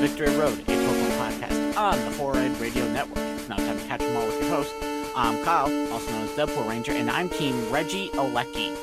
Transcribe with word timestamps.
Victory 0.00 0.34
Road, 0.38 0.58
a 0.60 0.62
Pokemon 0.62 1.10
podcast 1.18 1.76
on 1.76 2.04
the 2.06 2.10
Four 2.12 2.34
Eyed 2.34 2.58
Radio 2.58 2.90
Network. 2.90 3.18
It's 3.18 3.50
now 3.50 3.56
time 3.56 3.78
to 3.78 3.84
catch 3.84 4.00
them 4.00 4.16
all 4.16 4.26
with 4.26 4.40
your 4.40 4.48
host. 4.48 4.72
I'm 5.14 5.44
Kyle, 5.44 5.92
also 5.92 6.10
known 6.12 6.22
as 6.22 6.30
Deadpool 6.30 6.66
Ranger, 6.66 6.92
and 6.92 7.10
I'm 7.10 7.28
Team 7.28 7.52
Regieleki. 7.66 8.74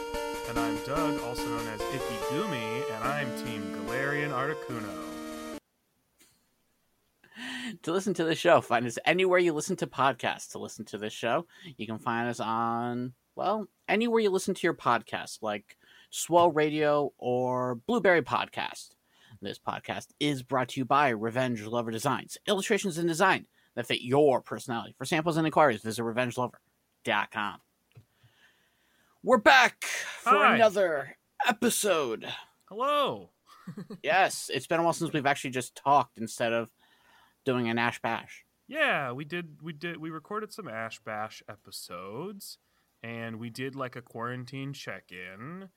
And 0.48 0.59
I'm 0.59 0.77
Doug, 0.85 1.20
also 1.23 1.43
known 1.48 1.67
as 1.70 1.81
Ikigumi, 1.81 2.84
and 2.95 3.03
I'm 3.03 3.27
Team 3.43 3.63
Galarian 3.73 4.30
Articuno. 4.30 5.57
To 7.81 7.91
listen 7.91 8.13
to 8.13 8.23
the 8.23 8.35
show, 8.35 8.62
find 8.62 8.85
us 8.85 8.99
anywhere 9.04 9.40
you 9.40 9.54
listen 9.54 9.76
to 9.77 9.88
podcasts. 9.88 10.52
To 10.52 10.59
listen 10.59 10.85
to 10.85 10.99
this 10.99 11.13
show, 11.13 11.48
you 11.77 11.88
can 11.88 11.98
find 11.98 12.29
us 12.29 12.40
on, 12.40 13.13
well, 13.35 13.65
anywhere 13.90 14.20
you 14.20 14.29
listen 14.29 14.54
to 14.54 14.68
your 14.68 14.76
podcast, 14.76 15.40
like 15.41 15.77
Swell 16.12 16.52
Radio 16.52 17.12
or 17.18 17.73
Blueberry 17.73 18.21
Podcast. 18.21 18.90
This 19.41 19.59
podcast 19.59 20.07
is 20.20 20.41
brought 20.41 20.70
to 20.70 20.80
you 20.80 20.85
by 20.85 21.10
Revenge 21.10 21.63
Lover 21.63 21.91
Designs, 21.91 22.38
illustrations 22.48 22.98
and 22.98 23.07
design 23.07 23.46
that 23.76 23.85
fit 23.85 24.02
your 24.02 24.41
personality. 24.41 24.96
For 24.98 25.05
samples 25.05 25.38
and 25.38 25.46
inquiries, 25.46 25.82
visit 25.82 26.02
revengelover.com. 26.02 27.60
We're 29.21 29.38
back 29.38 29.84
for 29.84 30.32
Hi. 30.32 30.55
another 30.55 31.18
episode. 31.48 32.26
Hello! 32.68 33.30
yes, 34.04 34.49
it's 34.52 34.65
been 34.65 34.80
a 34.80 34.84
while 34.84 34.93
since 34.93 35.13
we've 35.13 35.26
actually 35.26 35.52
just 35.52 35.76
talked 35.76 36.18
instead 36.18 36.54
of 36.54 36.71
doing 37.46 37.70
an 37.70 37.77
Ash 37.77 38.02
Bash. 38.02 38.43
Yeah, 38.68 39.12
we 39.12 39.24
did 39.24 39.58
we 39.62 39.71
did 39.71 39.98
we 39.98 40.10
recorded 40.10 40.52
some 40.52 40.68
Ash 40.68 40.99
Bash 40.99 41.43
episodes 41.48 42.58
and 43.04 43.40
we 43.40 43.49
did 43.52 43.76
like 43.76 43.96
a 43.96 44.02
quarantine 44.02 44.74
check-in 44.74 45.70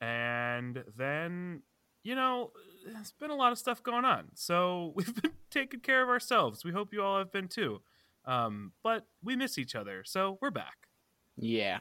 and 0.00 0.84
then 0.96 1.62
you 2.08 2.14
know, 2.14 2.52
there's 2.86 3.12
been 3.12 3.28
a 3.28 3.34
lot 3.34 3.52
of 3.52 3.58
stuff 3.58 3.82
going 3.82 4.06
on. 4.06 4.28
So 4.34 4.92
we've 4.96 5.14
been 5.22 5.32
taking 5.50 5.80
care 5.80 6.02
of 6.02 6.08
ourselves. 6.08 6.64
We 6.64 6.72
hope 6.72 6.94
you 6.94 7.02
all 7.02 7.18
have 7.18 7.30
been 7.30 7.48
too. 7.48 7.82
Um, 8.24 8.72
but 8.82 9.06
we 9.22 9.36
miss 9.36 9.58
each 9.58 9.74
other, 9.74 10.02
so 10.04 10.38
we're 10.40 10.50
back. 10.50 10.88
Yeah, 11.36 11.78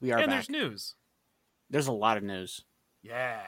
we 0.00 0.12
are 0.12 0.18
and 0.18 0.26
back. 0.28 0.34
there's 0.34 0.50
news. 0.50 0.94
There's 1.68 1.86
a 1.88 1.92
lot 1.92 2.16
of 2.16 2.22
news. 2.22 2.64
Yeah. 3.02 3.40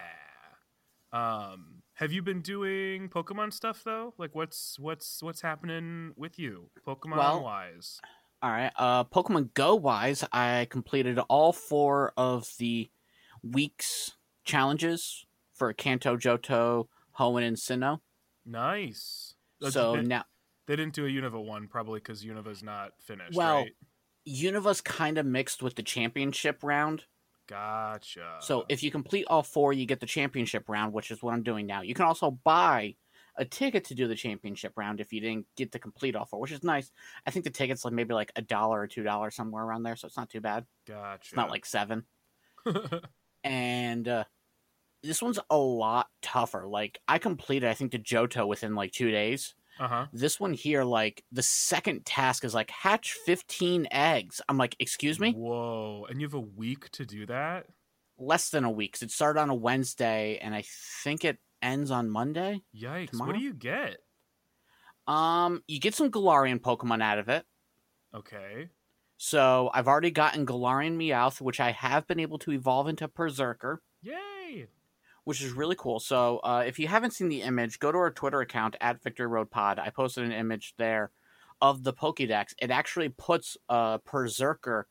Um, 1.13 1.83
have 1.95 2.13
you 2.13 2.23
been 2.23 2.43
doing 2.43 3.09
Pokemon 3.09 3.53
stuff 3.53 3.83
though? 3.85 4.13
Like, 4.19 4.35
what's 4.35 4.79
what's 4.79 5.23
what's 5.23 5.41
happening 5.41 6.13
with 6.17 6.39
you, 6.39 6.71
Pokemon 6.87 7.17
Well- 7.17 7.43
wise? 7.43 8.01
All 8.41 8.51
right. 8.51 8.71
Uh, 8.77 9.03
Pokemon 9.05 9.53
Go 9.55 9.75
wise, 9.75 10.25
I 10.33 10.69
completed 10.71 11.19
all 11.29 11.53
four 11.53 12.13
of 12.17 12.49
the 12.59 12.89
week's 13.43 14.13
challenges 14.45 15.27
for 15.59 15.73
Kanto, 15.73 16.17
Johto, 16.17 16.87
Hoenn, 17.19 17.47
and 17.47 17.57
Sinnoh. 17.57 18.01
Nice. 18.47 19.35
So 19.69 19.97
they, 19.97 20.03
now 20.03 20.25
they 20.67 20.77
didn't 20.77 20.95
do 20.95 21.07
a 21.07 21.09
Unova 21.09 21.45
one 21.45 21.67
probably 21.67 21.99
because 21.99 22.25
Unova's 22.25 22.63
not 22.63 22.93
finished. 23.01 23.35
Well, 23.37 23.63
right? 23.63 23.73
Unova's 24.29 24.81
kind 24.81 25.19
of 25.19 25.27
mixed 25.27 25.63
with 25.63 25.75
the 25.75 25.83
championship 25.83 26.63
round. 26.63 27.05
gotcha. 27.49 28.37
So 28.41 28.67
if 28.69 28.83
you 28.83 28.91
complete 28.91 29.27
all 29.29 29.43
four, 29.43 29.73
you 29.73 29.87
get 29.87 30.01
the 30.01 30.07
championship 30.07 30.69
round, 30.69 30.93
which 30.93 31.11
is 31.11 31.23
what 31.23 31.35
I'm 31.35 31.43
doing 31.43 31.67
now. 31.67 31.83
You 31.83 31.95
can 31.95 32.05
also 32.05 32.31
buy 32.31 32.95
a 33.37 33.45
ticket 33.45 33.85
to 33.85 33.95
do 33.95 34.07
the 34.09 34.15
championship 34.15 34.73
round 34.77 35.01
if 35.01 35.13
you 35.13 35.21
didn't 35.21 35.47
get 35.57 35.73
to 35.73 35.79
complete 35.79 36.17
all 36.17 36.27
four, 36.27 36.41
which 36.41 36.53
is 36.53 36.63
nice. 36.63 36.91
I 37.27 37.31
think 37.31 37.45
the 37.45 37.51
ticket's 37.51 37.85
like 37.85 37.95
maybe 37.95 38.13
like 38.13 38.33
a 38.37 38.43
dollar 38.43 38.81
or 38.81 38.87
two 38.87 39.03
dollars 39.03 39.35
somewhere 39.35 39.65
around 39.65 39.85
there, 39.85 39.97
so 39.97 40.07
it's 40.07 40.17
not 40.17 40.29
too 40.29 40.41
bad. 40.41 40.67
gotcha. 40.87 41.21
It's 41.23 41.37
not 41.37 41.51
like 41.51 41.65
seven. 41.65 42.05
and 43.45 44.09
uh, 44.09 44.25
this 45.03 45.23
one's 45.23 45.39
a 45.51 45.57
lot 45.57 46.09
tougher. 46.23 46.67
Like 46.67 46.99
I 47.09 47.19
completed, 47.19 47.69
I 47.69 47.75
think 47.75 47.93
the 47.93 47.99
Johto 47.99 48.47
within 48.47 48.75
like 48.75 48.93
two 48.93 49.11
days. 49.11 49.55
uh 49.81 49.89
huh. 49.89 50.07
This 50.13 50.41
one 50.41 50.53
here, 50.53 50.85
like 50.85 51.25
the 51.33 51.43
second 51.43 52.05
task 52.05 52.45
is 52.45 52.55
like 52.55 52.71
hatch 52.71 53.13
fifteen 53.27 53.87
eggs. 53.91 54.41
I'm 54.49 54.59
like, 54.59 54.75
excuse 54.81 55.21
me, 55.21 55.33
Whoa! 55.33 56.07
And 56.11 56.21
you 56.21 56.27
have 56.27 56.35
a 56.35 56.41
week 56.41 56.91
to 56.93 57.05
do 57.07 57.27
that. 57.27 57.67
less 58.19 58.51
than 58.51 58.65
a 58.65 58.71
week. 58.71 58.95
'cause 58.95 59.03
it 59.03 59.11
started 59.13 59.41
on 59.41 59.51
a 59.51 59.55
Wednesday, 59.55 60.39
and 60.43 60.55
I 60.55 60.65
think 61.05 61.25
it 61.25 61.39
ends 61.63 61.91
on 61.93 62.11
Monday. 62.11 62.63
Yikes! 62.75 63.19
What 63.19 63.35
do 63.37 63.41
you 63.43 63.55
get? 63.55 63.99
Um, 65.07 65.63
you 65.69 65.81
get 65.81 65.95
some 65.95 66.11
Galarian 66.11 66.59
Pokemon 66.61 67.03
out 67.03 67.19
of 67.19 67.29
it. 67.29 67.47
Okay. 68.15 68.69
So 69.17 69.71
I've 69.75 69.89
already 69.89 70.11
gotten 70.11 70.47
Galarian 70.47 70.97
Meowth, 70.97 71.41
which 71.41 71.61
I 71.61 71.73
have 71.73 72.07
been 72.07 72.21
able 72.21 72.39
to 72.41 72.53
evolve 72.53 72.89
into 72.89 73.09
Perrserker. 73.09 73.79
Yay! 74.03 74.67
Which 75.29 75.43
is 75.43 75.53
really 75.53 75.77
cool. 75.79 76.01
So, 76.01 76.39
uh, 76.39 76.65
if 76.67 76.79
you 76.79 76.89
haven't 76.89 77.11
seen 77.13 77.29
the 77.29 77.43
image, 77.43 77.79
go 77.79 77.93
to 77.93 77.99
our 77.99 78.11
Twitter 78.11 78.41
account 78.41 78.77
at 78.81 79.03
Victory 79.03 79.27
Road 79.27 79.51
Pod. 79.51 79.79
I 79.79 79.91
posted 79.91 80.25
an 80.25 80.33
image 80.33 80.73
there 80.79 81.11
of 81.61 81.83
the 81.85 81.93
Pokédex. 81.93 82.55
It 82.59 82.71
actually 82.71 83.11
puts 83.11 83.57
uh, 83.69 83.99
Perrserker 83.99 84.85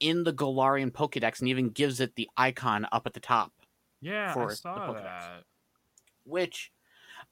in 0.00 0.24
the 0.24 0.34
Galarian 0.34 0.90
Pokédex 0.90 1.40
and 1.40 1.48
even 1.48 1.70
gives 1.70 1.98
it 2.00 2.14
the 2.14 2.28
icon 2.36 2.86
up 2.92 3.06
at 3.06 3.14
the 3.14 3.20
top, 3.20 3.52
Yeah, 4.02 4.34
For 4.34 4.44
I 4.44 4.46
the 4.48 4.56
saw 4.56 4.76
Pokedex. 4.78 5.02
that. 5.02 5.44
which 6.24 6.70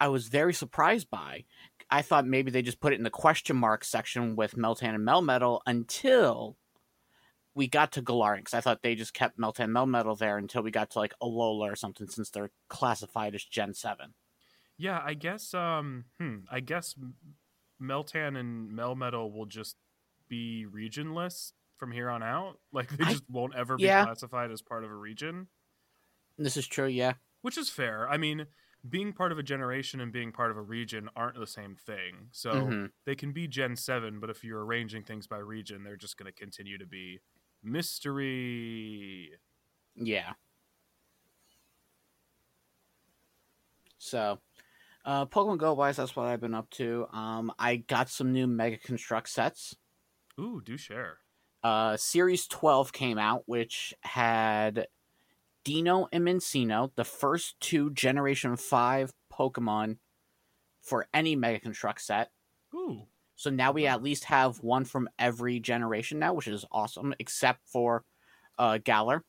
I 0.00 0.08
was 0.08 0.28
very 0.28 0.54
surprised 0.54 1.10
by. 1.10 1.44
I 1.90 2.00
thought 2.00 2.26
maybe 2.26 2.50
they 2.50 2.62
just 2.62 2.80
put 2.80 2.94
it 2.94 2.96
in 2.96 3.02
the 3.04 3.10
question 3.10 3.56
mark 3.56 3.84
section 3.84 4.36
with 4.36 4.54
Meltan 4.54 4.94
and 4.94 5.06
Melmetal 5.06 5.60
until 5.66 6.56
we 7.54 7.68
got 7.68 7.92
to 7.92 8.02
Galarian, 8.02 8.38
because 8.38 8.54
I 8.54 8.60
thought 8.60 8.82
they 8.82 8.94
just 8.94 9.14
kept 9.14 9.38
Meltan 9.38 9.64
and 9.64 9.74
Melmetal 9.74 10.18
there 10.18 10.38
until 10.38 10.62
we 10.62 10.70
got 10.70 10.90
to 10.90 10.98
like 10.98 11.12
Alola 11.22 11.72
or 11.72 11.76
something, 11.76 12.08
since 12.08 12.30
they're 12.30 12.50
classified 12.68 13.34
as 13.34 13.44
Gen 13.44 13.74
7. 13.74 14.14
Yeah, 14.78 15.00
I 15.04 15.14
guess. 15.14 15.52
Um, 15.54 16.06
hmm, 16.18 16.38
I 16.50 16.60
guess 16.60 16.94
Meltan 17.80 18.38
and 18.38 18.70
Melmetal 18.72 19.32
will 19.32 19.46
just 19.46 19.76
be 20.28 20.66
regionless 20.70 21.52
from 21.76 21.92
here 21.92 22.08
on 22.10 22.22
out. 22.22 22.58
Like 22.72 22.90
they 22.96 23.04
I- 23.04 23.12
just 23.12 23.28
won't 23.28 23.54
ever 23.54 23.76
be 23.76 23.84
yeah. 23.84 24.04
classified 24.04 24.50
as 24.50 24.62
part 24.62 24.84
of 24.84 24.90
a 24.90 24.94
region, 24.94 25.48
This 26.38 26.56
is 26.56 26.66
true, 26.66 26.86
yeah. 26.86 27.14
which 27.42 27.58
is 27.58 27.68
fair. 27.68 28.08
I 28.08 28.16
mean, 28.16 28.46
being 28.88 29.12
part 29.12 29.30
of 29.30 29.38
a 29.38 29.42
generation 29.42 30.00
and 30.00 30.10
being 30.10 30.32
part 30.32 30.50
of 30.50 30.56
a 30.56 30.62
region 30.62 31.08
aren't 31.14 31.38
the 31.38 31.46
same 31.46 31.76
thing. 31.76 32.28
So 32.32 32.52
Mhm. 32.54 32.92
they 33.04 33.14
can 33.14 33.32
be 33.32 33.46
Gen 33.46 33.76
Seven, 33.76 34.20
but 34.20 34.30
if 34.30 34.42
you're 34.42 34.64
arranging 34.64 35.04
things 35.04 35.26
by 35.26 35.38
region, 35.38 35.84
they're 35.84 35.96
just 35.96 36.16
going 36.16 36.26
to 36.26 36.32
continue 36.32 36.78
to 36.78 36.86
be 36.86 37.20
mystery. 37.62 39.32
Yeah. 39.96 40.32
So, 43.98 44.38
uh, 45.04 45.26
Pokemon 45.26 45.58
Go 45.58 45.74
wise, 45.74 45.96
that's 45.96 46.16
what 46.16 46.26
I've 46.26 46.40
been 46.40 46.54
up 46.54 46.70
to. 46.70 47.06
Um, 47.12 47.52
I 47.58 47.76
got 47.76 48.08
some 48.08 48.32
new 48.32 48.46
Mega 48.46 48.78
Construct 48.78 49.28
sets. 49.28 49.76
Ooh, 50.40 50.60
do 50.64 50.76
share. 50.76 51.18
Uh, 51.62 51.96
Series 51.96 52.46
12 52.46 52.92
came 52.92 53.18
out, 53.18 53.44
which 53.46 53.94
had 54.00 54.88
Deino 55.64 56.08
and 56.12 56.26
Minccino, 56.26 56.90
the 56.96 57.04
first 57.04 57.60
two 57.60 57.90
Generation 57.90 58.56
5 58.56 59.12
Pokemon 59.32 59.98
for 60.80 61.06
any 61.14 61.36
Mega 61.36 61.60
Construct 61.60 62.00
set. 62.00 62.30
Ooh, 62.74 63.06
So 63.42 63.50
now 63.50 63.72
we 63.72 63.88
at 63.88 64.04
least 64.04 64.22
have 64.26 64.62
one 64.62 64.84
from 64.84 65.08
every 65.18 65.58
generation 65.58 66.20
now, 66.20 66.32
which 66.32 66.46
is 66.46 66.64
awesome, 66.70 67.12
except 67.18 67.66
for 67.66 68.04
uh, 68.56 68.78
Galar. 68.78 69.24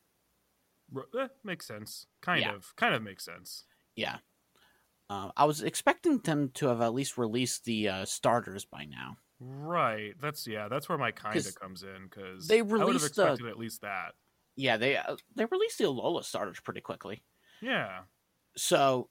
r- 0.94 1.06
eh, 1.20 1.26
makes 1.42 1.66
sense. 1.66 2.06
Kind 2.22 2.42
Yeah. 2.42 2.54
of, 2.54 2.76
kind 2.76 2.94
of 2.94 3.02
makes 3.02 3.24
sense. 3.24 3.64
Yeah. 3.96 4.18
Uh, 5.10 5.32
I 5.36 5.46
was 5.46 5.62
expecting 5.62 6.18
them 6.18 6.50
to 6.54 6.68
have 6.68 6.80
at 6.80 6.94
least 6.94 7.18
released 7.18 7.64
the 7.64 7.88
uh, 7.88 8.04
starters 8.04 8.64
by 8.64 8.84
now. 8.84 9.16
Right. 9.40 10.14
That's 10.20 10.46
yeah. 10.46 10.68
That's 10.68 10.88
where 10.88 10.96
my 10.96 11.10
kind 11.10 11.36
of 11.36 11.58
comes 11.60 11.82
in 11.82 12.04
because 12.08 12.46
they 12.46 12.60
I 12.60 12.62
would 12.62 12.78
have 12.78 12.86
released 12.86 13.16
the- 13.16 13.22
expected 13.24 13.48
at 13.50 13.58
least 13.58 13.80
that. 13.80 14.12
Yeah, 14.56 14.76
they 14.76 14.96
uh, 14.96 15.16
they 15.34 15.44
released 15.46 15.78
the 15.78 15.84
Alola 15.86 16.22
starters 16.22 16.60
pretty 16.60 16.80
quickly. 16.82 17.24
Yeah. 17.60 18.02
So 18.56 19.10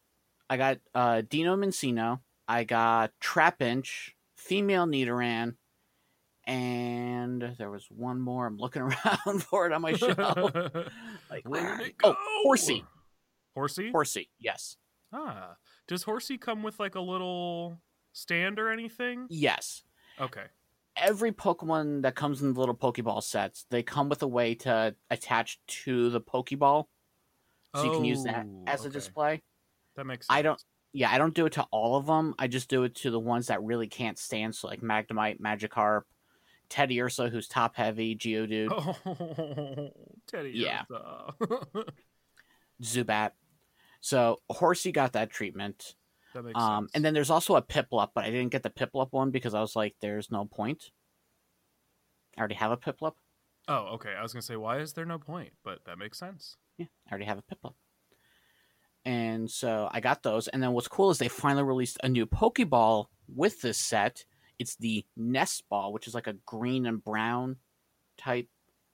I 0.50 0.55
got 0.55 0.77
uh, 0.95 1.23
Deino 1.27 1.57
Minccino, 1.59 2.21
I 2.47 2.63
got 2.63 3.11
Trapinch, 3.21 4.11
female 4.45 4.85
Nidoran, 4.85 5.55
and 6.45 7.41
there 7.57 7.69
was 7.71 7.85
one 7.89 8.19
more. 8.19 8.45
I'm 8.45 8.57
looking 8.57 8.81
around 9.05 9.43
for 9.43 9.65
it 9.65 9.71
on 9.73 9.81
my 9.81 9.93
shelf. 9.93 10.51
Like, 11.29 11.47
Where 11.49 11.77
did 11.77 11.87
it 11.87 11.95
oh, 12.03 12.11
go? 12.13 12.17
Horsea. 12.43 12.83
Horsea? 13.55 13.91
Horsea, 13.91 14.29
yes. 14.39 14.77
ah. 15.11 15.55
Does 15.87 16.03
Horsea 16.03 16.37
come 16.37 16.61
with 16.61 16.79
like 16.79 16.93
a 16.95 17.01
little 17.01 17.79
stand 18.11 18.59
or 18.59 18.69
anything? 18.69 19.25
Yes. 19.29 19.81
Okay. 20.21 20.43
Every 20.95 21.31
Pokemon 21.31 22.03
that 22.03 22.13
comes 22.15 22.43
in 22.43 22.53
the 22.53 22.59
little 22.59 22.75
Pokeball 22.75 23.23
sets, 23.23 23.65
they 23.71 23.81
come 23.81 24.09
with 24.09 24.21
a 24.21 24.27
way 24.27 24.53
to 24.55 24.95
attach 25.09 25.59
to 25.67 26.11
the 26.11 26.21
Pokeball. 26.21 26.85
So 27.75 27.83
you 27.83 27.91
can 27.91 28.05
use 28.05 28.23
that 28.25 28.45
Oh, 28.47 28.63
as 28.67 28.85
a 28.85 28.89
display. 28.91 29.41
That 29.95 30.05
makes 30.05 30.27
sense. 30.27 30.37
I 30.37 30.41
don't- 30.43 30.63
Yeah, 30.93 31.11
I 31.11 31.17
don't 31.17 31.33
do 31.33 31.45
it 31.47 31.53
to 31.53 31.63
all 31.71 31.95
of 31.95 32.05
them. 32.05 32.35
I 32.37 32.47
just 32.47 32.69
do 32.69 32.83
it 32.83 32.93
to 32.97 33.09
the 33.11 33.19
ones 33.19 33.47
that 33.47 33.63
really 33.63 33.87
can't 33.87 34.17
stand. 34.19 34.53
So 34.55 34.67
like 34.67 34.81
Magnemite, 34.81 35.39
Magikarp, 35.41 36.03
Teddiursa, 36.69 37.31
who's 37.31 37.47
top 37.47 37.75
heavy, 37.75 38.15
Geodude, 38.15 38.69
Oh, 38.71 39.89
Teddy. 40.27 40.51
Yeah. 40.53 40.83
Ursa. 40.91 41.85
Zubat. 42.81 43.31
So 44.01 44.41
Horsea 44.51 44.91
got 44.91 45.13
that 45.13 45.29
treatment. 45.29 45.95
that 46.33 46.43
makes 46.43 46.59
Um, 46.59 46.83
sense. 46.85 46.91
and 46.95 47.05
then 47.05 47.13
there's 47.13 47.29
also 47.29 47.55
a 47.55 47.61
Piplup, 47.61 48.09
but 48.13 48.23
I 48.25 48.29
didn't 48.31 48.51
get 48.51 48.63
the 48.63 48.69
Piplup 48.69 49.11
one 49.11 49.31
because 49.31 49.53
I 49.53 49.61
was 49.61 49.75
like, 49.75 49.95
there's 50.01 50.29
no 50.31 50.45
point. 50.45 50.91
I 52.37 52.39
already 52.39 52.55
have 52.55 52.71
a 52.71 52.77
Piplup. 52.77 53.13
Oh, 53.67 53.93
okay. 53.95 54.13
I 54.17 54.21
was 54.21 54.33
gonna 54.33 54.41
say, 54.41 54.57
why 54.57 54.79
is 54.79 54.93
there 54.93 55.05
no 55.05 55.17
point? 55.19 55.53
But 55.63 55.85
that 55.85 55.97
makes 55.97 56.17
sense. 56.19 56.57
Yeah, 56.77 56.87
I 57.07 57.11
already 57.11 57.25
have 57.25 57.37
a 57.37 57.43
Piplup. 57.43 57.73
And 59.05 59.50
so 59.51 59.89
I 59.91 60.00
got 60.00 60.23
those. 60.23 60.47
And 60.47 60.61
then 60.63 60.71
what's 60.73 60.88
cool 60.88 61.09
is 61.11 61.17
they 61.17 61.27
finally 61.27 61.63
released 61.63 61.97
a 62.03 62.09
new 62.09 62.25
Pokeball 62.25 63.07
with 63.27 63.61
this 63.61 63.77
set. 63.77 64.25
It's 64.59 64.75
the 64.77 65.05
Nest 65.17 65.63
Ball, 65.69 65.91
which 65.91 66.07
is 66.07 66.13
like 66.15 66.27
a 66.27 66.33
green 66.45 66.85
and 66.85 67.03
brown 67.03 67.57
type 68.17 68.47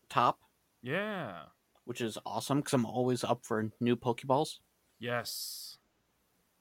top, 0.09 0.39
Yeah. 0.81 1.43
which 1.85 2.01
is 2.01 2.17
awesome 2.25 2.59
because 2.59 2.73
I'm 2.73 2.85
always 2.85 3.23
up 3.23 3.45
for 3.45 3.69
new 3.79 3.95
Pokeballs. 3.95 4.57
Yes. 4.97 5.77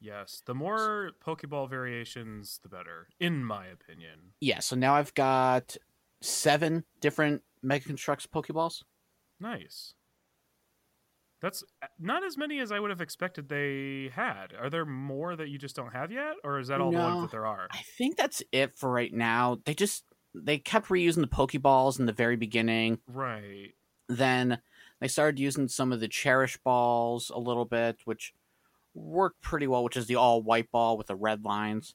Yes. 0.00 0.42
The 0.44 0.54
more 0.54 1.12
Pokeball 1.24 1.70
variations, 1.70 2.60
the 2.62 2.68
better, 2.68 3.08
in 3.18 3.44
my 3.44 3.66
opinion. 3.68 4.32
Yeah, 4.40 4.58
so 4.60 4.76
now 4.76 4.94
I've 4.94 5.14
got 5.14 5.76
seven 6.20 6.84
different 7.00 7.42
Mega 7.62 7.88
Construx 7.88 8.26
Pokeballs. 8.26 8.82
Nice. 9.40 9.94
That's 11.40 11.62
not 11.98 12.24
as 12.24 12.36
many 12.36 12.58
as 12.58 12.72
I 12.72 12.80
would 12.80 12.90
have 12.90 13.00
expected 13.00 13.48
they 13.48 14.10
had. 14.12 14.54
Are 14.60 14.68
there 14.68 14.84
more 14.84 15.36
that 15.36 15.48
you 15.48 15.58
just 15.58 15.76
don't 15.76 15.92
have 15.92 16.10
yet, 16.10 16.34
or 16.42 16.58
is 16.58 16.68
that 16.68 16.80
all 16.80 16.90
the 16.90 16.98
ones 16.98 17.22
that 17.22 17.30
there 17.30 17.46
are? 17.46 17.68
I 17.70 17.82
think 17.96 18.16
that's 18.16 18.42
it 18.50 18.76
for 18.76 18.90
right 18.90 19.12
now. 19.12 19.58
They 19.64 19.74
just 19.74 20.04
they 20.34 20.58
kept 20.58 20.88
reusing 20.88 21.20
the 21.20 21.28
Pokeballs 21.28 21.98
in 22.00 22.06
the 22.06 22.12
very 22.12 22.36
beginning. 22.36 22.98
Right. 23.06 23.74
Then 24.08 24.60
they 25.00 25.08
started 25.08 25.38
using 25.38 25.68
some 25.68 25.92
of 25.92 26.00
the 26.00 26.08
Cherish 26.08 26.56
balls 26.58 27.30
a 27.32 27.38
little 27.38 27.64
bit, 27.64 27.98
which 28.04 28.32
worked 28.94 29.40
pretty 29.40 29.66
well, 29.68 29.84
which 29.84 29.96
is 29.96 30.06
the 30.06 30.16
all 30.16 30.42
white 30.42 30.70
ball 30.72 30.96
with 30.98 31.06
the 31.06 31.14
red 31.14 31.44
lines. 31.44 31.94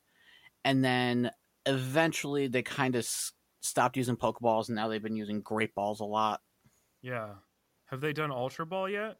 And 0.63 0.85
then 0.85 1.31
eventually 1.65 2.47
they 2.47 2.61
kind 2.61 2.95
of 2.95 2.99
s- 2.99 3.33
stopped 3.61 3.97
using 3.97 4.15
Pokeballs, 4.15 4.69
and 4.69 4.75
now 4.75 4.87
they've 4.87 5.03
been 5.03 5.15
using 5.17 5.41
Great 5.41 5.75
Balls 5.75 5.99
a 5.99 6.05
lot. 6.05 6.41
Yeah. 7.01 7.29
Have 7.93 8.01
they 8.01 8.11
done 8.11 8.31
Ultra 8.31 8.65
Ball 8.65 8.89
yet? 8.89 9.17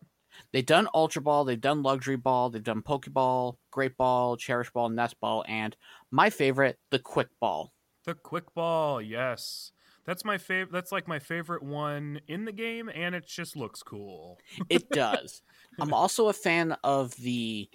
They've 0.51 0.65
done 0.65 0.87
Ultra 0.95 1.21
Ball, 1.21 1.43
they've 1.45 1.61
done 1.61 1.83
Luxury 1.83 2.15
Ball, 2.15 2.49
they've 2.49 2.63
done 2.63 2.81
Pokeball, 2.81 3.57
Great 3.69 3.95
Ball, 3.97 4.35
Cherish 4.35 4.71
Ball, 4.71 4.89
Nest 4.89 5.19
Ball, 5.19 5.45
and 5.47 5.77
my 6.09 6.31
favorite, 6.31 6.79
the 6.89 6.97
Quick 6.97 7.27
Ball. 7.39 7.71
The 8.05 8.15
Quick 8.15 8.51
Ball, 8.55 8.99
yes. 8.99 9.73
That's 10.05 10.25
my 10.25 10.39
favorite. 10.39 10.71
That's 10.71 10.91
like 10.91 11.07
my 11.07 11.19
favorite 11.19 11.61
one 11.61 12.19
in 12.27 12.45
the 12.45 12.51
game, 12.51 12.89
and 12.89 13.13
it 13.13 13.27
just 13.27 13.55
looks 13.55 13.83
cool. 13.83 14.39
It 14.71 14.89
does. 14.91 15.43
I'm 15.79 15.93
also 15.93 16.29
a 16.29 16.33
fan 16.33 16.75
of 16.83 17.15
the 17.17 17.69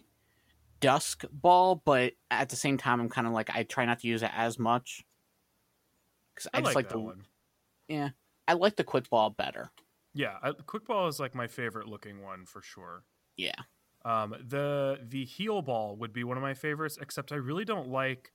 Dusk 0.81 1.27
Ball, 1.31 1.81
but 1.85 2.15
at 2.29 2.49
the 2.49 2.57
same 2.57 2.77
time, 2.77 3.01
I'm 3.01 3.09
kind 3.09 3.29
of 3.29 3.33
like 3.33 3.55
I 3.55 3.63
try 3.63 3.85
not 3.85 4.01
to 4.01 4.09
use 4.09 4.25
it 4.25 4.33
as 4.37 4.59
much 4.59 5.05
because 6.35 6.49
I, 6.53 6.59
I, 6.59 6.61
just 6.63 6.75
like, 6.75 6.87
like, 6.87 6.89
the 6.89 6.99
one. 6.99 7.25
yeah. 7.87 8.09
I 8.49 8.55
like 8.55 8.75
the 8.75 8.83
Quick 8.83 9.09
Ball 9.09 9.31
better. 9.31 9.71
Yeah, 10.19 10.53
Quick 10.67 10.85
Ball 10.87 11.07
is 11.09 11.21
like 11.21 11.35
my 11.35 11.47
favorite 11.47 11.87
looking 11.87 12.23
one 12.23 12.45
for 12.45 12.61
sure. 12.61 13.05
Yeah. 13.37 13.63
Um, 14.05 14.31
the 14.47 15.01
the 15.03 15.25
heel 15.25 15.63
ball 15.63 15.97
would 15.97 16.13
be 16.13 16.25
one 16.25 16.37
of 16.37 16.43
my 16.43 16.55
favorites, 16.55 16.99
except 17.01 17.33
I 17.33 17.37
really 17.37 17.65
don't 17.65 17.89
like 17.89 18.33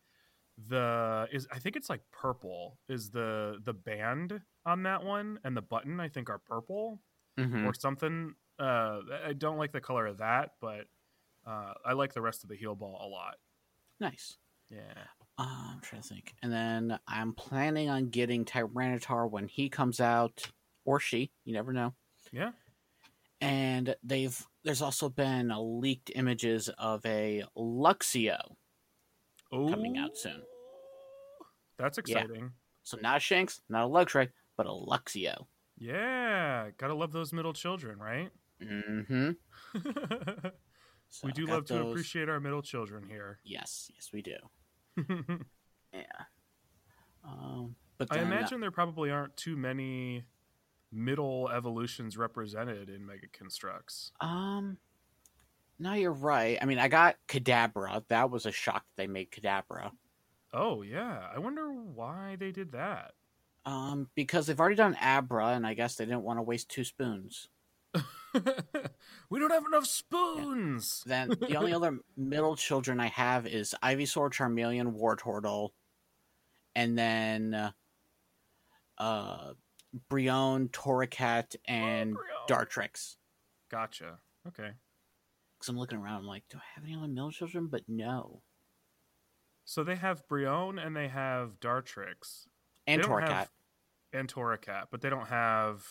the 0.58 1.28
is 1.32 1.48
I 1.52 1.60
think 1.60 1.76
it's 1.78 1.90
like 1.90 2.04
purple 2.12 2.80
is 2.90 3.12
the 3.12 3.60
the 3.64 3.74
band 3.74 4.42
on 4.66 4.84
that 4.84 5.04
one, 5.04 5.40
and 5.44 5.58
the 5.58 5.62
button 5.64 6.00
I 6.00 6.10
think 6.10 6.30
are 6.30 6.40
purple 6.40 7.02
hmm 7.38 7.66
or 7.66 7.74
something. 7.76 8.36
Uh, 8.60 9.02
I 9.26 9.34
don't 9.34 9.58
like 9.58 9.74
the 9.74 9.82
color 9.82 10.08
of 10.08 10.20
that, 10.20 10.54
but 10.62 10.88
uh, 11.46 11.76
I 11.86 11.94
like 11.94 12.14
the 12.14 12.22
rest 12.22 12.44
of 12.44 12.50
the 12.50 12.58
heel 12.58 12.76
ball 12.76 13.00
a 13.02 13.10
lot. 13.10 13.38
Nice. 14.00 14.38
Yeah. 14.70 15.08
Uh, 15.38 15.72
I'm 15.74 15.82
trying 15.82 16.02
to 16.04 16.08
think, 16.08 16.36
and 16.44 16.52
then 16.52 17.00
I'm 17.08 17.34
planning 17.34 17.90
on 17.90 18.10
getting 18.10 18.46
Tyranitar 18.46 19.30
when 19.30 19.48
he 19.48 19.68
comes 19.70 20.00
out, 20.00 20.52
or 20.86 21.00
she. 21.00 21.32
You 21.46 21.54
never 21.54 21.74
know. 21.74 21.94
Yeah. 22.32 22.52
And 23.42 23.96
they've 24.04 24.38
there's 24.64 24.82
also 24.82 25.10
been 25.10 25.52
leaked 25.56 26.12
images 26.16 26.70
of 26.78 27.06
a 27.06 27.44
Luxio 27.58 28.38
coming 29.52 29.98
out 29.98 30.18
soon. 30.18 30.42
That's 31.78 32.00
Yeah. 32.06 32.20
exciting. 32.20 32.52
So 32.84 32.98
not 33.02 33.18
a 33.18 33.20
Shinx, 33.20 33.60
not 33.70 33.86
a 33.86 33.88
Luxray, 33.88 34.30
but 34.58 34.66
a 34.66 34.70
Luxio. 34.70 35.46
Yeah, 35.78 36.70
gotta 36.78 36.94
love 36.94 37.12
those 37.12 37.34
middle 37.34 37.54
children, 37.54 38.00
right? 38.00 38.30
Mm-hmm. 38.62 39.32
we 41.24 41.32
do 41.34 41.46
love 41.46 41.66
to 41.66 41.88
appreciate 41.88 42.30
our 42.30 42.40
middle 42.40 42.62
children 42.62 43.06
here. 43.08 43.40
Yes, 43.44 43.90
yes, 43.94 44.10
we 44.14 44.22
do. 44.22 44.36
Yeah. 45.94 46.26
Um, 47.24 47.76
but 48.00 48.08
I 48.12 48.20
uh, 48.20 48.24
imagine 48.24 48.60
there 48.60 48.72
probably 48.72 49.12
aren't 49.12 49.38
too 49.38 49.56
many 49.56 50.24
middle 50.94 51.50
evolutions 51.50 52.18
represented 52.18 52.90
in 52.90 53.06
Mega 53.06 53.28
Construx. 53.28 54.12
Um, 54.22 54.78
no, 55.80 55.94
you're 55.94 56.12
right. 56.12 56.58
I 56.62 56.66
mean, 56.66 56.80
I 56.80 56.88
got 56.88 57.16
Kadabra. 57.28 58.04
That 58.08 58.30
was 58.30 58.46
a 58.46 58.52
shock 58.52 58.84
that 58.86 59.02
they 59.02 59.08
made 59.08 59.32
Kadabra. 59.32 59.92
Oh 60.54 60.84
yeah, 60.84 61.28
I 61.34 61.40
wonder 61.40 61.72
why 61.72 62.38
they 62.40 62.52
did 62.52 62.74
that. 62.74 63.14
Um, 63.66 64.10
because 64.14 64.46
they've 64.46 64.60
already 64.60 64.76
done 64.76 64.98
Abra, 65.02 65.48
and 65.48 65.66
I 65.66 65.74
guess 65.74 65.96
they 65.96 66.06
didn't 66.06 66.24
want 66.24 66.38
to 66.38 66.44
waste 66.44 66.70
two 66.70 66.84
spoons. 66.84 67.48
we 69.30 69.40
don't 69.40 69.52
have 69.52 69.66
enough 69.66 69.86
spoons. 69.86 71.04
Then 71.06 71.30
the 71.30 71.56
only 71.56 71.74
other 71.76 72.00
middle 72.18 72.56
children 72.56 73.00
I 73.00 73.08
have 73.08 73.48
is 73.48 73.74
Ivysaur, 73.82 74.32
Charmeleon, 74.34 75.00
Wartortle, 75.00 75.70
and 76.76 76.98
then 76.98 77.54
uh, 77.54 77.72
uh 78.98 79.54
Brionne, 80.10 80.70
Torracat, 80.70 81.56
and 81.66 82.16
Dartrix. 82.50 83.16
Gotcha. 83.70 84.20
Okay. 84.48 84.72
Because 85.58 85.70
I'm 85.70 85.78
looking 85.78 86.00
around, 86.00 86.18
I'm 86.22 86.26
like, 86.28 86.44
do 86.50 86.58
I 86.58 86.62
have 86.76 86.84
any 86.84 86.96
other 86.96 87.08
mill 87.08 87.32
children? 87.32 87.68
But 87.68 87.84
no. 87.88 88.42
So 89.66 89.84
they 89.84 89.96
have 89.96 90.28
Brionne 90.28 90.78
and 90.86 90.96
they 90.96 91.08
have 91.08 91.60
Dartrix 91.62 92.48
And 92.86 93.02
They 93.04 93.08
have- 93.08 93.50
and 94.12 94.32
Torracat, 94.32 94.88
but 94.92 95.02
they 95.02 95.10
don't 95.10 95.28
have. 95.30 95.86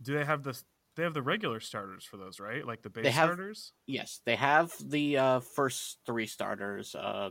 Do 0.00 0.14
they 0.14 0.24
have 0.24 0.42
the? 0.42 0.60
They 0.94 1.02
have 1.04 1.14
the 1.14 1.22
regular 1.22 1.58
starters 1.58 2.04
for 2.04 2.18
those, 2.18 2.38
right? 2.38 2.66
Like 2.66 2.82
the 2.82 2.90
base 2.90 3.06
have- 3.14 3.28
starters. 3.28 3.72
Yes, 3.86 4.20
they 4.26 4.36
have 4.36 4.72
the 4.78 5.16
uh, 5.16 5.40
first 5.40 5.98
three 6.04 6.26
starters: 6.26 6.94
uh, 6.94 7.30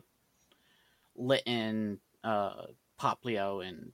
Litten, 1.15 1.99
uh, 2.23 2.65
Poplio, 2.99 3.65
and 3.65 3.91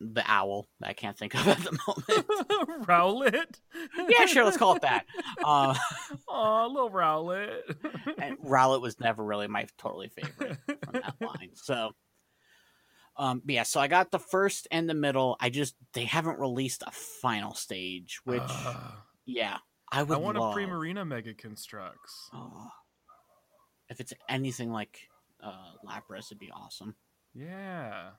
the 0.00 0.22
Owl. 0.26 0.68
That 0.80 0.90
I 0.90 0.92
can't 0.92 1.16
think 1.16 1.34
of 1.34 1.46
at 1.48 1.58
the 1.58 1.78
moment. 1.86 2.86
Rowlet. 2.86 3.60
yeah, 4.08 4.26
sure, 4.26 4.44
let's 4.44 4.56
call 4.56 4.76
it 4.76 4.82
that. 4.82 5.06
Uh, 5.44 5.74
Aw, 6.28 6.66
little 6.66 6.90
Rowlet. 6.90 7.60
and 8.18 8.38
Rowlet 8.38 8.80
was 8.80 9.00
never 9.00 9.24
really 9.24 9.48
my 9.48 9.66
totally 9.78 10.08
favorite 10.08 10.58
from 10.66 10.92
that 10.92 11.14
line. 11.20 11.50
So, 11.54 11.90
um, 13.16 13.42
yeah, 13.46 13.64
so 13.64 13.80
I 13.80 13.88
got 13.88 14.10
the 14.10 14.18
first 14.18 14.68
and 14.70 14.88
the 14.88 14.94
middle. 14.94 15.36
I 15.40 15.50
just 15.50 15.74
they 15.94 16.04
haven't 16.04 16.38
released 16.38 16.82
a 16.86 16.90
final 16.92 17.54
stage, 17.54 18.20
which 18.24 18.42
Ugh. 18.44 18.92
yeah, 19.26 19.58
I 19.90 20.02
would. 20.04 20.14
I 20.16 20.20
want 20.20 20.38
love. 20.38 20.56
a 20.56 20.58
Primarina 20.58 21.06
Mega 21.06 21.34
Construx. 21.34 21.94
Oh, 22.32 22.68
if 23.88 24.00
it's 24.00 24.12
anything 24.28 24.70
like 24.70 25.08
uh, 25.42 25.72
Lapras, 25.84 26.26
it'd 26.26 26.38
be 26.38 26.52
awesome. 26.52 26.94
Yeah. 27.34 28.10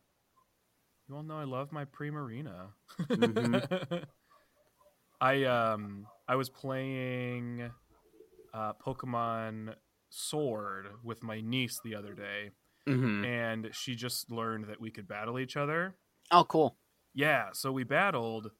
You 1.09 1.15
all 1.17 1.23
know 1.23 1.37
I 1.37 1.43
love 1.43 1.73
my 1.73 1.83
Primarina. 1.83 2.71
Mhm. 3.15 3.61
I 5.21 5.43
um 5.43 6.07
I 6.27 6.35
was 6.35 6.49
playing 6.49 7.71
uh, 8.53 8.73
Pokemon 8.75 9.75
Sword 10.09 11.03
with 11.03 11.23
my 11.23 11.41
niece 11.41 11.79
the 11.81 11.95
other 11.95 12.13
day, 12.15 12.51
hmm 12.87 13.23
and 13.23 13.69
she 13.73 13.95
just 13.95 14.31
learned 14.31 14.65
that 14.65 14.81
we 14.81 14.91
could 14.91 15.07
battle 15.07 15.39
each 15.39 15.57
other. 15.57 15.97
Oh, 16.31 16.43
cool. 16.45 16.77
Yeah, 17.13 17.49
so 17.53 17.71
we 17.71 17.83
battled, 17.83 18.51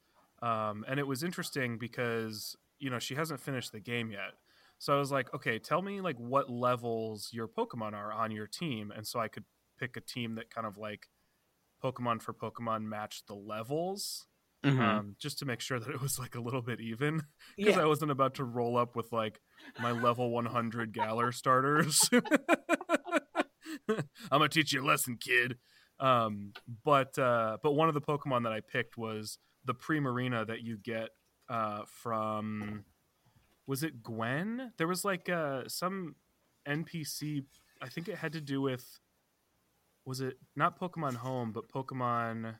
um, 0.42 0.84
and 0.88 0.98
it 0.98 1.06
was 1.06 1.22
interesting 1.22 1.78
because 1.78 2.56
you 2.78 2.88
know, 2.88 2.98
she 2.98 3.14
hasn't 3.14 3.40
finished 3.40 3.72
the 3.72 3.80
game 3.80 4.10
yet. 4.10 4.32
So 4.78 4.94
I 4.96 4.98
was 4.98 5.12
like, 5.12 5.34
okay, 5.34 5.58
tell 5.58 5.82
me 5.82 6.00
like 6.00 6.16
what 6.16 6.48
levels 6.48 7.28
your 7.30 7.46
Pokemon 7.46 7.92
are 7.92 8.10
on 8.12 8.30
your 8.30 8.46
team, 8.46 8.90
and 8.90 9.06
so 9.06 9.20
I 9.20 9.28
could 9.28 9.44
pick 9.78 9.96
a 9.96 10.00
team 10.00 10.34
that 10.36 10.50
kind 10.50 10.66
of 10.66 10.78
like 10.78 11.08
Pokemon 11.82 12.22
for 12.22 12.32
Pokemon 12.34 12.84
matched 12.84 13.26
the 13.26 13.34
levels, 13.34 14.26
Mhm. 14.64 14.78
um, 14.80 15.16
just 15.18 15.38
to 15.38 15.44
make 15.46 15.60
sure 15.60 15.78
that 15.80 15.88
it 15.90 16.00
was 16.00 16.18
like 16.18 16.34
a 16.34 16.40
little 16.40 16.60
bit 16.62 16.80
even, 16.80 17.22
because 17.56 17.76
yeah. 17.76 17.82
I 17.82 17.86
wasn't 17.86 18.10
about 18.10 18.34
to 18.36 18.44
roll 18.44 18.76
up 18.76 18.94
with 18.96 19.10
like 19.12 19.40
my 19.80 19.92
level 19.92 20.30
100 20.30 20.92
Galar 20.92 21.32
starters. 21.32 22.08
I'm 23.88 24.04
gonna 24.30 24.48
teach 24.48 24.72
you 24.72 24.82
a 24.82 24.86
lesson, 24.86 25.16
kid. 25.16 25.58
Um, 25.98 26.52
but 26.84 27.18
uh, 27.18 27.58
but 27.62 27.72
one 27.72 27.88
of 27.88 27.94
the 27.94 28.00
Pokemon 28.00 28.42
that 28.44 28.52
I 28.52 28.60
picked 28.60 28.96
was 28.96 29.38
the 29.64 29.74
Primarina 29.74 30.46
that 30.46 30.62
you 30.62 30.76
get 30.78 31.10
uh, 31.48 31.82
from 31.86 32.84
was 33.66 33.82
it 33.82 34.02
Gwen? 34.02 34.72
There 34.78 34.88
was 34.88 35.04
like 35.04 35.28
uh, 35.28 35.64
some 35.68 36.16
NPC. 36.66 37.44
I 37.82 37.88
think 37.88 38.08
it 38.08 38.16
had 38.18 38.32
to 38.32 38.40
do 38.40 38.60
with 38.60 38.98
was 40.10 40.20
it 40.20 40.36
not 40.56 40.78
Pokemon 40.78 41.14
Home, 41.14 41.52
but 41.52 41.68
Pokemon 41.68 42.56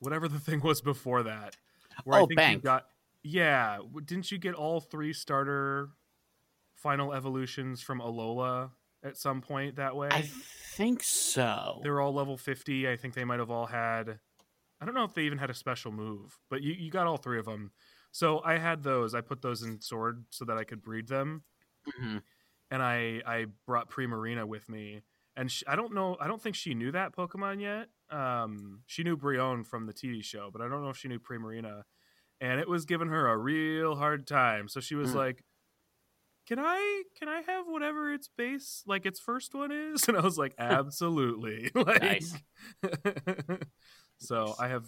whatever 0.00 0.28
the 0.28 0.38
thing 0.38 0.60
was 0.60 0.80
before 0.80 1.22
that. 1.24 1.56
Where 2.04 2.20
Oh, 2.20 2.24
I 2.24 2.26
think 2.26 2.40
you 2.52 2.58
got 2.60 2.86
yeah. 3.22 3.78
Didn't 4.04 4.30
you 4.30 4.38
get 4.38 4.54
all 4.54 4.80
three 4.80 5.12
starter 5.12 5.88
final 6.76 7.12
evolutions 7.12 7.82
from 7.82 8.00
Alola 8.00 8.70
at 9.02 9.16
some 9.16 9.40
point 9.40 9.76
that 9.76 9.96
way? 9.96 10.08
I 10.12 10.22
think 10.76 11.02
so. 11.02 11.80
they 11.82 11.90
were 11.90 12.00
all 12.00 12.12
level 12.14 12.36
50 12.36 12.88
i 12.88 12.96
think 12.96 13.14
they 13.14 13.24
might 13.24 13.40
have 13.40 13.50
all 13.50 13.66
had 13.66 14.20
i 14.80 14.84
don't 14.84 14.94
know 14.94 15.02
if 15.02 15.12
they 15.12 15.22
even 15.22 15.38
had 15.38 15.50
a 15.50 15.54
special 15.54 15.90
move 15.90 16.38
but 16.50 16.62
you, 16.62 16.72
you 16.72 16.88
got 16.88 17.08
all 17.08 17.16
three 17.16 17.40
of 17.40 17.46
them 17.46 17.72
so 18.12 18.40
i 18.44 18.56
had 18.58 18.84
those 18.84 19.12
i 19.12 19.20
put 19.20 19.42
those 19.42 19.62
in 19.64 19.80
sword 19.80 20.24
so 20.30 20.44
that 20.44 20.56
i 20.56 20.62
could 20.62 20.80
breed 20.80 21.08
them 21.08 21.42
Mhm. 22.00 22.22
and 22.70 22.80
i 22.80 23.20
i 23.26 23.46
brought 23.66 23.90
primarina 23.90 24.44
with 24.46 24.68
me 24.68 25.02
and 25.38 25.50
sh 25.50 25.62
I 25.66 25.74
don't 25.76 25.94
know 25.94 26.16
i 26.20 26.26
don't 26.26 26.42
think 26.42 26.54
she 26.56 26.74
knew 26.74 26.92
that 26.92 27.14
pokemon 27.16 27.60
yet 27.62 27.88
um 28.10 28.80
she 28.86 29.02
knew 29.04 29.16
brionne 29.16 29.64
from 29.66 29.86
the 29.86 29.94
tv 29.94 30.22
show 30.22 30.50
but 30.52 30.60
i 30.60 30.68
don't 30.68 30.82
know 30.82 30.90
if 30.90 30.96
she 30.98 31.08
knew 31.08 31.18
primarina 31.18 31.82
and 32.40 32.60
it 32.60 32.68
was 32.68 32.84
giving 32.84 33.08
her 33.08 33.28
a 33.28 33.36
real 33.36 33.96
hard 33.96 34.26
time 34.26 34.68
so 34.68 34.80
she 34.80 34.94
was 34.94 35.12
Mm. 35.12 35.16
like 35.16 35.44
can 36.46 36.58
I 36.58 37.02
can 37.18 37.28
I 37.28 37.42
have 37.42 37.66
whatever 37.66 38.10
its 38.12 38.30
base 38.34 38.82
like 38.86 39.04
its 39.04 39.20
first 39.20 39.54
one 39.54 39.70
is? 39.70 40.04
And 40.08 40.16
I 40.16 40.22
was 40.22 40.38
like, 40.38 40.54
absolutely. 40.58 41.70
like, 41.74 42.00
Nice. 42.02 42.34
so 44.18 44.54
I 44.58 44.68
have 44.68 44.86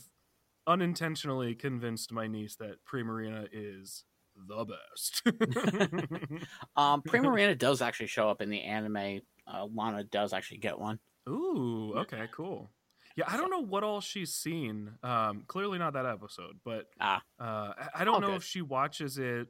unintentionally 0.67 1.55
convinced 1.55 2.13
my 2.13 2.27
niece 2.29 2.57
that 2.57 2.77
Primarina 2.91 3.47
is 3.53 4.05
the 4.47 4.65
best. 4.65 5.23
Um, 6.77 7.03
Primarina 7.03 7.57
does 7.59 7.83
actually 7.83 8.07
show 8.07 8.29
up 8.31 8.41
in 8.41 8.51
the 8.51 8.63
anime. 8.63 9.21
Uh, 9.47 9.67
Lana 9.75 10.05
does 10.05 10.33
actually 10.33 10.59
get 10.59 10.79
one. 10.79 10.99
Ooh, 11.29 11.93
okay, 11.99 12.27
cool. 12.33 12.71
Yeah, 13.17 13.25
I 13.29 13.37
don't 13.37 13.51
know 13.51 13.61
what 13.63 13.83
all 13.83 14.01
she's 14.01 14.33
seen. 14.35 14.93
Um, 15.03 15.43
clearly 15.47 15.79
not 15.79 15.93
that 15.95 16.07
episode, 16.07 16.59
but 16.65 16.87
Ah. 17.01 17.23
uh, 17.39 17.73
I- 17.95 18.05
don't 18.05 18.21
know 18.21 18.29
good. 18.29 18.37
if 18.37 18.45
she 18.45 18.63
watches 18.63 19.19
it 19.19 19.49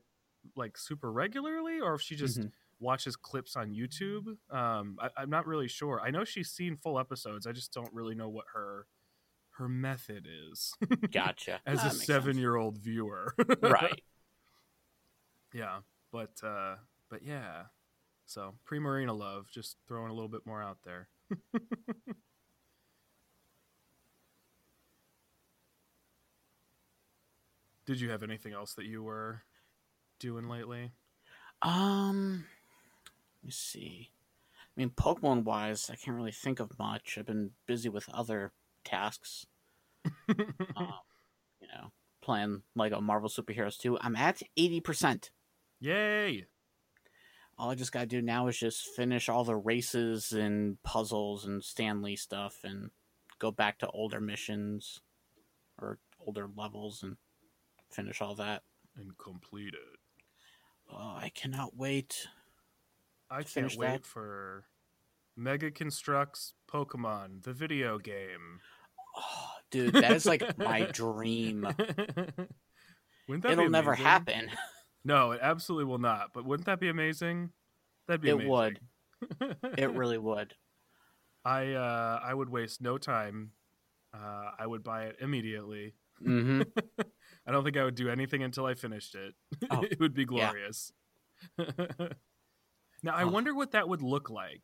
like 0.57 0.77
super 0.79 1.13
regularly 1.13 1.81
or 1.81 1.95
if 1.95 2.01
she 2.01 2.17
just 2.17 2.41
Mhm. 2.41 2.51
watches 2.81 3.15
clips 3.17 3.57
on 3.57 3.73
YouTube. 3.73 4.37
Um, 4.51 4.99
I, 5.01 5.11
I'm 5.19 5.31
not 5.31 5.47
really 5.47 5.69
sure. 5.69 6.01
I 6.01 6.11
know 6.11 6.25
she's 6.25 6.51
seen 6.51 6.77
full 6.77 6.99
episodes. 6.99 7.47
I 7.47 7.53
just 7.53 7.73
don't 7.75 7.93
really 7.93 8.15
know 8.15 8.29
what 8.29 8.47
her 8.55 8.87
her 9.59 9.69
method 9.69 10.27
is 10.51 10.73
Gotcha. 11.13 11.61
as 11.67 11.79
That 11.83 11.89
a 11.89 11.91
sense. 11.91 12.07
seven 12.07 12.39
year 12.39 12.57
old 12.57 12.79
viewer. 12.79 13.35
right. 13.61 14.01
Yeah, 15.53 15.81
but 16.13 16.41
uh, 16.43 16.77
but 17.09 17.23
yeah. 17.23 17.65
So 18.27 18.55
Primarina 18.69 19.17
love, 19.17 19.47
just 19.51 19.77
throwing 19.89 20.11
a 20.11 20.15
little 20.15 20.29
bit 20.29 20.47
more 20.47 20.63
out 20.63 20.79
there. 20.85 21.09
Did 27.87 28.01
you 28.01 28.11
have 28.11 28.23
anything 28.23 28.53
else 28.53 28.75
that 28.75 28.85
you 28.85 29.03
were 29.03 29.43
doing 30.21 30.49
lately? 30.49 30.93
Um, 31.63 32.45
let 33.43 33.47
me 33.47 33.51
see. 33.51 34.11
I 34.57 34.81
mean, 34.81 34.91
Pokemon 34.91 35.43
wise, 35.43 35.91
I 35.91 35.97
can't 35.97 36.17
really 36.17 36.31
think 36.31 36.61
of 36.61 36.79
much. 36.79 37.17
I've 37.19 37.27
been 37.27 37.51
busy 37.67 37.89
with 37.89 38.09
other 38.15 38.53
tasks. 38.85 39.47
um, 40.29 41.01
you 41.61 41.67
know, 41.67 41.91
playing 42.23 42.63
Lego 42.77 43.01
Marvel 43.01 43.29
Superheroes 43.29 43.77
2. 43.77 43.99
I'm 44.01 44.15
at 44.15 44.41
80%. 44.57 45.31
Yay! 45.81 46.47
All 47.59 47.71
I 47.71 47.75
just 47.75 47.93
gotta 47.93 48.07
do 48.07 48.23
now 48.23 48.47
is 48.47 48.59
just 48.59 48.87
finish 48.87 49.29
all 49.29 49.45
the 49.45 49.57
races 49.57 50.33
and 50.33 50.83
puzzles 50.83 51.45
and 51.45 51.63
Stan 51.63 52.03
Lee 52.03 52.17
stuff 52.17 52.61
and 52.65 52.91
go 53.39 53.51
back 53.51 53.79
to 53.81 53.89
older 53.89 54.21
missions 54.21 55.01
or 55.81 55.99
older 56.25 56.49
levels 56.57 57.03
and 57.03 57.17
finish 57.91 58.21
all 58.21 58.35
that. 58.37 58.63
And 58.97 59.17
completed. 59.19 59.81
Oh, 60.93 61.17
I 61.17 61.31
cannot 61.35 61.77
wait. 61.77 62.29
I 63.31 63.43
can't 63.43 63.77
wait 63.77 63.87
that. 63.87 64.07
for 64.07 64.65
Mega 65.37 65.71
Construx 65.71 66.53
Pokemon, 66.71 67.45
the 67.45 67.53
video 67.53 67.99
game. 67.99 68.61
Oh, 69.17 69.51
dude, 69.71 69.95
that 69.95 70.13
is 70.13 70.27
like 70.27 70.59
my 70.59 70.83
dream. 70.93 71.63
wouldn't 73.29 73.43
that 73.43 73.53
It'll 73.53 73.71
never 73.71 73.95
happen. 73.95 74.51
No, 75.05 75.33
it 75.33 75.41
absolutely 75.43 75.87
will 75.87 75.99
not. 75.99 76.29
But 76.35 76.45
wouldn't 76.45 76.67
that 76.67 76.81
be 76.81 76.89
amazing? 76.89 77.51
That'd 78.09 78.21
be 78.21 78.31
amazing 78.31 78.51
It 78.51 78.55
amazing. 78.55 78.77
would. 79.31 79.79
It 79.79 79.91
really 79.93 80.19
would. 80.19 80.55
I 81.45 81.73
uh, 81.73 82.21
I 82.23 82.35
would 82.35 82.49
waste 82.51 82.81
no 82.83 82.99
time. 82.99 83.53
Uh, 84.15 84.51
I 84.59 84.67
would 84.67 84.83
buy 84.83 85.05
it 85.05 85.17
immediately. 85.21 85.95
hmm 86.23 86.63
I 87.47 87.53
don't 87.53 87.65
think 87.65 87.77
I 87.79 87.85
would 87.85 87.95
do 87.95 88.09
anything 88.11 88.43
until 88.43 88.67
I 88.67 88.75
finished 88.75 89.15
it. 89.15 89.35
Oh, 89.71 89.83
it 89.83 89.99
would 90.01 90.15
be 90.15 90.23
yeah. 90.23 90.27
glorious. 90.53 90.93
now 93.03 93.15
I 93.15 93.23
Oh. 93.25 93.29
wonder 93.29 93.55
what 93.55 93.73
that 93.73 93.89
would 93.89 94.03
look 94.03 94.31
like. 94.31 94.63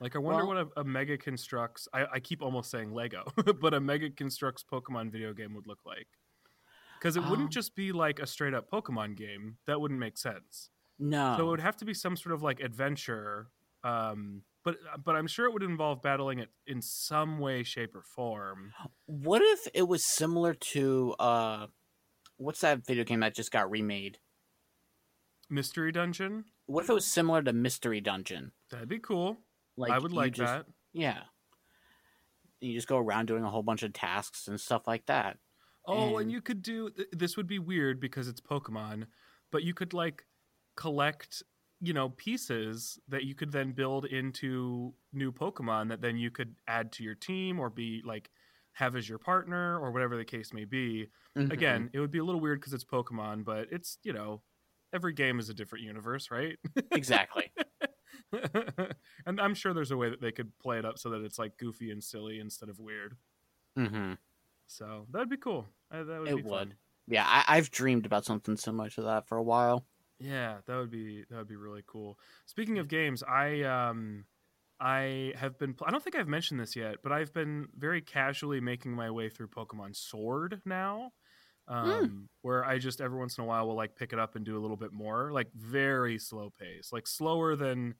Like 0.00 0.14
I 0.14 0.18
wonder 0.18 0.46
Well- 0.46 0.64
what 0.66 0.72
a, 0.76 0.80
a 0.80 0.84
Mega 0.84 1.16
Construx. 1.18 1.88
I, 1.92 2.06
I 2.14 2.20
keep 2.20 2.42
almost 2.42 2.70
saying 2.70 2.92
Lego, 2.92 3.24
but 3.60 3.74
a 3.74 3.80
Mega 3.80 4.10
Construx 4.10 4.64
Pokemon 4.70 5.10
video 5.10 5.32
game 5.32 5.54
would 5.54 5.66
look 5.66 5.80
like. 5.86 6.06
Because 6.98 7.16
it 7.16 7.22
Um. 7.22 7.30
wouldn't 7.30 7.50
just 7.52 7.74
be 7.74 7.92
like 7.92 8.18
a 8.18 8.26
straight 8.26 8.54
up 8.54 8.70
Pokemon 8.70 9.16
game. 9.16 9.58
That 9.66 9.80
wouldn't 9.80 10.00
make 10.00 10.18
sense. 10.18 10.70
No. 10.98 11.34
So 11.36 11.46
it 11.46 11.50
would 11.50 11.60
have 11.60 11.76
to 11.78 11.84
be 11.84 11.94
some 11.94 12.16
sort 12.16 12.34
of 12.34 12.42
like 12.42 12.60
adventure. 12.60 13.50
Um, 13.84 14.42
but 14.64 14.78
but 15.04 15.14
I'm 15.14 15.26
sure 15.28 15.46
it 15.46 15.52
would 15.52 15.62
involve 15.62 16.02
battling 16.02 16.38
it 16.38 16.48
in 16.66 16.80
some 16.82 17.38
way, 17.38 17.62
shape, 17.62 17.94
or 17.94 18.02
form. 18.02 18.72
What 19.04 19.42
if 19.42 19.68
it 19.74 19.86
was 19.88 20.04
similar 20.06 20.54
to 20.54 21.14
uh 21.20 21.66
what's 22.38 22.60
that 22.62 22.84
video 22.86 23.04
game 23.04 23.20
that 23.20 23.34
just 23.34 23.52
got 23.52 23.70
remade? 23.70 24.18
Mystery 25.48 25.92
Dungeon. 25.92 26.46
What 26.66 26.82
if 26.84 26.90
it 26.90 26.94
was 26.94 27.06
similar 27.06 27.42
to 27.42 27.52
Mystery 27.52 28.00
Dungeon? 28.00 28.52
That'd 28.70 28.88
be 28.88 28.98
cool. 28.98 29.36
Like 29.76 29.92
I 29.92 29.98
would 29.98 30.12
like 30.12 30.32
just- 30.32 30.52
that. 30.52 30.66
Yeah. 30.92 31.22
You 32.60 32.72
just 32.72 32.88
go 32.88 32.96
around 32.98 33.26
doing 33.26 33.44
a 33.44 33.50
whole 33.50 33.62
bunch 33.62 33.82
of 33.82 33.92
tasks 33.92 34.48
and 34.48 34.58
stuff 34.58 34.86
like 34.88 35.06
that. 35.06 35.38
Oh, 35.86 36.16
and 36.16 36.22
And- 36.22 36.32
you 36.32 36.40
could 36.40 36.62
do 36.62 36.90
th- 36.90 37.08
this 37.12 37.36
would 37.36 37.46
be 37.46 37.58
weird 37.58 38.00
because 38.00 38.28
it's 38.28 38.40
Pokemon, 38.40 39.06
but 39.50 39.62
you 39.62 39.72
could 39.74 39.94
like 39.94 40.26
collect, 40.76 41.42
you 41.80 41.92
know, 41.92 42.10
pieces 42.10 42.98
that 43.08 43.24
you 43.24 43.34
could 43.34 43.52
then 43.52 43.72
build 43.72 44.04
into 44.06 44.94
new 45.12 45.30
Pokemon 45.32 45.88
that 45.88 46.00
then 46.00 46.16
you 46.16 46.30
could 46.30 46.56
add 46.66 46.92
to 46.92 47.04
your 47.04 47.14
team 47.14 47.58
or 47.60 47.70
be 47.70 48.02
like 48.04 48.30
have 48.72 48.94
as 48.96 49.08
your 49.08 49.18
partner 49.18 49.78
or 49.78 49.90
whatever 49.90 50.16
the 50.16 50.24
case 50.24 50.52
may 50.52 50.64
be. 50.64 51.08
Mhm. 51.36 51.50
Again, 51.52 51.90
it 51.94 52.00
would 52.00 52.10
be 52.10 52.18
a 52.18 52.24
little 52.24 52.40
weird 52.40 52.60
because 52.60 52.74
it's 52.74 52.84
Pokemon, 52.84 53.44
but 53.44 53.68
it's, 53.72 53.98
you 54.02 54.12
know, 54.12 54.42
every 54.92 55.12
game 55.14 55.38
is 55.38 55.48
a 55.48 55.54
different 55.54 55.84
universe, 55.84 56.30
right? 56.30 56.58
exactly. 56.92 57.50
and 59.26 59.40
I'm 59.40 59.54
sure 59.54 59.72
there's 59.72 59.90
a 59.92 59.96
way 59.96 60.10
that 60.10 60.20
they 60.20 60.32
could 60.32 60.56
play 60.58 60.78
it 60.78 60.84
up 60.84 60.98
so 60.98 61.10
that 61.10 61.22
it's 61.22 61.38
like 61.38 61.56
goofy 61.58 61.90
and 61.90 62.02
silly 62.02 62.38
instead 62.40 62.68
of 62.68 62.78
weird. 62.78 63.16
hmm 63.76 64.14
So 64.66 65.06
that'd 65.10 65.30
be 65.30 65.36
cool. 65.36 65.66
Uh, 65.90 66.04
that 66.04 66.20
would 66.20 66.30
It 66.30 66.34
be 66.34 66.42
fun. 66.42 66.66
would. 66.66 66.76
Yeah, 67.06 67.24
I, 67.26 67.56
I've 67.56 67.70
dreamed 67.70 68.04
about 68.04 68.24
something 68.26 68.56
similar 68.58 68.90
to 68.90 69.02
that 69.02 69.26
for 69.26 69.38
a 69.38 69.42
while. 69.42 69.86
Yeah, 70.18 70.60
that 70.66 70.76
would 70.76 70.90
be 70.90 71.24
that 71.28 71.36
would 71.36 71.48
be 71.48 71.56
really 71.56 71.82
cool. 71.86 72.18
Speaking 72.46 72.78
of 72.78 72.88
games, 72.88 73.22
I 73.22 73.62
um 73.62 74.26
I 74.80 75.34
have 75.36 75.58
been 75.58 75.76
I 75.84 75.90
don't 75.90 76.02
think 76.02 76.16
I've 76.16 76.28
mentioned 76.28 76.58
this 76.60 76.74
yet, 76.76 76.96
but 77.02 77.12
I've 77.12 77.32
been 77.34 77.68
very 77.74 78.00
casually 78.00 78.60
making 78.60 78.92
my 78.92 79.10
way 79.10 79.28
through 79.28 79.48
Pokemon 79.48 79.94
Sword 79.96 80.62
now. 80.64 81.12
Um 81.68 82.30
where 82.42 82.64
I 82.64 82.78
just 82.78 83.00
every 83.02 83.18
once 83.18 83.36
in 83.38 83.44
a 83.44 83.46
while 83.46 83.66
will 83.68 83.76
like 83.76 83.96
pick 83.96 84.12
it 84.12 84.18
up 84.18 84.36
and 84.36 84.44
do 84.46 84.56
a 84.58 84.60
little 84.62 84.76
bit 84.78 84.92
more, 84.92 85.32
like 85.32 85.50
very 85.54 86.18
slow 86.18 86.50
pace, 86.50 86.92
like 86.92 87.06
slower 87.06 87.54
than 87.56 87.96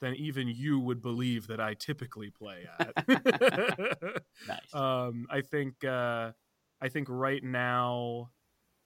than 0.00 0.14
even 0.16 0.48
you 0.48 0.80
would 0.80 1.02
believe 1.02 1.46
that 1.48 1.60
I 1.60 1.74
typically 1.74 2.30
play 2.30 2.66
at. 2.80 2.94
Nice. 4.42 4.74
um, 4.74 5.26
I 5.30 5.42
think 5.42 5.84
uh, 5.84 6.32
I 6.80 6.88
think 6.88 7.08
right 7.10 7.42
now 7.42 8.32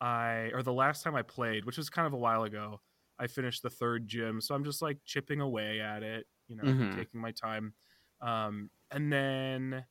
I 0.00 0.50
or 0.52 0.62
the 0.62 0.72
last 0.72 1.02
time 1.02 1.14
I 1.14 1.22
played, 1.22 1.64
which 1.64 1.78
was 1.78 1.90
kind 1.90 2.06
of 2.06 2.12
a 2.12 2.18
while 2.18 2.44
ago, 2.44 2.82
I 3.18 3.26
finished 3.28 3.62
the 3.62 3.70
third 3.70 4.08
gym, 4.08 4.40
so 4.40 4.54
I'm 4.54 4.64
just 4.64 4.82
like 4.82 4.98
chipping 5.04 5.40
away 5.40 5.80
at 5.80 6.02
it, 6.02 6.26
you 6.48 6.56
know, 6.56 6.62
Mhm. 6.62 6.94
taking 6.96 7.20
my 7.20 7.32
time. 7.32 7.74
Um, 8.20 8.70
and 8.90 9.12
then 9.12 9.86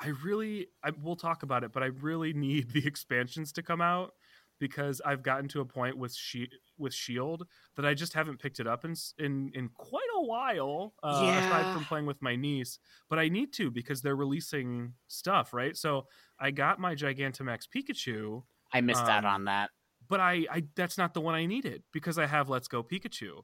I 0.00 0.08
really, 0.08 0.68
I, 0.82 0.90
we'll 0.90 1.16
talk 1.16 1.42
about 1.42 1.64
it, 1.64 1.72
but 1.72 1.82
I 1.82 1.86
really 1.86 2.32
need 2.34 2.70
the 2.70 2.86
expansions 2.86 3.52
to 3.54 3.62
come 3.62 3.80
out 3.80 4.14
because 4.58 5.00
I've 5.04 5.22
gotten 5.22 5.48
to 5.48 5.60
a 5.60 5.64
point 5.64 5.96
with 5.98 6.14
she 6.14 6.48
with 6.78 6.94
Shield 6.94 7.46
that 7.76 7.84
I 7.86 7.94
just 7.94 8.12
haven't 8.14 8.38
picked 8.40 8.60
it 8.60 8.66
up 8.66 8.84
in 8.84 8.94
in 9.18 9.50
in 9.54 9.68
quite 9.74 10.08
a 10.16 10.22
while. 10.22 10.94
Uh, 11.02 11.34
aside 11.38 11.70
from 11.70 11.84
playing 11.84 12.06
with 12.06 12.20
my 12.22 12.36
niece, 12.36 12.78
but 13.08 13.18
I 13.18 13.28
need 13.28 13.52
to 13.54 13.70
because 13.70 14.02
they're 14.02 14.16
releasing 14.16 14.94
stuff, 15.08 15.52
right? 15.52 15.76
So 15.76 16.06
I 16.38 16.50
got 16.50 16.78
my 16.78 16.94
Gigantamax 16.94 17.66
Pikachu, 17.74 18.42
I 18.72 18.80
missed 18.80 19.08
out 19.08 19.24
Um, 19.24 19.24
on 19.24 19.44
that. 19.44 19.70
but 20.08 20.20
I, 20.20 20.46
I 20.50 20.62
that's 20.76 20.98
not 20.98 21.14
the 21.14 21.20
one 21.20 21.34
I 21.34 21.46
needed 21.46 21.82
because 21.92 22.18
I 22.18 22.26
have 22.26 22.48
Let's 22.48 22.68
Go 22.68 22.82
Pikachu. 22.82 23.42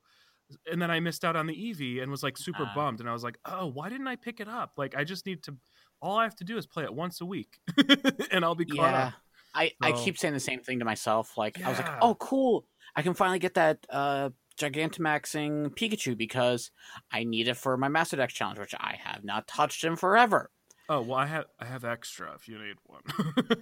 And 0.71 0.81
then 0.81 0.91
I 0.91 1.01
missed 1.01 1.25
out 1.25 1.37
on 1.37 1.47
the 1.47 1.55
Eevee 1.55 2.03
and 2.03 2.11
was 2.11 2.23
like 2.23 2.37
super 2.37 2.67
Ah. 2.67 2.75
bummed. 2.75 3.01
And 3.01 3.09
I 3.09 3.13
was 3.13 3.25
like, 3.25 3.39
oh, 3.47 3.67
why 3.67 3.89
didn't 3.89 4.07
I 4.09 4.17
pick 4.17 4.41
it 4.41 4.49
up? 4.49 4.73
Like, 4.77 4.95
I 4.95 5.03
just 5.03 5.25
need 5.27 5.43
to, 5.45 5.57
all 6.03 6.19
I 6.19 6.25
have 6.25 6.37
to 6.37 6.45
do 6.45 6.59
is 6.59 6.67
play 6.67 6.85
it 6.85 6.95
once 6.95 7.21
a 7.23 7.27
week 7.27 7.59
and 8.31 8.45
I'll 8.45 8.55
be 8.55 8.67
caught 8.67 8.93
Yeah. 8.93 9.07
up. 9.07 9.15
I, 9.55 9.73
I 9.81 9.93
keep 9.93 10.19
saying 10.19 10.35
the 10.35 10.41
same 10.41 10.61
thing 10.61 10.81
to 10.81 10.85
myself. 10.85 11.39
Like 11.39 11.63
I 11.63 11.69
was 11.69 11.79
like, 11.79 11.89
oh 12.03 12.15
cool, 12.17 12.65
I 12.97 13.03
can 13.03 13.15
finally 13.15 13.39
get 13.39 13.55
that 13.55 13.87
uh 13.91 14.31
Gigantamaxing 14.59 15.75
Pikachu 15.75 16.17
because 16.17 16.71
I 17.13 17.25
need 17.25 17.49
it 17.49 17.57
for 17.57 17.77
my 17.77 17.89
Master 17.89 18.17
Dex 18.17 18.33
challenge, 18.33 18.59
which 18.59 18.75
I 18.79 18.97
have 19.03 19.25
not 19.25 19.47
touched 19.49 19.85
in 19.85 19.97
forever. 19.97 20.51
Oh, 20.89 21.01
well, 21.01 21.19
I 21.19 21.27
have, 21.27 21.47
I 21.59 21.65
have 21.65 21.85
extra 21.85 22.35
if 22.35 22.47
you 22.47 22.59
need 22.59 22.77
one. 22.85 23.03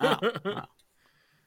Oh, 0.00 0.18
oh. 0.44 0.60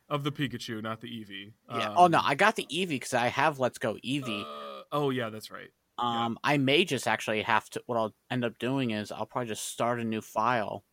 Of 0.08 0.24
the 0.24 0.32
Pikachu, 0.32 0.84
not 0.84 1.02
the 1.02 1.08
Eevee. 1.08 1.54
Yeah. 1.68 1.90
Um, 1.90 1.94
oh 1.98 2.08
no, 2.08 2.22
I 2.24 2.36
got 2.36 2.56
the 2.56 2.68
Eevee 2.72 2.90
because 2.90 3.16
I 3.16 3.26
have 3.28 3.60
Let's 3.60 3.80
Go 3.80 3.96
Eevee. 4.06 4.44
uh, 4.44 4.84
oh, 4.92 5.10
yeah, 5.10 5.30
that's 5.30 5.50
right. 5.50 5.70
yeah. 6.00 6.26
Um, 6.26 6.38
I 6.44 6.58
may 6.58 6.86
just 6.86 7.08
actually 7.08 7.42
have 7.42 7.68
to. 7.72 7.82
What 7.88 7.98
I'll 7.98 8.14
end 8.30 8.46
up 8.46 8.60
doing 8.60 8.92
is 8.92 9.12
I'll 9.12 9.26
probably 9.26 9.48
just 9.48 9.68
start 9.68 10.00
a 10.00 10.04
new 10.04 10.22
file, 10.22 10.84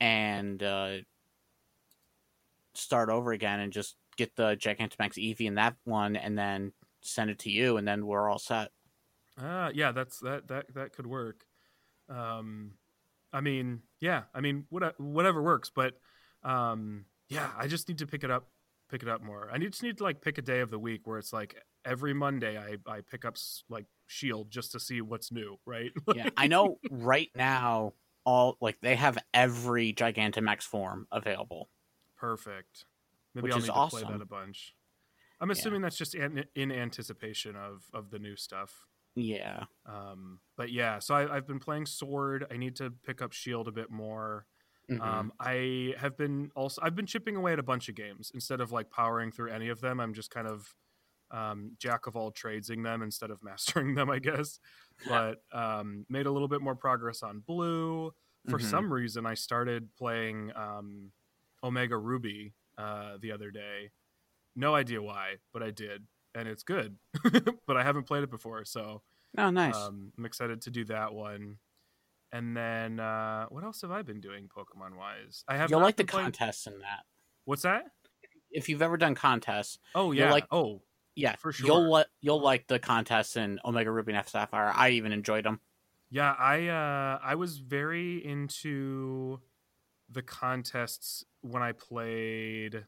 and 0.00 0.60
uh, 0.62 0.96
start 2.78 3.10
over 3.10 3.32
again, 3.32 3.60
and 3.60 3.72
just 3.72 3.96
get 4.16 4.34
the 4.36 4.56
Gigantamax 4.56 5.14
Eevee 5.14 5.46
in 5.46 5.54
that 5.56 5.76
one, 5.84 6.16
and 6.16 6.38
then 6.38 6.72
send 7.00 7.30
it 7.30 7.40
to 7.40 7.50
you, 7.50 7.76
and 7.76 7.86
then 7.86 8.06
we're 8.06 8.28
all 8.28 8.38
set. 8.38 8.70
Uh, 9.40 9.70
yeah, 9.74 9.92
that's 9.92 10.18
that 10.20 10.48
that 10.48 10.74
that 10.74 10.92
could 10.92 11.06
work. 11.06 11.44
Um, 12.08 12.72
I 13.32 13.40
mean, 13.40 13.82
yeah, 14.00 14.22
I 14.34 14.40
mean, 14.40 14.64
what, 14.70 14.98
whatever 14.98 15.42
works, 15.42 15.70
but 15.74 15.94
um, 16.42 17.04
yeah, 17.28 17.50
I 17.56 17.66
just 17.66 17.88
need 17.88 17.98
to 17.98 18.06
pick 18.06 18.24
it 18.24 18.30
up, 18.30 18.48
pick 18.90 19.02
it 19.02 19.08
up 19.08 19.22
more. 19.22 19.50
I 19.52 19.58
need 19.58 19.72
just 19.72 19.82
need 19.82 19.98
to 19.98 20.04
like 20.04 20.20
pick 20.20 20.38
a 20.38 20.42
day 20.42 20.60
of 20.60 20.70
the 20.70 20.78
week 20.78 21.06
where 21.06 21.18
it's 21.18 21.32
like 21.32 21.54
every 21.84 22.14
Monday 22.14 22.58
I 22.58 22.76
I 22.90 23.00
pick 23.02 23.24
up 23.24 23.36
like 23.68 23.86
Shield 24.06 24.50
just 24.50 24.72
to 24.72 24.80
see 24.80 25.00
what's 25.00 25.30
new, 25.30 25.58
right? 25.66 25.92
yeah, 26.14 26.30
I 26.36 26.46
know 26.46 26.78
right 26.90 27.30
now 27.36 27.92
all 28.24 28.56
like 28.60 28.78
they 28.80 28.96
have 28.96 29.18
every 29.34 29.92
Gigantamax 29.92 30.62
form 30.62 31.06
available. 31.12 31.68
Perfect. 32.18 32.84
Maybe 33.34 33.44
Which 33.44 33.52
I'll 33.52 33.58
is 33.58 33.64
need 33.64 33.68
to 33.68 33.72
play 33.88 34.02
awesome. 34.02 34.12
that 34.12 34.22
a 34.22 34.26
bunch. 34.26 34.74
I'm 35.40 35.50
assuming 35.50 35.82
that's 35.82 35.96
just 35.96 36.14
in, 36.16 36.44
in 36.56 36.72
anticipation 36.72 37.54
of 37.56 37.84
of 37.94 38.10
the 38.10 38.18
new 38.18 38.34
stuff. 38.36 38.86
Yeah. 39.14 39.64
Um, 39.86 40.40
but 40.56 40.70
yeah, 40.72 40.98
so 40.98 41.14
I, 41.14 41.36
I've 41.36 41.46
been 41.46 41.60
playing 41.60 41.86
Sword. 41.86 42.46
I 42.50 42.56
need 42.56 42.76
to 42.76 42.90
pick 42.90 43.22
up 43.22 43.32
Shield 43.32 43.68
a 43.68 43.72
bit 43.72 43.90
more. 43.90 44.46
Mhm. 44.90 45.00
Um, 45.00 45.32
I 45.38 45.94
have 45.98 46.16
been 46.16 46.50
also 46.56 46.80
I've 46.82 46.96
been 46.96 47.06
chipping 47.06 47.36
away 47.36 47.52
at 47.52 47.58
a 47.58 47.62
bunch 47.62 47.88
of 47.88 47.94
games 47.94 48.30
instead 48.34 48.60
of 48.60 48.72
like 48.72 48.90
powering 48.90 49.30
through 49.30 49.50
any 49.52 49.68
of 49.68 49.80
them. 49.80 50.00
I'm 50.00 50.14
just 50.14 50.30
kind 50.30 50.48
of 50.48 50.74
um, 51.30 51.72
jack 51.78 52.06
of 52.06 52.16
all 52.16 52.30
tradesing 52.30 52.82
them 52.82 53.02
instead 53.02 53.30
of 53.30 53.42
mastering 53.42 53.94
them, 53.94 54.08
I 54.10 54.18
guess. 54.18 54.58
But 55.06 55.42
um, 55.52 56.06
made 56.08 56.26
a 56.26 56.30
little 56.32 56.48
bit 56.48 56.62
more 56.62 56.74
progress 56.74 57.22
on 57.22 57.40
Blue. 57.40 58.12
For 58.48 58.58
Mhm. 58.58 58.62
some 58.70 58.92
reason, 58.92 59.26
I 59.26 59.34
started 59.34 59.94
playing 59.96 60.52
um, 60.56 61.12
Omega 61.64 61.96
Ruby 61.96 62.54
uh, 62.76 63.16
the 63.20 63.32
other 63.32 63.50
day. 63.50 63.90
No 64.56 64.74
idea 64.74 65.00
why, 65.02 65.34
but 65.52 65.62
I 65.62 65.70
did, 65.70 66.06
and 66.34 66.48
it's 66.48 66.62
good. 66.62 66.96
but 67.66 67.76
I 67.76 67.82
haven't 67.82 68.04
played 68.04 68.22
it 68.24 68.30
before, 68.30 68.64
so 68.64 69.02
oh, 69.36 69.50
nice. 69.50 69.76
um, 69.76 70.12
I'm 70.18 70.24
excited 70.26 70.62
to 70.62 70.70
do 70.70 70.84
that 70.86 71.12
one. 71.14 71.56
And 72.32 72.56
then 72.56 73.00
uh, 73.00 73.46
what 73.46 73.64
else 73.64 73.80
have 73.82 73.90
I 73.90 74.02
been 74.02 74.20
doing 74.20 74.48
Pokemon 74.54 74.96
wise? 74.98 75.44
I 75.48 75.56
have 75.56 75.70
You'll 75.70 75.80
like 75.80 75.96
the 75.96 76.04
been 76.04 76.10
playing- 76.12 76.24
contests 76.26 76.66
in 76.66 76.78
that. 76.80 77.04
What's 77.44 77.62
that? 77.62 77.84
If 78.50 78.68
you've 78.68 78.82
ever 78.82 78.96
done 78.96 79.14
contests, 79.14 79.78
Oh 79.94 80.12
You'll 80.12 80.26
yeah. 80.26 80.32
like- 80.32 80.46
oh 80.50 80.82
yeah, 81.14 81.34
For 81.36 81.52
sure. 81.52 81.66
You'll 81.66 81.90
let 81.90 82.06
you'll 82.20 82.40
like 82.40 82.66
the 82.68 82.78
contests 82.78 83.36
in 83.36 83.58
Omega 83.64 83.90
Ruby 83.90 84.12
and 84.12 84.18
Alpha 84.18 84.30
Sapphire. 84.30 84.72
I 84.74 84.90
even 84.90 85.12
enjoyed 85.12 85.44
them. 85.44 85.60
yeah. 86.10 86.32
I 86.38 86.68
uh, 86.68 87.18
I 87.22 87.34
was 87.34 87.58
very 87.58 88.24
into 88.24 89.40
the 90.10 90.22
contests 90.22 91.24
when 91.42 91.62
I 91.62 91.72
played 91.72 92.86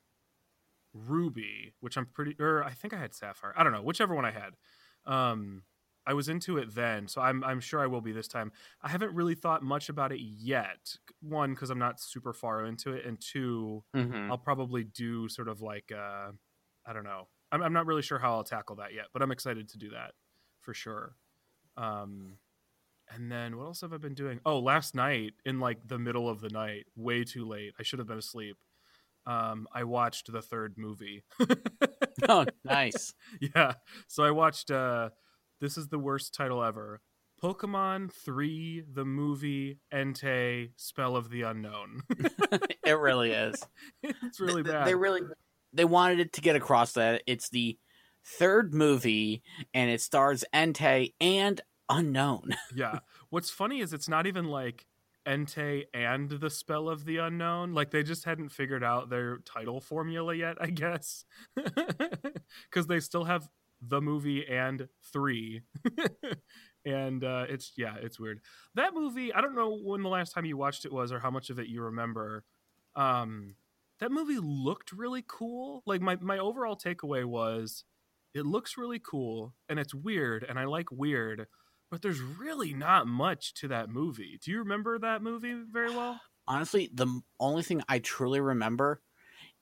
Ruby, 0.93 1.75
which 1.81 1.97
I'm 1.97 2.07
pretty 2.07 2.37
or 2.41 2.65
I 2.65 2.73
think 2.73 2.93
I 2.95 2.99
had 2.99 3.15
Sapphire. 3.15 3.55
I 3.57 3.63
don't 3.63 3.73
know, 3.73 3.83
whichever 3.83 4.15
one 4.15 4.25
I 4.25 4.33
had. 4.33 4.57
Um, 5.07 5.63
I 6.07 6.15
was 6.15 6.29
into 6.29 6.57
it 6.59 6.75
then, 6.75 7.07
so 7.07 7.21
I'm 7.21 7.45
I'm 7.45 7.61
sure 7.61 7.81
I 7.81 7.87
will 7.87 8.01
be 8.01 8.13
this 8.13 8.27
time. 8.27 8.51
I 8.83 8.89
haven't 8.89 9.15
really 9.15 9.35
thought 9.35 9.63
much 9.63 9.89
about 9.89 10.13
it 10.13 10.21
yet. 10.21 10.97
One, 11.21 11.51
because 11.55 11.71
I'm 11.71 11.79
not 11.79 12.01
super 12.01 12.33
far 12.33 12.65
into 12.65 12.93
it, 12.93 13.05
and 13.07 13.21
two, 13.21 13.85
Mm-hmm. 13.95 14.31
I'll 14.31 14.39
probably 14.39 14.85
do 14.85 15.29
sort 15.29 15.49
of 15.49 15.61
like 15.61 15.93
uh, 15.93 16.33
I 16.87 16.93
don't 16.93 17.05
know. 17.05 17.29
I'm, 17.53 17.63
I'm 17.63 17.73
not 17.73 17.87
really 17.87 18.03
sure 18.03 18.19
how 18.19 18.33
I'll 18.33 18.45
tackle 18.45 18.77
that 18.77 18.95
yet, 18.95 19.07
but 19.13 19.23
I'm 19.23 19.31
excited 19.31 19.69
to 19.71 19.79
do 19.79 19.91
that 19.91 20.13
for 20.61 20.73
sure. 20.75 21.17
Um, 21.77 22.39
and 23.15 23.31
then 23.31 23.57
what 23.57 23.65
else 23.67 23.81
have 23.81 23.93
I 23.93 23.97
been 23.99 24.15
doing? 24.15 24.41
Oh, 24.45 24.59
last 24.59 24.95
night 24.95 25.35
in 25.45 25.61
like 25.61 25.87
the 25.87 25.99
middle 25.99 26.29
of 26.29 26.41
the 26.41 26.49
night, 26.49 26.87
way 26.97 27.25
too 27.25 27.45
late. 27.45 27.75
I 27.79 27.83
should 27.83 27.99
have 27.99 28.09
been 28.09 28.19
asleep. 28.19 28.57
Um, 29.27 29.67
I 29.73 29.85
watched 29.85 30.33
the 30.33 30.43
third 30.43 30.75
movie. 30.77 31.23
oh, 32.29 32.47
nice. 32.65 33.15
yeah, 33.55 33.75
so 34.09 34.25
I 34.25 34.31
watched. 34.31 34.71
Uh, 34.71 35.11
this 35.61 35.77
is 35.77 35.89
the 35.89 35.99
worst 35.99 36.35
title 36.35 36.63
ever. 36.63 37.01
Pokemon 37.43 38.13
3, 38.13 38.85
the 38.93 39.05
movie, 39.05 39.79
Entei, 39.93 40.71
Spell 40.77 41.17
of 41.17 41.31
the 41.31 41.43
Unown. 41.43 42.03
it 42.85 42.99
really 42.99 43.33
is. 43.33 43.67
it's 44.03 44.41
really 44.41 44.63
Th- 44.63 44.75
bad. 44.75 44.87
They 44.87 44.95
really 44.95 45.23
they 45.73 45.85
wanted 45.85 46.21
it 46.21 46.33
to 46.35 46.41
get 46.41 46.57
across 46.57 46.93
that 46.93 47.23
it's 47.27 47.49
the 47.49 47.79
third 48.25 48.75
movie 48.75 49.43
and 49.73 49.91
it 49.91 50.01
stars 50.01 50.45
Entei 50.55 51.15
and 51.21 51.61
Unown. 51.91 52.55
yeah. 52.75 53.01
What's 53.31 53.51
funny 53.51 53.81
is 53.81 53.93
it's 53.93 54.09
not 54.09 54.27
even 54.27 54.47
like 54.47 54.87
Entei 55.27 55.85
and 55.93 56.31
the 56.31 56.51
Spell 56.51 56.89
of 56.89 57.05
the 57.05 57.17
Unown. 57.17 57.75
Like 57.75 57.91
they 57.91 58.03
just 58.03 58.25
hadn't 58.25 58.51
figured 58.51 58.85
out 58.85 59.11
their 59.11 59.39
title 59.39 59.81
formula 59.81 60.35
yet, 60.35 60.57
I 60.61 60.69
guess. 60.69 61.25
Because 62.71 62.87
they 62.87 63.01
still 63.01 63.25
have 63.25 63.49
the 63.81 64.01
movie 64.01 64.47
and 64.47 64.89
three. 65.13 65.63
and 66.85 67.25
uh, 67.25 67.47
it's, 67.49 67.73
yeah, 67.77 67.95
it's 68.01 68.19
weird. 68.19 68.41
That 68.75 68.95
movie, 68.95 69.33
I 69.33 69.41
don't 69.41 69.55
know 69.55 69.77
when 69.83 70.03
the 70.03 70.09
last 70.09 70.33
time 70.33 70.45
you 70.45 70.57
watched 70.57 70.85
it 70.85 70.93
was 70.93 71.13
or 71.13 71.19
how 71.21 71.31
much 71.31 71.51
of 71.51 71.59
it 71.59 71.69
you 71.69 71.83
remember. 71.83 72.45
Um, 72.97 73.55
that 74.01 74.11
movie 74.11 74.39
looked 74.41 74.93
really 74.93 75.25
cool. 75.27 75.83
Like 75.87 76.01
my, 76.01 76.17
my 76.21 76.39
overall 76.39 76.77
takeaway 76.77 77.25
was 77.25 77.85
it 78.35 78.47
looks 78.47 78.77
really 78.77 78.99
cool 79.01 79.55
and 79.69 79.79
it's 79.79 79.95
weird 79.95 80.45
and 80.49 80.59
I 80.59 80.65
like 80.65 80.91
weird 80.91 81.47
but 81.91 82.03
there's 82.03 82.21
really 82.21 82.73
not 82.73 83.07
much 83.07 83.55
to 83.55 83.69
that 83.69 83.89
movie. 83.89 84.39
Do 84.43 84.51
you 84.51 84.59
remember 84.59 84.99
that 84.99 85.23
movie 85.23 85.63
very 85.71 85.91
well? 85.91 86.21
Honestly, 86.49 86.91
the 86.93 87.21
only 87.39 87.63
thing 87.63 87.83
I 87.89 87.99
truly 88.01 88.41
remember 88.41 89.03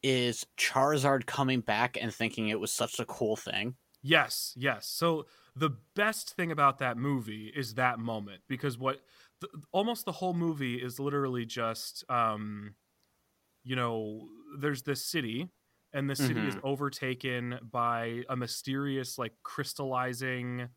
is 0.02 0.46
Charizard 0.56 1.26
coming 1.26 1.60
back 1.60 1.98
and 2.00 2.14
thinking 2.14 2.48
it 2.48 2.60
was 2.60 2.72
such 2.72 2.98
a 2.98 3.04
cool 3.04 3.36
thing. 3.36 3.76
Yes, 4.02 4.54
yes. 4.56 4.86
So 4.86 5.26
the 5.56 5.70
best 5.94 6.34
thing 6.34 6.52
about 6.52 6.78
that 6.78 6.96
movie 6.96 7.52
is 7.54 7.74
that 7.74 7.98
moment 7.98 8.42
because 8.48 8.78
what 8.78 9.00
the, 9.40 9.48
almost 9.72 10.04
the 10.04 10.12
whole 10.12 10.34
movie 10.34 10.76
is 10.76 11.00
literally 11.00 11.44
just 11.44 12.04
um 12.08 12.74
you 13.64 13.76
know, 13.76 14.28
there's 14.58 14.82
this 14.82 15.04
city 15.04 15.50
and 15.92 16.08
the 16.08 16.16
city 16.16 16.40
is 16.46 16.56
overtaken 16.62 17.58
by 17.70 18.22
a 18.28 18.36
mysterious 18.36 19.18
like 19.18 19.32
crystallizing 19.42 20.68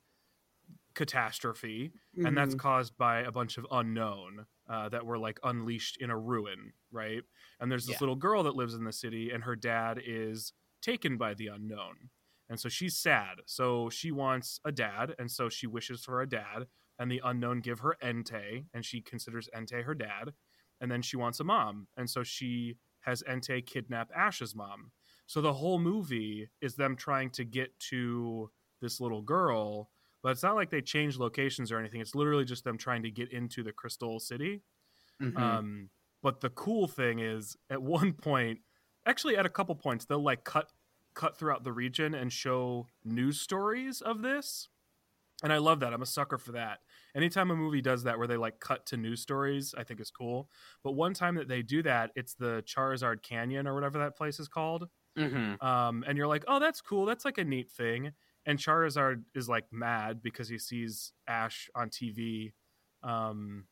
catastrophe 0.93 1.91
and 2.23 2.38
that's 2.38 2.54
caused 2.56 2.97
by 2.97 3.21
a 3.21 3.32
bunch 3.32 3.58
of 3.58 3.65
Unown 3.71 4.45
uh, 4.69 4.89
that 4.89 5.06
were 5.06 5.17
like 5.17 5.39
unleashed 5.43 5.97
in 5.97 6.10
a 6.12 6.17
ruin, 6.17 6.73
right? 6.91 7.23
And 7.60 7.71
there's 7.71 7.88
this 7.88 7.99
Yeah. 7.99 7.99
little 7.99 8.15
girl 8.15 8.43
that 8.43 8.56
lives 8.56 8.75
in 8.75 8.84
the 8.84 8.91
city, 8.93 9.32
and 9.32 9.43
her 9.43 9.56
dad 9.56 9.99
is 10.06 10.54
taken 10.82 11.17
by 11.17 11.34
the 11.34 11.47
Unown, 11.47 12.10
and 12.49 12.60
so 12.60 12.69
she's 12.69 12.97
sad. 12.97 13.39
So 13.45 13.89
she 13.89 14.12
wants 14.12 14.60
a 14.65 14.71
dad, 14.71 15.15
and 15.17 15.32
so 15.32 15.49
she 15.49 15.67
wishes 15.67 16.04
for 16.06 16.21
a 16.21 16.30
dad, 16.30 16.67
and 16.99 17.10
the 17.12 17.21
Unown 17.23 17.62
give 17.62 17.80
her 17.80 17.97
Entei, 18.04 18.65
and 18.73 18.86
she 18.86 19.01
considers 19.01 19.49
Entei 19.56 19.84
her 19.84 19.95
dad, 19.95 20.34
and 20.80 20.91
then 20.91 21.01
she 21.01 21.17
wants 21.17 21.39
a 21.39 21.43
mom, 21.43 21.88
and 21.97 22.10
so 22.10 22.23
she 22.23 22.77
has 23.01 23.23
Entei 23.23 23.65
kidnap 23.65 24.12
Ash's 24.15 24.56
mom. 24.56 24.91
So 25.25 25.41
the 25.41 25.54
whole 25.54 25.80
movie 25.80 26.49
is 26.62 26.75
them 26.75 26.95
trying 26.95 27.30
to 27.32 27.45
get 27.45 27.77
to 27.89 28.51
this 28.82 28.99
little 28.99 29.21
girl, 29.21 29.91
but 30.23 30.29
it's 30.31 30.43
not 30.43 30.55
like 30.55 30.69
they 30.69 30.81
change 30.81 31.17
locations 31.17 31.71
or 31.71 31.79
anything. 31.79 32.01
It's 32.01 32.15
literally 32.15 32.45
just 32.45 32.63
them 32.63 32.77
trying 32.77 33.03
to 33.03 33.12
get 33.12 33.31
into 33.31 33.63
the 33.63 33.73
Crystal 33.73 34.19
City. 34.19 34.63
Mhm. 35.19 35.60
Um, 35.60 35.89
but 36.21 36.41
the 36.41 36.49
cool 36.51 36.88
thing 36.88 37.19
is, 37.19 37.57
at 37.69 37.81
one 37.81 38.13
point, 38.13 38.62
actually 39.05 39.38
at 39.38 39.45
a 39.45 39.49
couple 39.49 39.75
points, 39.75 40.05
they'll 40.05 40.23
like 40.23 40.43
cut 40.43 40.71
cut 41.13 41.38
throughout 41.38 41.63
the 41.63 41.73
region 41.73 42.13
and 42.15 42.31
show 42.31 42.88
news 43.03 43.41
stories 43.41 44.01
of 44.01 44.21
this. 44.21 44.69
And 45.43 45.51
I 45.51 45.57
love 45.57 45.79
that. 45.79 45.93
I'm 45.93 46.03
a 46.03 46.05
sucker 46.05 46.38
for 46.38 46.51
that. 46.53 46.81
Anytime 47.15 47.49
a 47.51 47.55
movie 47.55 47.81
does 47.81 48.03
that, 48.03 48.17
where 48.19 48.27
they 48.27 48.38
like 48.38 48.60
cut 48.60 48.86
to 48.88 48.97
news 48.97 49.21
stories, 49.21 49.73
I 49.75 49.84
think 49.84 49.99
is 49.99 50.12
cool. 50.12 50.49
But 50.84 50.91
one 50.91 51.13
time 51.15 51.36
that 51.36 51.47
they 51.47 51.63
do 51.63 51.81
that, 51.84 52.12
it's 52.15 52.36
the 52.36 52.63
Charizard 52.67 53.23
Canyon 53.23 53.67
or 53.67 53.73
whatever 53.73 53.97
that 53.99 54.15
place 54.15 54.39
is 54.39 54.47
called. 54.47 54.89
Mhm. 55.15 55.62
Um, 55.62 56.03
and 56.07 56.17
you're 56.17 56.27
like, 56.27 56.43
oh, 56.47 56.60
that's 56.60 56.81
cool. 56.81 57.05
That's 57.05 57.25
like 57.25 57.38
a 57.38 57.43
neat 57.45 57.71
thing. 57.71 58.13
And 58.45 58.58
Charizard 58.58 59.23
is 59.36 59.47
like 59.47 59.65
mad 59.71 60.21
because 60.23 60.49
he 60.49 60.58
sees 60.58 61.13
Ash 61.27 61.69
on 61.75 61.89
TV, 61.89 62.54
um, 63.04 63.65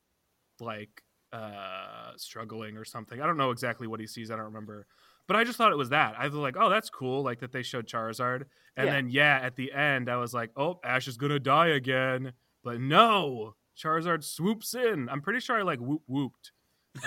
like 0.60 1.04
uh, 1.34 2.12
struggling 2.18 2.78
or 2.78 2.86
something. 2.86 3.22
I 3.22 3.26
don't 3.26 3.38
know 3.38 3.52
exactly 3.52 3.88
what 3.88 4.00
he 4.00 4.08
sees. 4.08 4.30
I 4.32 4.36
don't 4.36 4.46
remember. 4.46 4.86
But 5.28 5.36
I 5.38 5.44
just 5.44 5.58
thought 5.58 5.72
it 5.72 5.78
was 5.78 5.90
that. 5.90 6.16
I 6.18 6.26
was 6.26 6.34
like, 6.36 6.56
oh, 6.60 6.70
that's 6.70 6.90
cool. 6.90 7.24
Like 7.24 7.40
that 7.42 7.52
they 7.52 7.62
showed 7.64 7.88
Charizard. 7.88 8.46
And 8.78 8.88
Yeah. 8.88 8.94
then, 8.94 9.10
yeah, 9.10 9.40
at 9.42 9.56
the 9.56 9.72
end, 9.74 10.10
I 10.10 10.16
was 10.18 10.34
like, 10.34 10.52
oh, 10.56 10.80
Ash 10.84 11.08
is 11.08 11.18
going 11.18 11.32
to 11.32 11.40
die 11.40 11.68
again. 11.68 12.34
But 12.64 12.80
no, 12.82 13.56
Charizard 13.78 14.24
swoops 14.24 14.74
in. 14.74 15.08
I'm 15.10 15.22
pretty 15.22 15.40
sure 15.40 15.58
I 15.58 15.62
like 15.62 15.80
whoop 15.80 16.02
whooped. 16.08 16.52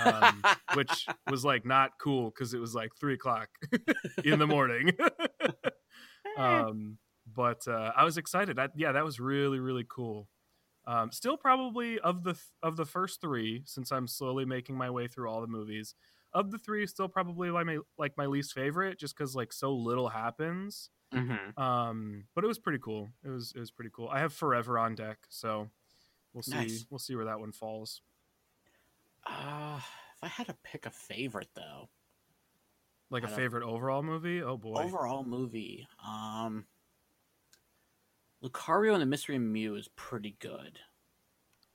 um, 0.05 0.43
which 0.75 1.07
was 1.29 1.45
like 1.45 1.67
not 1.67 1.93
cool 2.01 2.31
because 2.31 2.55
it 2.55 2.61
was 2.61 2.75
like 2.75 2.91
three 3.01 3.15
o'clock 3.15 3.49
in 4.25 4.39
the 4.39 4.47
morning. 4.47 4.93
um, 6.37 6.99
but 7.35 7.67
uh, 7.69 7.93
I 7.97 8.05
was 8.05 8.17
excited. 8.19 8.59
I, 8.59 8.69
yeah, 8.75 8.93
that 8.93 9.05
was 9.05 9.21
really 9.21 9.59
really 9.61 9.87
cool. 9.89 10.29
Um, 10.87 11.13
still 11.13 11.37
probably 11.37 11.99
of 12.01 12.25
the 12.25 12.37
of 12.63 12.77
the 12.77 12.85
first 12.87 13.21
three, 13.21 13.63
since 13.67 13.93
I'm 13.93 14.09
slowly 14.09 14.45
making 14.45 14.77
my 14.77 14.91
way 14.91 15.07
through 15.09 15.29
all 15.31 15.41
the 15.41 15.47
movies. 15.47 15.95
Of 16.35 16.51
the 16.51 16.59
three, 16.59 16.87
still 16.87 17.09
probably 17.09 17.51
like 17.51 17.67
my 17.67 17.79
like 17.99 18.17
my 18.17 18.27
least 18.27 18.53
favorite, 18.55 18.99
just 18.99 19.17
because 19.17 19.35
like 19.37 19.53
so 19.53 19.73
little 19.75 20.09
happens. 20.09 20.91
Mhm. 21.13 21.57
Um, 21.59 22.25
but 22.35 22.43
it 22.43 22.47
was 22.47 22.59
pretty 22.59 22.79
cool. 22.79 23.11
It 23.23 23.29
was 23.29 23.53
it 23.55 23.61
was 23.61 23.71
pretty 23.71 23.91
cool. 23.95 24.09
I 24.09 24.21
have 24.21 24.33
Forever 24.33 24.79
on 24.79 24.95
deck, 24.95 25.19
so 25.29 25.69
we'll 26.33 26.43
see 26.43 26.53
Nice. 26.55 26.87
we'll 26.91 26.99
see 26.99 27.15
where 27.15 27.27
that 27.27 27.39
one 27.39 27.53
falls. 27.53 28.01
Uh, 29.27 29.79
if 30.17 30.25
I 30.25 30.29
had 30.29 30.47
to 30.49 30.57
pick 30.65 30.87
a 30.87 30.91
favorite 30.91 31.51
though, 31.55 31.91
Like 33.11 33.23
a 33.23 33.27
I 33.27 33.29
don't- 33.31 33.39
favorite 33.39 33.63
overall 33.65 34.03
movie? 34.03 34.43
Oh 34.43 34.57
boy. 34.57 34.83
overall 34.83 35.23
movie, 35.25 35.87
um, 36.05 36.67
Lucario 38.43 38.93
and 38.93 39.03
the 39.03 39.07
Mystery 39.07 39.39
Mew 39.39 39.77
is 39.77 39.89
pretty 39.97 40.37
good. 40.41 40.81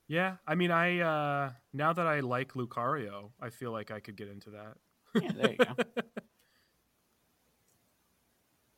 Yeah, 0.08 0.36
I 0.45 0.56
mean, 0.56 0.71
I 0.71 0.99
uh 0.99 1.51
now 1.73 1.93
that 1.93 2.08
I 2.08 2.21
like 2.21 2.53
Lucario, 2.53 3.32
I 3.41 3.49
feel 3.49 3.71
like 3.71 3.91
I 3.91 3.99
could 3.99 4.15
get 4.15 4.30
into 4.30 4.51
that. 4.51 4.75
Yeah, 5.21 5.32
there 5.32 5.51
you 5.51 5.58
go. 5.58 5.75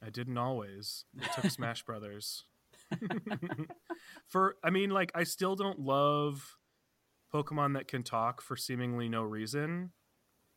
I 0.01 0.09
didn't 0.09 0.37
always. 0.37 1.05
It 1.19 1.29
took 1.35 1.51
Smash 1.51 1.83
Brothers. 1.83 2.45
for 4.27 4.55
I 4.63 4.69
mean, 4.69 4.89
like 4.89 5.11
I 5.13 5.23
still 5.23 5.55
don't 5.55 5.79
love 5.79 6.57
Pokemon 7.33 7.73
that 7.75 7.87
can 7.87 8.03
talk 8.03 8.41
for 8.41 8.55
seemingly 8.55 9.09
no 9.09 9.21
reason. 9.21 9.91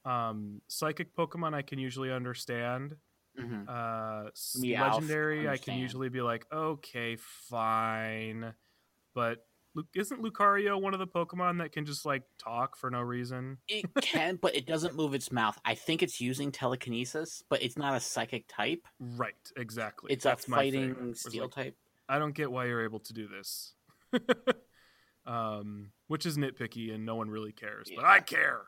Um, 0.05 0.63
psychic 0.69 1.15
Pokemon 1.15 1.55
I 1.55 1.63
can 1.63 1.79
usually 1.79 2.11
understand. 2.11 2.97
Mhm. 3.39 3.69
Uh, 3.69 4.31
Meowth, 4.59 4.81
legendary 4.81 5.49
I 5.49 5.57
can 5.57 5.79
usually 5.79 6.09
be 6.09 6.21
like, 6.21 6.47
okay, 6.53 7.17
fine, 7.17 8.55
but 9.15 9.47
isn't 9.95 10.23
Lucario 10.23 10.81
one 10.81 10.93
of 10.93 11.01
the 11.01 11.07
Pokemon 11.07 11.59
that 11.59 11.73
can 11.73 11.87
just 11.87 12.05
like 12.05 12.23
talk 12.39 12.77
for 12.77 12.91
no 12.91 13.01
reason? 13.01 13.59
It 13.69 13.87
can, 14.03 14.37
but 14.37 14.55
it 14.55 14.67
doesn't 14.67 14.95
move 14.95 15.15
its 15.15 15.33
mouth. 15.33 15.59
I 15.65 15.75
think 15.75 16.03
it's 16.03 16.21
using 16.21 16.53
telekinesis, 16.53 17.43
but 17.49 17.63
it's 17.63 17.77
not 17.77 17.95
a 17.95 18.01
psychic 18.01 18.45
type. 18.49 18.87
Right, 18.99 19.35
exactly. 19.57 20.13
It's 20.13 20.25
That's 20.25 20.47
a 20.47 20.51
fighting 20.51 21.15
steel 21.15 21.45
like, 21.45 21.53
type. 21.53 21.77
I 22.09 22.19
don't 22.19 22.35
get 22.35 22.51
why 22.51 22.67
you're 22.67 22.85
able 22.85 23.01
to 23.01 23.13
do 23.15 23.29
this. 23.29 23.75
um, 25.27 25.93
which 26.09 26.27
is 26.27 26.37
nitpicky 26.37 26.95
and 26.95 27.07
no 27.07 27.15
one 27.15 27.31
really 27.31 27.53
cares, 27.53 27.91
but 27.95 28.05
I 28.05 28.21
care. 28.21 28.63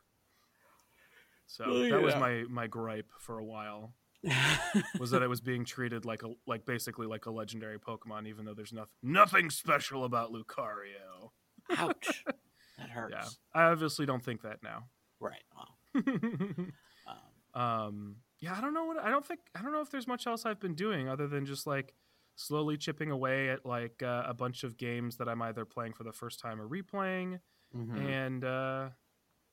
So 1.46 1.64
Oh, 1.66 1.88
that 1.90 2.02
was 2.02 2.14
my 2.16 2.44
my 2.48 2.66
gripe 2.66 3.10
for 3.20 3.38
a 3.38 3.44
while 3.44 3.92
was 4.98 5.10
that 5.10 5.22
it 5.22 5.28
was 5.28 5.40
being 5.40 5.64
treated 5.64 6.04
like 6.04 6.22
a 6.22 6.30
like 6.46 6.64
basically 6.64 7.06
like 7.06 7.26
a 7.26 7.30
legendary 7.30 7.78
Pokemon, 7.78 8.26
even 8.26 8.44
though 8.44 8.54
there's 8.54 8.72
nothing 8.72 8.90
nothing 9.02 9.50
special 9.50 10.04
about 10.04 10.32
Lucario. 10.32 11.30
Ouch. 11.76 12.24
That 12.76 12.90
hurts. 12.90 13.14
Yeah, 13.14 13.28
I 13.54 13.70
obviously 13.70 14.04
don't 14.04 14.22
think 14.22 14.42
that 14.42 14.60
now. 14.60 14.86
Right. 15.20 15.44
Well, 15.54 16.04
um, 17.54 17.62
um, 17.62 18.16
yeah, 18.40 18.56
I 18.58 18.60
don't 18.60 18.74
know 18.74 18.84
what 18.84 18.98
I 18.98 19.10
don't 19.10 19.24
think 19.24 19.38
I 19.54 19.62
don't 19.62 19.70
know 19.70 19.80
if 19.80 19.92
there's 19.92 20.08
much 20.08 20.26
else 20.26 20.44
I've 20.44 20.58
been 20.58 20.74
doing 20.74 21.08
other 21.08 21.28
than 21.28 21.46
just 21.46 21.68
like 21.68 21.94
slowly 22.34 22.76
chipping 22.76 23.12
away 23.12 23.48
at 23.50 23.64
like 23.64 24.02
uh, 24.02 24.24
a 24.26 24.34
bunch 24.34 24.64
of 24.64 24.76
games 24.76 25.18
that 25.18 25.28
I'm 25.28 25.40
either 25.42 25.64
playing 25.64 25.92
for 25.92 26.02
the 26.02 26.12
first 26.12 26.40
time 26.40 26.60
or 26.60 26.68
replaying, 26.68 27.38
mhm. 27.74 28.10
and 28.10 28.44
uh, 28.44 28.88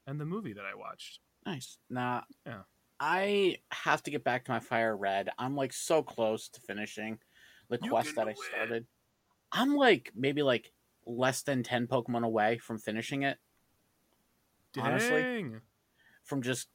and 0.07 0.19
the 0.19 0.25
movie 0.25 0.53
that 0.53 0.65
I 0.65 0.73
watched. 0.75 1.19
Nice. 1.45 1.77
Nah. 1.91 2.21
Yeah. 2.45 2.62
I 3.04 3.58
have 3.72 4.04
to 4.04 4.12
get 4.12 4.24
back 4.24 4.46
to 4.46 4.52
my 4.52 4.60
Fire 4.60 4.96
Red. 4.96 5.30
I'm 5.40 5.56
like 5.56 5.74
so 5.74 6.04
close 6.04 6.48
to 6.50 6.62
finishing 6.62 7.18
the 7.68 7.80
You 7.82 7.90
quest 7.90 8.16
that 8.16 8.28
I 8.28 8.34
do 8.34 8.42
it. 8.42 8.48
started. 8.56 8.86
I'm 9.52 9.76
like 9.76 10.12
maybe 10.16 10.44
like 10.44 10.72
less 11.08 11.42
than 11.42 11.64
10 11.64 11.88
Pokemon 11.88 12.24
away 12.24 12.60
from 12.60 12.78
finishing 12.78 13.24
it. 13.24 13.40
Honestly. 14.80 15.24
Dang. 15.24 15.62
From 16.24 16.44
just 16.44 16.68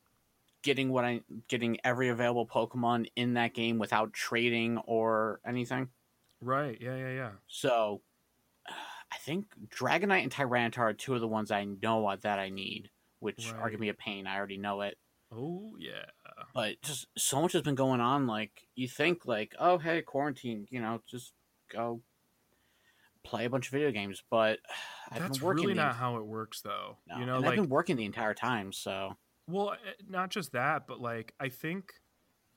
getting 0.62 0.90
what 0.90 1.04
I 1.04 1.20
getting 1.46 1.78
every 1.84 2.08
available 2.08 2.44
Pokemon 2.44 3.06
in 3.14 3.34
that 3.34 3.54
game 3.54 3.78
without 3.78 4.12
trading 4.12 4.78
or 4.78 5.40
anything. 5.46 5.90
Right. 6.40 6.76
Yeah. 6.80 6.96
Yeah. 6.96 7.10
Yeah. 7.12 7.30
So 7.46 8.02
I 8.68 9.16
think 9.18 9.46
Dragonite 9.68 10.24
and 10.24 10.32
Tyranitar 10.32 10.78
are 10.78 10.92
two 10.92 11.14
of 11.14 11.20
the 11.20 11.28
ones 11.28 11.52
I 11.52 11.64
know 11.64 12.12
that 12.20 12.40
I 12.40 12.48
need, 12.48 12.90
which 13.20 13.52
are 13.52 13.68
gonna 13.68 13.78
be 13.78 13.90
a 13.90 13.94
pain. 13.94 14.26
I 14.26 14.36
already 14.36 14.58
know 14.58 14.80
it. 14.80 14.98
Oh 15.32 15.72
yeah. 15.78 16.04
but 16.54 16.80
just 16.82 17.06
so 17.16 17.42
much 17.42 17.52
has 17.52 17.62
been 17.62 17.74
going 17.74 18.00
on 18.00 18.26
like 18.26 18.68
you 18.74 18.88
think 18.88 19.26
like 19.26 19.54
oh 19.58 19.78
hey 19.78 20.02
quarantine 20.02 20.66
you 20.70 20.80
know 20.80 21.02
just 21.10 21.32
go 21.72 22.00
play 23.24 23.44
a 23.44 23.50
bunch 23.50 23.66
of 23.66 23.72
video 23.72 23.90
games 23.90 24.22
but 24.30 24.60
i've 25.10 25.20
That's 25.20 25.42
really 25.42 25.74
not 25.74 25.96
how 25.96 26.16
it 26.16 26.26
works, 26.26 26.60
though. 26.62 26.98
no, 27.08 27.18
You 27.18 27.26
know, 27.26 27.38
like 27.38 27.50
i've 27.50 27.56
been 27.56 27.68
working 27.68 27.96
the 27.96 28.04
entire 28.04 28.34
time 28.34 28.72
so 28.72 29.16
Well, 29.48 29.72
eh, 29.72 29.92
not 30.08 30.30
just 30.30 30.52
that, 30.52 30.86
but 30.86 31.00
like 31.00 31.34
I 31.40 31.48
think, 31.48 31.92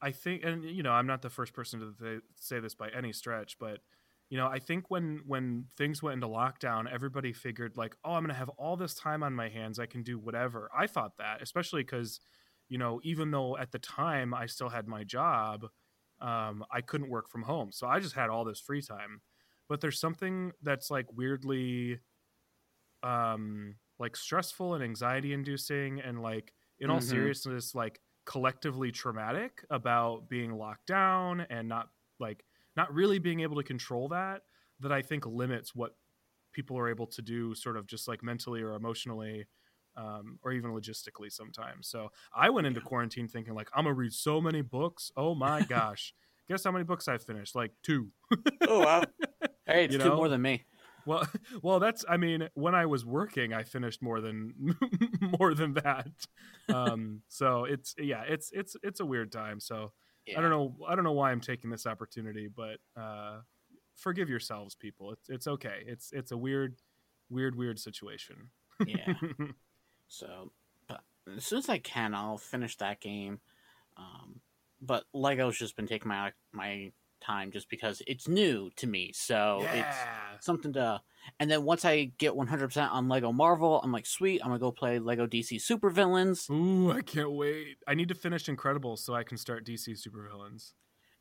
I 0.01 0.11
think, 0.11 0.43
and 0.43 0.63
you 0.63 0.81
know, 0.83 0.91
I'm 0.91 1.07
not 1.07 1.21
the 1.21 1.29
first 1.29 1.53
person 1.53 1.79
to 1.79 1.93
th- 2.03 2.21
say 2.35 2.59
this 2.59 2.73
by 2.75 2.89
any 2.89 3.13
stretch, 3.13 3.57
but 3.59 3.79
you 4.29 4.37
know, 4.37 4.47
I 4.47 4.59
think 4.59 4.89
when 4.89 5.21
when 5.25 5.65
things 5.75 6.01
went 6.03 6.15
into 6.15 6.27
lockdown, 6.27 6.91
everybody 6.91 7.33
figured 7.33 7.77
like, 7.77 7.95
oh, 8.05 8.13
I'm 8.13 8.23
gonna 8.23 8.33
have 8.35 8.49
all 8.49 8.75
this 8.77 8.93
time 8.93 9.23
on 9.23 9.33
my 9.35 9.49
hands, 9.49 9.79
I 9.79 9.87
can 9.87 10.03
do 10.03 10.17
whatever. 10.19 10.69
I 10.77 10.87
thought 10.87 11.17
that, 11.17 11.41
especially 11.41 11.83
because, 11.83 12.19
you 12.69 12.77
know, 12.77 12.99
even 13.03 13.31
though 13.31 13.57
at 13.57 13.71
the 13.71 13.79
time 13.79 14.33
I 14.33 14.45
still 14.47 14.69
had 14.69 14.87
my 14.87 15.03
job, 15.03 15.67
um, 16.21 16.65
I 16.71 16.81
couldn't 16.81 17.09
work 17.09 17.29
from 17.29 17.43
home, 17.43 17.71
so 17.71 17.87
I 17.87 17.99
just 17.99 18.15
had 18.15 18.29
all 18.29 18.45
this 18.45 18.59
free 18.59 18.81
time. 18.81 19.21
But 19.67 19.81
there's 19.81 19.99
something 19.99 20.51
that's 20.61 20.91
like 20.91 21.11
weirdly, 21.13 22.01
um, 23.03 23.75
like 23.97 24.15
stressful 24.15 24.73
and 24.75 24.83
anxiety 24.83 25.33
inducing, 25.33 25.99
and 25.99 26.21
like 26.21 26.53
in 26.79 26.89
all 26.89 27.01
Mhm. 27.01 27.01
seriousness, 27.01 27.75
like 27.75 28.01
collectively 28.25 28.91
traumatic 28.91 29.65
about 29.69 30.29
being 30.29 30.51
locked 30.53 30.85
down 30.87 31.41
and 31.41 31.67
not 31.67 31.89
like 32.19 32.45
not 32.75 32.93
really 32.93 33.19
being 33.19 33.41
able 33.41 33.55
to 33.57 33.63
control 33.63 34.07
that. 34.09 34.43
That 34.81 34.91
I 34.93 35.01
think 35.01 35.25
limits 35.25 35.75
what 35.75 35.97
people 36.53 36.77
are 36.77 36.89
able 36.89 37.07
to 37.07 37.21
do, 37.21 37.53
sort 37.55 37.77
of 37.77 37.87
just 37.87 38.07
like 38.07 38.23
mentally 38.23 38.61
or 38.61 38.73
emotionally. 38.75 39.47
Um, 39.99 40.39
or 40.43 40.53
even 40.53 40.71
logistically 40.71 41.29
sometimes. 41.31 41.87
So 41.89 42.09
I 42.33 42.49
went 42.49 42.67
into 42.67 42.79
quarantine 42.79 43.27
thinking 43.27 43.53
like 43.53 43.69
I'm 43.75 43.83
gonna 43.83 43.95
read 43.95 44.13
so 44.13 44.39
many 44.39 44.61
books. 44.61 45.11
Oh 45.17 45.35
my 45.35 45.61
gosh! 45.77 46.13
Guess 46.47 46.63
how 46.63 46.71
many 46.71 46.85
books 46.85 47.07
I 47.07 47.17
finished? 47.17 47.53
Like 47.55 47.71
two. 47.83 48.07
oh 48.67 48.79
wow 48.79 49.03
hey 49.67 49.85
it's 49.85 49.93
You 49.93 49.99
two 49.99 50.09
know? 50.09 50.15
more 50.15 50.29
than 50.29 50.41
me 50.41 50.63
Well, 51.05 51.27
well, 51.63 51.79
that's. 51.79 52.05
I 52.07 52.17
mean, 52.17 52.49
when 52.53 52.75
I 52.75 52.85
was 52.85 53.03
working, 53.05 53.51
I 53.53 53.63
finished 53.63 54.01
more 54.01 54.21
than 54.21 54.53
more 55.39 55.53
than 55.55 55.73
that. 55.75 56.07
Um, 56.67 57.21
so 57.27 57.65
it's 57.65 57.95
yeah, 57.97 58.23
it's 58.27 58.51
it's 58.53 58.75
it's 58.83 58.99
a 58.99 59.05
weird 59.05 59.31
time. 59.31 59.59
So 59.59 59.91
I 60.37 60.41
don't 60.41 60.51
know. 60.51 60.75
I 60.87 60.95
don't 60.95 61.03
know 61.03 61.13
why 61.13 61.31
I'm 61.31 61.41
taking 61.41 61.69
this 61.71 61.85
opportunity, 61.87 62.47
but 62.47 62.77
uh, 62.95 63.39
forgive 63.95 64.29
yourselves, 64.29 64.75
people. 64.75 65.11
It's 65.13 65.29
it's 65.29 65.47
okay. 65.47 65.83
It's 65.87 66.11
it's 66.13 66.31
a 66.31 66.37
weird, 66.37 66.75
weird, 67.29 67.55
weird 67.55 67.79
situation. 67.79 68.51
yeah 68.85 69.13
so 70.09 70.51
but 70.87 71.01
as 71.37 71.45
soon 71.45 71.59
as 71.59 71.69
i 71.69 71.77
can 71.77 72.13
i'll 72.13 72.37
finish 72.37 72.75
that 72.75 72.99
game 72.99 73.39
um 73.95 74.41
but 74.81 75.03
Lego's 75.13 75.57
just 75.57 75.75
been 75.75 75.87
taking 75.87 76.07
my 76.07 76.31
my 76.53 76.91
time 77.21 77.51
just 77.51 77.69
because 77.69 78.01
it's 78.07 78.27
new 78.27 78.69
to 78.77 78.87
me. 78.87 79.11
So 79.13 79.65
it's 79.73 79.97
something 80.39 80.73
to. 80.73 81.01
And 81.39 81.51
then 81.51 81.63
once 81.63 81.85
I 81.85 82.11
get 82.17 82.33
100% 82.33 82.91
on 82.91 83.09
Lego 83.09 83.31
Marvel, 83.31 83.81
I'm 83.83 83.91
like, 83.91 84.05
sweet, 84.05 84.41
I'm 84.41 84.49
gonna 84.49 84.59
go 84.59 84.71
play 84.71 84.99
Lego 84.99 85.27
DC 85.27 85.61
Super 85.61 85.89
Villains. 85.89 86.47
Ooh, 86.49 86.91
I 86.91 87.01
can't 87.01 87.31
wait. 87.31 87.77
I 87.87 87.93
need 87.93 88.07
to 88.07 88.15
finish 88.15 88.45
Incredibles 88.45 88.99
so 88.99 89.13
I 89.13 89.23
can 89.23 89.37
start 89.37 89.65
DC 89.65 89.97
Super 89.97 90.27
Villains. 90.29 90.73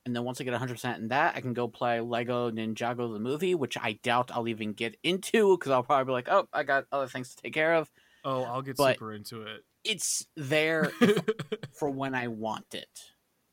And 0.07 0.17
then 0.17 0.25
once 0.25 0.41
I 0.41 0.45
get 0.45 0.55
100% 0.55 0.99
in 0.99 1.09
that, 1.09 1.37
I 1.37 1.41
can 1.41 1.53
go 1.53 1.69
play 1.69 2.01
Lego 2.01 2.51
Ninjago 2.51 3.13
the 3.13 3.19
movie, 3.19 3.55
which 3.55 3.77
I 3.77 3.99
doubt 4.03 4.31
I'll 4.33 4.49
even 4.49 4.73
get 4.73 4.97
into 5.03 5.59
because 5.59 5.71
I'll 5.71 5.83
probably 5.83 6.07
be 6.07 6.13
like, 6.13 6.29
oh, 6.31 6.49
I 6.53 6.63
got 6.63 6.85
other 6.91 7.09
things 7.09 7.35
to 7.35 7.43
take 7.43 7.53
care 7.53 7.75
of. 7.75 7.91
Oh, 8.25 8.43
I'll 8.45 8.63
get 8.63 8.77
But- 8.77 8.95
super 8.97 9.13
into 9.13 9.43
it. 9.43 9.63
It's 9.85 10.27
there 10.37 10.91
for 11.79 11.89
when 11.91 12.15
I 12.15 12.29
want 12.29 12.75
it. 12.75 12.89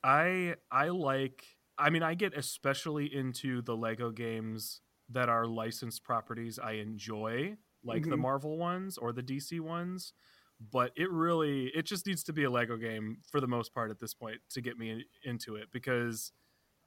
I 0.04 0.56
I 0.72 0.90
like 0.90 1.46
I 1.78 1.90
mean 1.90 2.04
I 2.04 2.14
get 2.16 2.36
especially 2.38 3.14
into 3.14 3.62
the 3.62 3.76
Lego 3.76 4.12
games 4.12 4.82
that 5.10 5.30
are 5.30 5.46
licensed 5.46 6.04
properties 6.04 6.58
I 6.60 6.74
enjoy, 6.74 7.58
like 7.84 8.04
the 8.04 8.16
Mhm. 8.16 8.20
Marvel 8.20 8.58
ones 8.58 8.98
or 8.98 9.14
the 9.14 9.22
DC 9.24 9.60
ones, 9.60 10.14
but 10.60 10.92
it 10.96 11.10
really 11.12 11.68
it 11.68 11.86
just 11.86 12.06
needs 12.08 12.24
to 12.24 12.34
be 12.34 12.44
a 12.44 12.50
Lego 12.50 12.76
game 12.78 13.18
for 13.32 13.40
the 13.40 13.48
most 13.48 13.74
part 13.74 13.92
at 13.92 14.00
this 14.00 14.14
point 14.14 14.42
to 14.50 14.62
get 14.62 14.78
me 14.78 14.90
in, 14.90 15.04
into 15.24 15.56
it 15.56 15.70
because 15.72 16.32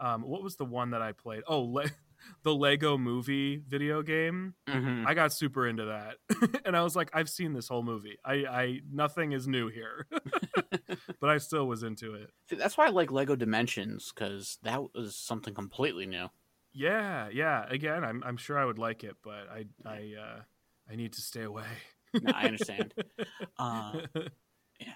um 0.01 0.23
what 0.23 0.43
was 0.43 0.57
the 0.57 0.65
one 0.65 0.91
that 0.91 1.03
I 1.03 1.13
played? 1.13 1.43
Oh, 1.47 1.63
Le- 1.63 1.91
the 2.43 2.55
Lego 2.55 2.99
movie 2.99 3.63
video 3.69 4.03
game. 4.03 4.55
hmm 4.69 5.05
I 5.07 5.15
got 5.15 5.33
super 5.33 5.67
into 5.67 5.87
that. 5.87 6.17
and 6.65 6.77
I 6.77 6.83
was 6.83 6.97
like 6.97 7.11
I've 7.15 7.29
seen 7.29 7.53
this 7.53 7.69
whole 7.69 7.83
movie. 7.83 8.19
I 8.25 8.33
I 8.35 8.81
nothing 8.91 9.33
is 9.33 9.47
new 9.47 9.69
here. 9.69 10.07
but 11.21 11.31
I 11.31 11.39
still 11.39 11.67
was 11.67 11.83
into 11.83 12.15
it. 12.15 12.31
See, 12.49 12.57
that's 12.57 12.77
why 12.77 12.87
I 12.87 12.91
like 12.91 13.11
Lego 13.11 13.37
Dimensions 13.37 14.13
because 14.15 14.59
that 14.63 14.81
was 14.95 15.17
something 15.17 15.55
completely 15.55 16.07
new. 16.07 16.29
Yeah, 16.73 17.29
yeah. 17.33 17.67
Again, 17.69 18.05
I'm 18.05 18.23
I'm 18.25 18.37
sure 18.37 18.59
I 18.59 18.65
would 18.65 18.79
like 18.79 19.05
it, 19.05 19.17
but 19.23 19.49
I 19.51 19.67
I 19.85 20.15
uh 20.21 20.41
I 20.91 20.97
need 20.97 21.13
to 21.15 21.21
stay 21.21 21.43
away. 21.43 21.67
No, 22.15 22.33
I 22.35 22.45
understand. 22.45 22.95
Uh, 23.59 24.01
yeah. 24.81 24.93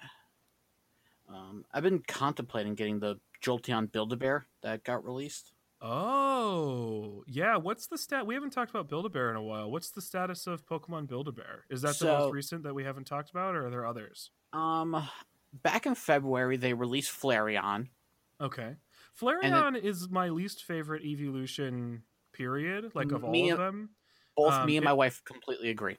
Um, 1.29 1.65
I've 1.71 1.83
been 1.83 2.03
contemplating 2.07 2.75
getting 2.75 2.99
the 2.99 3.19
Jolteon 3.43 3.91
Build-A-Bear 3.91 4.47
that 4.61 4.83
got 4.83 5.03
released. 5.05 5.52
Oh, 5.83 7.23
yeah. 7.27 7.57
What's 7.57 7.87
the 7.87 7.97
stat? 7.97 8.25
We 8.25 8.33
haven't 8.33 8.51
talked 8.51 8.71
about 8.71 8.89
Build 8.89 9.05
a 9.05 9.09
Bear 9.09 9.29
in 9.29 9.35
a 9.35 9.41
while. 9.43 9.69
What's 9.69 9.91
the 9.91 10.01
status 10.01 10.47
of 10.47 10.65
Pokemon 10.65 11.07
Build 11.07 11.27
a 11.27 11.31
Bear? 11.31 11.65
Is 11.69 11.81
that 11.81 11.89
the 11.89 11.93
So- 11.93 12.17
most 12.19 12.33
recent 12.33 12.63
that 12.63 12.73
we 12.73 12.83
haven't 12.83 13.05
talked 13.05 13.29
about, 13.29 13.55
or 13.55 13.67
are 13.67 13.69
there 13.69 13.85
others? 13.85 14.31
Um, 14.53 15.07
back 15.61 15.85
in 15.85 15.95
February, 15.95 16.57
they 16.57 16.73
released 16.73 17.11
Flareon. 17.11 17.89
Okay, 18.41 18.75
Flareon 19.19 19.77
is 19.81 20.09
my 20.09 20.29
least 20.29 20.63
favorite 20.63 21.03
evolution. 21.03 22.03
Period. 22.33 22.91
Like 22.95 23.11
of 23.11 23.21
Me 23.29 23.51
all 23.51 23.51
of 23.53 23.57
them. 23.59 23.91
Both 24.35 24.53
Um, 24.53 24.65
me 24.65 24.77
and 24.77 24.83
it- 24.83 24.89
my 24.89 24.93
wife 24.93 25.23
completely 25.23 25.69
agree. 25.69 25.97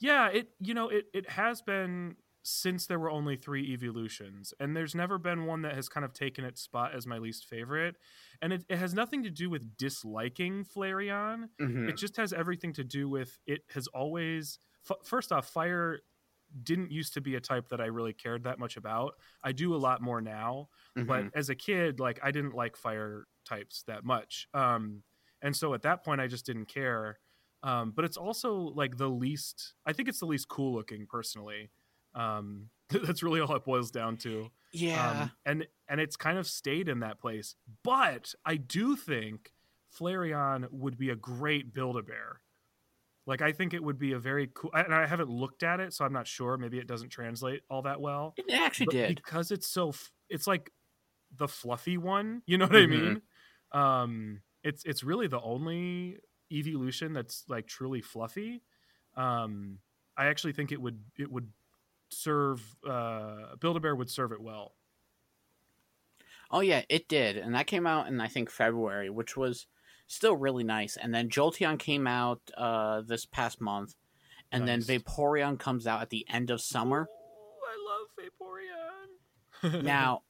Yeah, 0.00 0.26
it 0.28 0.50
you 0.60 0.74
know 0.74 0.88
it 0.88 1.08
it 1.12 1.28
has 1.30 1.62
been 1.62 2.16
since 2.48 2.86
there 2.86 2.98
were 2.98 3.10
only 3.10 3.36
three 3.36 3.72
evolutions, 3.72 4.54
and 4.60 4.76
there's 4.76 4.94
never 4.94 5.18
been 5.18 5.44
one 5.46 5.62
that 5.62 5.74
has 5.74 5.88
kind 5.88 6.04
of 6.04 6.12
taken 6.12 6.44
its 6.44 6.60
spot 6.62 6.94
as 6.94 7.06
my 7.06 7.18
least 7.18 7.46
favorite. 7.46 7.96
And 8.42 8.52
it, 8.52 8.64
it 8.68 8.78
has 8.78 8.94
nothing 8.94 9.22
to 9.24 9.30
do 9.30 9.50
with 9.50 9.76
disliking 9.76 10.64
Flareon. 10.64 11.48
Mhm. 11.58 11.88
It 11.88 11.96
just 11.96 12.16
has 12.16 12.32
everything 12.32 12.72
to 12.74 12.84
do 12.84 13.08
with 13.08 13.38
it 13.46 13.62
has 13.70 13.86
always 13.88 14.58
f- 14.88 14.98
first 15.04 15.32
off 15.32 15.48
fire 15.48 16.00
didn't 16.62 16.90
used 16.90 17.14
to 17.14 17.20
be 17.20 17.34
a 17.34 17.40
type 17.40 17.68
that 17.68 17.80
I 17.80 17.86
really 17.86 18.12
cared 18.14 18.44
that 18.44 18.58
much 18.58 18.76
about. 18.76 19.14
I 19.42 19.52
do 19.52 19.74
a 19.74 19.76
lot 19.78 20.00
more 20.00 20.20
now, 20.20 20.68
but 21.06 21.26
Mhm. 21.26 21.32
as 21.34 21.48
a 21.50 21.54
kid 21.54 22.00
like 22.00 22.18
i 22.22 22.30
didn't 22.30 22.54
like 22.54 22.76
fire 22.76 23.26
types 23.44 23.82
that 23.84 24.04
much 24.04 24.46
um 24.52 25.02
and 25.42 25.54
so 25.56 25.72
at 25.72 25.82
that 25.82 26.04
point 26.04 26.20
i 26.20 26.26
just 26.26 26.44
didn't 26.44 26.66
care 26.66 27.18
um 27.62 27.92
but 27.92 28.04
it's 28.04 28.16
also 28.16 28.56
like 28.56 28.96
the 28.96 29.08
least 29.08 29.74
i 29.86 29.92
think 29.92 30.08
it's 30.08 30.18
the 30.20 30.26
least 30.26 30.48
cool 30.48 30.74
looking 30.74 31.06
personally 31.06 31.70
um 32.18 32.70
that's 32.90 33.22
really 33.22 33.40
all 33.40 33.54
it 33.56 33.64
boils 33.64 33.90
down 33.90 34.16
to. 34.18 34.50
Yeah, 34.72 35.22
um 35.22 35.32
and 35.46 35.66
and 35.88 36.00
it's 36.00 36.16
kind 36.16 36.38
of 36.38 36.46
stayed 36.46 36.88
in 36.88 37.00
that 37.00 37.20
place. 37.20 37.54
But 37.84 38.34
i 38.44 38.56
do 38.56 38.96
think 38.96 39.52
flareon 39.98 40.68
would 40.70 40.98
be 40.98 41.10
a 41.10 41.16
great 41.16 41.72
build 41.72 41.96
a 41.96 42.02
bear 42.02 42.42
like 43.26 43.42
i 43.42 43.52
think 43.52 43.74
it 43.74 43.82
would 43.82 43.98
be 43.98 44.12
a 44.12 44.18
very 44.18 44.48
cool 44.54 44.70
and 44.74 44.94
i 44.94 45.06
haven't 45.06 45.30
looked 45.30 45.62
at 45.62 45.80
it 45.80 45.92
so 45.92 46.04
i'm 46.04 46.12
not 46.12 46.26
sure. 46.26 46.56
Maybe 46.58 46.78
it 46.78 46.86
doesn't 46.86 47.10
translate 47.10 47.62
all 47.70 47.82
that 47.82 48.00
well. 48.00 48.34
It 48.36 48.50
actually 48.54 48.86
but 48.86 48.94
did. 48.94 49.16
because 49.16 49.50
it's 49.50 49.66
so 49.68 49.90
f- 49.90 50.12
it's 50.28 50.46
like 50.46 50.70
the 51.36 51.48
fluffy 51.48 51.98
one 51.98 52.42
you 52.46 52.58
know 52.58 52.66
what 52.66 52.76
i 52.76 52.86
Mhm. 52.86 52.90
mean? 52.90 53.22
Um 53.72 54.42
it's 54.64 54.84
it's 54.84 55.04
really 55.04 55.26
the 55.28 55.40
only 55.40 56.18
evolution 56.52 57.12
that's 57.12 57.44
like 57.48 57.66
truly 57.66 58.00
fluffy. 58.02 58.62
Um 59.16 59.80
i 60.16 60.26
actually 60.26 60.52
think 60.54 60.72
it 60.72 60.80
would 60.80 61.04
it 61.18 61.30
would 61.30 61.52
serve 62.10 62.76
uh 62.88 63.54
build 63.60 63.76
a 63.76 63.80
bear 63.80 63.94
would 63.94 64.10
serve 64.10 64.32
it 64.32 64.40
well 64.40 64.74
Oh 66.50 66.60
yeah, 66.60 66.82
it 66.88 67.08
did, 67.08 67.36
and 67.36 67.54
that 67.54 67.66
came 67.66 67.86
out 67.86 68.08
in 68.08 68.22
I 68.22 68.28
think 68.28 68.50
February, 68.50 69.10
which 69.10 69.36
was 69.36 69.66
still 70.06 70.34
really 70.34 70.64
nice. 70.64 70.96
And 70.96 71.14
then 71.14 71.28
Jolteon 71.28 71.78
came 71.78 72.06
out 72.06 72.40
uh, 72.56 73.02
this 73.02 73.26
past 73.26 73.60
month, 73.60 73.94
and 74.50 74.64
Nice. 74.64 74.86
then 74.86 75.00
Vaporeon 75.02 75.58
comes 75.58 75.86
out 75.86 76.00
at 76.00 76.08
the 76.08 76.24
end 76.26 76.50
of 76.50 76.62
summer. 76.62 77.02
Ooh, 77.10 77.66
i 77.66 77.76
love 77.86 79.74
vaporeon 79.76 79.82
now, 79.84 80.22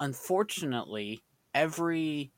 unfortunately, 0.00 1.22
every 1.54 2.30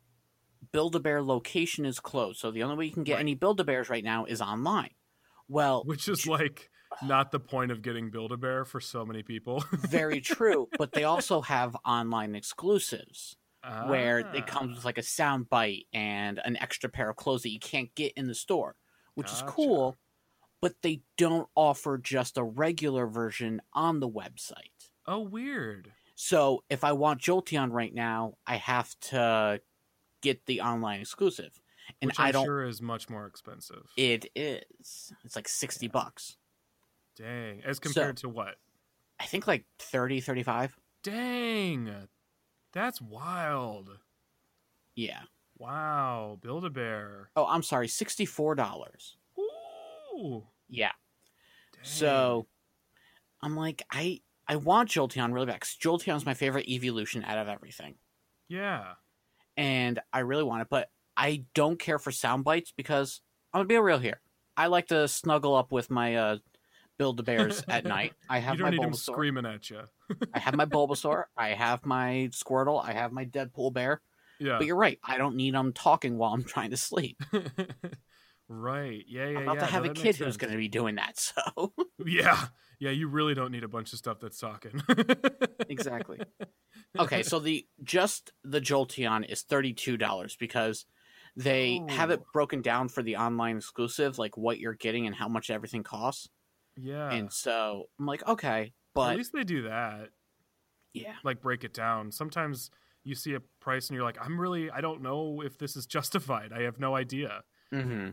Build-A-Bear 0.71 1.21
location 1.23 1.85
is 1.85 1.99
closed, 1.99 2.39
so 2.39 2.53
the 2.53 2.63
only 2.63 2.77
way 2.77 2.85
you 2.87 2.93
can 2.93 3.03
get 3.05 3.15
Right. 3.15 3.21
any 3.21 3.35
Build-A-Bears 3.35 3.89
right 3.91 4.05
now 4.05 4.25
is 4.25 4.41
online. 4.41 4.91
Well, 5.49 5.83
which 5.85 6.09
is 6.09 6.29
like 6.29 6.71
not 7.03 7.31
the 7.31 7.41
point 7.41 7.71
of 7.71 7.83
getting 7.83 8.11
build 8.11 8.33
a 8.33 8.37
bear 8.37 8.65
for 8.65 8.81
so 8.81 9.05
many 9.05 9.23
people 9.23 9.65
very 9.73 10.21
true, 10.37 10.69
but 10.79 10.93
they 10.93 11.05
also 11.05 11.41
have 11.43 11.77
online 11.85 12.35
exclusives. 12.35 13.37
where 13.87 14.25
Ah, 14.27 14.33
it 14.37 14.47
comes 14.47 14.77
with 14.77 14.85
like 14.85 14.99
a 14.99 15.03
sound 15.03 15.49
bite 15.49 15.87
and 15.93 16.41
an 16.45 16.57
extra 16.57 16.89
pair 16.89 17.11
of 17.11 17.17
clothes 17.17 17.43
that 17.43 17.51
you 17.51 17.59
can't 17.59 17.95
get 17.95 18.13
in 18.17 18.27
the 18.29 18.35
store, 18.35 18.77
which 19.15 19.31
is 19.33 19.43
cool. 19.47 19.97
But 20.63 20.75
they 20.83 21.03
don't 21.19 21.49
offer 21.55 21.99
just 21.99 22.39
a 22.39 22.43
regular 22.45 23.07
version 23.07 23.61
on 23.73 24.01
the 24.01 24.09
website. 24.09 24.89
oh 25.07 25.21
weird 25.21 25.93
So 26.15 26.65
if 26.71 26.83
I 26.83 26.93
want 26.93 27.21
Jolteon 27.21 27.71
right 27.73 27.93
now, 27.95 28.35
I 28.47 28.57
have 28.57 28.99
to 29.13 29.61
get 30.23 30.47
the 30.47 30.63
online 30.63 31.01
exclusive, 31.03 31.61
and 32.01 32.09
which 32.09 32.19
I'm 32.19 32.29
I 32.29 32.33
don't. 32.33 32.45
sure 32.47 32.65
is 32.65 32.81
much 32.81 33.11
more 33.11 33.27
expensive 33.27 33.87
It 33.99 34.31
is. 34.35 35.13
It's 35.25 35.37
like 35.37 35.47
sixty 35.49 35.89
bucks. 35.89 36.37
Dang 37.17 37.63
as 37.65 37.79
compared 37.79 38.17
to 38.19 38.29
what 38.29 38.57
I 39.19 39.25
think 39.25 39.47
like 39.47 39.65
30, 39.79 40.21
35. 40.21 40.77
Dang. 41.03 41.91
That's 42.73 43.01
wild. 43.01 43.91
Yeah. 44.95 45.21
Wow. 45.59 46.39
Build 46.43 46.65
a 46.65 46.71
bear. 46.71 47.31
Oh, 47.37 47.47
I'm 47.47 47.63
sorry, 47.63 47.89
sixty 47.89 48.27
four 48.27 48.55
dollars. 48.55 49.17
Ooh. 49.39 50.45
Yeah. 50.69 50.93
Dang. 51.73 51.85
So 51.85 52.47
I'm 53.43 53.57
like, 53.57 53.83
I 53.91 54.21
I 54.49 54.57
want 54.57 54.91
Jolteon 54.91 55.33
really 55.33 55.47
bad 55.47 55.61
because 55.61 55.77
Jolteon's 55.83 56.27
my 56.27 56.35
favorite 56.35 56.69
evolution 56.69 57.25
out 57.25 57.39
of 57.39 57.49
everything, 57.49 57.95
Yeah. 58.49 58.95
and 59.57 59.99
I 60.13 60.21
really 60.21 60.45
want 60.45 60.63
it. 60.63 60.69
But 60.71 60.91
I 61.17 61.45
don't 61.55 61.79
care 61.79 61.99
for 61.99 62.13
sound 62.13 62.45
bites 62.45 62.73
because 62.77 63.21
I'm 63.53 63.59
gonna 63.61 63.69
be 63.69 63.79
real 63.79 63.99
here. 63.99 64.21
I 64.57 64.67
like 64.69 64.87
to 64.89 65.09
snuggle 65.09 65.55
up 65.55 65.73
with 65.73 65.91
my 65.91 66.15
uh, 66.17 66.37
Build 66.99 67.17
the 67.17 67.23
Bears 67.23 67.63
at 67.69 67.85
night. 67.97 68.15
I 68.29 68.39
have 68.39 68.57
you 68.57 68.63
my 68.65 68.71
don't 68.71 68.79
need 68.81 68.85
him 68.87 68.93
Bulbasaur. 68.93 69.13
screaming 69.13 69.47
at 69.47 69.69
you. 69.71 69.81
I 70.35 70.39
have 70.39 70.55
my 70.55 70.67
Bulbasaur. 70.67 71.25
I 71.37 71.49
have 71.51 71.85
my 71.87 72.31
Squirtle. 72.33 72.83
I 72.85 72.93
have 72.93 73.13
my 73.13 73.25
Deadpool 73.25 73.73
bear. 73.73 74.01
Yeah. 74.39 74.59
But 74.59 74.67
you're 74.67 74.77
right. 74.77 74.99
I 75.03 75.17
don't 75.19 75.37
need 75.37 75.55
them 75.55 75.73
talking 75.73 76.19
while 76.19 76.33
I'm 76.35 76.45
trying 76.45 76.71
to 76.71 76.77
sleep. 76.77 77.21
right. 78.49 79.05
Yeah, 79.09 79.29
yeah, 79.29 79.39
I'm 79.39 79.43
about 79.45 79.55
yeah. 79.57 79.61
to 79.61 79.67
have 79.73 79.85
No, 79.85 79.91
a 79.91 79.95
kid 79.95 80.17
who's 80.17 80.37
going 80.37 80.53
to 80.53 80.59
be 80.59 80.69
doing 80.69 80.97
that. 80.97 81.19
So 81.19 81.73
Yeah. 82.05 82.47
Yeah, 82.79 82.91
you 82.91 83.09
really 83.09 83.35
don't 83.35 83.51
need 83.53 83.65
a 83.65 83.69
bunch 83.69 83.93
of 83.95 83.99
stuff 83.99 84.21
that's 84.21 84.39
talking. 84.39 84.83
exactly. 85.69 86.19
Okay, 86.99 87.23
so 87.23 87.39
the 87.39 87.67
just 87.83 88.33
the 88.45 88.61
Jolteon 88.61 89.31
is 89.31 89.41
thirty 89.43 89.73
two 89.73 89.97
dollars 89.97 90.37
because 90.37 90.85
they 91.37 91.81
have 91.89 92.11
it 92.11 92.21
Oh. 92.23 92.27
broken 92.35 92.61
down 92.61 92.89
for 92.89 93.03
the 93.03 93.17
online 93.17 93.57
exclusive, 93.57 94.19
like 94.19 94.37
what 94.37 94.59
you're 94.59 94.75
getting 94.75 95.07
and 95.07 95.17
how 95.17 95.27
much 95.29 95.49
everything 95.49 95.83
costs. 95.85 96.29
Yeah. 96.77 97.11
And 97.13 97.33
so 97.33 97.89
I'm 97.99 98.07
like, 98.07 98.27
okay, 98.29 98.73
but 98.95 99.11
At 99.13 99.17
least 99.17 99.33
they 99.33 99.45
do 99.45 99.63
that. 99.63 100.11
yeah, 100.93 101.15
Like 101.25 101.41
break 101.41 101.65
it 101.65 101.73
down. 101.75 102.11
Sometimes 102.13 102.71
you 103.05 103.15
see 103.15 103.35
a 103.35 103.41
price 103.61 103.89
and 103.89 103.95
you're 103.95 104.05
like, 104.05 104.19
I'm 104.21 104.41
really 104.41 104.71
I 104.71 104.81
don't 104.81 105.03
know 105.03 105.43
if 105.45 105.59
this 105.59 105.77
is 105.77 105.87
justified. 105.87 106.53
I 106.53 106.63
have 106.63 106.79
no 106.79 106.95
idea. 106.97 107.43
hmm 107.71 108.11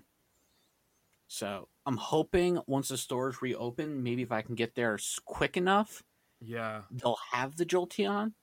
So 1.28 1.67
I'm 1.86 1.97
hoping 1.97 2.60
once 2.67 2.89
the 2.89 2.97
stores 2.97 3.41
reopen, 3.41 4.04
maybe 4.04 4.21
if 4.21 4.32
I 4.32 4.41
can 4.41 4.56
get 4.56 4.76
there 4.76 4.97
quick 5.26 5.58
enough, 5.58 6.04
Yeah. 6.39 6.84
they'll 6.91 7.17
have 7.32 7.56
the 7.58 7.65
Jolteon. 7.65 8.34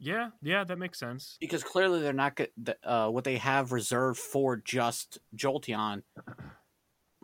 Yeah, 0.00 0.30
yeah, 0.42 0.62
that 0.62 0.78
makes 0.78 0.98
sense. 0.98 1.36
because 1.40 1.64
clearly 1.64 2.00
they're 2.00 2.12
not 2.12 2.36
get 2.36 2.52
uh, 2.84 3.08
what 3.08 3.24
they 3.24 3.36
have 3.38 3.72
reserved 3.72 4.20
for 4.20 4.56
just 4.56 5.18
Jolteon 5.34 6.02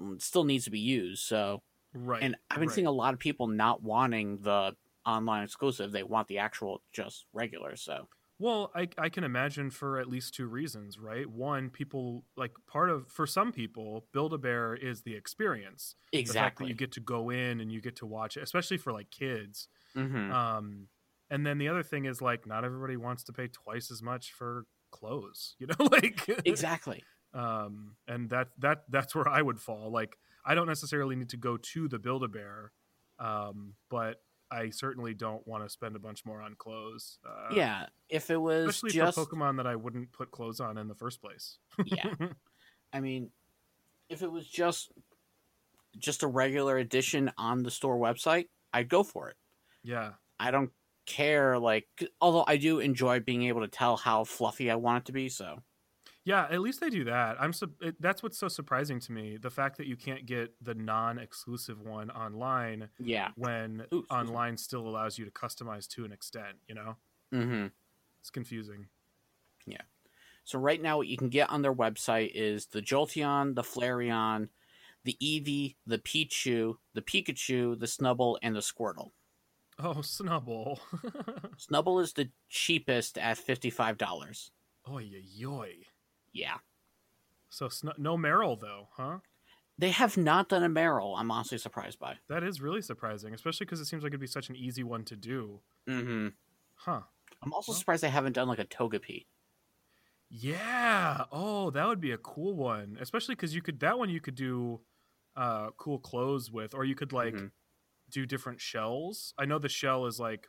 mm, 0.00 0.20
still 0.20 0.42
needs 0.42 0.64
to 0.64 0.72
be 0.72 0.80
used. 0.80 1.22
So, 1.22 1.62
Right. 1.94 2.22
and 2.22 2.36
I've 2.50 2.58
been 2.60 2.68
right. 2.68 2.74
seeing 2.74 2.86
a 2.86 2.90
lot 2.92 3.14
of 3.14 3.20
people 3.20 3.46
not 3.46 3.82
wanting 3.82 4.38
the 4.42 4.76
online 5.06 5.44
exclusive; 5.44 5.92
they 5.92 6.02
want 6.02 6.28
the 6.28 6.38
actual 6.38 6.82
just 6.92 7.26
regular. 7.32 7.76
So, 7.76 8.08
Well, 8.38 8.72
I 8.74 8.88
I 8.98 9.08
can 9.08 9.22
imagine 9.24 9.70
for 9.70 9.98
at 9.98 10.08
least 10.08 10.34
two 10.34 10.46
reasons, 10.46 10.98
right? 10.98 11.28
One, 11.28 11.70
people 11.70 12.24
like 12.36 12.52
part 12.66 12.90
of 12.90 13.08
for 13.08 13.26
some 13.26 13.52
people, 13.52 14.06
Build 14.12 14.32
a 14.34 14.38
Bear 14.38 14.74
is 14.74 15.02
the 15.02 15.14
experience. 15.14 15.94
The 16.24 16.34
fact 16.34 16.58
that 16.58 16.66
exactly. 16.66 16.68
you 16.68 16.74
get 16.74 16.92
to 16.92 17.00
go 17.00 17.30
in 17.30 17.60
and 17.60 17.70
you 17.70 17.80
get 17.80 17.96
to 17.96 18.06
watch 18.06 18.36
it, 18.36 18.42
especially 18.42 18.78
for 18.78 18.92
like 18.92 19.10
kids. 19.10 19.68
hmm 19.94 20.30
Um, 20.32 20.88
and 21.30 21.46
then 21.46 21.58
the 21.58 21.68
other 21.68 21.82
thing 21.82 22.06
is 22.06 22.20
like 22.22 22.46
not 22.46 22.64
everybody 22.64 22.96
wants 22.96 23.24
to 23.24 23.32
pay 23.32 23.48
twice 23.48 23.90
as 23.90 24.02
much 24.02 24.32
for 24.32 24.66
clothes, 24.90 25.54
you 25.60 25.66
know, 25.68 25.88
like 25.90 26.28
exactly. 26.44 27.04
um 27.34 27.96
and 28.06 28.30
that 28.30 28.48
that 28.58 28.84
that's 28.90 29.12
where 29.12 29.28
i 29.28 29.42
would 29.42 29.58
fall 29.58 29.90
like 29.90 30.18
i 30.44 30.54
don't 30.54 30.66
necessarily 30.66 31.16
need 31.16 31.28
to 31.30 31.36
go 31.36 31.56
to 31.56 31.88
the 31.88 31.98
build 31.98 32.22
a 32.22 32.28
bear 32.28 32.72
um 33.18 33.74
but 33.90 34.22
i 34.50 34.70
certainly 34.70 35.14
don't 35.14 35.46
want 35.46 35.64
to 35.64 35.70
spend 35.70 35.96
a 35.96 35.98
bunch 35.98 36.24
more 36.24 36.40
on 36.40 36.54
clothes 36.56 37.18
uh, 37.26 37.54
yeah, 37.54 37.86
if 38.08 38.30
it 38.30 38.36
was 38.36 38.68
especially 38.68 38.90
just 38.90 39.14
for 39.16 39.26
pokemon 39.26 39.56
that 39.56 39.66
i 39.66 39.74
wouldn't 39.74 40.12
put 40.12 40.30
clothes 40.30 40.60
on 40.60 40.78
in 40.78 40.88
the 40.88 40.94
first 40.94 41.20
place. 41.20 41.58
Yeah, 41.84 42.12
I 42.92 43.00
mean, 43.00 43.30
if 44.08 44.22
it 44.22 44.30
was 44.30 44.46
just 44.46 44.92
just 45.98 46.22
a 46.22 46.26
regular 46.26 46.78
edition 46.78 47.30
on 47.38 47.62
the 47.62 47.70
store 47.70 47.96
website, 47.98 48.46
I'd 48.72 48.88
go 48.88 49.02
for 49.02 49.28
it. 49.30 49.36
yeah. 49.82 50.12
I 50.38 50.50
don't 50.50 50.70
care 51.06 51.58
like 51.58 51.86
although 52.20 52.44
I 52.46 52.56
do 52.56 52.80
enjoy 52.80 53.20
being 53.20 53.44
able 53.44 53.60
to 53.60 53.68
tell 53.68 53.96
how 53.96 54.24
fluffy 54.24 54.70
I 54.70 54.76
want 54.76 55.04
it 55.04 55.06
to 55.06 55.12
be, 55.12 55.28
so 55.28 55.62
yeah 56.24 56.46
at 56.50 56.60
least 56.60 56.80
they 56.80 56.90
do 56.90 57.04
that 57.04 57.36
i'm 57.40 57.52
su- 57.52 57.72
it, 57.80 57.94
that's 58.00 58.22
what's 58.22 58.38
so 58.38 58.48
surprising 58.48 58.98
to 59.00 59.12
me 59.12 59.36
the 59.36 59.50
fact 59.50 59.76
that 59.76 59.86
you 59.86 59.96
can't 59.96 60.26
get 60.26 60.54
the 60.62 60.74
non-exclusive 60.74 61.80
one 61.80 62.10
online 62.10 62.88
yeah. 62.98 63.28
when 63.36 63.84
Ooh, 63.92 64.04
online 64.10 64.56
still 64.56 64.86
allows 64.88 65.18
you 65.18 65.24
to 65.24 65.30
customize 65.30 65.86
to 65.88 66.04
an 66.04 66.12
extent 66.12 66.56
you 66.68 66.74
know 66.74 66.96
Mhm. 67.32 67.70
it's 68.20 68.30
confusing 68.30 68.86
Yeah. 69.66 69.82
So 70.44 70.58
right 70.58 70.80
now 70.80 70.98
what 70.98 71.06
you 71.08 71.16
can 71.16 71.30
get 71.30 71.48
on 71.50 71.62
their 71.62 71.72
website 71.74 72.32
is 72.34 72.66
the 72.66 72.82
Jolteon, 72.82 73.54
the 73.54 73.62
Flareon, 73.62 74.50
the 75.02 75.16
Eevee, 75.22 75.76
the 75.86 75.96
Pichu, 75.98 76.76
the 76.92 77.00
Pikachu, 77.00 77.78
the 77.80 77.86
Snubbull 77.86 78.36
and 78.42 78.54
the 78.54 78.60
Squirtle. 78.60 79.12
oh 79.78 79.96
snubbull 80.02 80.78
Snubbull 81.58 82.02
is 82.02 82.12
the 82.12 82.28
cheapest 82.50 83.16
at 83.18 83.38
$55. 83.38 84.50
oh 84.86 84.98
yoy 84.98 85.22
yoy 85.36 85.74
Yeah. 86.34 86.58
So 87.48 87.68
no 87.96 88.18
Marill 88.18 88.60
though, 88.60 88.88
huh? 88.96 89.20
They 89.78 89.90
have 89.90 90.16
not 90.16 90.48
done 90.50 90.62
a 90.62 90.68
Marill. 90.68 91.18
I'm 91.18 91.30
honestly 91.30 91.58
surprised 91.58 91.98
by. 91.98 92.18
That 92.28 92.44
is 92.44 92.60
really 92.60 92.82
surprising, 92.82 93.32
especially 93.34 93.64
because 93.66 93.80
it 93.80 93.86
seems 93.86 94.02
like 94.02 94.10
it'd 94.10 94.20
be 94.20 94.26
such 94.26 94.48
an 94.50 94.56
easy 94.56 94.82
one 94.84 95.04
to 95.06 95.16
do. 95.16 95.62
Mhm. 95.88 96.34
Huh? 96.74 97.02
I'm 97.42 97.52
also 97.52 97.72
Well- 97.72 97.78
surprised 97.78 98.02
they 98.02 98.10
haven't 98.10 98.34
done 98.34 98.48
like 98.48 98.58
a 98.58 98.64
Togepi. 98.66 99.26
Yeah. 100.28 101.24
Oh, 101.30 101.70
that 101.70 101.86
would 101.86 102.00
be 102.00 102.10
a 102.12 102.18
cool 102.18 102.54
one, 102.56 102.96
especially 103.00 103.34
because 103.34 103.54
you 103.54 103.62
could 103.62 103.80
that 103.80 103.98
one 103.98 104.10
you 104.10 104.20
could 104.20 104.34
do 104.34 104.84
uh 105.36 105.70
cool 105.72 105.98
clothes 105.98 106.50
with, 106.50 106.74
or 106.74 106.84
you 106.84 106.94
could 106.94 107.12
like 107.12 107.34
Mhm. 107.34 107.52
do 108.10 108.26
different 108.26 108.60
shells. 108.60 109.34
I 109.38 109.44
know 109.44 109.58
the 109.58 109.68
shell 109.68 110.06
is 110.06 110.18
like 110.20 110.48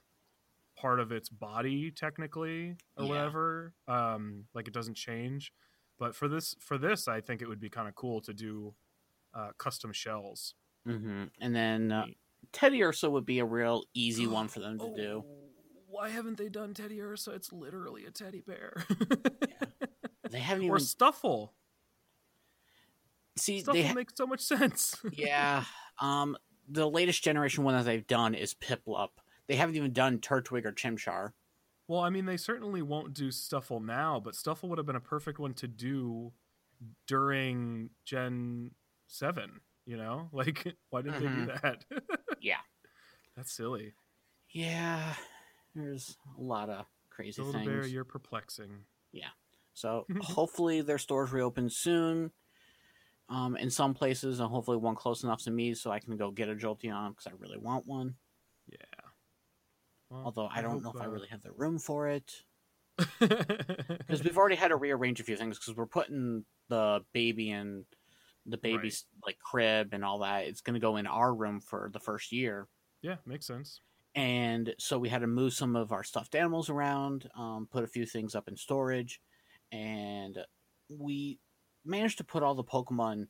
part 0.75 0.99
of 0.99 1.11
its 1.11 1.29
body 1.29 1.91
technically 1.91 2.77
or 2.97 3.03
Yeah. 3.03 3.09
whatever. 3.09 3.75
Um, 3.87 4.47
like 4.53 4.67
it 4.67 4.73
doesn't 4.73 4.95
change. 4.95 5.53
But 5.97 6.15
for 6.15 6.27
this 6.27 6.55
for 6.59 6.77
this, 6.77 7.07
I 7.07 7.21
think 7.21 7.41
it 7.41 7.47
would 7.47 7.59
be 7.59 7.69
kind 7.69 7.87
of 7.87 7.95
cool 7.95 8.21
to 8.21 8.33
do 8.33 8.73
uh, 9.33 9.51
custom 9.57 9.93
shells. 9.93 10.53
Mhm. 10.87 11.29
And 11.39 11.55
then 11.55 11.91
uh. 11.91 12.05
Teddiursa 12.53 13.09
would 13.09 13.25
be 13.25 13.39
a 13.39 13.45
real 13.45 13.83
easy 13.93 14.27
one 14.39 14.47
for 14.47 14.59
them 14.59 14.77
to 14.79 14.93
do. 14.95 15.23
Oh, 15.25 15.49
Why 15.87 16.09
haven't 16.09 16.37
they 16.37 16.49
done 16.49 16.73
Teddiursa? 16.73 17.29
It's 17.35 17.51
literally 17.51 18.05
a 18.05 18.11
teddy 18.11 18.41
bear. 18.41 18.83
They 20.29 20.39
haven't 20.39 20.63
or 20.69 20.77
even 20.77 20.77
Stufful. 20.79 21.49
see 23.37 23.61
Stufful 23.61 23.73
they 23.73 23.83
ha- 23.83 23.93
makes 23.93 24.13
so 24.15 24.27
much 24.27 24.41
sense. 24.41 24.97
yeah. 25.13 25.63
Um, 25.99 26.37
the 26.67 26.89
latest 26.89 27.23
generation 27.23 27.63
one 27.63 27.75
that 27.75 27.85
they've 27.85 28.07
done 28.07 28.35
is 28.35 28.53
Piplup. 28.53 29.09
They 29.47 29.55
haven't 29.55 29.75
even 29.75 29.93
done 29.93 30.19
Turtwig 30.19 30.65
or 30.65 30.71
Chimchar. 30.71 31.31
Well, 31.87 32.01
I 32.01 32.09
mean, 32.09 32.25
they 32.25 32.37
certainly 32.37 32.81
won't 32.81 33.13
do 33.13 33.29
Stufful 33.29 33.83
now, 33.83 34.19
but 34.23 34.33
Stufful 34.33 34.69
would 34.69 34.77
have 34.79 34.87
been 34.87 34.95
a 34.95 35.01
perfect 35.01 35.37
one 35.39 35.53
to 35.55 35.67
do 35.67 36.33
during 37.07 37.91
Gen 38.05 38.71
7, 39.07 39.61
you 39.85 39.97
know? 39.97 40.29
Like, 40.33 40.75
why 40.89 41.01
didn't 41.03 41.21
they 41.21 41.27
do 41.27 41.45
that? 41.61 41.85
Yeah. 42.41 42.57
That's 43.35 43.51
silly. 43.51 43.93
Yeah, 44.51 45.13
there's 45.73 46.17
a 46.37 46.41
lot 46.41 46.69
of 46.69 46.85
crazy 47.09 47.41
a 47.41 47.45
things. 47.45 47.65
bear, 47.65 47.85
you're 47.85 48.03
perplexing. 48.03 48.71
Yeah. 49.11 49.29
So 49.73 50.05
hopefully 50.21 50.81
their 50.81 50.97
stores 50.97 51.31
reopen 51.31 51.69
soon. 51.69 52.31
Um, 53.27 53.57
in 53.57 53.71
some 53.71 53.95
places, 53.95 54.39
and 54.39 54.49
hopefully 54.49 54.77
one 54.77 54.93
close 54.93 55.23
enough 55.23 55.41
to 55.45 55.51
me 55.51 55.73
so 55.73 55.89
I 55.89 55.97
can 55.99 56.15
go 56.15 56.29
get 56.29 56.47
a 56.47 56.53
Jolteon 56.53 57.09
because 57.09 57.25
I 57.25 57.31
really 57.39 57.57
want 57.57 57.87
one. 57.87 58.13
Well, 60.09 60.23
Although 60.25 60.49
I 60.51 60.61
don't 60.61 60.83
know 60.83 60.91
if 60.95 61.01
I 61.01 61.05
uh, 61.05 61.09
really 61.09 61.27
have 61.29 61.41
the 61.41 61.51
room 61.51 61.79
for 61.79 62.07
it 62.07 62.31
because 63.19 64.23
we've 64.23 64.37
already 64.37 64.55
had 64.55 64.69
to 64.69 64.75
rearrange 64.75 65.19
a 65.19 65.23
few 65.23 65.35
things 65.35 65.57
because 65.57 65.75
we're 65.75 65.85
putting 65.87 66.45
the 66.69 67.01
baby 67.13 67.49
in 67.51 67.85
the 68.45 68.57
baby's 68.57 69.05
like 69.25 69.39
crib 69.39 69.89
and 69.93 70.05
all 70.05 70.19
that. 70.19 70.45
It's 70.45 70.61
going 70.61 70.75
to 70.75 70.79
go 70.79 70.97
in 70.97 71.07
our 71.07 71.33
room 71.33 71.59
for 71.59 71.89
the 71.91 71.99
first 71.99 72.31
year. 72.31 72.67
yeah, 73.01 73.15
makes 73.25 73.47
sense. 73.47 73.81
and 74.13 74.73
so 74.77 74.99
we 74.99 75.09
had 75.09 75.21
to 75.21 75.27
move 75.27 75.53
some 75.53 75.75
of 75.75 75.91
our 75.91 76.03
stuffed 76.03 76.35
animals 76.35 76.69
around, 76.69 77.29
um, 77.35 77.67
put 77.71 77.83
a 77.83 77.87
few 77.87 78.05
things 78.05 78.35
up 78.35 78.47
in 78.47 78.55
storage, 78.55 79.19
and 79.71 80.37
we 80.89 81.39
managed 81.83 82.19
to 82.19 82.23
put 82.23 82.43
all 82.43 82.55
the 82.55 82.63
Pokemon 82.63 83.27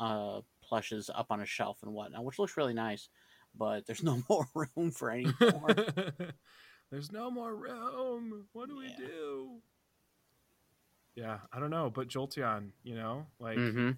uh, 0.00 0.40
plushes 0.62 1.10
up 1.12 1.26
on 1.30 1.40
a 1.40 1.46
shelf 1.46 1.78
and 1.82 1.92
whatnot, 1.92 2.24
which 2.24 2.38
looks 2.38 2.56
really 2.56 2.74
nice. 2.74 3.08
But 3.56 3.86
there's 3.86 4.02
no 4.02 4.22
more 4.28 4.46
room 4.54 4.90
for 4.90 5.10
any 5.10 5.32
more. 5.40 5.76
There's 6.90 7.10
no 7.10 7.30
more 7.30 7.54
room. 7.54 8.46
What 8.52 8.68
do 8.68 8.76
Yeah. 8.76 8.80
we 8.98 9.06
do? 9.06 9.50
Yeah, 11.16 11.38
I 11.52 11.58
don't 11.58 11.70
know, 11.70 11.90
but 11.90 12.08
Jolteon, 12.08 12.70
you 12.84 12.94
know, 12.94 13.26
like 13.40 13.58
hmm 13.58 13.92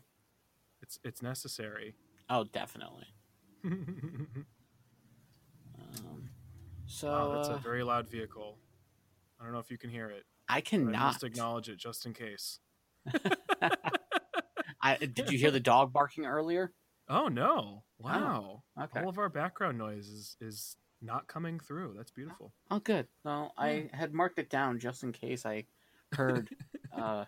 it's 0.82 0.98
it's 1.04 1.22
necessary. 1.22 1.94
Oh, 2.30 2.44
definitely. 2.44 3.06
Um, 5.78 6.30
so 6.86 7.10
wow, 7.10 7.30
that's 7.32 7.50
uh, 7.50 7.54
a 7.54 7.58
very 7.58 7.82
loud 7.82 8.08
vehicle. 8.08 8.58
I 9.40 9.44
don't 9.44 9.52
know 9.52 9.58
if 9.58 9.70
you 9.70 9.78
can 9.78 9.90
hear 9.90 10.08
it. 10.08 10.24
I 10.48 10.56
but 10.56 10.62
I 10.62 10.62
cannot. 10.62 11.22
acknowledge 11.22 11.68
it 11.68 11.76
just 11.78 12.06
in 12.06 12.14
case. 12.14 12.60
I, 14.82 14.96
did 14.96 15.30
you 15.30 15.38
hear 15.38 15.50
the 15.50 15.60
dog 15.60 15.92
barking 15.92 16.24
earlier? 16.26 16.72
Oh 17.08 17.28
no! 17.28 17.84
Wow, 17.98 18.62
Okay. 18.80 19.00
all 19.00 19.08
of 19.08 19.18
our 19.18 19.28
background 19.28 19.78
noise 19.78 20.08
is 20.08 20.36
is 20.40 20.76
not 21.02 21.26
coming 21.28 21.60
through. 21.60 21.94
That's 21.96 22.10
beautiful. 22.10 22.52
Oh, 22.70 22.78
good. 22.80 23.06
No, 23.24 23.52
I 23.58 23.88
had 23.92 24.12
marked 24.14 24.38
it 24.38 24.48
down 24.50 24.78
just 24.78 25.02
in 25.02 25.12
case 25.12 25.44
I 25.46 25.64
heard, 26.12 26.48
uh, 26.96 27.26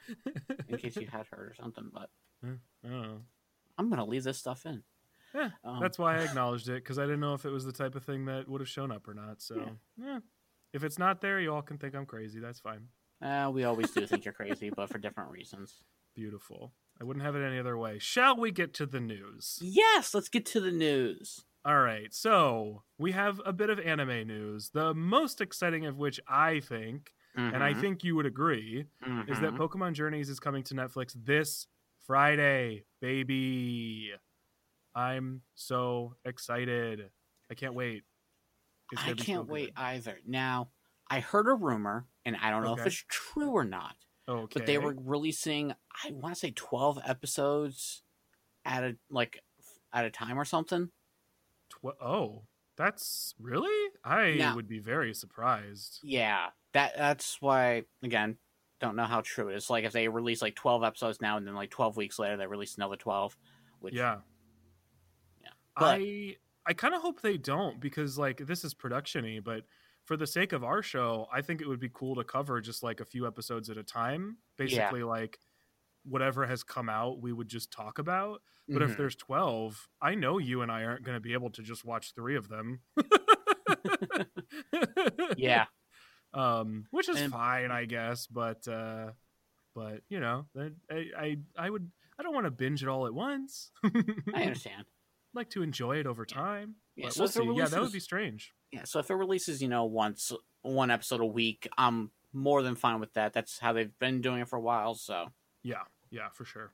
in 0.69 0.79
case 0.79 0.97
you 0.97 1.07
had 1.07 1.27
heard 1.31 1.51
or 1.51 1.55
something. 1.55 1.91
But 1.93 2.09
Oh, 2.85 3.19
I'm 3.77 3.91
gonna 3.91 4.05
leave 4.07 4.25
this 4.25 4.39
stuff 4.39 4.65
in. 4.67 4.83
Yeah, 5.35 5.51
Um, 5.63 5.81
that's 5.81 5.99
why 5.99 6.17
I 6.17 6.23
acknowledged 6.25 6.69
it 6.69 6.83
because 6.83 6.99
I 6.99 7.03
didn't 7.03 7.21
know 7.21 7.35
if 7.35 7.45
it 7.45 7.51
was 7.51 7.65
the 7.65 7.73
type 7.73 7.95
of 7.95 8.03
thing 8.05 8.25
that 8.25 8.49
would 8.49 8.61
have 8.63 8.69
shown 8.69 8.91
up 8.91 9.07
or 9.07 9.13
not. 9.15 9.43
So, 9.43 9.77
yeah. 9.97 10.21
if 10.73 10.83
it's 10.83 10.99
not 10.99 11.21
there, 11.21 11.39
you 11.39 11.53
all 11.55 11.61
can 11.63 11.77
think 11.77 11.95
I'm 11.95 12.07
crazy. 12.07 12.41
That's 12.41 12.61
fine. 12.61 12.89
Uh, 13.21 13.51
we 13.53 13.65
always 13.65 13.91
do 13.91 14.07
think 14.07 14.25
you're 14.25 14.33
crazy, 14.35 14.71
but 14.75 14.89
for 14.89 14.97
different 14.99 15.31
reasons. 15.31 15.83
Beautiful. 16.15 16.73
I 17.01 17.05
wouldn't 17.05 17.25
have 17.25 17.35
it 17.37 17.45
any 17.45 17.59
other 17.59 17.77
way. 17.77 17.99
Shall 17.99 18.37
we 18.37 18.51
get 18.53 18.75
to 18.75 18.87
the 18.87 19.01
news? 19.01 19.67
Yes, 19.75 20.15
let's 20.15 20.29
get 20.29 20.47
to 20.47 20.61
the 20.61 20.73
news. 20.73 21.45
All 21.65 21.81
right. 21.81 22.13
So 22.15 22.85
we 22.99 23.13
have 23.13 23.41
a 23.45 23.53
bit 23.53 23.71
of 23.71 23.79
anime 23.81 24.27
news. 24.27 24.71
The 24.71 24.95
most 24.95 25.41
exciting 25.41 25.87
of 25.87 25.99
which 25.99 26.21
I 26.29 26.61
think, 26.61 27.13
and 27.51 27.63
I 27.63 27.75
Mhm, 27.75 27.75
think 27.75 28.05
you 28.05 28.15
would 28.17 28.27
agree, 28.27 28.87
is 29.27 29.41
that 29.41 29.55
mhm. 29.55 29.57
Pokemon 29.57 29.93
Journeys 29.95 30.29
is 30.31 30.41
coming 30.41 30.63
to 30.65 30.75
Netflix 30.75 31.13
this 31.15 31.67
Friday, 32.07 32.85
baby. 33.01 34.13
I'm 34.95 35.43
so 35.55 36.17
excited. 36.25 37.11
I 37.51 37.55
can't 37.55 37.75
wait. 37.75 38.05
It's 38.91 39.03
I 39.03 39.05
gonna 39.05 39.17
be 39.17 39.27
so 39.27 39.45
can't 39.45 39.45
good. 39.45 39.63
wait 39.63 39.73
either. 39.77 40.21
Now, 40.27 40.73
I 41.09 41.21
heard 41.21 41.49
a 41.49 41.55
rumor, 41.55 42.07
and 42.25 42.37
I 42.37 42.51
don't 42.51 42.63
know 42.63 42.75
if 42.75 42.85
it's 42.87 43.05
true 43.09 43.51
or 43.53 43.65
not, 43.65 43.97
Okay. 44.29 44.61
but 44.61 44.67
they 44.67 44.79
were 44.79 44.95
releasing, 44.99 45.73
I 46.05 46.11
want 46.13 46.35
to 46.35 46.39
say, 46.39 46.51
twelve 46.55 46.99
episodes 47.07 48.03
at 48.65 48.85
a 48.85 48.97
like 49.11 49.43
at 49.93 50.05
a 50.05 50.11
time 50.11 50.39
or 50.39 50.45
something. 50.45 50.91
Tw- 51.71 52.01
oh, 52.03 52.43
That's 52.77 53.35
really? 53.41 53.91
I 54.05 54.33
Now- 54.33 54.55
would 54.55 54.69
be 54.69 54.79
very 54.81 55.15
surprised. 55.15 56.01
Yeah, 56.03 56.49
that 56.75 56.93
that's 56.97 57.41
why 57.41 57.85
again, 58.03 58.37
don't 58.81 58.97
know 58.97 59.05
how 59.05 59.23
true 59.23 59.49
it 59.49 59.57
is. 59.57 59.71
Like 59.71 59.85
if 59.85 59.93
they 59.93 60.09
release 60.09 60.43
like 60.43 60.55
twelve 60.55 60.85
episodes 60.85 61.21
now, 61.21 61.37
and 61.39 61.47
then 61.47 61.55
like 61.55 61.71
twelve 61.71 61.97
weeks 61.97 62.19
later 62.19 62.37
they 62.37 62.47
release 62.47 62.77
another 62.77 62.97
twelve, 62.97 63.37
which 63.81 63.95
yeah. 63.95 64.19
Yeah. 65.43 65.49
But- 65.77 66.01
I 66.01 66.37
I 66.67 66.75
kind 66.75 66.95
of 66.95 67.01
hope 67.01 67.23
they 67.23 67.39
don't 67.39 67.81
because 67.81 68.19
like 68.19 68.47
this 68.47 68.63
is 68.63 68.75
production-y, 68.75 69.41
but 69.43 69.65
for 70.09 70.17
the 70.17 70.27
sake 70.27 70.55
of 70.55 70.65
our 70.65 70.83
show, 70.83 71.27
I 71.31 71.43
think 71.43 71.61
it 71.61 71.69
would 71.69 71.81
be 71.81 71.91
cool 71.93 72.15
to 72.17 72.25
cover 72.25 72.61
just 72.63 72.83
like 72.83 73.01
a 73.01 73.05
few 73.05 73.27
episodes 73.27 73.69
at 73.69 73.77
a 73.77 73.83
time. 73.83 74.39
Basically 74.57 75.03
like 75.03 75.39
whatever 76.05 76.47
has 76.47 76.63
come 76.65 76.89
out, 76.89 77.21
we 77.21 77.31
would 77.33 77.49
just 77.49 77.71
talk 77.71 77.99
about. 77.99 78.41
But 78.71 78.83
if 78.83 78.93
Mhm. 78.93 78.97
there's 78.97 79.17
12, 79.17 79.87
I 80.01 80.15
know 80.15 80.39
you 80.39 80.63
and 80.63 80.73
I 80.73 80.85
aren't 80.85 81.03
going 81.05 81.17
to 81.17 81.21
be 81.21 81.35
able 81.35 81.51
to 81.51 81.63
just 81.63 81.85
watch 81.85 82.15
3 82.15 82.37
of 82.37 82.49
them. 82.49 82.81
yeah, 85.37 85.67
um 86.35 86.87
which 86.91 87.09
is 87.09 87.21
And- 87.21 87.33
fine 87.33 87.71
i 87.71 87.87
guess 87.87 88.27
but 88.27 88.67
uh 88.69 89.13
but 89.75 90.03
you 90.11 90.21
know 90.21 90.45
i 90.91 91.05
i, 91.19 91.37
I 91.57 91.71
would 91.71 91.91
i 92.19 92.23
don't 92.23 92.35
want 92.35 92.45
to 92.47 92.51
binge 92.51 92.83
it 92.83 92.89
all 92.89 93.07
at 93.07 93.15
once 93.15 93.71
I 93.83 93.91
understand. 94.43 94.85
like 95.35 95.49
to 95.51 95.63
enjoy 95.63 95.97
it 95.97 96.07
over 96.07 96.27
time 96.27 96.77
Yeah, 96.97 97.09
so 97.09 97.23
we'll 97.23 97.29
see. 97.29 97.53
yeah 97.59 97.67
that 97.69 97.81
would 97.81 97.93
be 97.93 98.01
strange 98.01 98.53
Yeah, 98.73 98.85
so 98.85 98.99
if 98.99 99.11
it 99.11 99.15
releases, 99.15 99.63
you 99.63 99.69
know, 99.69 99.85
once 99.85 100.33
one 100.63 100.91
episode 100.91 101.21
a 101.21 101.27
week, 101.27 101.69
I'm 101.79 102.11
more 102.33 102.63
than 102.63 102.75
fine 102.75 103.01
with 103.01 103.15
that. 103.15 103.33
That's 103.33 103.59
how 103.59 103.73
they've 103.73 103.99
been 103.99 104.21
doing 104.21 104.41
it 104.41 104.49
for 104.49 104.57
a 104.57 104.61
while. 104.61 104.95
So 104.95 105.29
yeah 105.63 105.83
yeah 106.11 106.29
for 106.33 106.45
sure 106.45 106.73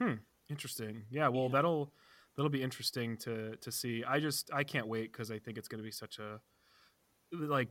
hmm 0.00 0.14
interesting 0.48 1.02
yeah 1.10 1.28
well 1.28 1.44
Yeah. 1.44 1.52
that'll 1.52 1.92
that'll 2.36 2.48
be 2.50 2.62
interesting 2.62 3.16
to 3.18 3.56
to 3.56 3.72
see 3.72 4.04
i 4.04 4.20
just 4.20 4.50
i 4.52 4.62
can't 4.64 4.86
wait 4.86 5.10
because 5.12 5.30
i 5.30 5.38
think 5.38 5.58
it's 5.58 5.68
going 5.68 5.80
to 5.80 5.84
be 5.84 5.90
such 5.90 6.18
a 6.18 6.40
like 7.32 7.68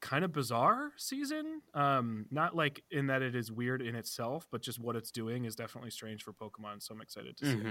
kind 0.00 0.24
of 0.24 0.32
bizarre 0.32 0.92
season 0.96 1.60
um 1.74 2.26
not 2.30 2.56
like 2.56 2.82
in 2.90 3.08
that 3.08 3.20
it 3.22 3.36
is 3.36 3.52
weird 3.52 3.82
in 3.82 3.94
itself 3.94 4.46
but 4.50 4.62
just 4.62 4.78
what 4.78 4.96
it's 4.96 5.10
doing 5.10 5.44
is 5.44 5.54
definitely 5.54 5.90
strange 5.90 6.22
for 6.22 6.32
pokemon 6.32 6.82
so 6.82 6.94
i'm 6.94 7.00
excited 7.02 7.36
to 7.36 7.44
see 7.44 7.58
it. 7.58 7.66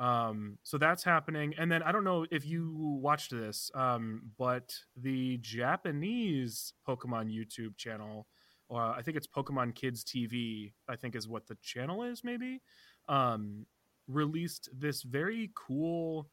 Um, 0.00 0.56
so 0.62 0.78
that's 0.78 1.04
happening. 1.04 1.54
And 1.58 1.70
then 1.70 1.82
I 1.82 1.92
don't 1.92 2.04
know 2.04 2.24
if 2.30 2.46
you 2.46 2.72
watched 2.74 3.30
this, 3.30 3.70
um, 3.74 4.22
but 4.38 4.74
the 4.96 5.36
Japanese 5.42 6.72
Pokemon 6.88 7.30
YouTube 7.30 7.76
channel, 7.76 8.26
or 8.70 8.80
I 8.80 9.02
think 9.02 9.18
it's 9.18 9.26
Pokemon 9.26 9.74
Kids 9.74 10.02
TV, 10.02 10.72
I 10.88 10.96
think 10.96 11.14
is 11.14 11.28
what 11.28 11.46
the 11.46 11.56
channel 11.62 12.02
is, 12.02 12.24
maybe, 12.24 12.62
um, 13.10 13.66
released 14.08 14.70
this 14.72 15.02
very 15.02 15.50
cool 15.54 16.30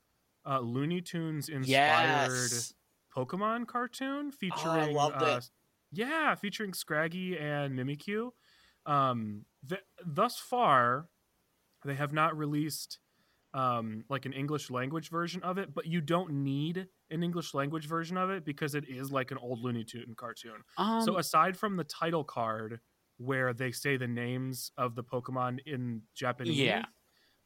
uh, 0.49 0.59
Looney 0.59 1.01
Tunes 1.01 1.49
inspired 1.49 2.31
yes, 2.31 2.73
Pokemon 3.13 3.67
cartoon 3.67 4.31
featuring 4.31 4.95
loved 4.95 5.21
uh, 5.21 5.41
yeah, 5.91 6.35
featuring 6.35 6.73
Scraggy 6.73 7.37
and 7.37 7.77
Mimikyu. 7.77 8.31
Um, 8.85 9.43
th- 9.67 9.81
thus 10.05 10.37
far, 10.37 11.07
they 11.83 11.95
have 11.95 12.13
not 12.13 12.37
released 12.37 12.99
um, 13.53 14.03
like 14.09 14.25
an 14.25 14.33
English 14.33 14.69
language 14.69 15.09
version 15.09 15.41
of 15.43 15.57
it, 15.57 15.73
but 15.73 15.85
you 15.87 16.01
don't 16.01 16.31
need 16.31 16.87
an 17.09 17.23
English 17.23 17.53
language 17.53 17.87
version 17.87 18.17
of 18.17 18.29
it 18.29 18.45
because 18.45 18.75
it 18.75 18.85
is 18.87 19.11
like 19.11 19.31
an 19.31 19.37
old 19.37 19.59
Looney 19.63 19.83
Tune 19.83 20.13
cartoon. 20.15 20.61
um, 20.77 21.01
so 21.01 21.17
aside 21.17 21.57
from 21.57 21.75
the 21.77 21.83
title 21.83 22.23
card 22.23 22.79
where 23.17 23.53
they 23.53 23.71
say 23.71 23.97
the 23.97 24.07
names 24.07 24.71
of 24.77 24.95
the 24.95 25.03
Pokemon 25.03 25.59
in 25.65 26.03
Japanese, 26.13 26.57
Yeah. 26.57 26.85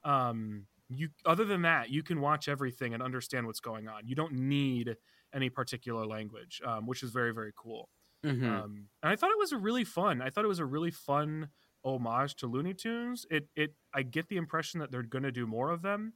um, 0.03 0.67
you 0.89 1.09
other 1.25 1.45
than 1.45 1.61
that, 1.61 1.89
you 1.89 2.03
can 2.03 2.19
watch 2.19 2.47
everything 2.49 2.93
and 2.93 3.01
understand 3.01 3.47
what's 3.47 3.61
going 3.61 3.87
on. 3.87 4.07
You 4.07 4.15
don't 4.15 4.33
need 4.33 4.95
any 5.33 5.49
particular 5.49 6.05
language, 6.05 6.61
um, 6.65 6.85
which 6.87 7.03
is 7.03 7.11
very 7.11 7.33
very 7.33 7.53
cool. 7.55 7.89
mhm. 8.25 8.45
Um, 8.45 8.89
and 9.01 9.11
I 9.11 9.15
thought 9.15 9.31
it 9.31 9.37
was 9.37 9.51
a 9.53 9.57
really 9.57 9.83
fun. 9.85 10.21
I 10.21 10.29
thought 10.29 10.43
it 10.43 10.49
was 10.49 10.59
a 10.59 10.65
really 10.65 10.91
fun 10.91 11.49
homage 11.83 12.35
to 12.37 12.47
Looney 12.47 12.73
Tunes. 12.73 13.25
It 13.29 13.47
it 13.55 13.75
I 13.93 14.03
get 14.03 14.27
the 14.29 14.37
impression 14.37 14.79
that 14.79 14.91
they're 14.91 15.03
going 15.03 15.23
to 15.23 15.31
do 15.31 15.47
more 15.47 15.71
of 15.71 15.81
them 15.81 16.13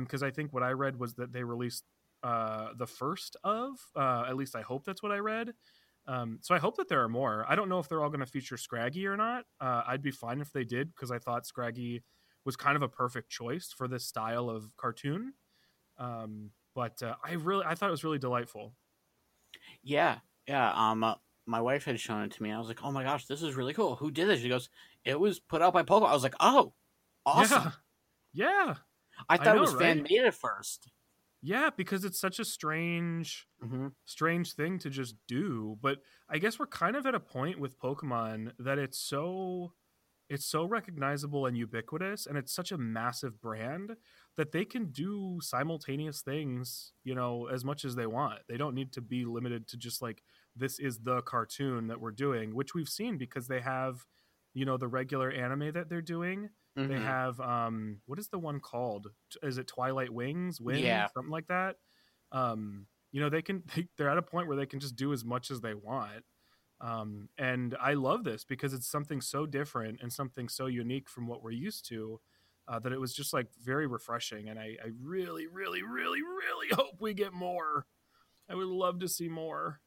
because 0.00 0.22
I 0.22 0.30
think 0.30 0.52
what 0.52 0.62
I 0.62 0.70
read 0.72 0.98
was 0.98 1.14
that 1.14 1.32
they 1.32 1.42
released 1.42 1.84
uh, 2.22 2.68
the 2.76 2.86
first 2.86 3.36
of. 3.44 3.78
Uh, 3.96 4.24
at 4.28 4.36
least 4.36 4.56
I 4.56 4.62
hope 4.62 4.84
that's 4.84 5.02
what 5.02 5.12
I 5.12 5.18
read. 5.18 5.52
Um, 6.06 6.38
so 6.42 6.54
I 6.54 6.58
hope 6.58 6.76
that 6.76 6.88
there 6.88 7.02
are 7.02 7.08
more. 7.08 7.44
I 7.48 7.54
don't 7.54 7.68
know 7.68 7.78
if 7.78 7.88
they're 7.88 8.02
all 8.02 8.08
going 8.08 8.20
to 8.20 8.26
feature 8.26 8.56
Scraggy 8.56 9.06
or 9.06 9.16
not. 9.16 9.44
Uh, 9.60 9.82
I'd 9.86 10.02
be 10.02 10.10
fine 10.10 10.40
if 10.40 10.52
they 10.52 10.64
did 10.64 10.94
because 10.94 11.10
I 11.10 11.18
thought 11.18 11.46
Scraggy 11.46 12.02
was 12.44 12.56
kind 12.56 12.76
of 12.76 12.82
a 12.82 12.88
perfect 12.88 13.30
choice 13.30 13.74
for 13.76 13.88
this 13.88 14.06
style 14.06 14.48
of 14.48 14.74
cartoon. 14.76 15.34
Um, 15.98 16.50
but 16.74 17.02
uh, 17.02 17.14
I 17.22 17.32
really 17.32 17.64
I 17.66 17.74
thought 17.74 17.88
it 17.88 17.92
was 17.92 18.04
really 18.04 18.18
delightful. 18.18 18.74
yeah, 19.82 20.18
yeah. 20.46 20.72
Um, 20.72 21.04
uh, 21.04 21.14
my 21.46 21.60
wife 21.60 21.84
had 21.84 21.98
shown 21.98 22.24
it 22.24 22.32
to 22.32 22.42
me. 22.42 22.52
I 22.52 22.58
was 22.58 22.68
like, 22.68 22.84
oh 22.84 22.92
my 22.92 23.02
gosh, 23.02 23.26
this 23.26 23.42
is 23.42 23.54
really 23.54 23.74
cool. 23.74 23.96
Who 23.96 24.10
did 24.10 24.28
this? 24.28 24.40
She 24.40 24.48
goes, 24.48 24.68
it 25.08 25.18
was 25.18 25.40
put 25.40 25.62
out 25.62 25.72
by 25.72 25.82
Pokemon. 25.82 26.08
I 26.10 26.12
was 26.14 26.22
like, 26.22 26.36
oh, 26.38 26.72
awesome. 27.26 27.72
Yeah. 28.32 28.66
Yeah. 28.66 28.74
I 29.28 29.36
thought 29.36 29.56
know, 29.56 29.56
it 29.56 29.60
was 29.60 29.74
fan 29.74 30.02
made 30.08 30.24
at 30.24 30.34
first. 30.34 30.90
Yeah, 31.40 31.70
because 31.76 32.04
it's 32.04 32.20
such 32.20 32.38
a 32.38 32.44
strange 32.44 33.46
Mm-hmm. 33.64 33.88
strange 34.04 34.52
thing 34.52 34.78
to 34.80 34.90
just 34.90 35.16
do, 35.26 35.76
but 35.80 35.98
I 36.28 36.38
guess 36.38 36.58
we're 36.58 36.66
kind 36.66 36.94
of 36.94 37.06
at 37.06 37.14
a 37.14 37.20
point 37.20 37.58
with 37.58 37.78
Pokemon 37.80 38.52
that 38.60 38.78
it's 38.78 38.98
so 38.98 39.72
it's 40.28 40.44
so 40.44 40.64
recognizable 40.64 41.46
and 41.46 41.56
ubiquitous 41.56 42.26
and 42.26 42.36
it's 42.36 42.52
such 42.54 42.70
a 42.70 42.76
massive 42.78 43.40
brand 43.40 43.96
that 44.36 44.52
they 44.52 44.64
can 44.64 44.92
do 44.92 45.38
simultaneous 45.40 46.20
things, 46.20 46.92
you 47.02 47.14
know, 47.14 47.48
as 47.50 47.64
much 47.64 47.84
as 47.84 47.96
they 47.96 48.06
want. 48.06 48.40
They 48.48 48.58
don't 48.58 48.74
need 48.74 48.92
to 48.92 49.00
be 49.00 49.24
limited 49.24 49.66
to 49.68 49.76
just 49.78 50.02
like 50.02 50.22
this 50.54 50.78
is 50.78 50.98
the 50.98 51.22
cartoon 51.22 51.86
that 51.88 52.00
we're 52.00 52.10
doing, 52.12 52.54
which 52.54 52.74
we've 52.74 52.88
seen 52.90 53.16
because 53.16 53.48
they 53.48 53.60
have 53.60 54.04
you 54.58 54.64
know 54.66 54.76
the 54.76 54.88
regular 54.88 55.30
anime 55.30 55.72
that 55.72 55.88
they're 55.88 56.02
doing 56.02 56.50
they 56.88 56.94
Mhm. 56.94 57.04
have 57.04 57.38
um 57.40 58.00
what 58.06 58.18
is 58.18 58.28
the 58.28 58.38
one 58.38 58.60
called 58.60 59.08
is 59.42 59.58
it 59.58 59.66
twilight 59.66 60.12
wings 60.12 60.60
Wind? 60.60 60.82
Yeah. 60.84 61.08
something 61.14 61.30
like 61.32 61.46
that 61.48 61.76
um 62.32 62.86
you 63.12 63.20
know 63.20 63.28
they 63.30 63.42
can 63.42 63.62
they, 63.74 63.86
they're 63.96 64.10
at 64.10 64.18
a 64.18 64.22
point 64.22 64.48
where 64.48 64.56
they 64.56 64.66
can 64.66 64.80
just 64.80 64.96
do 64.96 65.12
as 65.12 65.24
much 65.24 65.50
as 65.50 65.60
they 65.60 65.74
want 65.74 66.24
um 66.80 67.28
and 67.38 67.76
i 67.80 67.94
love 67.94 68.24
this 68.24 68.44
because 68.44 68.72
it's 68.74 68.86
something 68.90 69.20
so 69.20 69.46
different 69.46 70.00
and 70.02 70.12
something 70.12 70.48
so 70.48 70.66
unique 70.66 71.08
from 71.08 71.26
what 71.26 71.42
we're 71.42 71.50
used 71.50 71.86
to 71.88 72.20
uh, 72.68 72.78
that 72.78 72.92
it 72.92 73.00
was 73.00 73.14
just 73.14 73.32
like 73.32 73.48
very 73.62 73.86
refreshing 73.86 74.48
and 74.50 74.58
I, 74.58 74.76
I 74.84 74.90
really 75.02 75.46
really 75.46 75.82
really 75.82 76.22
really 76.22 76.68
hope 76.72 77.00
we 77.00 77.14
get 77.14 77.32
more 77.32 77.86
i 78.48 78.54
would 78.54 78.68
love 78.68 79.00
to 79.00 79.08
see 79.08 79.28
more 79.28 79.80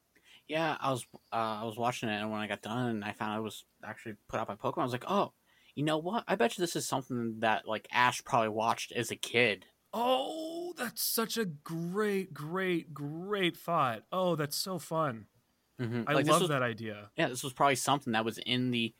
Yeah, 0.48 0.76
I 0.80 0.90
was 0.90 1.06
uh, 1.32 1.60
I 1.60 1.64
was 1.64 1.76
watching 1.78 2.08
it, 2.08 2.20
and 2.20 2.30
when 2.30 2.40
I 2.40 2.46
got 2.46 2.62
done, 2.62 2.88
and 2.88 3.04
I 3.04 3.12
found 3.12 3.38
it 3.38 3.42
was 3.42 3.64
actually 3.84 4.14
put 4.28 4.40
out 4.40 4.48
by 4.48 4.54
Pokemon, 4.56 4.80
I 4.80 4.84
was 4.84 4.92
like, 4.92 5.04
oh, 5.08 5.32
you 5.74 5.84
know 5.84 5.98
what? 5.98 6.24
I 6.28 6.34
bet 6.34 6.58
you 6.58 6.62
this 6.62 6.76
is 6.76 6.86
something 6.86 7.36
that 7.40 7.66
like 7.66 7.86
Ash 7.90 8.22
probably 8.24 8.48
watched 8.50 8.92
as 8.92 9.10
a 9.10 9.16
kid. 9.16 9.64
oh 9.94 10.74
that's 10.76 11.02
such 11.02 11.36
a 11.36 11.44
great 11.44 12.32
great 12.32 12.94
great 12.94 13.54
thought 13.56 14.02
oh 14.10 14.34
that's 14.36 14.56
so 14.56 14.78
fun 14.78 15.26
Mm-hmm. 15.80 16.02
i 16.06 16.12
love 16.14 16.48
that 16.48 16.62
idea 16.62 17.10
Yeah, 17.16 17.28
this 17.28 17.42
was 17.44 17.52
probably 17.52 17.74
something 17.76 18.12
that 18.12 18.24
was 18.24 18.38
in 18.38 18.70
the 18.70 18.94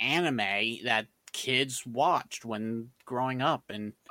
anime 0.00 0.84
that 0.84 1.06
kids 1.32 1.84
watched 1.86 2.44
when 2.44 2.90
growing 3.04 3.40
up, 3.42 3.64
and 3.70 3.92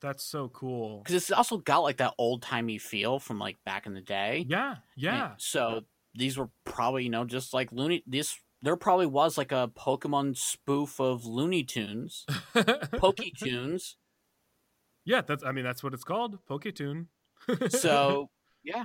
That's 0.00 0.22
so 0.24 0.48
cool. 0.48 0.98
because 0.98 1.14
it's 1.14 1.30
also 1.30 1.56
got 1.58 1.78
like 1.80 1.96
that 1.98 2.14
old 2.18 2.42
timey 2.42 2.78
feel 2.78 3.18
from 3.18 3.38
like 3.38 3.56
back 3.64 3.86
in 3.86 3.94
the 3.94 4.00
day. 4.00 4.44
Yeah, 4.48 4.70
And 4.70 4.78
yeah. 4.96 5.30
so 5.38 5.84
these 6.14 6.36
were 6.38 6.48
probably 6.64 7.04
you 7.04 7.10
know 7.10 7.24
just 7.24 7.54
like 7.54 7.72
Looney. 7.72 8.02
This 8.06 8.38
there 8.62 8.76
probably 8.76 9.06
was 9.06 9.36
like 9.38 9.52
a 9.52 9.70
Pokemon 9.76 10.36
spoof 10.36 11.00
of 11.00 11.24
Looney 11.24 11.62
Tunes, 11.62 12.24
Poketunes. 12.54 13.94
yeah, 15.04 15.20
that's 15.22 15.44
I 15.44 15.52
mean 15.52 15.64
that's 15.64 15.82
what 15.82 15.94
it's 15.94 16.04
called, 16.04 16.38
Poketune. 16.48 17.06
So 17.70 18.30
yeah, 18.64 18.84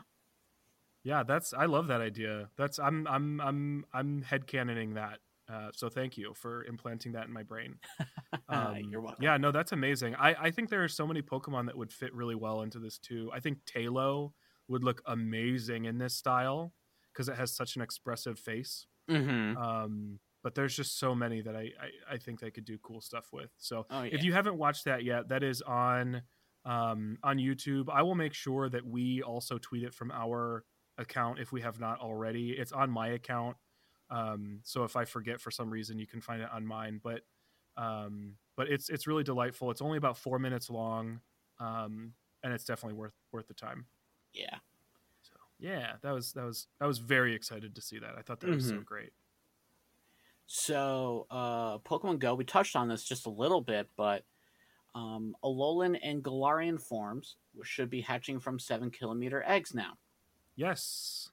yeah, 1.04 1.24
that's 1.24 1.54
I 1.54 1.66
love 1.66 1.88
that 1.88 2.02
idea. 2.02 2.50
That's 2.58 2.80
I'm 2.80 3.08
I'm 3.08 3.42
I'm 3.42 3.86
I'm 3.94 4.24
headcanoning 4.24 4.94
that. 4.96 5.20
Uh, 5.52 5.72
so 5.74 5.90
thank 5.90 6.18
you 6.18 6.34
for 6.34 6.64
implanting 6.66 7.12
that 7.14 7.26
in 7.28 7.34
my 7.34 7.44
brain. 7.44 7.80
Um, 8.50 8.80
You're 8.92 9.02
welcome. 9.02 9.24
Yeah, 9.24 9.38
no, 9.38 9.52
that's 9.52 9.72
amazing. 9.72 10.16
I, 10.16 10.36
I 10.48 10.52
think 10.52 10.70
there 10.70 10.84
are 10.84 10.88
so 10.90 11.08
many 11.08 11.22
Pokemon 11.22 11.68
that 11.68 11.78
would 11.78 11.92
fit 11.92 12.14
really 12.14 12.36
well 12.36 12.62
into 12.62 12.80
this 12.80 12.98
too. 12.98 13.30
I 13.34 13.40
think 13.40 13.64
Talo 13.66 14.34
would 14.68 14.84
look 14.84 15.02
amazing 15.06 15.86
in 15.86 15.98
this 15.98 16.16
style 16.16 16.74
because 17.14 17.30
it 17.30 17.36
has 17.38 17.56
such 17.56 17.76
an 17.78 17.82
expressive 17.82 18.38
face. 18.40 18.88
hmm 19.08 19.54
Um, 19.56 20.20
but 20.44 20.56
there's 20.56 20.76
just 20.76 20.98
so 20.98 21.14
many 21.14 21.42
that 21.42 21.56
I, 21.56 21.72
I, 21.80 22.14
I 22.16 22.18
think 22.18 22.40
they 22.40 22.52
could 22.52 22.66
do 22.66 22.78
cool 22.80 23.00
stuff 23.02 23.28
with. 23.32 23.52
So 23.58 23.86
Oh 23.90 24.04
yeah. 24.04 24.10
if 24.12 24.24
you 24.24 24.34
haven't 24.34 24.58
watched 24.58 24.86
that 24.86 25.04
yet, 25.04 25.30
that 25.30 25.44
is 25.44 25.62
on 25.62 26.24
um, 26.66 27.18
on 27.24 27.38
YouTube. 27.38 27.90
I 27.92 28.02
will 28.04 28.16
make 28.16 28.34
sure 28.34 28.70
that 28.70 28.86
we 28.86 29.22
also 29.22 29.58
tweet 29.58 29.84
it 29.84 29.94
from 29.94 30.12
our 30.12 30.66
account 30.98 31.40
if 31.40 31.52
we 31.52 31.62
have 31.62 31.80
not 31.80 32.00
already. 32.00 32.52
It's 32.52 32.72
on 32.72 32.92
my 32.92 33.10
account. 33.10 33.58
Um, 34.12 34.62
so 34.66 34.86
if 34.86 34.98
I 34.98 35.06
forget 35.06 35.42
for 35.42 35.52
some 35.52 35.72
reason, 35.72 36.00
you 36.00 36.08
can 36.08 36.22
find 36.22 36.44
it 36.44 36.52
on 36.52 36.68
mine. 36.68 37.02
But 37.04 37.24
um, 37.78 38.38
but 38.58 38.70
it's 38.70 38.90
it's 38.90 39.08
really 39.08 39.24
delightful. 39.26 39.72
It's 39.72 39.82
only 39.82 39.98
about 39.98 40.18
four 40.18 40.40
minutes 40.40 40.70
long, 40.70 41.22
um, 41.60 42.16
and 42.44 42.54
it's 42.54 42.66
definitely 42.66 42.98
worth 43.00 43.16
worth 43.34 43.48
the 43.48 43.56
time. 43.56 43.88
Yeah. 44.34 44.60
So 45.22 45.36
yeah, 45.60 45.98
that 46.02 46.12
was 46.12 46.34
that 46.34 46.44
was 46.46 46.68
I 46.80 46.88
was 46.88 47.00
very 47.00 47.34
excited 47.36 47.76
to 47.76 47.82
see 47.82 48.00
that. 48.00 48.18
I 48.18 48.22
thought 48.22 48.40
that 48.42 48.52
was 48.52 48.66
so 48.66 48.82
Mhm. 48.82 48.86
great. 48.86 49.14
So, 50.46 51.28
uh, 51.30 51.78
Pokemon 51.80 52.20
Go, 52.20 52.36
we 52.36 52.44
touched 52.44 52.76
on 52.76 52.88
this 52.88 53.04
just 53.04 53.26
a 53.26 53.30
little 53.30 53.62
bit, 53.62 53.90
but 53.96 54.26
um, 54.96 55.36
Alolan 55.44 56.00
and 56.02 56.24
Galarian 56.24 56.82
forms 56.82 57.38
should 57.64 57.90
be 57.90 58.02
hatching 58.02 58.40
from 58.40 58.60
seven 58.60 58.92
kilometer 58.92 59.44
eggs 59.46 59.74
now. 59.74 60.00
Yes. 60.56 61.32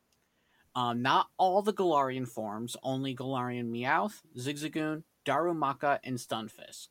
Um, 0.78 1.02
not 1.02 1.26
all 1.38 1.60
the 1.60 1.72
Galarian 1.72 2.28
forms, 2.28 2.76
only 2.84 3.12
Galarian 3.12 3.68
Meowth, 3.68 4.22
Zigzagoon, 4.36 5.02
Darumaka, 5.26 5.98
and 6.04 6.16
Stunfisk. 6.16 6.86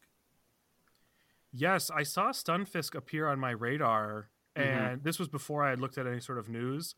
Yes, 1.53 1.89
I 1.89 2.03
saw 2.03 2.31
Stunfisk 2.31 2.95
appear 2.95 3.27
on 3.27 3.39
my 3.39 3.51
radar, 3.51 4.29
Mhm. 4.57 4.61
and 4.61 5.03
this 5.05 5.17
was 5.17 5.29
before 5.29 5.63
I 5.63 5.69
had 5.69 5.79
looked 5.79 5.97
at 5.97 6.05
any 6.05 6.19
sort 6.19 6.37
of 6.37 6.49
news. 6.49 6.95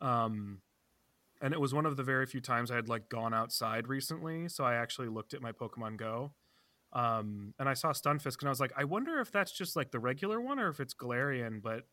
Um, 0.00 0.62
and 1.42 1.52
it 1.52 1.60
was 1.60 1.74
one 1.74 1.84
of 1.84 1.98
the 1.98 2.02
very 2.02 2.24
few 2.24 2.40
times 2.40 2.70
I 2.70 2.76
had 2.76 2.88
like 2.88 3.10
gone 3.10 3.34
outside 3.34 3.86
recently, 3.86 4.48
so 4.48 4.64
I 4.64 4.76
actually 4.76 5.08
looked 5.08 5.34
at 5.34 5.42
my 5.42 5.52
Pokemon 5.52 5.98
Go. 5.98 6.32
Um, 6.94 7.54
and 7.58 7.68
I 7.68 7.74
saw 7.74 7.92
Stunfisk, 7.92 8.38
and 8.40 8.48
I 8.48 8.50
was 8.50 8.60
like, 8.60 8.72
I 8.76 8.84
wonder 8.84 9.20
if 9.20 9.30
that's 9.30 9.52
just 9.52 9.76
like 9.76 9.90
the 9.90 10.00
regular 10.00 10.40
one 10.40 10.58
or 10.58 10.68
if 10.68 10.80
it's 10.80 10.94
Galarian. 10.94 11.60
But 11.60 11.86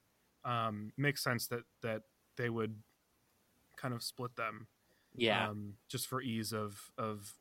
um, 0.46 0.94
makes 0.96 1.22
sense 1.22 1.48
that 1.48 1.66
that 1.82 2.04
they 2.38 2.50
would 2.50 2.82
kind 3.78 3.94
of 3.94 4.04
split 4.04 4.36
them, 4.36 4.68
Yeah. 5.16 5.50
um, 5.50 5.76
just 5.88 6.08
for 6.08 6.22
ease 6.22 6.52
of 6.54 6.92
of 6.98 7.34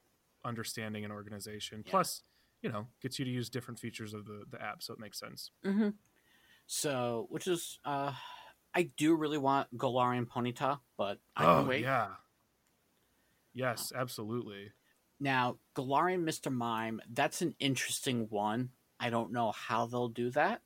understanding 0.44 1.02
and 1.04 1.12
organization. 1.12 1.82
Yeah. 1.84 1.90
Plus, 1.90 2.22
you 2.62 2.70
know, 2.70 2.86
gets 3.02 3.18
you 3.18 3.24
to 3.24 3.30
use 3.30 3.50
different 3.50 3.80
features 3.80 4.14
of 4.14 4.24
the 4.26 4.44
the 4.50 4.60
app, 4.62 4.82
so 4.82 4.92
it 4.94 5.00
makes 5.00 5.18
sense. 5.18 5.50
hmm 5.64 5.90
So, 6.66 7.26
which 7.30 7.46
is, 7.46 7.78
uh, 7.84 8.12
I 8.74 8.82
do 8.96 9.14
really 9.14 9.38
want 9.38 9.76
Galarian 9.76 10.26
Ponyta, 10.26 10.80
but 10.96 11.18
I 11.36 11.44
can 11.44 11.64
oh 11.64 11.68
wait. 11.68 11.82
yeah, 11.82 12.08
yes, 13.54 13.92
absolutely. 13.94 14.72
Now, 15.18 15.58
Galarian 15.74 16.24
Mr. 16.24 16.52
Mime, 16.52 17.00
that's 17.10 17.40
an 17.40 17.54
interesting 17.58 18.26
one. 18.28 18.70
I 19.00 19.08
don't 19.10 19.32
know 19.32 19.52
how 19.52 19.86
they'll 19.86 20.08
do 20.08 20.30
that. 20.30 20.60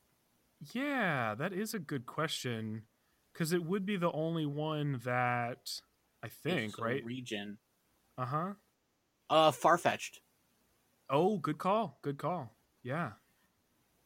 Yeah, 0.73 1.35
that 1.37 1.53
is 1.53 1.73
a 1.73 1.79
good 1.79 2.05
question 2.07 2.83
because 3.33 3.53
it 3.53 3.65
would 3.65 3.87
be 3.87 3.97
the 3.97 4.13
only 4.13 4.47
one 4.47 5.01
that 5.05 5.71
I 6.23 6.29
think, 6.29 6.79
right? 6.79 7.05
Region. 7.05 7.59
Uh 8.19 8.27
huh. 8.27 8.53
Uh, 9.29 9.51
far 9.51 9.79
fetched. 9.79 10.21
Oh, 11.09 11.39
good 11.39 11.59
call. 11.59 11.99
Good 12.03 12.19
call. 12.19 12.55
Yeah. 12.83 13.13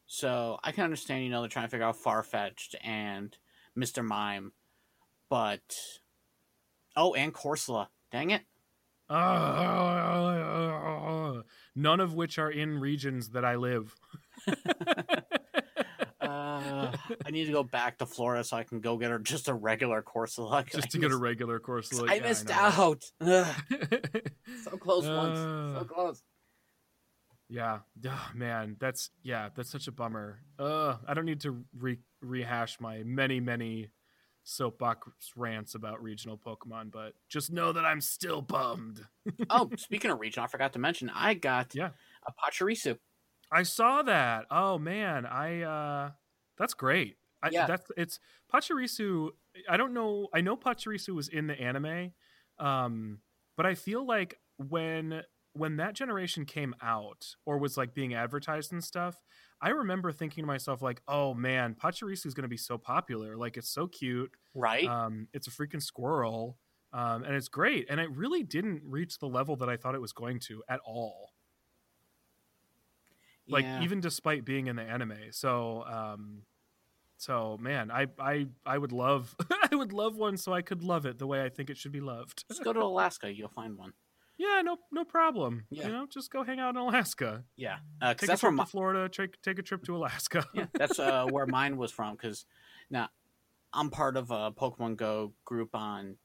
So 0.07 0.59
I 0.63 0.73
can 0.73 0.85
understand, 0.85 1.25
you 1.25 1.31
know, 1.31 1.41
they're 1.41 1.49
trying 1.49 1.65
to 1.67 1.71
figure 1.71 1.87
out 1.87 1.97
far 1.97 2.23
fetched 2.23 2.77
and 2.85 3.37
Mr. 3.77 4.05
Mime, 4.05 4.53
but 5.29 5.75
oh, 6.97 7.15
and 7.15 7.33
Corsola. 7.35 7.89
Dang 8.13 8.31
it! 8.31 8.43
Uh, 9.09 9.95
none 11.75 12.01
of 12.01 12.15
which 12.15 12.39
are 12.39 12.51
in 12.51 12.79
regions 12.79 13.31
that 13.31 13.45
I 13.45 13.57
live. 13.57 13.97
Uh, 17.11 17.15
I 17.27 17.31
need 17.31 17.47
to 17.47 17.53
go 17.53 17.63
back 17.63 17.99
to 17.99 18.07
Florida 18.07 18.45
so 18.45 18.57
I 18.57 18.65
can 18.65 18.81
go 18.81 18.97
get 18.97 19.11
her 19.11 19.19
just 19.19 19.49
a 19.49 19.55
regular 19.55 20.03
Corsola. 20.03 20.63
'cause 20.65 20.73
Just 20.83 20.87
I 20.87 20.89
to 20.91 20.99
get 20.99 21.11
a 21.13 21.17
regular 21.17 21.59
course. 21.61 21.93
Like, 21.93 22.11
I 22.11 22.15
yeah, 22.17 22.23
missed 22.23 22.49
know. 22.49 22.55
out. 22.55 23.03
So 24.65 24.71
close 24.79 25.05
once. 25.07 25.39
Uh. 25.39 25.79
So 25.81 25.85
close. 25.85 26.23
Yeah. 27.49 27.81
Oh, 28.07 28.31
man, 28.35 28.77
that's 28.81 29.11
yeah, 29.23 29.49
that's 29.55 29.71
such 29.71 29.87
a 29.89 29.93
bummer. 29.93 30.41
Uh, 30.59 30.97
I 31.07 31.15
don't 31.15 31.27
need 31.27 31.41
to 31.43 31.65
re- 31.77 31.99
rehash 32.23 32.81
my 32.81 33.03
many 33.05 33.41
many 33.41 33.91
soapbox 34.45 35.09
rants 35.37 35.75
about 35.75 36.03
regional 36.03 36.39
Pokemon, 36.39 36.91
but 36.91 37.15
just 37.29 37.51
know 37.53 37.73
that 37.73 37.85
I'm 37.85 38.01
still 38.01 38.41
bummed. 38.43 39.05
oh, 39.51 39.71
speaking 39.77 40.11
of 40.11 40.21
region, 40.21 40.43
I 40.43 40.47
forgot 40.47 40.73
to 40.75 40.79
mention 40.79 41.11
I 41.15 41.35
got 41.35 41.75
Yeah. 41.75 41.91
a 42.27 42.33
Pachirisu. 42.33 42.99
I 43.53 43.63
saw 43.63 44.03
that. 44.03 44.47
Oh 44.51 44.79
man, 44.79 45.27
I 45.27 45.63
uh 45.63 46.11
that's 46.59 46.75
great. 46.75 47.17
I, 47.43 47.51
Yeah. 47.51 47.67
that's 47.67 47.91
it's 47.97 48.21
Pachirisu. 48.53 49.31
I 49.69 49.77
don't 49.77 49.93
know. 49.95 50.29
I 50.33 50.41
know 50.41 50.57
Pachirisu 50.57 51.15
was 51.15 51.29
in 51.29 51.47
the 51.47 51.61
anime, 51.61 52.13
um, 52.59 53.21
but 53.57 53.67
I 53.67 53.75
feel 53.75 54.07
like 54.07 54.41
when 54.57 55.23
when 55.53 55.77
that 55.77 55.95
generation 55.95 56.45
came 56.47 56.75
out 56.83 57.37
or 57.47 57.59
was 57.59 57.77
like 57.77 57.95
being 57.95 58.15
advertised 58.15 58.73
and 58.73 58.83
stuff, 58.83 59.23
I 59.61 59.69
remember 59.71 60.11
thinking 60.11 60.43
to 60.43 60.47
myself 60.47 60.83
like, 60.83 61.03
"Oh 61.07 61.35
man, 61.35 61.75
Pachirisu 61.77 62.27
is 62.27 62.35
going 62.35 62.43
to 62.43 62.49
be 62.49 62.57
so 62.57 62.79
popular. 62.79 63.37
Like 63.37 63.57
it's 63.57 63.69
so 63.69 63.87
cute. 63.87 64.33
Right? 64.55 64.85
Um, 64.87 65.29
it's 65.33 65.47
a 65.47 65.51
freaking 65.51 65.83
squirrel, 65.83 66.59
um, 66.93 67.25
and 67.25 67.35
it's 67.35 67.49
great. 67.49 67.87
And 67.91 68.01
it 68.01 68.11
really 68.11 68.43
didn't 68.43 68.83
reach 68.85 69.19
the 69.19 69.29
level 69.29 69.57
that 69.57 69.69
I 69.69 69.77
thought 69.77 69.95
it 69.95 70.01
was 70.01 70.13
going 70.13 70.41
to 70.41 70.63
at 70.69 70.81
all. 70.85 71.34
Like 73.49 73.65
Yeah. 73.65 73.83
even 73.83 74.01
despite 74.01 74.45
being 74.45 74.67
in 74.69 74.77
the 74.77 74.83
anime. 74.83 75.19
So, 75.33 75.85
um, 75.87 76.43
so 77.17 77.57
man, 77.61 77.91
I 77.91 78.07
I 78.19 78.47
I 78.65 78.79
would 78.79 78.93
love 78.93 79.35
I 79.71 79.75
would 79.75 79.93
love 79.93 80.17
one 80.17 80.37
so 80.37 80.53
I 80.53 80.63
could 80.63 80.83
love 80.83 81.07
it 81.07 81.19
the 81.19 81.27
way 81.27 81.45
I 81.45 81.49
think 81.49 81.71
it 81.71 81.77
should 81.77 81.93
be 81.93 82.01
loved. 82.01 82.45
just 82.49 82.65
go 82.65 82.73
to 82.73 82.81
Alaska, 82.83 83.33
you'll 83.33 83.49
find 83.49 83.77
one. 83.77 83.93
yeah, 84.39 84.63
no 84.63 84.79
no 84.91 85.05
problem. 85.05 85.65
Yeah. 85.71 85.87
You 85.87 85.93
know, 85.93 86.07
just 86.07 86.31
go 86.31 86.43
hang 86.43 86.59
out 86.59 86.71
in 86.71 86.77
Alaska. 86.81 87.45
Yeah, 87.57 87.79
because 88.01 88.17
Take 88.21 88.29
that's 88.29 88.41
a 88.43 88.47
trip 88.47 88.55
my, 88.55 88.65
to 88.65 88.71
Florida. 88.71 89.09
Take 89.09 89.41
take 89.43 89.59
a 89.59 89.63
trip 89.63 89.85
to 89.85 89.97
Alaska. 89.97 90.47
yeah, 90.55 90.67
that's 90.75 90.99
uh, 90.99 91.27
where 91.31 91.47
mine 91.47 91.77
was 91.77 91.93
from. 91.93 92.15
Because 92.17 92.47
now 92.91 93.09
I'm 93.73 93.91
part 93.91 94.17
of 94.17 94.31
a 94.31 94.51
Pokemon 94.53 94.97
Go 94.97 95.33
group 95.45 95.75
on 95.75 96.17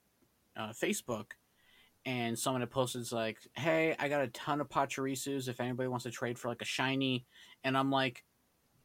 uh, 0.57 0.69
Facebook, 0.69 1.31
and 2.05 2.37
someone 2.37 2.61
had 2.61 2.69
posted 2.71 3.11
like, 3.11 3.37
"Hey, 3.53 3.95
I 3.99 4.09
got 4.09 4.21
a 4.21 4.27
ton 4.29 4.61
of 4.61 4.69
Pachirisus. 4.69 5.47
If 5.47 5.59
anybody 5.59 5.87
wants 5.89 6.03
to 6.03 6.11
trade 6.11 6.37
for 6.39 6.47
like 6.47 6.61
a 6.61 6.65
shiny," 6.65 7.25
and 7.63 7.77
I'm 7.77 7.91
like, 7.91 8.23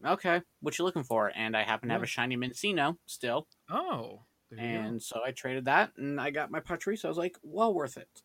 "Okay, 0.05 0.43
what 0.61 0.79
you 0.79 0.85
looking 0.85 1.05
for?" 1.05 1.33
And 1.35 1.57
I 1.57 1.63
happen 1.63 1.89
to 1.89 1.95
have 1.95 2.03
a 2.03 2.07
shiny 2.07 2.37
Minccino 2.37 2.97
still, 3.07 3.47
oh, 3.71 4.23
you 4.51 4.57
go. 4.57 4.63
and 4.63 5.03
so 5.03 5.21
I 5.25 5.31
traded 5.33 5.65
that, 5.67 5.93
and 5.97 6.21
I 6.21 6.31
got 6.31 6.51
my 6.51 6.61
Pachirisu. 6.61 7.05
I 7.07 7.09
was 7.09 7.19
like, 7.19 7.37
"Well 7.43 7.73
worth 7.75 7.97
it." 7.97 8.23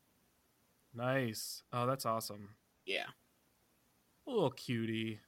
nice. 0.94 1.64
Oh, 1.72 1.86
that's 1.86 2.06
awesome. 2.06 2.56
Yeah. 2.86 3.06
A 4.28 4.32
little 4.32 4.52
cutie. 4.52 5.20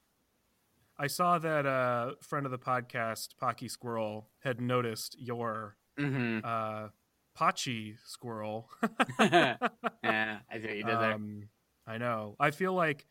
I 0.97 1.07
saw 1.07 1.39
that 1.39 1.65
uh 1.65 2.13
friend 2.21 2.45
of 2.45 2.51
the 2.51 2.59
podcast, 2.59 3.37
Pocky 3.39 3.67
Squirrel, 3.67 4.29
had 4.39 4.59
noticed 4.61 5.15
your 5.19 5.77
Mm-hmm. 5.99 6.39
uh 6.43 6.87
Pachi 7.41 7.95
Squirrel. 8.05 8.69
yeah, 9.19 9.57
I 10.03 10.59
see 10.59 10.67
what 10.67 10.77
you 10.77 10.83
did 10.83 10.99
there. 10.99 11.13
Um, 11.13 11.49
I 11.87 11.97
know. 11.97 12.35
I 12.39 12.51
feel 12.51 12.73
like 12.73 13.05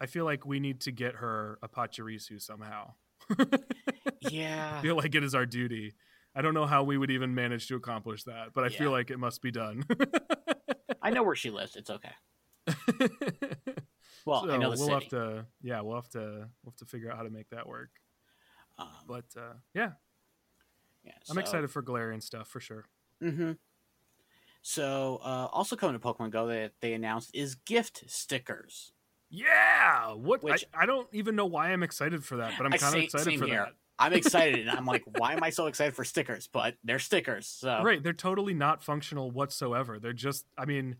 I 0.00 0.06
feel 0.06 0.24
like 0.24 0.46
we 0.46 0.60
need 0.60 0.80
to 0.82 0.92
get 0.92 1.16
her 1.16 1.58
a 1.62 1.68
Pachirisu 1.68 2.40
somehow. 2.40 2.94
yeah. 4.30 4.76
I 4.78 4.82
feel 4.82 4.96
like 4.96 5.14
it 5.14 5.22
is 5.24 5.34
our 5.34 5.46
duty. 5.46 5.94
I 6.34 6.42
don't 6.42 6.54
know 6.54 6.66
how 6.66 6.82
we 6.84 6.96
would 6.98 7.10
even 7.10 7.34
manage 7.34 7.66
to 7.68 7.76
accomplish 7.76 8.24
that, 8.24 8.52
but 8.54 8.64
I 8.64 8.68
Yeah. 8.68 8.78
feel 8.78 8.90
like 8.90 9.10
it 9.10 9.18
must 9.18 9.40
be 9.42 9.50
done. 9.50 9.84
I 11.02 11.10
know 11.10 11.22
where 11.22 11.34
she 11.36 11.50
lives. 11.50 11.76
It's 11.76 11.90
okay. 11.90 12.12
Well, 14.24 14.50
I 14.50 14.56
know 14.56 14.70
the 14.74 14.76
we'll 14.78 14.88
city. 14.88 14.92
have 14.92 15.08
to 15.08 15.46
yeah, 15.62 15.80
we'll 15.82 15.94
have 15.96 16.08
to 16.10 16.18
we'll 16.18 16.72
have 16.72 16.76
to 16.76 16.84
figure 16.86 17.10
out 17.10 17.16
how 17.16 17.22
to 17.22 17.30
make 17.30 17.48
that 17.50 17.68
work. 17.68 17.90
Um, 18.78 18.88
But 19.06 19.24
uh 19.36 19.54
yeah, 19.74 19.92
yeah, 21.04 21.12
I'm 21.30 21.34
so- 21.36 21.40
excited 21.40 21.70
for 21.70 21.82
Galarian 21.82 22.22
stuff 22.22 22.48
for 22.48 22.58
sure. 22.60 22.86
Mm-hmm. 23.22 23.52
So, 24.68 25.20
uh, 25.22 25.46
also 25.52 25.76
coming 25.76 25.96
to 25.96 26.04
Pokemon 26.04 26.30
Go 26.32 26.48
that 26.48 26.72
they 26.80 26.92
announced 26.92 27.30
is 27.32 27.54
gift 27.54 28.02
stickers. 28.08 28.90
Yeah. 29.30 30.12
What 30.14 30.42
Which- 30.42 30.64
I, 30.74 30.82
I 30.82 30.86
don't 30.86 31.06
even 31.12 31.36
know 31.36 31.46
why 31.46 31.70
I'm 31.70 31.84
excited 31.84 32.24
for 32.24 32.38
that, 32.38 32.54
but 32.58 32.66
I'm 32.66 32.72
kind 32.72 32.96
of 32.96 33.00
excited 33.00 33.38
for 33.38 33.46
here. 33.46 33.58
that. 33.58 33.74
I'm 33.96 34.12
excited, 34.12 34.66
and 34.66 34.76
I'm 34.76 34.84
like, 34.84 35.04
why 35.18 35.34
am 35.34 35.44
I 35.44 35.50
so 35.50 35.68
excited 35.68 35.94
for 35.94 36.04
stickers? 36.04 36.48
But 36.52 36.74
they're 36.82 36.98
stickers, 36.98 37.46
so 37.46 37.80
Right, 37.84 38.02
they're 38.02 38.12
totally 38.12 38.54
not 38.54 38.82
functional 38.82 39.30
whatsoever. 39.30 40.00
They're 40.00 40.12
just 40.12 40.46
I 40.58 40.64
mean, 40.64 40.96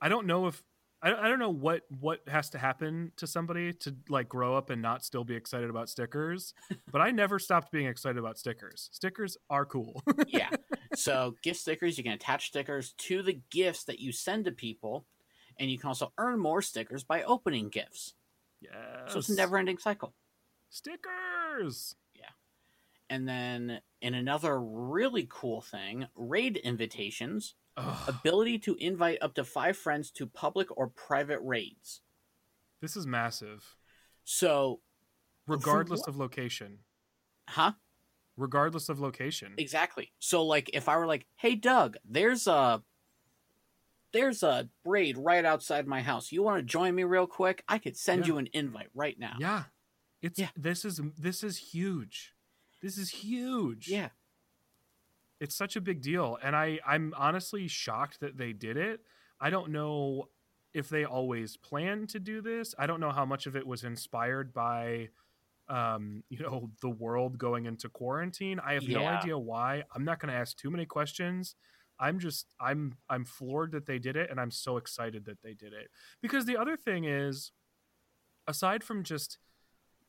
I 0.00 0.08
don't 0.08 0.28
know 0.28 0.46
if 0.46 0.62
I, 1.02 1.12
I 1.12 1.28
don't 1.28 1.40
know 1.40 1.50
what 1.50 1.82
what 1.98 2.20
has 2.28 2.50
to 2.50 2.58
happen 2.58 3.10
to 3.16 3.26
somebody 3.26 3.72
to 3.72 3.96
like 4.08 4.28
grow 4.28 4.56
up 4.56 4.70
and 4.70 4.80
not 4.80 5.04
still 5.04 5.24
be 5.24 5.34
excited 5.34 5.70
about 5.70 5.88
stickers, 5.88 6.54
but 6.92 7.00
I 7.00 7.10
never 7.10 7.40
stopped 7.40 7.72
being 7.72 7.88
excited 7.88 8.18
about 8.18 8.38
stickers. 8.38 8.90
Stickers 8.92 9.36
are 9.50 9.64
cool. 9.64 10.04
yeah. 10.28 10.50
So 10.98 11.36
gift 11.42 11.60
stickers, 11.60 11.96
you 11.96 12.04
can 12.04 12.12
attach 12.12 12.48
stickers 12.48 12.92
to 12.98 13.22
the 13.22 13.40
gifts 13.50 13.84
that 13.84 14.00
you 14.00 14.12
send 14.12 14.44
to 14.46 14.52
people, 14.52 15.06
and 15.58 15.70
you 15.70 15.78
can 15.78 15.88
also 15.88 16.12
earn 16.18 16.38
more 16.38 16.60
stickers 16.62 17.04
by 17.04 17.22
opening 17.22 17.68
gifts. 17.68 18.14
yes. 18.60 18.72
So 19.12 19.18
it's 19.18 19.28
a 19.28 19.34
never-ending 19.36 19.78
cycle. 19.78 20.14
stickers. 20.70 21.94
Yeah. 22.14 22.24
And 23.10 23.28
then 23.28 23.80
in 24.00 24.14
another 24.14 24.60
really 24.60 25.26
cool 25.30 25.60
thing, 25.60 26.06
raid 26.14 26.56
invitations, 26.58 27.54
Ugh, 27.76 27.96
ability 28.08 28.58
to 28.60 28.74
invite 28.76 29.18
up 29.22 29.34
to 29.34 29.44
five 29.44 29.76
friends 29.76 30.10
to 30.12 30.26
public 30.26 30.68
or 30.76 30.88
private 30.88 31.40
raids. 31.42 32.00
this 32.82 32.96
is 32.96 33.06
massive. 33.06 33.76
So, 34.24 34.80
Regardless 35.46 36.06
of 36.06 36.16
location. 36.16 36.80
huh? 37.48 37.72
Regardless 38.38 38.88
of 38.88 39.00
location. 39.00 39.54
Exactly. 39.58 40.12
So 40.18 40.44
like 40.44 40.70
if 40.72 40.88
I 40.88 40.96
were 40.96 41.06
like, 41.06 41.26
"Hey 41.36 41.54
Doug, 41.54 41.96
there's 42.04 42.46
a 42.46 42.82
there's 44.12 44.42
a 44.42 44.68
raid 44.84 45.18
right 45.18 45.44
outside 45.44 45.86
my 45.86 46.00
house. 46.00 46.32
You 46.32 46.42
want 46.42 46.58
to 46.58 46.62
join 46.62 46.94
me 46.94 47.04
real 47.04 47.26
quick? 47.26 47.62
I 47.68 47.78
could 47.78 47.96
send 47.96 48.22
Yeah. 48.22 48.32
you 48.32 48.38
an 48.38 48.48
invite 48.52 48.88
right 48.94 49.18
now." 49.18 49.36
Yeah. 49.38 49.64
It's 50.22 50.38
Yeah. 50.38 50.48
this 50.56 50.84
is 50.84 51.00
this 51.18 51.42
is 51.44 51.58
huge. 51.58 52.34
This 52.80 52.96
is 52.96 53.10
huge. 53.10 53.88
Yeah. 53.88 54.10
It's 55.40 55.54
such 55.54 55.76
a 55.76 55.80
big 55.80 56.00
deal 56.00 56.38
and 56.42 56.56
I 56.56 56.80
I'm 56.86 57.12
honestly 57.16 57.68
shocked 57.68 58.20
that 58.20 58.36
they 58.38 58.52
did 58.52 58.76
it. 58.76 59.00
I 59.40 59.50
don't 59.50 59.70
know 59.70 60.30
if 60.74 60.88
they 60.88 61.04
always 61.04 61.56
planned 61.56 62.08
to 62.10 62.18
do 62.20 62.40
this. 62.40 62.74
I 62.78 62.86
don't 62.86 63.00
know 63.00 63.10
how 63.12 63.24
much 63.24 63.46
of 63.46 63.56
it 63.56 63.66
was 63.66 63.84
inspired 63.84 64.52
by 64.52 65.10
um, 65.68 66.22
you 66.30 66.40
know, 66.40 66.70
the 66.82 66.90
world 66.90 67.38
going 67.38 67.66
into 67.66 67.88
quarantine. 67.88 68.60
I 68.60 68.74
have 68.74 68.88
no 68.88 69.04
idea 69.04 69.38
why. 69.38 69.84
I'm 69.94 70.04
not 70.04 70.20
going 70.20 70.32
to 70.32 70.38
ask 70.38 70.56
too 70.56 70.70
many 70.70 70.86
questions. 70.86 71.54
I'm 72.00 72.20
just 72.20 72.54
I'm 72.60 72.94
I'm 73.10 73.24
floored 73.24 73.72
that 73.72 73.86
they 73.86 73.98
did 73.98 74.16
it 74.16 74.30
and 74.30 74.40
I'm 74.40 74.52
so 74.52 74.76
excited 74.76 75.24
that 75.24 75.42
they 75.42 75.54
did 75.54 75.72
it. 75.72 75.88
Because 76.22 76.44
the 76.44 76.56
other 76.56 76.76
thing 76.76 77.04
is 77.04 77.50
aside 78.46 78.84
from 78.84 79.02
just 79.02 79.38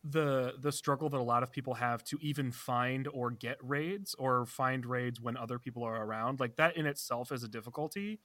the 0.04 0.54
the 0.60 0.72
struggle 0.72 1.10
that 1.10 1.20
a 1.20 1.24
lot 1.24 1.44
of 1.44 1.52
people 1.52 1.74
have 1.74 2.04
to 2.06 2.18
even 2.22 2.52
find 2.52 3.08
or 3.10 3.32
get 3.32 3.58
raids 3.62 4.16
or 4.18 4.46
find 4.46 4.86
raids 4.86 5.20
when 5.20 5.36
other 5.36 5.60
people 5.60 5.84
are 5.84 6.04
around 6.04 6.40
like 6.40 6.56
that 6.56 6.78
in 6.78 6.86
itself 6.86 7.32
is 7.32 7.44
a 7.44 7.50
difficulty 7.50 8.20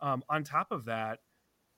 um, 0.00 0.22
on 0.28 0.44
top 0.44 0.70
of 0.70 0.84
that 0.84 1.18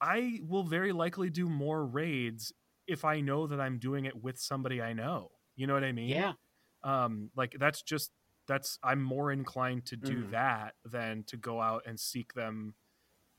i 0.03 0.39
will 0.47 0.65
very 0.65 0.93
likely 0.93 1.31
do 1.31 1.49
more 1.49 1.87
raids 1.87 2.53
if 2.89 3.05
i 3.05 3.21
know 3.21 3.47
that 3.47 3.61
i'm 3.61 3.79
doing 3.79 4.07
it 4.07 4.23
with 4.23 4.39
somebody 4.39 4.83
i 4.83 4.93
know 4.93 5.31
you 5.57 5.67
know 5.67 5.75
what 5.75 5.85
i 5.85 5.93
mean 5.93 6.09
Yeah. 6.09 6.33
um 6.85 7.31
like 7.37 7.57
that's 7.61 7.83
just 7.83 8.13
that's 8.47 8.79
i'm 8.83 9.03
more 9.03 9.31
inclined 9.33 9.87
to 9.87 9.97
do 9.97 10.25
Mhm. 10.25 10.31
that 10.31 10.75
than 10.85 11.25
to 11.25 11.37
go 11.37 11.61
out 11.61 11.85
and 11.87 12.01
seek 12.01 12.35
them 12.35 12.75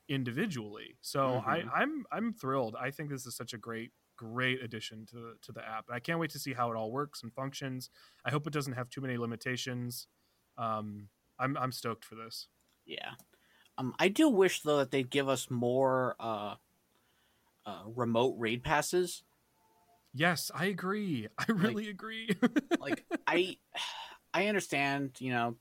individually 0.08 0.96
so 1.00 1.42
i 1.46 1.60
Mhm. 1.60 1.70
i'm 1.74 2.04
i'm 2.12 2.32
thrilled 2.32 2.76
i 2.76 2.90
think 2.90 3.10
this 3.10 3.26
is 3.26 3.36
such 3.36 3.52
a 3.54 3.58
great 3.58 3.92
great 4.16 4.62
addition 4.62 5.06
to 5.06 5.16
the, 5.16 5.34
to 5.42 5.52
the 5.52 5.66
app 5.66 5.86
and 5.88 5.94
i 5.96 6.00
can't 6.00 6.18
wait 6.18 6.30
to 6.30 6.38
see 6.38 6.52
how 6.52 6.70
it 6.70 6.76
all 6.76 6.90
works 6.92 7.22
and 7.22 7.32
functions 7.32 7.90
i 8.24 8.30
hope 8.30 8.46
it 8.46 8.52
doesn't 8.52 8.74
have 8.74 8.90
too 8.90 9.00
many 9.00 9.16
limitations 9.16 10.08
um 10.58 11.08
i'm 11.38 11.56
i'm 11.56 11.72
stoked 11.72 12.04
for 12.04 12.16
this 12.16 12.48
Yeah. 12.86 13.14
Um, 13.78 13.94
I 13.98 14.08
do 14.08 14.28
wish 14.28 14.62
though 14.62 14.78
that 14.78 14.90
they'd 14.90 15.08
give 15.10 15.28
us 15.28 15.48
more 15.50 16.16
uh, 16.20 16.56
uh, 17.64 17.82
remote 17.86 18.34
raid 18.38 18.62
passes. 18.64 19.22
Yes 20.12 20.50
i 20.54 20.66
agree 20.66 21.28
i 21.38 21.44
really 21.52 21.88
agree 21.88 22.30
Like 22.80 23.04
I, 23.26 23.56
I 24.32 24.46
understand, 24.46 25.12
you 25.18 25.32
know, 25.32 25.56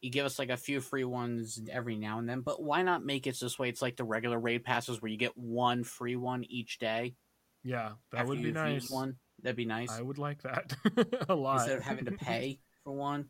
you 0.00 0.10
give 0.10 0.24
us 0.26 0.38
like 0.38 0.48
a 0.50 0.56
few 0.56 0.80
free 0.80 1.04
ones 1.04 1.60
every 1.70 1.96
now 1.96 2.18
and 2.18 2.28
then, 2.28 2.40
but 2.40 2.62
why 2.62 2.82
not 2.82 3.04
make 3.04 3.26
it 3.26 3.38
this 3.38 3.58
way? 3.58 3.68
It's 3.68 3.82
like 3.82 3.96
the 3.96 4.04
regular 4.04 4.38
raid 4.38 4.64
passes 4.64 5.00
where 5.02 5.10
you 5.10 5.18
get 5.18 5.36
one 5.36 5.84
free 5.84 6.16
one 6.16 6.44
each 6.44 6.78
day. 6.78 7.14
yeah 7.62 7.90
that 8.12 8.26
would 8.26 8.42
be 8.42 8.52
nice 8.52 8.90
One 8.90 9.16
that'd 9.42 9.56
be 9.56 9.66
nice 9.66 9.90
i 9.90 10.02
would 10.02 10.18
like 10.18 10.42
that 10.42 10.74
a 11.28 11.34
lot 11.34 11.60
instead 11.60 11.78
of 11.78 11.84
having 11.84 12.06
to 12.06 12.12
pay 12.12 12.60
for 12.84 12.92
one 12.92 13.26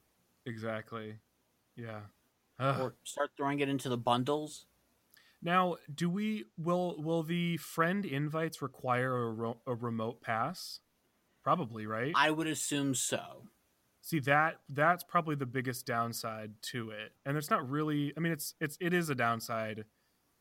exactly 0.46 1.16
yeah 1.76 2.00
Ugh. 2.60 2.80
or 2.80 2.94
start 3.04 3.30
throwing 3.36 3.60
it 3.60 3.68
into 3.68 3.88
the 3.88 3.96
bundles. 3.96 4.66
Now, 5.42 5.76
do 5.92 6.10
we 6.10 6.44
will 6.58 6.96
will 7.02 7.22
the 7.22 7.56
friend 7.56 8.04
invites 8.04 8.60
require 8.60 9.26
a, 9.26 9.30
ro- 9.30 9.60
a 9.66 9.74
remote 9.74 10.20
pass? 10.20 10.80
Probably, 11.42 11.86
right? 11.86 12.12
I 12.14 12.30
would 12.30 12.46
assume 12.46 12.94
so. 12.94 13.44
See 14.02 14.18
that 14.20 14.60
that's 14.68 15.04
probably 15.04 15.34
the 15.34 15.46
biggest 15.46 15.86
downside 15.86 16.52
to 16.62 16.90
it. 16.90 17.12
And 17.24 17.36
it's 17.36 17.50
not 17.50 17.68
really 17.68 18.12
I 18.16 18.20
mean 18.20 18.32
it's 18.32 18.54
it's 18.60 18.76
it 18.80 18.92
is 18.92 19.10
a 19.10 19.14
downside. 19.14 19.84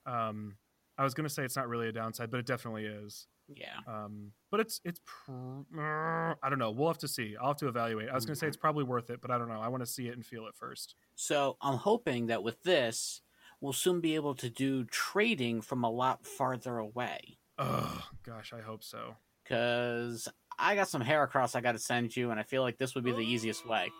Um 0.06 0.58
I 0.97 1.04
was 1.04 1.14
going 1.14 1.28
to 1.28 1.34
say 1.34 1.43
it's 1.45 1.56
not 1.56 1.70
really 1.70 1.88
a 1.88 1.93
downside, 1.93 2.30
but 2.30 2.41
it 2.41 2.45
definitely 2.45 2.86
is. 2.86 3.28
Yeah. 3.47 3.78
Um 3.88 4.32
but 4.52 4.60
it's 4.60 4.82
it's 4.84 5.00
pr- 5.06 5.80
I 5.80 6.50
don't 6.50 6.60
know. 6.60 6.72
We'll 6.72 6.88
have 6.89 6.97
to 7.00 7.08
see. 7.08 7.36
I'll 7.39 7.50
have 7.50 7.58
to 7.58 7.68
evaluate. 7.68 8.10
I 8.10 8.16
was 8.16 8.26
going 8.26 8.36
to 8.36 8.39
say 8.39 8.47
it's 8.47 8.58
probably 8.58 8.84
worth 8.84 9.10
it, 9.10 9.22
but 9.22 9.32
I 9.32 9.38
don't 9.38 9.50
know. 9.50 9.62
I 9.62 9.70
want 9.70 9.82
to 9.82 9.88
see 9.89 10.08
it 10.08 10.16
and 10.16 10.26
feel 10.26 10.45
it 10.47 10.56
first. 10.56 10.95
So 11.16 11.58
I'm 11.62 11.78
hoping 11.78 12.28
that 12.28 12.43
with 12.43 12.62
this, 12.64 13.22
we'll 13.62 13.74
soon 13.74 13.99
be 14.01 14.16
able 14.16 14.36
to 14.36 14.49
do 14.49 14.84
trading 14.86 15.62
from 15.62 15.84
a 15.84 15.89
lot 15.89 16.26
farther 16.26 16.78
away. 16.78 17.38
Oh, 17.57 18.07
gosh, 18.24 18.53
I 18.53 18.62
hope 18.62 18.84
so. 18.84 19.16
Cause 19.45 20.28
I 20.57 20.76
got 20.76 20.88
some 20.89 21.01
Heracross 21.03 21.55
I 21.55 21.62
got 21.62 21.72
to 21.74 21.80
send 21.80 22.16
you, 22.16 22.32
and 22.32 22.39
I 22.39 22.43
feel 22.43 22.62
like 22.62 22.78
this 22.78 22.95
would 22.95 23.03
be 23.03 23.12
the 23.12 23.20
easiest 23.20 23.68
way. 23.68 23.91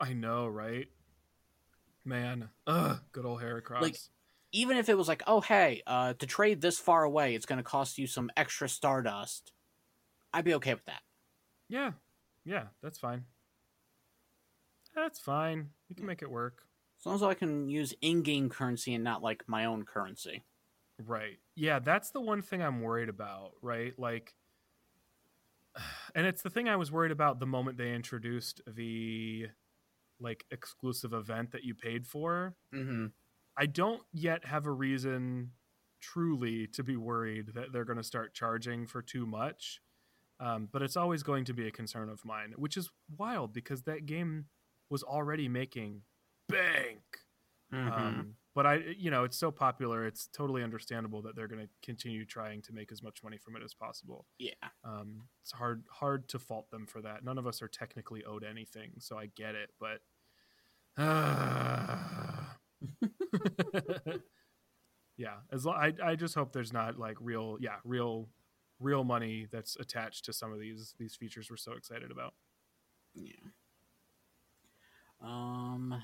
I 0.00 0.12
know, 0.14 0.46
right? 0.48 0.88
Man, 2.04 2.48
ugh, 2.66 3.00
good 3.12 3.24
old 3.26 3.40
Heracross. 3.40 3.80
Like- 3.82 3.96
Even 4.52 4.76
if 4.76 4.88
it 4.88 4.96
was 4.96 5.08
like, 5.08 5.22
oh 5.26 5.40
hey, 5.40 5.82
uh, 5.86 6.14
to 6.14 6.26
trade 6.26 6.60
this 6.60 6.78
far 6.78 7.02
away, 7.04 7.34
it's 7.34 7.46
going 7.46 7.56
to 7.58 7.62
cost 7.62 7.98
you 7.98 8.06
some 8.06 8.30
extra 8.36 8.68
Stardust. 8.68 9.52
I'd 10.32 10.44
be 10.44 10.54
okay 10.54 10.74
with 10.74 10.84
that. 10.86 11.02
yeah, 11.68 11.92
yeah, 12.44 12.64
that's 12.82 12.98
fine. 12.98 13.24
That's 14.94 15.18
fine. 15.18 15.70
We 15.88 15.96
can 15.96 16.06
make 16.06 16.22
it 16.22 16.30
work. 16.30 16.62
As 17.04 17.06
long 17.06 17.16
as 17.16 17.22
I 17.22 17.34
can 17.34 17.68
use 17.68 17.92
in-game 18.00 18.48
currency 18.48 18.94
and 18.94 19.04
not 19.04 19.22
like 19.22 19.44
my 19.46 19.66
own 19.66 19.84
currency. 19.84 20.42
Right. 21.04 21.36
Yeah, 21.54 21.78
that's 21.78 22.10
the 22.10 22.20
one 22.20 22.40
thing 22.40 22.62
I'm 22.62 22.80
worried 22.80 23.10
about, 23.10 23.52
right? 23.60 23.92
Like 23.98 24.34
and 26.14 26.26
it's 26.26 26.40
the 26.40 26.48
thing 26.48 26.66
I 26.66 26.76
was 26.76 26.90
worried 26.90 27.12
about 27.12 27.40
the 27.40 27.46
moment 27.46 27.76
they 27.76 27.92
introduced 27.92 28.62
the 28.66 29.48
like 30.18 30.46
exclusive 30.50 31.12
event 31.12 31.52
that 31.52 31.64
you 31.64 31.74
paid 31.74 32.06
for. 32.06 32.54
Mm-hmm. 32.74 33.06
I 33.56 33.66
don't 33.66 34.02
yet 34.12 34.46
have 34.46 34.64
a 34.64 34.72
reason 34.72 35.50
truly 36.00 36.66
to 36.68 36.82
be 36.82 36.96
worried 36.96 37.52
that 37.54 37.72
they're 37.72 37.84
going 37.84 37.98
to 37.98 38.04
start 38.04 38.32
charging 38.32 38.86
for 38.86 39.02
too 39.02 39.26
much. 39.26 39.80
Um, 40.40 40.68
but 40.72 40.82
it's 40.82 40.96
always 40.96 41.22
going 41.22 41.44
to 41.44 41.54
be 41.54 41.68
a 41.68 41.70
concern 41.70 42.08
of 42.08 42.24
mine, 42.24 42.54
which 42.56 42.76
is 42.76 42.90
wild 43.16 43.52
because 43.52 43.82
that 43.82 44.06
game 44.06 44.46
was 44.90 45.02
already 45.02 45.48
making 45.48 46.02
bank. 46.48 47.00
Mm-hmm. 47.72 47.92
Um, 47.92 48.34
but 48.54 48.66
I, 48.66 48.80
you 48.96 49.10
know, 49.10 49.24
it's 49.24 49.36
so 49.36 49.50
popular. 49.50 50.06
It's 50.06 50.28
totally 50.28 50.62
understandable 50.62 51.20
that 51.22 51.34
they're 51.34 51.48
going 51.48 51.62
to 51.62 51.68
continue 51.82 52.24
trying 52.24 52.62
to 52.62 52.72
make 52.72 52.92
as 52.92 53.02
much 53.02 53.24
money 53.24 53.36
from 53.36 53.56
it 53.56 53.64
as 53.64 53.74
possible. 53.74 54.26
yeah. 54.38 54.52
Um, 54.84 55.22
it's 55.42 55.50
hard, 55.50 55.82
hard 55.90 56.28
to 56.28 56.38
fault 56.38 56.70
them 56.70 56.86
for 56.86 57.02
that. 57.02 57.24
None 57.24 57.36
of 57.36 57.48
us 57.48 57.62
are 57.62 57.68
technically 57.68 58.22
owed 58.24 58.44
anything, 58.44 58.92
so 58.98 59.18
I 59.18 59.26
get 59.26 59.56
it. 59.56 59.70
But 59.80 60.02
yeah, 65.16 65.38
as 65.52 65.66
lo- 65.66 65.72
I, 65.72 65.92
I 66.02 66.14
just 66.14 66.36
hope 66.36 66.52
there's 66.52 66.72
not 66.72 66.96
like 66.96 67.16
real, 67.20 67.56
yeah, 67.60 67.78
real, 67.84 68.28
real 68.78 69.02
money 69.02 69.48
that's 69.50 69.76
attached 69.80 70.26
to 70.26 70.32
some 70.32 70.52
of 70.52 70.60
these 70.60 70.94
these 70.98 71.16
features 71.16 71.50
we're 71.50 71.56
so 71.56 71.72
excited 71.72 72.12
about. 72.12 72.34
Yeah. 73.14 73.32
Um, 75.20 76.00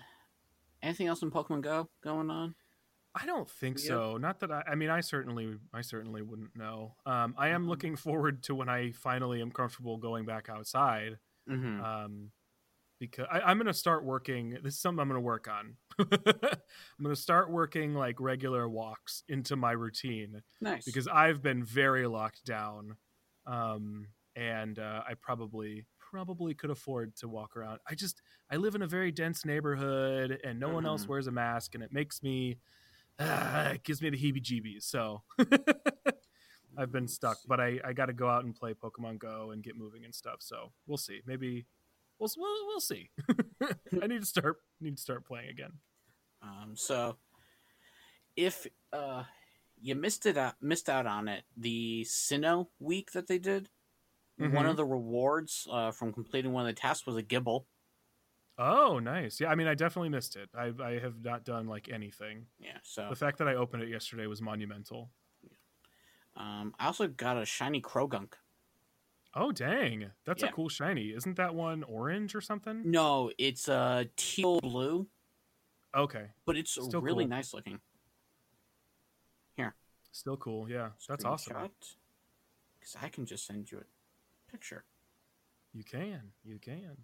anything 0.83 1.07
else 1.07 1.22
in 1.22 1.31
Pokemon 1.31 1.62
Go 1.62 1.89
going 2.03 2.31
on? 2.31 2.55
I 3.14 3.26
don't 3.26 3.51
think 3.51 3.78
Yeah. 3.78 3.87
so. 3.89 4.16
Not 4.18 4.39
that 4.41 4.53
I. 4.53 4.62
I 4.68 4.74
mean, 4.76 4.89
I 4.91 5.01
certainly, 5.01 5.59
I 5.74 5.81
certainly 5.81 6.22
wouldn't 6.22 6.55
know. 6.57 6.95
Um, 7.07 7.35
I 7.37 7.49
am 7.49 7.64
Mhm. 7.64 7.68
looking 7.68 7.97
forward 7.97 8.43
to 8.45 8.55
when 8.55 8.68
I 8.68 8.93
finally 8.93 9.41
am 9.43 9.51
comfortable 9.51 9.97
going 9.97 10.24
back 10.24 10.49
outside. 10.49 11.18
Mm-hmm. 11.49 11.83
Um, 11.85 12.31
because 13.01 13.26
I, 13.33 13.41
I'm 13.41 13.57
going 13.57 13.66
to 13.66 13.72
start 13.74 14.05
working. 14.05 14.51
This 14.62 14.74
is 14.74 14.78
something 14.81 15.01
I'm 15.01 15.09
going 15.09 15.16
to 15.16 15.24
work 15.24 15.49
on. 15.49 15.76
I'm 15.99 17.03
going 17.03 17.14
to 17.14 17.20
start 17.20 17.51
working 17.51 17.95
like 17.95 18.20
regular 18.20 18.68
walks 18.68 19.22
into 19.26 19.57
my 19.57 19.72
routine 19.72 20.43
nice. 20.61 20.85
because 20.85 21.09
I've 21.09 21.41
been 21.43 21.64
very 21.64 22.07
locked 22.07 22.45
down, 22.45 22.97
um, 23.47 24.07
and 24.37 24.78
uh, 24.78 25.03
I 25.09 25.14
probably 25.14 25.87
probably 26.11 26.55
could 26.55 26.71
afford 26.71 27.15
to 27.17 27.29
walk 27.29 27.57
around. 27.57 27.79
I 27.89 27.95
just 27.95 28.21
I 28.51 28.57
live 28.57 28.75
in 28.75 28.83
a 28.83 28.87
very 28.87 29.13
dense 29.13 29.45
neighborhood, 29.45 30.41
and 30.45 30.59
no 30.59 30.69
one 30.71 30.85
else 30.87 31.05
Mhm. 31.05 31.09
wears 31.09 31.27
a 31.27 31.31
mask, 31.31 31.75
and 31.75 31.85
it 31.85 31.93
makes 31.93 32.23
me 32.23 32.59
uh, 33.19 33.71
it 33.75 33.83
gives 33.85 34.01
me 34.03 34.11
the 34.11 34.17
heebie-jeebies. 34.17 34.83
So 34.83 35.23
I've 36.77 36.93
been 36.93 37.09
stuck, 37.09 37.39
but 37.47 37.61
I 37.61 37.79
I 37.85 37.93
got 37.93 38.07
to 38.07 38.13
go 38.13 38.29
out 38.29 38.45
and 38.45 38.55
play 38.55 38.75
Pokemon 38.75 39.19
Go 39.19 39.51
and 39.51 39.63
get 39.63 39.77
moving 39.77 40.05
and 40.05 40.15
stuff. 40.15 40.37
So 40.41 40.73
we'll 40.87 40.99
see. 40.99 41.21
Maybe 41.27 41.67
we'll 42.19 42.31
we'll, 42.37 42.67
we'll 42.67 42.81
see. 42.81 43.11
I 44.03 44.07
need 44.07 44.21
to 44.21 44.27
start 44.27 44.57
need 44.81 44.97
to 44.97 45.03
start 45.03 45.25
playing 45.25 45.51
again. 45.51 45.73
Um, 46.43 46.73
so 46.75 47.17
if 48.37 48.67
uh 48.93 49.25
you 49.83 49.95
missed 49.95 50.27
it 50.27 50.37
out, 50.37 50.55
missed 50.61 50.89
out 50.91 51.07
on 51.07 51.27
it, 51.29 51.45
the 51.57 52.05
Sinnoh 52.07 52.69
week 52.79 53.13
that 53.13 53.27
they 53.29 53.39
did, 53.39 53.69
one 54.41 54.64
Mhm. 54.66 54.70
of 54.70 54.76
the 54.76 54.84
rewards 54.84 55.68
uh, 55.70 55.91
from 55.91 56.12
completing 56.12 56.53
one 56.53 56.66
of 56.66 56.74
the 56.74 56.80
tasks 56.80 57.07
was 57.07 57.16
a 57.16 57.22
Gible. 57.22 57.66
Oh, 58.59 58.99
nice. 58.99 59.41
Yeah, 59.41 59.51
I 59.51 59.55
mean, 59.55 59.66
I 59.66 59.74
definitely 59.74 60.09
missed 60.11 60.36
it. 60.36 60.51
I 60.55 60.72
I 60.82 60.99
have 60.99 61.22
not 61.22 61.45
done 61.45 61.66
like 61.66 61.88
anything. 61.88 62.47
Yeah. 62.59 62.78
So 62.82 63.09
The 63.09 63.16
fact 63.16 63.38
that 63.38 63.49
I 63.49 63.55
opened 63.55 63.82
it 63.82 63.88
yesterday 63.88 64.26
was 64.26 64.41
monumental. 64.43 65.11
um, 66.36 66.74
I 66.78 66.86
also 66.86 67.09
got 67.09 67.36
a 67.36 67.45
shiny 67.45 67.80
Croagunk. 67.82 68.34
Oh 69.34 69.53
dang, 69.53 70.11
that's 70.24 70.43
Yeah. 70.43 70.49
a 70.49 70.53
cool 70.53 70.68
shiny. 70.68 71.11
Isn't 71.12 71.36
that 71.36 71.55
one 71.55 71.82
orange 71.84 72.34
or 72.34 72.41
something? 72.41 72.91
No, 72.91 73.30
it's 73.38 73.68
uh 73.68 74.05
teal 74.16 74.61
blue, 74.61 75.09
Okay, 75.95 76.30
but 76.47 76.57
it's 76.57 76.72
Still 76.72 77.01
really 77.01 77.24
cool. 77.24 77.28
nice 77.30 77.53
looking. 77.55 77.80
Here. 79.57 79.74
Still 80.12 80.36
cool. 80.36 80.68
Yeah, 80.68 80.91
that's 81.09 81.24
awesome. 81.24 81.70
Because 82.78 82.97
I 83.03 83.09
can 83.09 83.24
just 83.26 83.47
send 83.47 83.70
you 83.70 83.78
a 83.78 83.84
picture. 84.51 84.85
You 85.73 85.85
can, 85.85 86.21
you 86.45 86.59
can. 86.59 86.97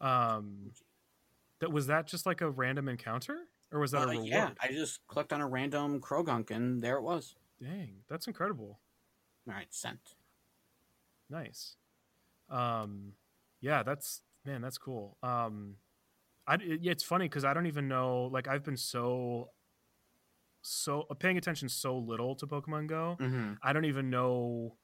Um, 0.00 0.70
that 1.60 1.70
was 1.72 1.86
that 1.88 2.06
just 2.06 2.24
like 2.26 2.40
a 2.40 2.48
random 2.50 2.88
encounter, 2.88 3.48
or 3.72 3.80
was 3.80 3.90
that 3.90 4.02
a 4.02 4.04
Uh, 4.04 4.10
reward? 4.12 4.28
yeah, 4.28 4.50
I 4.62 4.68
just 4.68 5.06
clicked 5.08 5.32
on 5.32 5.40
a 5.40 5.46
random 5.46 6.00
Croagunk 6.00 6.50
and 6.50 6.82
there 6.82 6.96
it 6.96 7.02
was. 7.02 7.34
Dang, 7.62 7.96
that's 8.08 8.26
incredible. 8.26 8.80
All 9.48 9.54
right, 9.54 9.66
sent. 9.74 10.14
Nice. 11.28 11.76
Um, 12.48 13.12
yeah, 13.60 13.82
that's 13.82 14.22
man, 14.44 14.62
that's 14.62 14.78
cool. 14.78 15.16
Um, 15.22 15.76
I 16.46 16.54
it- 16.54 16.80
yeah, 16.82 16.92
it's 16.92 17.04
funny 17.04 17.26
because 17.26 17.44
I 17.44 17.52
don't 17.52 17.66
even 17.66 17.88
know. 17.88 18.24
Like, 18.32 18.48
I've 18.48 18.64
been 18.64 18.76
so 18.76 19.50
so 20.62 21.02
paying 21.18 21.38
attention 21.38 21.68
so 21.68 21.96
little 21.98 22.34
to 22.36 22.46
Pokemon 22.46 22.86
Go. 22.86 23.16
Mm-hmm. 23.20 23.54
I 23.62 23.72
don't 23.72 23.84
even 23.86 24.10
know 24.10 24.76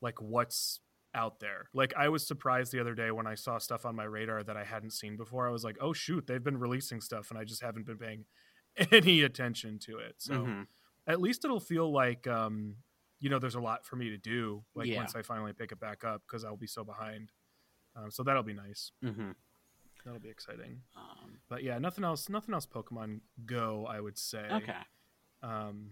like 0.00 0.20
what's 0.20 0.80
out 1.14 1.40
there. 1.40 1.68
Like 1.74 1.92
I 1.96 2.08
was 2.08 2.26
surprised 2.26 2.72
the 2.72 2.80
other 2.80 2.94
day 2.94 3.10
when 3.10 3.26
I 3.26 3.34
saw 3.34 3.58
stuff 3.58 3.84
on 3.84 3.96
my 3.96 4.04
radar 4.04 4.42
that 4.42 4.56
I 4.56 4.64
hadn't 4.64 4.92
seen 4.92 5.16
before. 5.16 5.48
I 5.48 5.50
was 5.50 5.64
like, 5.64 5.76
"Oh 5.80 5.92
shoot, 5.92 6.26
they've 6.26 6.42
been 6.42 6.58
releasing 6.58 7.00
stuff 7.00 7.30
and 7.30 7.38
I 7.38 7.44
just 7.44 7.62
haven't 7.62 7.86
been 7.86 7.98
paying 7.98 8.24
any 8.92 9.22
attention 9.22 9.78
to 9.80 9.98
it." 9.98 10.16
So 10.18 10.34
mm-hmm. 10.34 10.62
at 11.06 11.20
least 11.20 11.44
it'll 11.44 11.60
feel 11.60 11.90
like 11.92 12.26
um 12.26 12.76
you 13.18 13.28
know 13.28 13.38
there's 13.38 13.54
a 13.54 13.60
lot 13.60 13.84
for 13.84 13.96
me 13.96 14.10
to 14.10 14.16
do 14.16 14.62
like 14.74 14.86
Yeah. 14.86 14.96
once 14.98 15.14
I 15.14 15.22
finally 15.22 15.52
pick 15.52 15.72
it 15.72 15.80
back 15.80 16.04
up 16.04 16.22
because 16.26 16.44
I'll 16.44 16.56
be 16.56 16.66
so 16.66 16.84
behind. 16.84 17.32
Um, 17.96 18.10
so 18.10 18.22
that'll 18.22 18.42
be 18.42 18.54
nice. 18.54 18.92
Mm-hmm. 19.04 19.32
That'll 20.04 20.20
be 20.20 20.30
exciting. 20.30 20.80
Um, 20.96 21.40
But 21.48 21.62
yeah, 21.62 21.78
nothing 21.78 22.04
else. 22.04 22.28
Nothing 22.28 22.54
else. 22.54 22.66
Pokemon 22.66 23.20
Go, 23.44 23.86
I 23.86 24.00
would 24.00 24.16
say. 24.16 24.46
okay. 24.50 24.72
Um, 25.42 25.90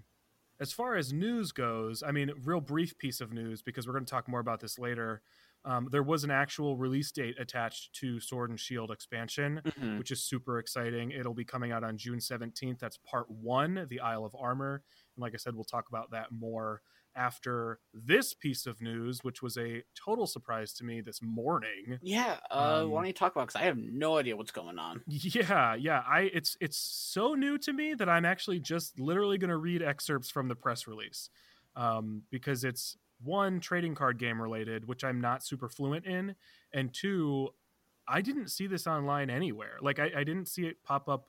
as 0.61 0.73
far 0.73 0.97
as 0.97 1.13
news 1.13 1.53
goes, 1.53 2.03
I 2.03 2.11
mean, 2.13 2.31
real 2.45 2.61
brief 2.61 2.97
piece 2.99 3.21
of 3.21 3.33
news 3.33 3.63
because 3.63 3.87
we're 3.87 3.93
going 3.95 4.05
to 4.05 4.11
talk 4.11 4.29
more 4.29 4.41
about 4.41 4.61
this 4.61 4.79
later. 4.79 5.23
Um, 5.65 5.89
there 5.91 6.03
was 6.05 6.25
an 6.25 6.31
actual 6.31 6.77
release 6.77 7.11
date 7.13 7.37
attached 7.39 7.93
to 7.97 8.21
Sword 8.21 8.51
and 8.51 8.59
Shield 8.59 8.91
expansion, 8.91 9.61
Mhm. 9.65 9.99
which 9.99 10.11
is 10.11 10.25
super 10.25 10.59
exciting. 10.59 11.11
It'll 11.11 11.35
be 11.35 11.45
coming 11.45 11.73
out 11.73 11.83
on 11.85 11.99
June 11.99 12.21
17th. 12.21 12.79
That's 12.79 12.97
part 12.99 13.29
one, 13.31 13.87
the 13.89 14.01
Isle 14.01 14.25
of 14.25 14.35
Armor. 14.39 14.83
And 15.17 15.23
like 15.23 15.35
I 15.35 15.37
said, 15.37 15.55
we'll 15.55 15.65
talk 15.65 15.89
about 15.89 16.11
that 16.13 16.31
more 16.33 16.83
after 17.19 17.81
this 17.93 18.33
piece 18.33 18.65
of 18.67 18.81
news, 18.81 19.25
which 19.25 19.43
was 19.43 19.59
a 19.59 19.83
total 19.95 20.27
surprise 20.27 20.73
to 20.75 20.85
me 20.85 21.01
this 21.01 21.21
morning. 21.21 21.99
Yeah. 22.01 22.39
Uh, 22.51 22.83
Um, 22.85 22.91
why 22.91 23.01
don't 23.01 23.09
you 23.09 23.13
talk 23.13 23.33
about? 23.33 23.49
Because 23.49 23.61
I 23.61 23.65
have 23.65 23.77
no 23.77 24.17
idea 24.17 24.37
what's 24.37 24.53
going 24.53 24.79
on. 24.79 25.03
Yeah, 25.07 25.75
yeah. 25.75 26.03
I 26.07 26.31
it's 26.33 26.57
it's 26.61 26.79
so 26.79 27.35
new 27.35 27.59
to 27.59 27.73
me 27.73 27.95
that 27.95 28.09
I'm 28.09 28.25
actually 28.25 28.61
just 28.61 28.99
literally 29.01 29.39
going 29.39 29.51
to 29.51 29.57
read 29.57 29.83
excerpts 29.83 30.31
from 30.31 30.49
the 30.49 30.55
press 30.55 30.87
release, 30.87 31.31
um, 31.77 32.23
because 32.31 32.65
it's 32.65 32.97
one 33.23 33.59
trading 33.61 33.97
card 33.97 34.19
game 34.19 34.41
related, 34.41 34.87
which 34.87 35.03
I'm 35.03 35.21
not 35.21 35.45
super 35.45 35.69
fluent 35.69 36.07
in, 36.07 36.37
and 36.73 36.95
two, 36.95 37.49
I 38.07 38.21
didn't 38.21 38.49
see 38.49 38.69
this 38.69 38.87
online 38.87 39.29
anywhere. 39.29 39.79
Like 39.81 39.99
I, 39.99 40.11
I 40.19 40.25
didn't 40.25 40.47
see 40.47 40.67
it 40.67 40.83
pop 40.85 41.09
up. 41.09 41.29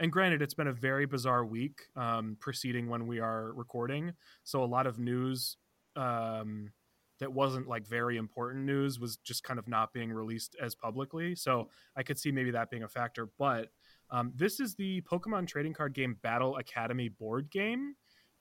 And 0.00 0.10
granted, 0.10 0.40
it's 0.40 0.54
been 0.54 0.68
a 0.68 0.72
very 0.72 1.04
bizarre 1.04 1.44
week 1.44 1.82
um, 1.94 2.38
preceding 2.40 2.88
when 2.88 3.06
we 3.06 3.20
are 3.20 3.52
recording, 3.52 4.14
so 4.44 4.64
a 4.64 4.64
lot 4.64 4.86
of 4.86 4.98
news 4.98 5.58
um, 5.94 6.72
that 7.18 7.30
wasn't 7.30 7.68
like 7.68 7.86
very 7.86 8.16
important 8.16 8.64
news 8.64 8.98
was 8.98 9.18
just 9.18 9.44
kind 9.44 9.58
of 9.58 9.68
not 9.68 9.92
being 9.92 10.10
released 10.10 10.56
as 10.60 10.74
publicly. 10.74 11.34
So 11.34 11.68
I 11.96 12.02
could 12.02 12.18
see 12.18 12.32
maybe 12.32 12.50
that 12.52 12.70
being 12.70 12.82
a 12.82 12.88
factor. 12.88 13.28
But 13.38 13.68
um, 14.10 14.32
this 14.34 14.58
is 14.58 14.74
the 14.74 15.02
Pokemon 15.02 15.46
trading 15.46 15.74
card 15.74 15.92
game 15.92 16.16
Battle 16.22 16.56
Academy 16.56 17.10
board 17.10 17.50
game. 17.50 17.94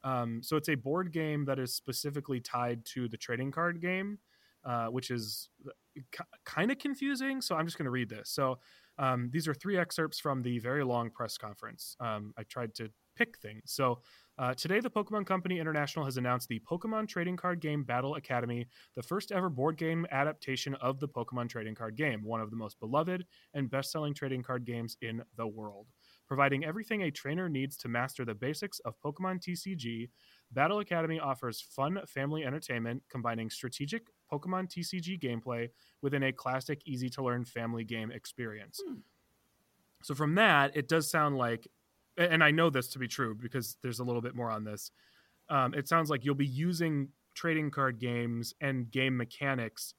Um, 0.06 0.42
so 0.42 0.56
it's 0.56 0.70
a 0.70 0.76
board 0.76 1.12
game 1.12 1.44
that 1.44 1.60
is 1.60 1.76
specifically 1.76 2.40
tied 2.40 2.86
to 2.94 3.10
the 3.10 3.18
trading 3.18 3.52
card 3.52 3.82
game, 3.82 4.20
uh, 4.64 4.86
which 4.86 5.12
is 5.12 5.50
k- 6.14 6.24
kind 6.46 6.72
of 6.72 6.80
confusing. 6.80 7.42
So 7.42 7.56
I'm 7.56 7.66
just 7.66 7.78
going 7.78 7.84
to 7.86 7.92
read 7.92 8.08
this. 8.08 8.30
So 8.30 8.60
um, 9.00 9.30
these 9.32 9.48
are 9.48 9.54
three 9.54 9.78
excerpts 9.78 10.20
from 10.20 10.42
the 10.42 10.60
very 10.60 10.84
long 10.84 11.10
press 11.10 11.38
conference. 11.38 11.96
Um, 12.00 12.34
I 12.38 12.44
tried 12.44 12.76
to 12.76 12.92
pick 13.16 13.38
things. 13.40 13.64
So 13.66 14.00
uh, 14.38 14.54
today, 14.54 14.80
the 14.80 14.90
Pokemon 14.90 15.26
Company 15.26 15.60
International 15.60 16.06
has 16.06 16.18
announced 16.18 16.48
the 16.48 16.62
Pokemon 16.70 17.08
Trading 17.08 17.36
Card 17.36 17.60
Game 17.60 17.84
Battle 17.84 18.16
Academy, 18.16 18.68
the 18.96 19.04
first 19.04 19.32
ever 19.32 19.50
board 19.50 19.78
game 19.78 20.06
adaptation 20.12 20.76
of 20.76 21.00
the 21.00 21.08
Pokemon 21.08 21.50
Trading 21.50 21.76
Card 21.76 21.98
Game, 21.98 22.24
one 22.24 22.40
of 22.40 22.50
the 22.50 22.56
most 22.56 22.80
beloved 22.80 23.26
and 23.54 23.70
best 23.70 23.92
selling 23.92 24.14
trading 24.14 24.44
card 24.44 24.66
games 24.66 24.96
in 25.02 25.22
the 25.36 25.48
world. 25.48 25.88
Providing 26.28 26.64
everything 26.64 27.04
a 27.04 27.12
trainer 27.12 27.50
needs 27.50 27.76
to 27.78 27.90
master 27.90 28.24
the 28.24 28.36
basics 28.36 28.80
of 28.80 28.94
Pokemon 29.04 29.42
TCG, 29.42 30.10
Battle 30.52 30.80
Academy 30.80 31.20
offers 31.20 31.60
fun 31.60 32.00
family 32.08 32.44
entertainment 32.46 33.04
combining 33.10 33.50
strategic 33.50 34.08
Pokemon 34.32 34.70
TCG 34.70 35.20
gameplay 35.20 35.70
within 36.02 36.24
a 36.24 36.32
classic, 36.32 36.82
easy 36.86 37.10
to 37.10 37.24
learn 37.24 37.46
family 37.46 37.84
game 37.84 38.12
experience. 38.12 38.80
Hmm. 38.86 39.00
So, 40.02 40.16
from 40.16 40.36
that, 40.36 40.76
it 40.76 40.88
does 40.88 41.10
sound 41.10 41.38
like 41.38 41.68
and 42.20 42.44
I 42.44 42.52
know 42.52 42.70
this 42.70 42.90
to 42.90 43.00
be 43.00 43.08
true 43.08 43.34
because 43.34 43.78
there's 43.82 44.00
a 44.00 44.04
little 44.04 44.22
bit 44.22 44.36
more 44.36 44.52
on 44.52 44.64
this. 44.66 44.92
Um, 45.50 45.74
it 45.74 45.88
sounds 45.88 46.10
like 46.10 46.26
you'll 46.26 46.36
be 46.36 46.46
using 46.46 47.10
trading 47.34 47.72
card 47.72 48.00
games 48.00 48.54
and 48.62 48.92
game 48.92 49.16
mechanics 49.16 49.94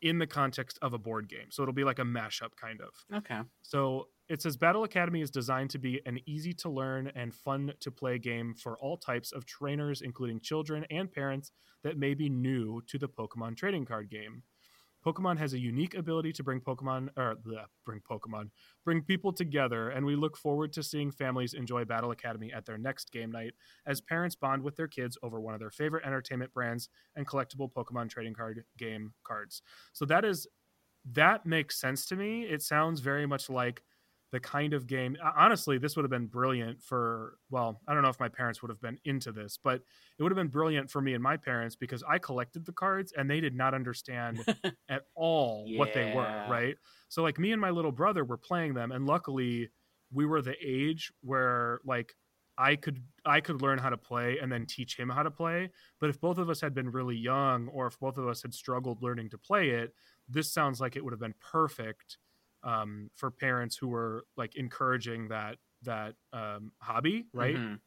in 0.00 0.18
the 0.18 0.26
context 0.26 0.78
of 0.82 0.94
a 0.94 0.98
board 0.98 1.28
game. 1.28 1.50
So 1.50 1.62
it'll 1.62 1.74
be 1.74 1.84
like 1.84 1.98
a 1.98 2.04
mashup 2.04 2.56
kind 2.60 2.80
of. 2.80 3.18
Okay. 3.18 3.40
So 3.60 4.08
it 4.28 4.40
says 4.40 4.56
Battle 4.56 4.84
Academy 4.84 5.20
is 5.20 5.30
designed 5.30 5.70
to 5.70 5.78
be 5.78 6.00
an 6.06 6.18
easy 6.26 6.52
to 6.54 6.68
learn 6.68 7.12
and 7.14 7.34
fun 7.34 7.72
to 7.80 7.90
play 7.90 8.18
game 8.18 8.54
for 8.54 8.78
all 8.78 8.96
types 8.96 9.32
of 9.32 9.44
trainers, 9.44 10.00
including 10.00 10.40
children 10.40 10.86
and 10.90 11.10
parents 11.10 11.52
that 11.82 11.98
may 11.98 12.14
be 12.14 12.28
new 12.28 12.80
to 12.86 12.98
the 12.98 13.08
Pokemon 13.08 13.56
trading 13.56 13.84
card 13.84 14.10
game. 14.10 14.42
Pokemon 15.04 15.36
has 15.38 15.52
a 15.52 15.58
unique 15.58 15.94
ability 15.94 16.32
to 16.32 16.44
bring 16.44 16.60
Pokemon 16.60 17.08
or 17.16 17.34
bleh, 17.34 17.64
bring 17.84 18.00
Pokemon, 18.08 18.50
bring 18.84 19.02
people 19.02 19.32
together, 19.32 19.88
and 19.90 20.06
we 20.06 20.14
look 20.14 20.36
forward 20.36 20.72
to 20.74 20.82
seeing 20.82 21.10
families 21.10 21.54
enjoy 21.54 21.84
Battle 21.84 22.12
Academy 22.12 22.52
at 22.52 22.64
their 22.66 22.78
next 22.78 23.10
game 23.10 23.32
night 23.32 23.54
as 23.84 24.00
parents 24.00 24.36
bond 24.36 24.62
with 24.62 24.76
their 24.76 24.86
kids 24.86 25.18
over 25.22 25.40
one 25.40 25.54
of 25.54 25.60
their 25.60 25.70
favorite 25.70 26.06
entertainment 26.06 26.52
brands 26.54 26.88
and 27.16 27.26
collectible 27.26 27.70
Pokemon 27.72 28.10
trading 28.10 28.34
card 28.34 28.62
game 28.78 29.12
cards. 29.24 29.62
So 29.92 30.04
that 30.06 30.24
is 30.24 30.46
that 31.12 31.44
makes 31.44 31.80
sense 31.80 32.06
to 32.06 32.16
me. 32.16 32.42
It 32.42 32.62
sounds 32.62 33.00
very 33.00 33.26
much 33.26 33.50
like 33.50 33.82
the 34.32 34.40
kind 34.40 34.72
of 34.72 34.86
game 34.86 35.16
honestly 35.36 35.78
this 35.78 35.94
would 35.94 36.02
have 36.02 36.10
been 36.10 36.26
brilliant 36.26 36.82
for 36.82 37.36
well 37.50 37.80
i 37.86 37.94
don't 37.94 38.02
know 38.02 38.08
if 38.08 38.18
my 38.18 38.28
parents 38.28 38.62
would 38.62 38.70
have 38.70 38.80
been 38.80 38.98
into 39.04 39.30
this 39.30 39.58
but 39.62 39.82
it 40.18 40.22
would 40.22 40.32
have 40.32 40.36
been 40.36 40.48
brilliant 40.48 40.90
for 40.90 41.00
me 41.00 41.14
and 41.14 41.22
my 41.22 41.36
parents 41.36 41.76
because 41.76 42.02
i 42.08 42.18
collected 42.18 42.64
the 42.64 42.72
cards 42.72 43.12
and 43.16 43.30
they 43.30 43.40
did 43.40 43.54
not 43.54 43.74
understand 43.74 44.44
at 44.88 45.02
all 45.14 45.66
what 45.76 45.92
they 45.94 46.12
were 46.14 46.46
right? 46.50 46.76
So 47.08 47.22
like 47.22 47.38
me 47.38 47.52
and 47.52 47.60
my 47.60 47.70
little 47.70 47.92
brother 47.92 48.24
were 48.24 48.38
playing 48.38 48.74
them 48.74 48.90
and 48.90 49.06
luckily 49.06 49.68
we 50.12 50.26
were 50.26 50.42
the 50.42 50.56
age 50.64 51.12
where 51.22 51.80
like 51.84 52.14
i 52.58 52.74
could 52.74 53.02
i 53.24 53.40
could 53.40 53.62
learn 53.62 53.78
how 53.78 53.90
to 53.90 53.96
play 53.96 54.38
and 54.38 54.50
then 54.50 54.66
teach 54.66 54.96
him 54.98 55.08
how 55.08 55.22
to 55.22 55.30
play 55.30 55.70
but 56.00 56.10
if 56.10 56.20
both 56.20 56.38
of 56.38 56.48
us 56.48 56.60
had 56.60 56.74
been 56.74 56.90
really 56.90 57.16
young 57.16 57.68
or 57.68 57.86
if 57.86 57.98
both 57.98 58.18
of 58.18 58.26
us 58.26 58.42
had 58.42 58.54
struggled 58.54 59.02
learning 59.02 59.28
to 59.28 59.38
play 59.38 59.70
it 59.70 59.94
this 60.28 60.52
sounds 60.52 60.80
like 60.80 60.96
it 60.96 61.04
would 61.04 61.12
have 61.12 61.20
been 61.20 61.34
perfect 61.40 62.18
um, 62.64 63.10
for 63.14 63.30
parents 63.30 63.76
who 63.76 63.88
were 63.88 64.24
like 64.36 64.54
encouraging 64.56 65.28
that 65.28 65.56
that 65.82 66.14
um, 66.32 66.72
hobby, 66.80 67.26
right? 67.32 67.56
Mhm. 67.56 67.80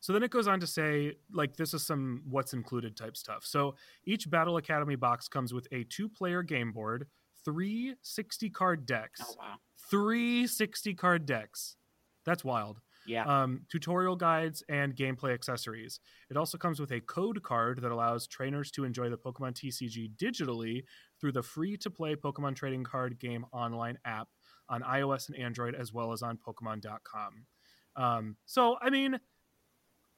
So 0.00 0.12
then 0.12 0.22
it 0.22 0.30
goes 0.30 0.46
on 0.46 0.60
to 0.60 0.66
say, 0.66 1.16
like, 1.32 1.56
this 1.56 1.74
is 1.74 1.84
some 1.84 2.22
what's 2.28 2.52
included 2.52 2.96
type 2.96 3.16
stuff. 3.16 3.44
So 3.44 3.74
each 4.04 4.30
Battle 4.30 4.56
Academy 4.56 4.94
box 4.94 5.26
comes 5.28 5.52
with 5.52 5.66
a 5.72 5.84
two 5.84 6.08
player 6.08 6.42
game 6.42 6.70
board, 6.72 7.08
three 7.44 7.94
60 8.02 8.50
card 8.50 8.86
decks, 8.86 9.20
Oh 9.24 9.34
wow. 9.38 9.56
three 9.90 10.46
60 10.46 10.94
card 10.94 11.26
decks. 11.26 11.76
That's 12.24 12.44
wild. 12.44 12.80
Yeah. 13.06 13.24
Um, 13.24 13.62
tutorial 13.70 14.16
guides 14.16 14.64
and 14.68 14.94
gameplay 14.96 15.32
accessories. 15.32 16.00
It 16.28 16.36
also 16.36 16.58
comes 16.58 16.80
with 16.80 16.90
a 16.90 17.00
code 17.00 17.40
card 17.42 17.80
that 17.82 17.92
allows 17.92 18.26
trainers 18.26 18.70
to 18.72 18.84
enjoy 18.84 19.08
the 19.10 19.16
Pokemon 19.18 19.54
TCG 19.54 20.10
digitally 20.16 20.82
through 21.20 21.32
the 21.32 21.42
free 21.42 21.76
to 21.78 21.90
play 21.90 22.14
Pokemon 22.14 22.56
trading 22.56 22.84
card 22.84 23.18
game 23.18 23.46
online 23.52 23.98
app 24.04 24.28
on 24.68 24.82
iOS 24.82 25.28
and 25.28 25.38
Android, 25.38 25.74
as 25.74 25.92
well 25.92 26.12
as 26.12 26.22
on 26.22 26.38
Pokemon.com. 26.38 27.46
Um, 27.96 28.36
so, 28.44 28.76
I 28.80 28.90
mean, 28.90 29.18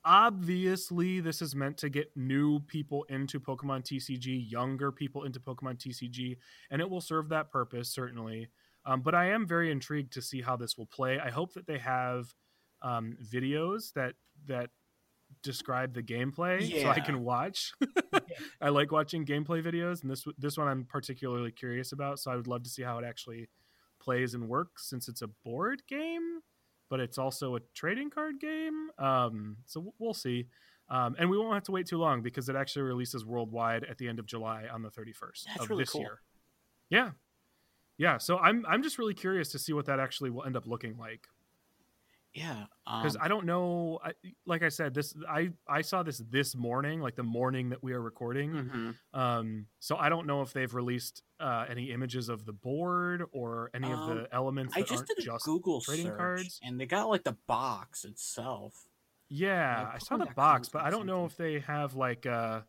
obviously, 0.05 1.21
this 1.21 1.43
is 1.43 1.55
meant 1.55 1.77
to 1.79 1.89
get 1.89 2.11
new 2.17 2.61
people 2.61 3.05
into 3.05 3.39
Pokemon 3.39 3.85
TCG, 3.85 4.51
younger 4.51 4.91
people 4.91 5.25
into 5.25 5.41
Pokemon 5.41 5.79
TCG, 5.79 6.37
and 6.71 6.81
it 6.81 6.89
will 6.89 7.01
serve 7.01 7.29
that 7.29 7.51
purpose, 7.51 7.91
certainly. 7.91 8.49
Um, 8.85 9.03
but 9.03 9.15
I 9.15 9.31
am 9.31 9.47
very 9.47 9.71
intrigued 9.71 10.13
to 10.15 10.23
see 10.23 10.41
how 10.41 10.57
this 10.57 10.79
will 10.79 10.87
play. 10.87 11.19
I 11.19 11.31
hope 11.31 11.53
that 11.55 11.67
they 11.67 11.79
have 11.79 12.35
um, 12.83 13.17
videos 13.23 13.93
that 13.95 14.15
that 14.47 14.71
describe 15.43 15.95
the 15.95 16.03
gameplay 16.03 16.83
so 16.83 16.89
I 16.89 17.01
can 17.01 17.23
watch. 17.23 17.73
I 18.61 18.69
like 18.69 18.93
watching 18.93 19.25
gameplay 19.25 19.63
videos, 19.63 20.03
and 20.03 20.11
this 20.11 20.25
this 20.39 20.59
one 20.59 20.69
I'm 20.69 20.85
particularly 20.85 21.53
curious 21.53 21.93
about. 21.93 22.19
So 22.19 22.31
I 22.31 22.37
would 22.37 22.47
love 22.47 22.63
to 22.65 22.71
see 22.71 22.83
how 22.83 22.99
it 22.99 23.05
actually 23.05 23.49
plays 24.01 24.35
and 24.35 24.49
works, 24.49 24.89
since 24.89 25.09
it's 25.09 25.23
a 25.23 25.29
board 25.45 25.83
game, 25.89 26.41
but 26.89 27.01
it's 27.01 27.19
also 27.19 27.57
a 27.57 27.61
trading 27.75 28.11
card 28.11 28.41
game. 28.41 28.89
Um, 28.99 29.59
so 29.67 29.93
we'll 29.99 30.15
see. 30.15 30.47
Um, 30.91 31.17
and 31.19 31.29
we 31.29 31.37
won't 31.37 31.53
have 31.53 31.65
to 31.65 31.73
wait 31.73 31.87
too 31.87 31.99
long 31.99 32.23
because 32.23 32.49
it 32.49 32.57
actually 32.57 32.83
releases 32.83 33.25
worldwide 33.25 33.85
at 33.85 33.99
the 33.99 34.09
end 34.09 34.19
of 34.19 34.27
July 34.27 34.65
on 34.73 34.83
the 34.83 34.89
31st 34.89 35.45
That's 35.47 35.61
of 35.61 35.71
really 35.71 35.83
this 35.83 35.91
cool. 35.91 36.01
year. 36.01 36.21
Yeah, 36.89 37.11
yeah. 37.99 38.17
So 38.19 38.39
I'm 38.39 38.65
I'm 38.67 38.83
just 38.83 38.99
really 38.99 39.15
curious 39.15 39.51
to 39.53 39.59
see 39.59 39.73
what 39.73 39.87
that 39.87 40.01
actually 40.01 40.31
will 40.31 40.45
end 40.45 40.57
up 40.57 40.67
looking 40.67 40.97
like 40.97 41.29
Yeah, 42.35 42.65
because 42.85 43.17
um, 43.17 43.23
I 43.23 43.29
don't 43.29 43.47
know. 43.47 43.99
I, 44.05 44.13
like 44.47 44.63
I 44.63 44.69
said, 44.69 44.95
this 44.95 45.15
I 45.29 45.51
I 45.67 45.81
saw 45.81 46.03
this 46.03 46.19
this 46.31 46.55
morning, 46.55 47.01
like 47.01 47.17
the 47.17 47.23
morning 47.23 47.71
that 47.71 47.83
we 47.83 47.93
are 47.95 48.01
recording. 48.03 48.53
mhm. 48.53 49.19
Um, 49.19 49.67
so 49.81 49.97
I 49.97 50.09
don't 50.09 50.27
know 50.27 50.43
if 50.43 50.53
they've 50.53 50.73
released 50.73 51.23
uh, 51.41 51.65
any 51.69 51.91
images 51.91 52.29
of 52.29 52.45
the 52.45 52.53
board 52.53 53.25
or 53.33 53.71
any 53.75 53.91
of 53.91 53.99
Um, 53.99 54.09
the 54.17 54.29
elements 54.33 54.75
I 54.77 54.83
just 54.83 55.07
did 55.07 55.19
a 55.19 55.23
just 55.23 55.45
Google 55.45 55.81
trading 55.81 56.07
search, 56.07 56.17
cards. 56.19 56.61
and 56.63 56.79
they 56.79 56.87
got 56.87 57.09
like 57.09 57.25
the 57.25 57.37
box 57.47 58.05
itself. 58.05 58.87
Yeah, 59.29 59.85
Like, 59.85 59.95
I 59.95 59.99
saw 59.99 60.17
the 60.17 60.27
box, 60.27 60.69
but 60.69 60.83
I 60.83 60.91
don't 60.91 61.07
know 61.07 61.25
if 61.25 61.37
they 61.37 61.61
have 61.61 61.95
like 61.95 62.27
uh 62.27 62.61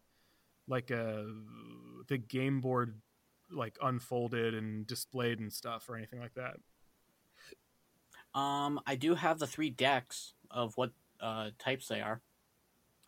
like 0.68 0.89
a 0.91 1.26
the 2.07 2.18
game 2.18 2.62
board 2.62 3.01
like 3.51 3.78
unfolded 3.82 4.53
and 4.53 4.86
displayed 4.88 5.39
and 5.39 5.51
stuff 5.51 5.89
or 5.89 5.95
anything 5.95 6.20
like 6.20 6.34
that. 6.36 6.57
Um, 8.34 8.80
I 8.86 8.96
do 8.96 9.16
have 9.16 9.40
the 9.40 9.48
three 9.48 9.70
decks 9.70 10.34
of 10.52 10.76
what 10.78 10.92
uh 11.22 11.50
types 11.60 11.88
they 11.88 12.02
are. 12.02 12.22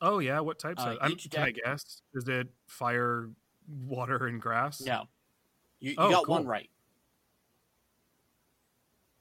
Oh 0.01 0.19
yeah, 0.19 0.39
what 0.39 0.57
types? 0.59 0.81
Uh, 0.83 0.89
are, 0.89 0.97
I'm, 1.01 1.11
each 1.11 1.29
can 1.29 1.41
I 1.43 1.45
deck- 1.51 1.55
guess? 1.63 2.01
Is 2.13 2.27
it 2.27 2.47
fire, 2.67 3.29
water, 3.85 4.25
and 4.27 4.41
grass? 4.41 4.81
No, 4.81 5.03
you, 5.79 5.91
you 5.91 5.95
Oh, 5.97 6.09
got 6.09 6.27
one 6.27 6.45
right. 6.47 6.69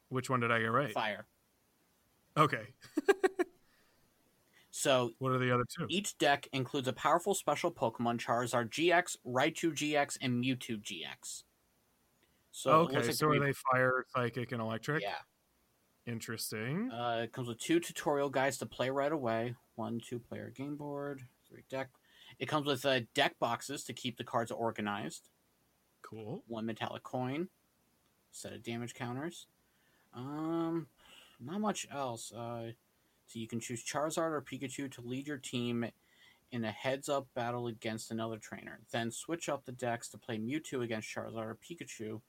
Which 0.08 0.28
one 0.30 0.40
did 0.40 0.50
I 0.50 0.58
get 0.58 0.66
right? 0.72 0.92
Fire. 0.92 1.26
Okay. 2.36 2.68
So 4.72 5.10
What 5.18 5.32
are 5.32 5.38
the 5.38 5.52
other 5.52 5.64
two? 5.68 5.84
each 5.90 6.16
deck 6.16 6.48
includes 6.54 6.88
a 6.88 6.94
powerful 6.94 7.34
special 7.34 7.70
Pokemon 7.70 8.18
Charizard 8.18 8.70
GX, 8.70 9.18
Raichu 9.26 9.72
GX, 9.74 10.16
and 10.22 10.42
Mewtwo 10.42 10.80
GX. 10.80 11.42
So 12.50 12.70
okay, 12.82 12.96
like 12.96 13.12
so 13.12 13.28
they're 13.28 13.40
they 13.40 13.52
fire, 13.52 14.06
psychic, 14.14 14.52
and 14.52 14.62
electric? 14.62 15.02
Yeah. 15.02 15.16
Interesting. 16.10 16.90
Uh, 16.90 17.20
it 17.24 17.32
comes 17.32 17.46
with 17.46 17.58
two 17.58 17.78
tutorial 17.78 18.30
guides 18.30 18.58
to 18.58 18.66
play 18.66 18.90
right 18.90 19.12
away. 19.12 19.54
One 19.76 20.00
two-player 20.00 20.52
game 20.56 20.76
board, 20.76 21.22
three 21.48 21.62
deck. 21.70 21.88
It 22.38 22.46
comes 22.46 22.66
with 22.66 22.84
uh, 22.84 23.00
deck 23.14 23.38
boxes 23.38 23.84
to 23.84 23.92
keep 23.92 24.16
the 24.16 24.24
cards 24.24 24.50
organized. 24.50 25.28
cool. 26.02 26.42
One 26.48 26.66
metallic 26.66 27.02
coin, 27.02 27.48
set 28.32 28.52
of 28.52 28.62
damage 28.62 28.94
counters. 28.94 29.46
Um, 30.14 30.88
not 31.40 31.60
much 31.60 31.86
else. 31.92 32.32
Uh, 32.32 32.72
so 33.26 33.38
you 33.38 33.46
can 33.46 33.60
choose 33.60 33.84
Charizard 33.84 34.32
or 34.32 34.42
Pikachu 34.42 34.90
to 34.90 35.00
lead 35.02 35.28
your 35.28 35.38
team 35.38 35.86
in 36.50 36.64
a 36.64 36.72
heads-up 36.72 37.28
battle 37.34 37.68
against 37.68 38.10
another 38.10 38.38
trainer. 38.38 38.80
Then 38.90 39.12
switch 39.12 39.48
up 39.48 39.64
the 39.64 39.72
decks 39.72 40.08
to 40.08 40.18
play 40.18 40.38
Mewtwo 40.38 40.82
against 40.82 41.08
Charizard 41.08 41.36
or 41.36 41.56
Pikachu, 41.56 42.20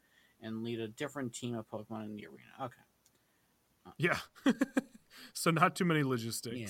and 0.44 0.64
lead 0.64 0.80
a 0.80 0.88
different 0.88 1.34
team 1.34 1.56
of 1.56 1.68
Pokemon 1.70 2.06
in 2.06 2.16
the 2.16 2.28
arena. 2.28 2.52
Okay. 2.62 2.82
Yeah. 3.98 4.18
so 5.34 5.52
not 5.52 5.76
too 5.76 5.86
many 5.86 6.04
logistics. 6.04 6.56
Yeah. 6.58 6.68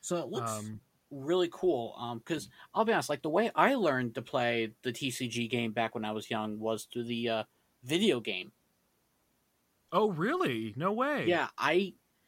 So 0.00 0.16
it 0.18 0.28
looks 0.28 0.50
Um, 0.50 0.80
really 1.10 1.48
cool. 1.52 1.94
Um, 1.98 2.18
because 2.18 2.48
I'll 2.74 2.84
be 2.84 2.92
honest, 2.92 3.08
like 3.08 3.22
the 3.22 3.30
way 3.30 3.50
I 3.54 3.74
learned 3.74 4.14
to 4.16 4.22
play 4.22 4.72
the 4.82 4.92
TCG 4.92 5.48
game 5.50 5.72
back 5.72 5.94
when 5.94 6.04
I 6.04 6.12
was 6.12 6.30
young 6.30 6.58
was 6.58 6.84
through 6.92 7.04
the 7.04 7.28
uh, 7.28 7.42
video 7.82 8.20
game. 8.20 8.52
oh, 9.92 10.10
really? 10.10 10.74
No 10.76 10.92
way. 10.92 11.24
Yeah, 11.26 11.48
I 11.56 11.72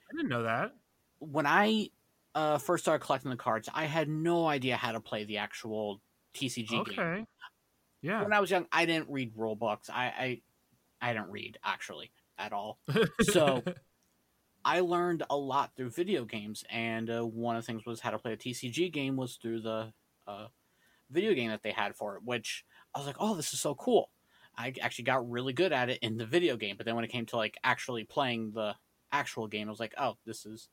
I 0.09 0.12
didn't 0.16 0.28
know 0.28 0.45
that. 0.45 0.72
when 1.18 1.47
I 1.47 1.89
uh, 2.34 2.59
first 2.59 2.84
started 2.84 3.05
collecting 3.05 3.30
the 3.30 3.37
cards, 3.37 3.68
I 3.74 3.87
had 3.87 4.09
no 4.09 4.47
idea 4.47 4.76
how 4.76 4.93
to 4.93 5.01
play 5.01 5.24
the 5.24 5.39
actual 5.39 6.01
TCG 6.34 6.68
game. 6.68 6.80
Okay. 6.80 7.24
Yeah. 8.03 8.22
When 8.22 8.32
I 8.32 8.41
was 8.41 8.51
young, 8.51 8.66
I 8.70 8.84
didn't 8.87 9.09
read 9.11 9.32
rule 9.34 9.57
books. 9.57 9.91
I 9.91 10.05
I, 10.05 10.43
I 11.11 11.12
didn't 11.14 11.30
read 11.30 11.59
actually 11.64 12.12
at 12.39 12.53
all. 12.53 12.78
So 13.22 13.62
I 14.66 14.80
learned 14.80 15.22
a 15.30 15.36
lot 15.36 15.70
through 15.76 15.90
video 15.90 16.24
games, 16.24 16.64
and 16.68 17.08
uh, 17.08 17.22
one 17.24 17.54
of 17.54 17.62
the 17.62 17.66
things 17.66 17.86
was 17.86 18.00
how 18.00 18.10
to 18.10 18.18
play 18.18 18.32
a 18.32 18.36
TCG 18.36 18.92
game 18.92 19.14
was 19.14 19.36
through 19.36 19.60
the 19.60 19.92
uh, 20.26 20.48
video 21.08 21.34
game 21.34 21.50
that 21.50 21.62
they 21.62 21.70
had 21.70 21.94
for 21.94 22.16
it. 22.16 22.24
Which 22.24 22.64
I 22.92 22.98
was 22.98 23.06
like, 23.06 23.16
oh, 23.20 23.36
this 23.36 23.52
is 23.52 23.60
so 23.60 23.76
cool. 23.76 24.10
I 24.58 24.74
actually 24.82 25.04
got 25.04 25.30
really 25.30 25.52
good 25.52 25.72
at 25.72 25.88
it 25.88 26.00
in 26.02 26.16
the 26.16 26.26
video 26.26 26.56
game, 26.56 26.74
but 26.76 26.84
then 26.84 26.96
when 26.96 27.04
it 27.04 27.12
came 27.12 27.26
to 27.26 27.36
like 27.36 27.56
actually 27.62 28.02
playing 28.02 28.50
the 28.54 28.74
actual 29.12 29.46
game, 29.46 29.68
I 29.68 29.70
was 29.70 29.78
like, 29.78 29.94
oh, 29.98 30.16
this 30.26 30.44
is 30.44 30.68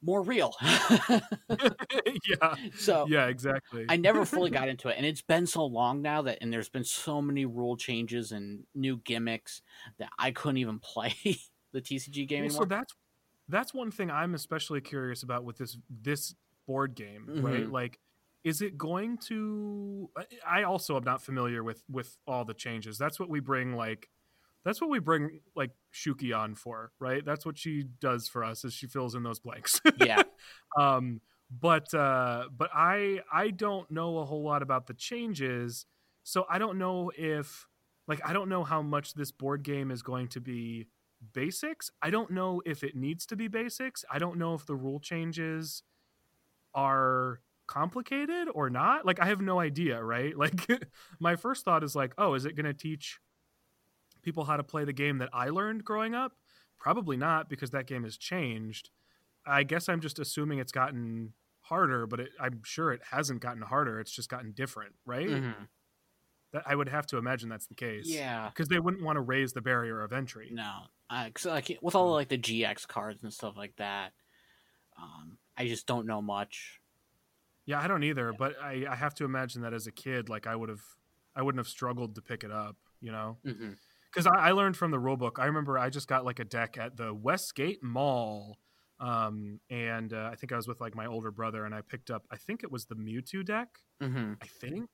more 0.00 0.22
real. 0.22 0.54
yeah. 0.62 2.54
so 2.78 3.06
Yeah, 3.06 3.26
exactly. 3.26 3.84
I 3.90 3.96
never 3.96 4.24
fully 4.24 4.50
got 4.58 4.70
into 4.70 4.88
it, 4.88 4.94
and 4.96 5.04
it's 5.04 5.20
been 5.20 5.46
so 5.46 5.66
long 5.66 6.00
now 6.00 6.22
that, 6.22 6.38
and 6.40 6.50
there's 6.50 6.70
been 6.70 6.84
so 6.84 7.20
many 7.20 7.44
rule 7.44 7.76
changes 7.76 8.32
and 8.32 8.64
new 8.74 8.96
gimmicks 9.04 9.60
that 9.98 10.08
I 10.18 10.30
couldn't 10.30 10.56
even 10.56 10.78
play 10.78 11.14
the 11.74 11.82
TCG 11.82 12.26
game 12.26 12.44
Well, 12.44 12.50
so 12.50 12.64
that's 12.64 12.94
that's 13.50 13.74
one 13.74 13.90
thing 13.90 14.10
I'm 14.10 14.34
especially 14.34 14.80
curious 14.80 15.22
about 15.22 15.44
with 15.44 15.58
this 15.58 15.76
this 15.90 16.34
board 16.66 16.94
game, 16.94 17.26
right? 17.42 17.66
Mhm. 17.66 17.70
Like 17.70 17.98
is 18.44 18.62
it 18.62 18.78
going 18.78 19.18
to 19.18 20.08
I- 20.16 20.60
I 20.60 20.62
also 20.62 20.96
am 20.96 21.04
not 21.04 21.20
familiar 21.22 21.62
with 21.62 21.82
with 21.90 22.16
all 22.26 22.44
the 22.46 22.54
changes. 22.54 22.96
That's 22.96 23.20
what 23.20 23.28
we 23.28 23.40
bring 23.40 23.74
like 23.76 24.08
that's 24.64 24.80
what 24.80 24.88
we 24.88 24.98
bring 24.98 25.40
like 25.54 25.72
Shuki 25.92 26.34
on 26.34 26.54
for, 26.54 26.92
right? 26.98 27.22
That's 27.22 27.44
what 27.44 27.58
she 27.58 27.84
does 28.00 28.28
for 28.28 28.42
us 28.42 28.64
is 28.64 28.72
she 28.72 28.86
fills 28.86 29.14
in 29.14 29.22
those 29.22 29.38
blanks. 29.40 29.78
yeah, 29.98 30.22
um 30.78 31.20
but 31.50 31.92
uh 31.92 32.44
but 32.56 32.70
i 32.74 33.20
i 33.30 33.50
don't 33.50 33.90
know 33.90 34.18
a 34.18 34.24
whole 34.24 34.42
lot 34.42 34.62
about 34.62 34.86
the 34.86 34.94
changes 34.94 35.84
so 36.22 36.46
i 36.48 36.58
don't 36.58 36.78
know 36.78 37.12
if 37.18 37.68
like 38.08 38.20
i 38.26 38.32
don't 38.32 38.48
know 38.48 38.64
how 38.64 38.80
much 38.80 39.12
this 39.12 39.30
board 39.30 39.62
game 39.62 39.90
is 39.90 40.02
going 40.02 40.26
to 40.26 40.40
be 40.40 40.86
basics 41.32 41.90
i 42.02 42.10
don't 42.10 42.30
know 42.30 42.60
if 42.66 42.82
it 42.84 42.94
needs 42.94 43.24
to 43.26 43.36
be 43.36 43.48
basics 43.48 44.04
i 44.10 44.18
don't 44.18 44.36
know 44.38 44.54
if 44.54 44.66
the 44.66 44.74
rule 44.76 45.00
changes 45.00 45.82
are 46.74 47.40
complicated 47.66 48.48
or 48.54 48.68
not 48.68 49.06
like 49.06 49.20
i 49.20 49.26
have 49.26 49.40
no 49.40 49.58
idea 49.58 50.02
right 50.02 50.36
like 50.44 50.68
my 51.18 51.34
first 51.36 51.64
thought 51.64 51.82
is 51.82 51.96
like 51.96 52.12
oh 52.18 52.34
is 52.34 52.44
it 52.44 52.54
going 52.54 52.66
to 52.66 52.74
teach 52.74 53.18
people 54.22 54.44
how 54.44 54.56
to 54.56 54.62
play 54.62 54.84
the 54.84 54.92
game 54.92 55.18
that 55.18 55.30
i 55.32 55.48
learned 55.48 55.84
growing 55.84 56.14
up 56.14 56.32
probably 56.78 57.16
not 57.16 57.48
because 57.48 57.70
that 57.70 57.86
game 57.86 58.04
has 58.04 58.16
changed 58.16 58.90
I 59.46 59.62
guess 59.62 59.90
I'm 59.90 60.00
just 60.00 60.18
assuming 60.18 60.58
it's 60.58 60.72
gotten 60.72 61.34
harder, 61.60 62.06
but 62.06 62.18
it, 62.18 62.30
I'm 62.40 62.62
sure 62.64 62.92
it 62.94 63.02
hasn't 63.10 63.42
gotten 63.42 63.60
harder. 63.60 64.00
It's 64.00 64.10
just 64.10 64.30
gotten 64.30 64.52
different, 64.52 64.94
right? 65.04 65.28
Mhm. 65.28 65.68
That 66.54 66.62
I 66.64 66.74
would 66.74 66.88
have 66.88 67.04
to 67.08 67.18
imagine 67.18 67.50
that's 67.50 67.66
the 67.66 67.74
case. 67.74 68.06
yeah. 68.08 68.48
because 68.48 68.68
they 68.68 68.78
wouldn't 68.78 69.02
want 69.04 69.16
to 69.16 69.20
raise 69.20 69.52
the 69.52 69.60
barrier 69.60 70.00
of 70.00 70.14
entry. 70.14 70.48
No, 70.50 70.84
uh, 71.14 71.30
'cause, 71.30 71.46
like 71.46 71.78
with 71.82 71.94
all 71.94 72.12
like 72.12 72.28
the 72.28 72.38
GX 72.38 72.86
cards 72.86 73.22
and 73.22 73.32
stuff 73.32 73.56
like 73.56 73.76
that, 73.76 74.12
um, 74.96 75.38
I 75.56 75.66
just 75.68 75.86
don't 75.86 76.06
know 76.06 76.20
much. 76.22 76.80
Yeah, 77.66 77.80
I 77.80 77.86
don't 77.86 78.02
either, 78.04 78.32
but 78.32 78.60
I, 78.60 78.84
I 78.90 78.94
have 78.94 79.14
to 79.16 79.24
imagine 79.24 79.62
that 79.62 79.72
as 79.72 79.86
a 79.86 79.92
kid, 79.92 80.28
like 80.28 80.46
I 80.46 80.54
would 80.54 80.68
have, 80.68 80.82
I 81.34 81.42
wouldn't 81.42 81.58
have 81.60 81.68
struggled 81.68 82.14
to 82.16 82.22
pick 82.22 82.44
it 82.44 82.50
up, 82.50 82.76
you 83.00 83.10
know, 83.10 83.38
because 84.12 84.26
I, 84.26 84.48
I 84.48 84.52
learned 84.52 84.76
from 84.76 84.90
the 84.90 84.98
rule 84.98 85.16
book. 85.16 85.38
I 85.40 85.46
remember 85.46 85.78
I 85.78 85.88
just 85.88 86.06
got 86.08 86.24
like 86.24 86.40
a 86.40 86.44
deck 86.44 86.76
at 86.78 86.96
the 86.96 87.14
Westgate 87.14 87.82
Mall, 87.82 88.58
um, 89.00 89.60
and 89.70 90.12
uh, 90.12 90.28
I 90.30 90.36
think 90.36 90.52
I 90.52 90.56
was 90.56 90.68
with 90.68 90.80
like 90.80 90.94
my 90.94 91.06
older 91.06 91.30
brother, 91.30 91.64
and 91.64 91.74
I 91.74 91.80
picked 91.80 92.10
up, 92.10 92.26
I 92.30 92.36
think 92.36 92.62
it 92.64 92.70
was 92.70 92.84
the 92.86 92.96
Mewtwo 92.96 93.44
deck. 93.44 93.68
hmm 94.00 94.34
I 94.42 94.46
think. 94.46 94.90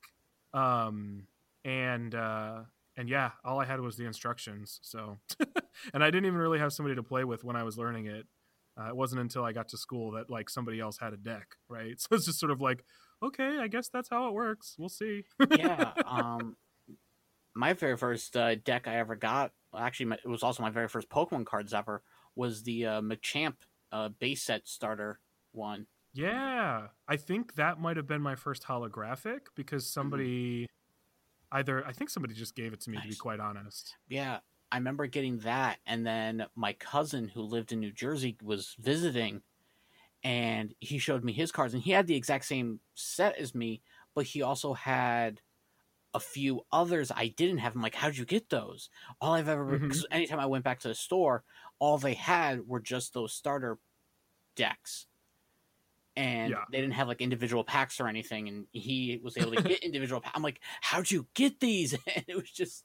Um, 0.55 1.27
and 1.65 2.15
uh, 2.15 2.63
and 3.01 3.09
yeah, 3.09 3.31
all 3.47 3.59
I 3.59 3.65
had 3.65 3.81
was 3.81 3.97
the 3.97 4.05
instructions. 4.05 4.79
So, 4.83 5.17
and 5.95 6.05
I 6.05 6.09
didn't 6.09 6.27
even 6.27 6.39
really 6.39 6.59
have 6.59 6.71
somebody 6.75 6.95
to 6.97 7.03
play 7.03 7.25
with 7.25 7.43
when 7.43 7.57
I 7.57 7.63
was 7.63 7.79
learning 7.79 8.07
it. 8.07 8.27
Uh, 8.79 8.89
it 8.89 8.97
wasn't 8.97 9.23
until 9.23 9.43
I 9.43 9.53
got 9.53 9.69
to 9.71 9.79
school 9.79 10.13
that 10.13 10.29
like 10.29 10.51
somebody 10.51 10.81
else 10.81 10.99
had 10.99 11.15
a 11.15 11.17
deck, 11.17 11.57
right? 11.69 11.95
So 11.99 12.09
it's 12.13 12.27
just 12.27 12.39
sort 12.39 12.53
of 12.53 12.61
like, 12.61 12.85
okay, 13.23 13.57
I 13.59 13.69
guess 13.69 13.89
that's 13.89 14.11
how 14.11 14.29
it 14.29 14.35
works. 14.35 14.77
We'll 14.79 14.91
see. 14.91 15.25
yeah. 15.57 15.93
Um, 16.07 16.57
my 17.55 17.73
very 17.73 17.97
first 17.97 18.37
uh, 18.37 18.55
deck 18.55 18.87
I 18.87 18.97
ever 18.97 19.17
got, 19.17 19.53
actually, 19.77 20.07
my, 20.07 20.17
it 20.23 20.29
was 20.29 20.43
also 20.43 20.63
my 20.63 20.71
very 20.71 20.87
first 20.87 21.09
Pokemon 21.09 21.47
cards 21.47 21.73
ever, 21.73 22.03
was 22.37 22.63
the 22.65 22.85
uh, 22.85 23.01
Machamp 23.01 23.55
uh, 23.93 24.11
base 24.11 24.43
set 24.43 24.69
starter 24.69 25.21
one. 25.53 25.87
Yeah, 26.13 26.89
I 27.09 27.17
think 27.17 27.55
that 27.55 27.81
might 27.81 27.97
have 27.97 28.07
been 28.07 28.23
my 28.23 28.35
first 28.35 28.65
holographic 28.65 29.41
because 29.57 29.91
somebody 29.91 30.67
either 31.53 31.87
I 31.87 31.93
think 31.93 32.11
somebody 32.11 32.35
just 32.35 32.55
gave 32.55 32.73
it 32.73 32.81
to 32.83 32.91
me 32.91 33.01
to 33.01 33.09
be 33.09 33.17
quite 33.17 33.41
honest. 33.41 33.97
Yeah, 34.09 34.41
I 34.73 34.77
remember 34.79 35.07
getting 35.07 35.39
that, 35.41 35.81
and 35.87 36.07
then 36.07 36.47
my 36.55 36.73
cousin 36.75 37.29
who 37.29 37.43
lived 37.43 37.73
in 37.73 37.81
New 37.81 37.93
Jersey 37.93 38.37
was 38.43 38.75
visiting, 38.79 39.43
and 40.25 40.75
he 40.81 40.99
showed 40.99 41.25
me 41.25 41.33
his 41.33 41.53
cards, 41.53 41.75
and 41.75 41.83
he 41.83 41.93
had 41.93 42.07
the 42.07 42.17
exact 42.17 42.47
same 42.47 42.81
set 42.95 43.37
as 43.39 43.55
me, 43.55 43.83
but 44.15 44.27
he 44.27 44.43
also 44.43 44.75
had 44.75 45.43
a 46.15 46.21
few 46.21 46.67
others 46.73 47.13
I 47.15 47.29
didn't 47.29 47.59
have. 47.59 47.77
I'm 47.77 47.83
like, 47.83 47.95
how'd 47.97 48.17
you 48.17 48.25
get 48.27 48.51
those? 48.51 48.91
All 49.21 49.35
I've 49.35 49.49
ever, 49.49 49.79
Mhm. 49.79 49.81
because 49.81 50.07
anytime 50.11 50.41
I 50.41 50.47
went 50.47 50.65
back 50.65 50.81
to 50.81 50.89
the 50.89 50.95
store, 50.95 51.45
all 51.79 51.99
they 51.99 52.15
had 52.15 52.69
were 52.69 52.81
just 52.81 53.15
those 53.15 53.35
starter 53.35 53.79
decks. 54.57 55.07
And 56.21 56.51
Yeah. 56.51 56.65
they 56.71 56.81
didn't 56.81 56.95
have 56.95 57.09
like 57.09 57.21
individual 57.21 57.65
packs 57.65 57.99
or 58.01 58.07
anything. 58.09 58.49
And 58.49 58.67
he 58.73 59.21
was 59.23 59.37
able 59.39 59.53
to 59.53 59.63
get 59.69 59.83
individual 59.83 60.21
packs. 60.21 60.37
I'm 60.37 60.43
like, 60.43 60.61
how'd 60.83 61.11
you 61.11 61.27
get 61.35 61.61
these? 61.61 61.95
And 62.15 62.25
it 62.29 62.37
was 62.37 62.51
just 62.51 62.85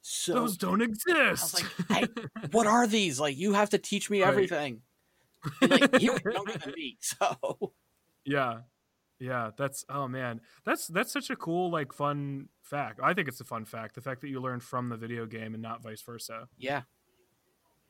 so. 0.00 0.34
Those 0.34 0.56
don't 0.56 0.80
exist. 0.82 1.62
like, 1.90 2.10
what 2.50 2.66
are 2.66 2.86
these? 2.86 3.20
Like, 3.20 3.36
you 3.36 3.52
have 3.52 3.70
to 3.70 3.78
teach 3.78 4.08
me 4.10 4.22
Right. 4.22 4.28
everything. 4.28 4.82
And, 5.60 5.70
like, 5.70 5.92
was 5.92 6.02
younger 6.10 6.32
than 6.32 6.72
me. 6.76 6.96
So, 7.00 7.72
yeah. 8.24 8.60
Yeah, 9.18 9.50
that's 9.56 9.84
oh 9.88 10.08
man. 10.08 10.40
That's 10.64 10.88
that's 10.88 11.12
such 11.12 11.30
a 11.30 11.36
cool 11.36 11.70
like 11.70 11.92
fun 11.92 12.48
fact. 12.62 12.98
I 13.00 13.14
think 13.14 13.28
it's 13.28 13.40
a 13.40 13.44
fun 13.44 13.64
fact. 13.64 13.94
The 13.94 14.00
fact 14.00 14.20
that 14.22 14.28
you 14.28 14.40
learned 14.40 14.64
from 14.64 14.88
the 14.88 14.96
video 14.96 15.26
game 15.26 15.54
and 15.54 15.62
not 15.62 15.80
vice 15.82 16.02
versa. 16.02 16.48
yeah. 16.58 16.82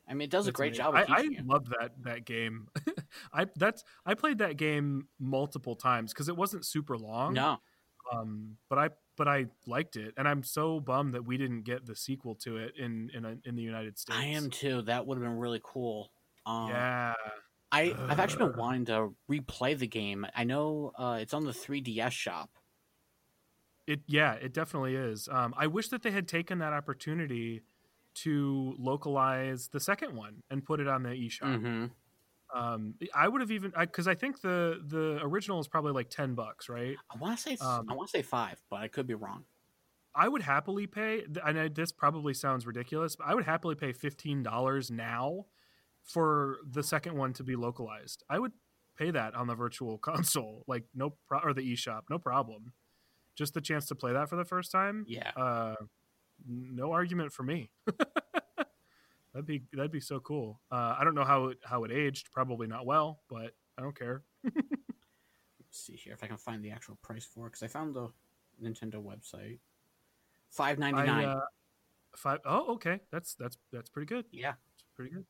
I 0.07 0.13
mean, 0.13 0.23
it 0.23 0.31
does 0.31 0.47
a 0.47 0.51
great 0.51 0.79
amazing. 0.79 0.83
job 0.83 0.95
of 0.95 1.09
I, 1.09 1.21
I 1.21 1.29
love 1.45 1.69
that 1.69 1.91
that 2.03 2.25
game. 2.25 2.67
I 3.33 3.47
that's 3.55 3.83
I 4.05 4.13
played 4.15 4.39
that 4.39 4.57
game 4.57 5.07
multiple 5.19 5.75
times 5.75 6.13
because 6.13 6.29
it 6.29 6.35
wasn't 6.35 6.65
super 6.65 6.97
long. 6.97 7.33
No. 7.33 7.57
Um, 8.11 8.57
but 8.69 8.77
I 8.77 8.89
but 9.15 9.27
I 9.27 9.45
liked 9.65 9.95
it, 9.95 10.13
and 10.17 10.27
I'm 10.27 10.43
so 10.43 10.79
bummed 10.79 11.13
that 11.13 11.25
we 11.25 11.37
didn't 11.37 11.63
get 11.63 11.85
the 11.85 11.95
sequel 11.95 12.35
to 12.35 12.57
it 12.57 12.73
in 12.77 13.09
in 13.13 13.25
a, 13.25 13.37
in 13.45 13.55
the 13.55 13.61
United 13.61 13.97
States. 13.97 14.17
I 14.19 14.25
am 14.25 14.49
too. 14.49 14.81
That 14.83 15.07
would 15.07 15.17
have 15.17 15.23
been 15.23 15.37
really 15.37 15.61
cool. 15.63 16.11
Um, 16.45 16.69
Yeah. 16.69 17.13
I, 17.71 17.95
I've 18.07 18.19
actually 18.19 18.49
been 18.49 18.57
wanting 18.59 18.85
to 18.85 19.15
replay 19.31 19.75
the 19.75 19.87
game. 19.87 20.27
I 20.35 20.43
know 20.43 20.91
uh, 20.95 21.17
it's 21.19 21.33
on 21.33 21.43
the 21.43 21.51
3DS 21.51 22.11
shop. 22.11 22.51
It 23.87 24.01
yeah, 24.05 24.33
it 24.33 24.53
definitely 24.53 24.95
is. 24.95 25.27
Um, 25.29 25.55
I 25.57 25.65
wish 25.65 25.87
that 25.87 26.03
they 26.03 26.11
had 26.11 26.27
taken 26.27 26.59
that 26.59 26.71
opportunity 26.71 27.63
to 28.15 28.75
localize 28.77 29.69
the 29.69 29.79
second 29.79 30.15
one 30.15 30.43
and 30.49 30.63
put 30.63 30.79
it 30.79 30.87
on 30.87 31.03
the 31.03 31.09
eShop. 31.09 31.41
Mm-hmm. 31.59 31.85
Um, 32.55 32.93
I 33.15 33.27
would 33.27 33.41
have 33.41 33.51
even 33.51 33.73
because 33.79 34.07
I, 34.07 34.13
think 34.13 34.41
the 34.41 34.79
the 34.85 35.19
original 35.23 35.59
is 35.59 35.67
probably 35.67 35.91
like 35.91 36.09
ten 36.09 36.35
bucks, 36.35 36.69
right? 36.69 36.95
I 37.11 37.17
want 37.17 37.37
to 37.37 37.41
say 37.41 37.57
Um, 37.59 37.87
I 37.89 37.93
want 37.95 38.09
to 38.09 38.17
say 38.17 38.21
five, 38.21 38.61
but 38.69 38.79
I 38.79 38.87
could 38.87 39.07
be 39.07 39.15
wrong. 39.15 39.45
I 40.15 40.27
would 40.27 40.43
happily 40.43 40.85
pay. 40.85 41.23
I 41.43 41.51
know 41.51 41.67
this 41.67 41.91
probably 41.91 42.35
sounds 42.35 42.67
ridiculous, 42.67 43.15
but 43.15 43.27
I 43.27 43.33
would 43.33 43.45
happily 43.45 43.73
pay 43.73 43.91
fifteen 43.91 44.43
dollars 44.43 44.91
now 44.91 45.47
for 46.03 46.57
the 46.69 46.83
second 46.83 47.15
one 47.17 47.33
to 47.33 47.43
be 47.43 47.55
localized. 47.55 48.23
I 48.29 48.37
would 48.37 48.51
pay 48.97 49.09
that 49.09 49.33
on 49.33 49.47
the 49.47 49.55
virtual 49.55 49.97
console, 50.09 50.63
like 50.67 50.83
no 50.93 51.15
pro- 51.27 51.39
or 51.39 51.53
the 51.53 51.61
eShop, 51.61 52.01
no 52.09 52.19
problem. 52.19 52.73
Just 53.35 53.55
the 53.55 53.61
chance 53.61 53.87
to 53.87 53.95
play 53.95 54.13
that 54.13 54.29
for 54.29 54.35
the 54.35 54.45
first 54.45 54.71
time. 54.71 55.05
Yeah. 55.07 55.31
Uh, 55.35 55.75
no 56.47 56.91
argument 56.91 57.31
for 57.31 57.43
me. 57.43 57.69
that'd 59.33 59.45
be 59.45 59.63
that'd 59.73 59.91
be 59.91 59.99
so 59.99 60.19
cool. 60.19 60.59
Uh, 60.71 60.95
I 60.97 61.03
don't 61.03 61.15
know 61.15 61.23
how 61.23 61.47
it 61.47 61.57
how 61.63 61.83
it 61.83 61.91
aged. 61.91 62.31
Probably 62.31 62.67
not 62.67 62.85
well, 62.85 63.21
but 63.29 63.55
I 63.77 63.81
don't 63.81 63.97
care. 63.97 64.23
Let's 64.43 64.53
see 65.71 65.95
here 65.95 66.13
if 66.13 66.23
I 66.23 66.27
can 66.27 66.37
find 66.37 66.63
the 66.63 66.71
actual 66.71 66.97
price 67.01 67.25
for 67.25 67.47
it 67.47 67.51
because 67.51 67.63
I 67.63 67.67
found 67.67 67.95
the 67.95 68.09
Nintendo 68.61 68.95
website. 69.03 69.59
Five 70.49 70.77
ninety 70.77 71.01
nine. 71.03 71.25
Uh, 71.25 71.39
five 72.15 72.39
oh 72.45 72.73
okay. 72.75 72.99
That's 73.11 73.33
that's 73.35 73.57
that's 73.71 73.89
pretty 73.89 74.05
good. 74.05 74.25
yeah, 74.31 74.53
It's 74.75 74.85
pretty 74.95 75.11
good. 75.11 75.25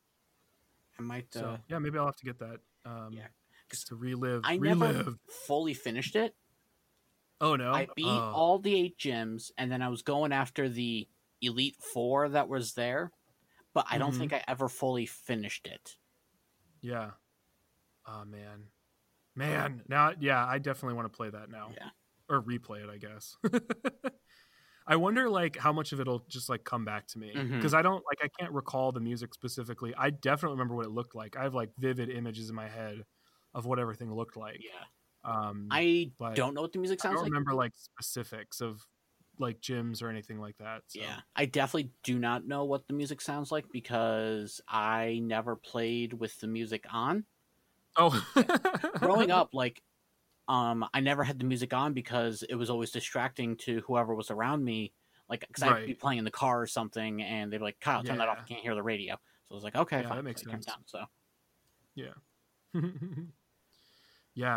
I 0.98 1.02
might. 1.02 1.32
So 1.32 1.44
Uh, 1.46 1.56
yeah, 1.68 1.78
maybe 1.78 1.98
I'll 1.98 2.06
have 2.06 2.16
to 2.16 2.24
get 2.24 2.38
that. 2.40 2.60
Um, 2.84 3.10
Yeah. 3.12 3.26
just 3.70 3.86
to 3.88 3.96
relive. 3.96 4.42
I 4.44 4.56
relive. 4.56 4.96
never 4.96 5.16
fully 5.46 5.74
finished 5.74 6.14
it. 6.14 6.34
Oh 7.44 7.54
no! 7.56 7.74
I 7.74 7.86
beat 7.94 8.26
Oh, 8.26 8.30
all 8.32 8.58
the 8.58 8.74
eight 8.74 8.98
gyms, 8.98 9.50
and 9.58 9.70
then 9.70 9.82
I 9.82 9.88
was 9.88 10.02
going 10.02 10.32
after 10.32 10.68
the 10.68 11.08
Elite 11.42 11.76
Four 11.82 12.30
that 12.30 12.48
was 12.48 12.74
there, 12.74 13.12
but 13.74 13.86
I 13.90 13.98
don't 13.98 14.12
Mhm. 14.12 14.18
think 14.18 14.32
I 14.32 14.44
ever 14.48 14.68
fully 14.68 15.06
finished 15.06 15.66
it. 15.66 15.98
Yeah. 16.82 17.12
Oh 18.06 18.24
man, 18.24 18.68
man. 19.36 19.84
Now, 19.88 20.14
yeah, 20.20 20.46
I 20.46 20.58
definitely 20.58 20.96
want 20.96 21.12
to 21.12 21.16
play 21.16 21.30
that 21.30 21.50
now. 21.50 21.76
Yeah. 21.76 21.90
Or 22.28 22.42
replay 22.42 22.84
it, 22.84 22.90
I 22.90 22.98
guess. 22.98 23.36
I 24.86 24.96
wonder, 24.96 25.28
like, 25.30 25.56
how 25.56 25.72
much 25.72 25.92
of 25.92 26.00
it'll 26.00 26.20
just 26.28 26.48
like 26.48 26.64
come 26.64 26.84
back 26.84 27.06
to 27.08 27.18
me 27.18 27.46
because 27.56 27.72
I 27.74 27.82
don't 27.82 28.04
like 28.06 28.18
I 28.22 28.28
can't 28.38 28.52
recall 28.52 28.92
the 28.92 29.00
music 29.00 29.34
specifically. 29.34 29.94
I 29.96 30.10
definitely 30.10 30.56
remember 30.56 30.74
what 30.76 30.86
it 30.86 30.90
looked 30.90 31.14
like. 31.14 31.36
I 31.36 31.42
have 31.44 31.54
like 31.54 31.70
vivid 31.78 32.10
images 32.10 32.50
in 32.50 32.54
my 32.56 32.68
head 32.68 33.04
of 33.54 33.66
what 33.66 33.78
everything 33.78 34.12
looked 34.14 34.36
like. 34.36 34.60
Yeah, 34.60 34.84
Um, 35.24 35.68
I 35.70 36.12
don't 36.34 36.54
know 36.54 36.62
what 36.62 36.72
the 36.72 36.78
music 36.78 37.00
sounds 37.00 37.14
like. 37.14 37.18
I 37.20 37.24
don't 37.24 37.24
like. 37.24 37.32
remember 37.32 37.54
like 37.54 37.72
specifics 37.74 38.60
of 38.60 38.86
like 39.38 39.60
gyms 39.60 40.02
or 40.02 40.08
anything 40.08 40.38
like 40.38 40.56
that. 40.58 40.82
So. 40.88 41.00
Yeah, 41.00 41.20
I 41.34 41.46
definitely 41.46 41.92
do 42.04 42.18
not 42.18 42.46
know 42.46 42.64
what 42.64 42.86
the 42.86 42.94
music 42.94 43.20
sounds 43.20 43.50
like 43.50 43.64
because 43.72 44.60
I 44.68 45.20
never 45.22 45.56
played 45.56 46.12
with 46.12 46.38
the 46.38 46.46
music 46.46 46.86
on. 46.90 47.26
Oh, 47.96 48.10
Growing 49.00 49.30
up, 49.30 49.50
like, 49.54 49.82
um, 50.48 50.88
I 50.94 51.00
never 51.00 51.24
had 51.24 51.38
the 51.38 51.44
music 51.46 51.74
on 51.74 51.94
because 51.94 52.42
it 52.44 52.56
was 52.56 52.70
always 52.70 52.90
distracting 52.92 53.56
to 53.58 53.80
whoever 53.82 54.14
was 54.14 54.30
around 54.30 54.64
me. 54.64 54.94
Like, 55.28 55.40
because 55.42 55.62
I'd 55.64 55.84
be 55.84 55.94
playing 55.94 56.18
in 56.20 56.24
the 56.24 56.30
car 56.32 56.62
or 56.62 56.66
something, 56.66 57.22
and 57.22 57.52
they'd 57.52 57.58
be 57.58 57.64
like, 57.64 57.80
"Kyle, 57.80 58.02
turn 58.02 58.18
that 58.18 58.28
off. 58.28 58.40
I 58.42 58.44
can't 58.48 58.62
hear 58.62 58.74
the 58.74 58.82
radio." 58.82 59.16
So 59.46 59.54
I 59.54 59.56
was 59.56 59.64
like, 59.64 59.76
"Okay, 59.76 60.02
Yeah, 60.02 60.08
fine." 60.08 60.16
that 60.16 60.24
makes 60.24 60.42
So 60.42 60.44
I 60.46 60.46
turned 60.50 60.64
it 60.64 60.66
sense. 60.66 60.70
down, 60.70 60.82
so 60.86 61.06
yeah, 61.94 62.14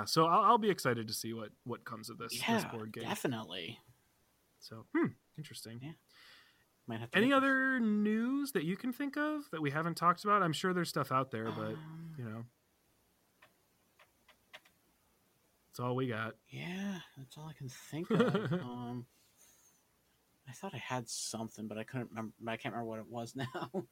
so 0.05 0.25
I'll, 0.25 0.41
I'll 0.43 0.57
be 0.57 0.69
excited 0.69 1.07
to 1.07 1.13
see 1.13 1.34
what 1.34 1.49
what 1.63 1.86
comes 1.86 2.09
of 2.09 2.17
this, 2.17 2.39
this 2.39 2.65
board 2.65 2.91
game. 2.91 3.03
definitely. 3.03 3.80
So, 4.59 4.86
hmm, 4.95 5.07
interesting. 5.38 5.80
Yeah. 5.82 5.91
Might 6.88 6.99
have 7.01 7.11
to 7.11 7.17
Any 7.17 7.34
other 7.34 7.80
news 7.80 8.53
that 8.53 8.63
you 8.63 8.78
can 8.78 8.91
think 8.93 9.17
of 9.17 9.41
that 9.51 9.61
we 9.61 9.71
haven't 9.71 9.95
talked 9.95 10.23
about? 10.23 10.41
I'm 10.41 10.53
sure 10.53 10.73
there's 10.73 10.89
stuff 10.89 11.11
out 11.11 11.32
there, 11.32 11.45
but 11.45 11.73
Um, 11.73 12.15
you 12.17 12.23
know, 12.23 12.45
that's 15.67 15.80
all 15.80 15.95
we 15.95 16.07
got. 16.07 16.36
Yeah, 16.49 16.99
that's 17.17 17.38
all 17.38 17.47
I 17.47 17.53
can 17.53 17.69
think 17.69 18.09
of. 18.09 18.19
um, 18.53 19.05
I 20.47 20.53
thought 20.53 20.73
I 20.73 20.78
had 20.78 21.07
something, 21.09 21.67
but 21.67 21.78
I 21.78 21.84
couldn't 21.84 22.09
remember. 22.09 22.34
I 22.47 22.55
can't 22.57 22.73
remember 22.73 22.89
what 22.89 22.99
it 22.99 23.09
was 23.09 23.36
now. 23.53 23.86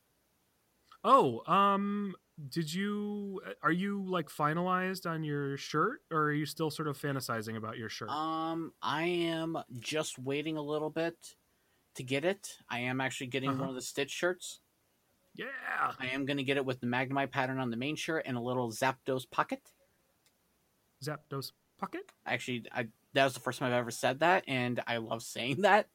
Oh, 1.08 1.44
um, 1.46 2.16
did 2.50 2.74
you? 2.74 3.40
Are 3.62 3.72
you 3.72 4.04
like 4.10 4.28
finalized 4.28 5.10
on 5.10 5.24
your 5.24 5.56
shirt, 5.56 6.02
or 6.12 6.24
are 6.24 6.34
you 6.34 6.48
still 6.48 6.72
sort 6.72 6.88
of 6.88 6.98
fantasizing 6.98 7.56
about 7.58 7.78
your 7.78 7.90
shirt? 7.90 8.10
um, 8.10 8.74
I 8.82 9.04
am 9.04 9.56
just 9.80 10.18
waiting 10.18 10.58
a 10.58 10.62
little 10.64 10.90
bit 10.90 11.16
to 11.94 12.04
get 12.04 12.26
it. 12.26 12.58
I 12.70 12.80
am 12.80 13.00
actually 13.02 13.28
getting 13.28 13.52
Uh-huh. 13.52 13.60
one 13.62 13.70
of 13.70 13.76
the 13.76 13.82
Stitch 13.84 14.10
shirts. 14.12 14.62
yeah, 15.36 15.94
I 16.00 16.08
am 16.08 16.26
going 16.26 16.38
to 16.38 16.44
get 16.44 16.58
it 16.58 16.66
with 16.66 16.80
the 16.80 16.88
Magnemite 16.88 17.32
pattern 17.32 17.60
on 17.60 17.70
the 17.70 17.78
main 17.78 17.96
shirt 17.96 18.24
and 18.26 18.36
a 18.36 18.42
little 18.42 18.72
Zapdos 18.72 19.30
pocket. 19.30 19.62
Zapdos 21.04 21.52
pocket. 21.78 22.12
Actually, 22.26 22.66
I 22.74 22.88
that 23.14 23.26
was 23.26 23.34
the 23.34 23.40
first 23.40 23.60
time 23.60 23.68
I've 23.72 23.78
ever 23.78 23.92
said 23.92 24.20
that, 24.22 24.44
and 24.48 24.82
I 24.88 24.98
love 24.98 25.22
saying 25.24 25.58
that. 25.62 25.88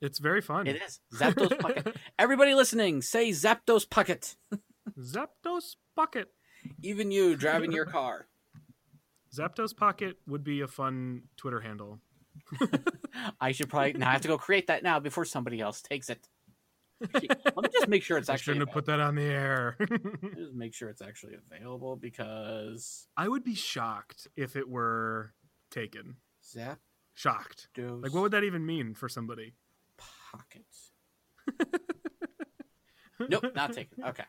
It's 0.00 0.18
very 0.18 0.40
fun. 0.40 0.66
It 0.66 0.80
is 0.82 1.00
Zapdos 1.14 1.58
pocket. 1.58 1.96
Everybody 2.18 2.54
listening, 2.54 3.02
say 3.02 3.30
Zapdos 3.30 3.88
pocket. 3.88 4.36
Zapdos 4.98 5.76
pocket. 5.94 6.28
Even 6.82 7.10
you 7.10 7.36
driving 7.36 7.72
your 7.72 7.86
car. 7.86 8.26
Zapdos 9.36 9.76
Pocket 9.76 10.16
would 10.26 10.42
be 10.44 10.62
a 10.62 10.68
fun 10.68 11.22
Twitter 11.36 11.60
handle. 11.60 11.98
I 13.40 13.52
should 13.52 13.68
probably 13.68 13.94
now 13.94 14.08
I 14.08 14.12
have 14.12 14.22
to 14.22 14.28
go 14.28 14.38
create 14.38 14.68
that 14.68 14.82
now 14.82 14.98
before 15.00 15.24
somebody 15.24 15.60
else 15.60 15.82
takes 15.82 16.08
it. 16.08 16.26
Actually, 17.02 17.28
Let 17.44 17.56
me 17.62 17.68
just 17.72 17.88
make 17.88 18.02
sure 18.02 18.16
it's 18.16 18.30
I 18.30 18.34
actually 18.34 18.54
shouldn't 18.54 18.68
have 18.68 18.74
put 18.74 18.86
that 18.86 19.00
on 19.00 19.14
the 19.14 19.22
air. 19.24 19.76
available. 19.78 20.30
just 20.34 20.54
make 20.54 20.72
sure 20.72 20.88
it's 20.88 21.02
actually 21.02 21.34
available 21.34 21.96
because 21.96 23.06
I 23.16 23.28
would 23.28 23.44
be 23.44 23.54
shocked 23.54 24.28
if 24.36 24.56
it 24.56 24.68
were 24.68 25.34
taken. 25.70 26.16
Zapdos 26.42 26.78
Shocked. 27.14 27.68
Like, 27.78 28.12
what 28.12 28.22
would 28.22 28.32
that 28.32 28.44
even 28.44 28.64
mean 28.66 28.94
for 28.94 29.08
somebody? 29.08 29.54
Pockets. 30.36 30.92
nope, 33.28 33.44
not 33.54 33.72
taken. 33.72 34.04
Okay, 34.04 34.24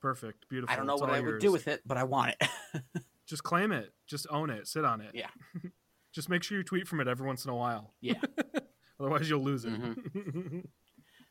Perfect. 0.00 0.48
Beautiful. 0.48 0.72
I 0.72 0.76
don't 0.76 0.86
know 0.86 0.94
It's 0.94 1.02
what 1.02 1.10
I 1.10 1.20
would 1.20 1.38
do 1.40 1.52
with 1.52 1.68
it, 1.68 1.80
but 1.86 1.96
I 1.96 2.04
want 2.04 2.34
it. 2.40 2.82
Just 3.26 3.44
claim 3.44 3.70
it. 3.70 3.92
Just 4.06 4.26
own 4.30 4.50
it. 4.50 4.66
Sit 4.66 4.84
on 4.84 5.00
it. 5.00 5.12
Yeah. 5.14 5.28
Just 6.12 6.28
make 6.28 6.42
sure 6.42 6.58
you 6.58 6.64
tweet 6.64 6.88
from 6.88 7.00
it 7.00 7.08
every 7.08 7.26
once 7.26 7.44
in 7.44 7.50
a 7.50 7.56
while. 7.56 7.94
Yeah. 8.00 8.20
Otherwise, 9.00 9.30
you'll 9.30 9.44
lose 9.44 9.64
it. 9.64 9.72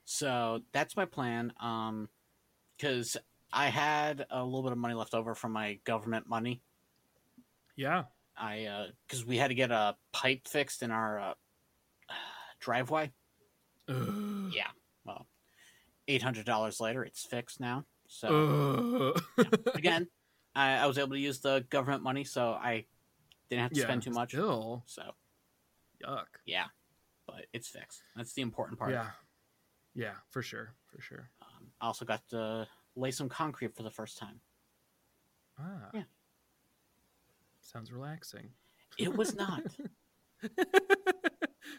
so 0.05 0.61
that's 0.71 0.95
my 0.95 1.05
plan. 1.05 1.53
Um, 1.61 2.07
because 2.77 3.17
I 3.53 3.67
had 3.67 4.25
a 4.31 4.43
little 4.43 4.63
bit 4.63 4.71
of 4.71 4.77
money 4.77 4.93
left 4.95 5.13
over 5.13 5.35
from 5.35 5.51
my 5.51 5.79
government 5.83 6.27
money. 6.27 6.61
yeah. 7.75 8.03
I 8.37 8.65
uh, 8.65 8.87
because 9.05 9.23
we 9.25 9.37
had 9.37 9.49
to 9.49 9.53
get 9.53 9.69
a 9.71 9.95
pipe 10.13 10.47
fixed 10.47 10.81
in 10.81 10.89
our 10.89 11.19
uh, 11.19 11.33
driveway. 12.59 13.11
Ugh. 13.89 14.51
Yeah. 14.53 14.67
Well, 15.05 15.27
eight 16.07 16.21
hundred 16.21 16.45
dollars 16.45 16.79
later, 16.79 17.03
it's 17.03 17.23
fixed 17.25 17.59
now. 17.59 17.85
So 18.07 19.13
Ugh. 19.37 19.45
again, 19.73 20.07
I, 20.55 20.77
I 20.77 20.85
was 20.85 20.97
able 20.97 21.11
to 21.11 21.19
use 21.19 21.39
the 21.39 21.65
government 21.69 22.03
money, 22.03 22.23
so 22.23 22.51
I 22.51 22.85
didn't 23.49 23.63
have 23.63 23.71
to 23.73 23.79
yeah, 23.79 23.85
spend 23.85 24.03
too 24.03 24.11
much. 24.11 24.31
Still, 24.31 24.83
So 24.85 25.03
yuck. 26.05 26.25
yeah, 26.45 26.65
but 27.25 27.45
it's 27.53 27.67
fixed. 27.67 28.01
That's 28.15 28.33
the 28.33 28.41
important 28.41 28.77
part. 28.79 28.91
Yeah, 28.91 29.07
yeah, 29.95 30.13
for 30.29 30.41
sure, 30.41 30.73
for 30.87 31.01
sure. 31.01 31.29
Um, 31.41 31.67
I 31.79 31.87
also 31.87 32.05
got 32.05 32.27
to 32.29 32.67
lay 32.95 33.11
some 33.11 33.29
concrete 33.29 33.75
for 33.75 33.83
the 33.83 33.91
first 33.91 34.17
time. 34.17 34.41
Ah, 35.59 35.89
Yeah. 35.93 36.03
Sounds 37.61 37.91
relaxing. 37.91 38.49
It 38.97 39.15
was 39.15 39.35
not. 39.35 39.61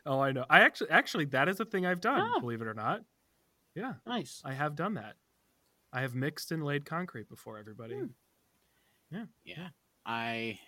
oh, 0.07 0.21
I 0.21 0.33
know. 0.33 0.45
I 0.49 0.61
actually, 0.61 0.91
actually, 0.91 1.25
that 1.27 1.49
is 1.49 1.61
a 1.61 1.65
thing 1.65 1.87
I've 1.87 2.01
done. 2.01 2.31
Oh. 2.37 2.41
Believe 2.41 2.61
it 2.61 2.67
or 2.67 2.75
not. 2.75 3.03
Yeah, 3.75 3.95
nice. 4.07 4.43
I 4.45 4.53
have 4.53 4.75
done 4.77 4.95
that. 4.95 5.15
I 5.93 6.03
have 6.03 6.15
mixed 6.15 6.53
and 6.53 6.65
laid 6.65 6.85
concrete 6.85 7.29
before. 7.29 7.59
Everybody. 7.59 7.97
Hmm. 9.11 9.23
Yeah, 9.45 9.69
I 10.07 10.59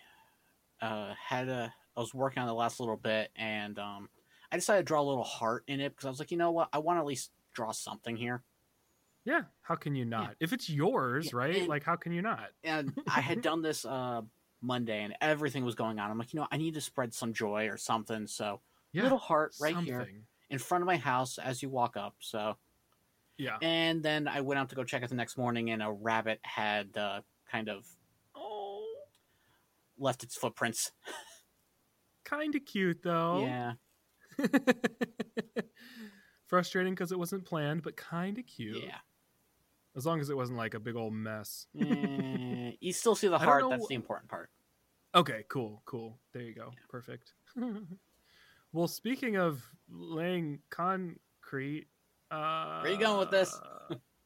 uh, 0.81 1.13
had 1.19 1.49
a. 1.49 1.73
I 1.97 1.99
was 1.99 2.13
working 2.13 2.41
on 2.41 2.47
the 2.47 2.53
last 2.53 2.79
little 2.79 2.97
bit, 2.97 3.31
and 3.35 3.79
um, 3.79 4.09
I 4.51 4.57
decided 4.57 4.79
to 4.79 4.83
draw 4.85 5.01
a 5.01 5.03
little 5.03 5.23
heart 5.23 5.63
in 5.67 5.79
it 5.79 5.89
because 5.89 6.05
I 6.05 6.09
was 6.09 6.19
like, 6.19 6.31
you 6.31 6.37
know 6.37 6.51
what, 6.51 6.69
I 6.73 6.79
want 6.79 6.97
to 6.97 7.01
at 7.01 7.05
least 7.05 7.31
draw 7.53 7.71
something 7.71 8.15
here. 8.17 8.43
Yeah. 9.23 9.41
How 9.61 9.75
can 9.75 9.95
you 9.95 10.05
not? 10.05 10.35
If 10.39 10.53
it's 10.53 10.69
yours, 10.69 11.27
Yeah, 11.31 11.37
right? 11.39 11.55
and- 11.57 11.67
Like, 11.67 11.83
how 11.83 11.95
can 11.95 12.11
you 12.11 12.21
not? 12.21 12.49
And 12.63 12.93
I 13.07 13.21
had 13.21 13.41
done 13.41 13.61
this 13.61 13.85
uh, 13.85 14.21
Monday, 14.61 15.03
and 15.03 15.15
everything 15.21 15.65
was 15.65 15.73
going 15.75 15.99
on. 15.99 16.11
I'm 16.11 16.17
like, 16.17 16.33
you 16.33 16.39
know, 16.39 16.47
I 16.51 16.57
need 16.57 16.73
to 16.75 16.81
spread 16.81 17.13
some 17.13 17.33
joy 17.33 17.67
or 17.69 17.77
something. 17.77 18.27
So 18.27 18.59
Yeah. 18.95 19.03
little 19.03 19.17
heart 19.17 19.53
right 19.59 19.75
here 19.77 20.07
in 20.49 20.59
front 20.59 20.81
of 20.81 20.85
my 20.87 20.97
house 20.97 21.37
as 21.37 21.61
you 21.61 21.69
walk 21.69 21.97
up. 21.97 22.15
So 22.19 22.57
Yeah. 23.37 23.57
and 23.61 24.01
then 24.03 24.27
I 24.27 24.41
went 24.41 24.59
out 24.59 24.69
to 24.69 24.75
go 24.75 24.83
check 24.83 25.03
it 25.03 25.09
the 25.09 25.15
next 25.15 25.37
morning, 25.37 25.69
and 25.71 25.81
a 25.83 25.91
rabbit 25.91 26.39
had 26.43 26.95
uh, 26.97 27.21
kind 27.51 27.69
of 27.69 27.85
Oh, 28.35 28.85
left 29.97 30.23
its 30.23 30.35
footprints. 30.35 30.91
kind 32.25 32.55
of 32.55 32.65
cute 32.65 33.01
though. 33.03 33.41
Yeah, 33.45 33.73
Frustrating 36.47 36.93
because 36.93 37.11
it 37.11 37.17
wasn't 37.19 37.43
planned, 37.45 37.81
but 37.83 37.97
kind 37.97 38.37
of 38.37 38.45
cute. 38.45 38.83
yeah. 38.83 38.97
As 39.95 40.05
long 40.05 40.19
as 40.19 40.29
it 40.29 40.35
wasn't 40.35 40.57
like 40.57 40.73
a 40.73 40.79
big 40.79 40.95
old 40.95 41.13
mess. 41.13 41.67
Eh, 41.79 42.71
you 42.81 42.93
still 42.93 43.15
see 43.15 43.27
the 43.29 43.39
heart. 43.39 43.63
That's 43.69 43.87
the 43.87 43.95
important 43.95 44.29
part. 44.29 44.49
Okay, 45.15 45.45
cool, 45.49 45.81
cool. 45.85 46.19
There 46.33 46.41
you 46.43 46.53
go. 46.53 46.71
Perfect. 46.89 47.33
Well, 48.75 48.87
speaking 48.87 49.37
of 49.37 49.63
laying 49.89 50.59
concrete, 50.69 51.87
uh, 52.29 52.81
Where 52.81 52.91
you 52.91 52.99
going 52.99 53.19
with 53.19 53.31
this? 53.31 53.57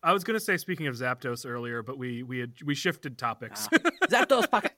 I 0.01 0.13
was 0.13 0.23
gonna 0.23 0.39
say 0.39 0.57
speaking 0.57 0.87
of 0.87 0.95
Zapdos 0.95 1.45
earlier, 1.45 1.83
but 1.83 1.97
we 1.97 2.23
we 2.23 2.39
had 2.39 2.53
we 2.65 2.73
shifted 2.73 3.17
topics. 3.17 3.67
Ah. 3.71 3.77
Zapdos 4.09 4.49
pocket. 4.49 4.71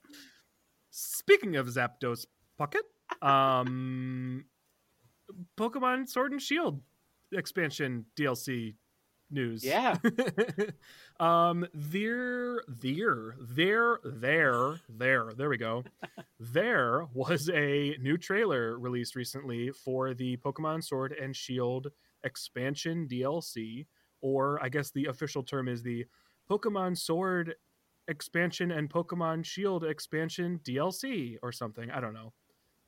speaking 0.90 1.56
of 1.56 1.68
Zapdos 1.68 2.26
Pocket, 2.58 2.84
um, 3.22 4.46
Pokemon 5.58 6.10
Sword 6.10 6.34
and 6.34 6.42
Shield 6.42 6.82
expansion 7.32 8.06
DLC 8.18 8.76
news. 9.32 9.64
Yeah. 9.64 9.98
um, 11.20 11.68
there, 11.74 12.62
there, 12.68 13.36
there, 13.40 14.00
there, 14.04 14.80
there, 14.90 15.32
there 15.36 15.50
we 15.50 15.58
go. 15.58 15.84
there 16.40 17.08
was 17.14 17.50
a 17.50 17.96
new 18.00 18.18
trailer 18.18 18.78
released 18.78 19.16
recently 19.16 19.72
for 19.72 20.14
the 20.14 20.38
Pokemon 20.38 20.84
Sword 20.84 21.14
and 21.14 21.36
Shield 21.36 21.88
expansion 22.24 23.08
DLC, 23.10 23.86
or 24.22 24.62
I 24.64 24.70
guess 24.70 24.92
the 24.92 25.06
official 25.06 25.44
term 25.44 25.68
is 25.68 25.84
the 25.84 26.06
Pokemon 26.50 26.98
Sword 26.98 27.56
expansion 28.08 28.72
and 28.72 28.90
Pokemon 28.90 29.46
Shield 29.46 29.84
expansion 29.84 30.60
DLC 30.64 31.38
or 31.42 31.52
something. 31.52 31.90
I 31.90 32.00
don't 32.00 32.14
know. 32.14 32.34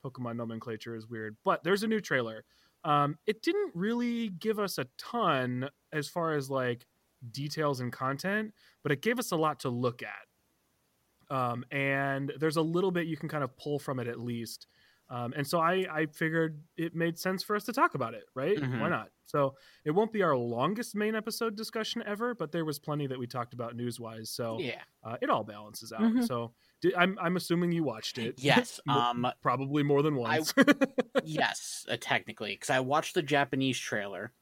Pokemon 0.04 0.36
nomenclature 0.36 0.96
is 0.96 1.08
weird, 1.08 1.38
but 1.46 1.64
there's 1.64 1.84
a 1.84 1.88
new 1.88 2.02
trailer. 2.02 2.44
Um, 2.84 3.18
it 3.26 3.42
didn't 3.42 3.72
really 3.74 4.30
give 4.30 4.60
us 4.60 4.78
a 4.78 4.88
ton 4.98 5.70
as 5.92 6.08
far 6.08 6.36
as 6.36 6.50
like 6.50 6.86
details 7.32 7.80
and 7.80 7.92
content, 7.92 8.54
but 8.82 8.92
it 8.92 9.02
gave 9.02 9.20
us 9.20 9.32
a 9.32 9.38
lot 9.38 9.62
to 9.62 9.70
look 9.70 10.02
at. 10.04 11.36
Um, 11.36 11.66
and 11.72 12.32
there's 12.40 12.58
a 12.58 12.62
little 12.62 12.92
bit 12.92 13.08
you 13.08 13.18
can 13.18 13.30
kind 13.30 13.44
of 13.44 13.56
pull 13.58 13.80
from 13.80 14.00
it 14.00 14.08
at 14.08 14.20
least. 14.20 14.68
Um, 15.10 15.34
and 15.36 15.46
so 15.46 15.60
I, 15.60 15.86
I 15.92 16.06
figured 16.08 16.60
it 16.78 16.96
made 16.96 17.20
sense 17.20 17.44
for 17.44 17.56
us 17.56 17.66
to 17.66 17.74
talk 17.74 17.94
about 17.94 18.14
it, 18.14 18.24
right? 18.36 18.58
Mhm. 18.58 18.80
Why 18.80 18.90
not? 18.90 19.10
So 19.26 19.56
it 19.86 19.92
won't 19.92 20.12
be 20.14 20.24
our 20.24 20.36
longest 20.36 20.96
main 20.96 21.14
episode 21.14 21.56
discussion 21.56 22.02
ever, 22.06 22.34
but 22.34 22.52
there 22.52 22.66
was 22.66 22.80
plenty 22.80 23.06
that 23.08 23.20
we 23.20 23.28
talked 23.28 23.54
about 23.54 23.76
news 23.76 24.00
wise. 24.00 24.30
So 24.32 24.60
Yeah. 24.60 24.82
uh, 25.04 25.18
it 25.22 25.30
all 25.30 25.44
balances 25.44 25.92
out. 25.92 26.02
Mhm. 26.02 26.26
So 26.26 26.54
di- 26.82 26.96
I'm, 26.96 27.18
I'm 27.22 27.36
assuming 27.36 27.72
you 27.72 27.84
watched 27.84 28.18
it. 28.18 28.36
Yes. 28.44 28.80
Um. 28.88 29.28
probably 29.42 29.84
more 29.84 30.02
than 30.02 30.14
I- 30.16 30.18
once. 30.40 30.54
yes. 31.24 31.86
Uh, 31.90 31.98
technically, 32.00 32.54
because 32.54 32.70
I 32.70 32.80
watched 32.80 33.14
the 33.14 33.22
Japanese 33.24 33.78
trailer, 33.78 34.34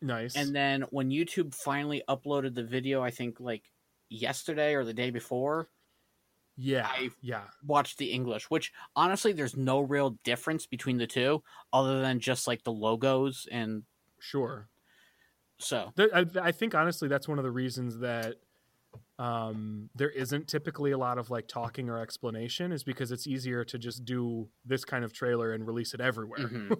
nice. 0.00 0.34
and 0.36 0.54
then 0.54 0.82
when 0.90 1.10
YouTube 1.10 1.54
finally 1.54 2.02
uploaded 2.08 2.54
the 2.54 2.64
video, 2.64 3.02
I 3.02 3.10
think 3.10 3.40
like 3.40 3.70
yesterday 4.08 4.74
or 4.74 4.84
the 4.84 4.94
day 4.94 5.10
before, 5.10 5.68
yeah, 6.56 6.86
I- 6.86 7.10
yeah. 7.20 7.44
watched 7.64 7.98
the 7.98 8.10
English. 8.12 8.50
Which 8.50 8.72
honestly, 8.96 9.32
there's 9.32 9.56
no 9.56 9.80
real 9.80 10.10
difference 10.24 10.66
between 10.66 10.98
the 10.98 11.06
two, 11.06 11.42
other 11.72 12.00
than 12.00 12.20
just 12.20 12.46
like 12.46 12.62
the 12.64 12.72
logos 12.72 13.46
and 13.50 13.82
Sure. 14.20 14.68
so. 15.58 15.92
I, 15.98 16.26
I 16.40 16.52
think 16.52 16.74
honestly 16.74 17.08
that's 17.08 17.26
one 17.28 17.38
of 17.38 17.44
the 17.44 17.50
reasons 17.50 17.98
that 17.98 18.36
um, 19.18 19.88
there 19.94 20.10
isn't 20.10 20.48
typically 20.48 20.90
a 20.92 20.98
lot 20.98 21.16
of 21.18 21.30
like 21.30 21.48
talking 21.48 21.88
or 21.88 21.98
explanation 21.98 22.72
is 22.72 22.84
because 22.84 23.10
it's 23.12 23.26
easier 23.26 23.64
to 23.64 23.78
just 23.78 24.04
do 24.04 24.48
this 24.64 24.84
kind 24.84 25.04
of 25.04 25.12
trailer 25.12 25.52
and 25.54 25.66
release 25.66 25.94
it 25.94 26.00
everywhere. 26.00 26.40
Mhm. 26.40 26.76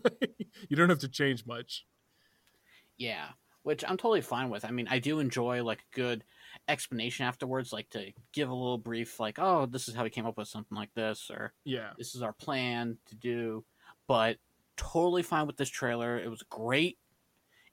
you 0.68 0.77
don't 0.77 0.89
have 0.91 0.99
to 1.01 1.09
change 1.09 1.47
much. 1.47 1.87
Yeah, 2.99 3.29
which 3.62 3.83
I'm 3.85 3.97
totally 3.97 4.20
fine 4.20 4.51
with. 4.51 4.64
I 4.64 4.70
mean, 4.70 4.89
I 4.89 4.99
do 4.99 5.18
enjoy 5.18 5.64
like 5.64 5.85
good 5.93 6.25
explanation 6.68 7.26
afterwards, 7.26 7.72
like 7.72 7.88
to 7.90 8.12
give 8.32 8.48
a 8.50 8.55
little 8.55 8.78
brief, 8.78 9.20
like, 9.20 9.38
oh, 9.38 9.66
this 9.66 9.88
is 9.88 9.94
how 9.94 10.05
we 10.05 10.11
came 10.11 10.26
up 10.26 10.38
with 10.38 10.48
something 10.48 10.76
like 10.76 10.92
this, 10.94 11.30
or 11.30 11.55
Yeah. 11.64 11.92
this 11.98 12.14
is 12.14 12.22
our 12.22 12.32
plan 12.32 12.98
to 13.07 13.14
do. 13.14 13.64
But 14.09 14.38
totally 14.76 15.22
fine 15.22 15.46
with 15.46 15.57
this 15.57 15.68
trailer. 15.70 16.18
It 16.18 16.28
was 16.28 16.42
a 16.42 16.55
great 16.55 16.98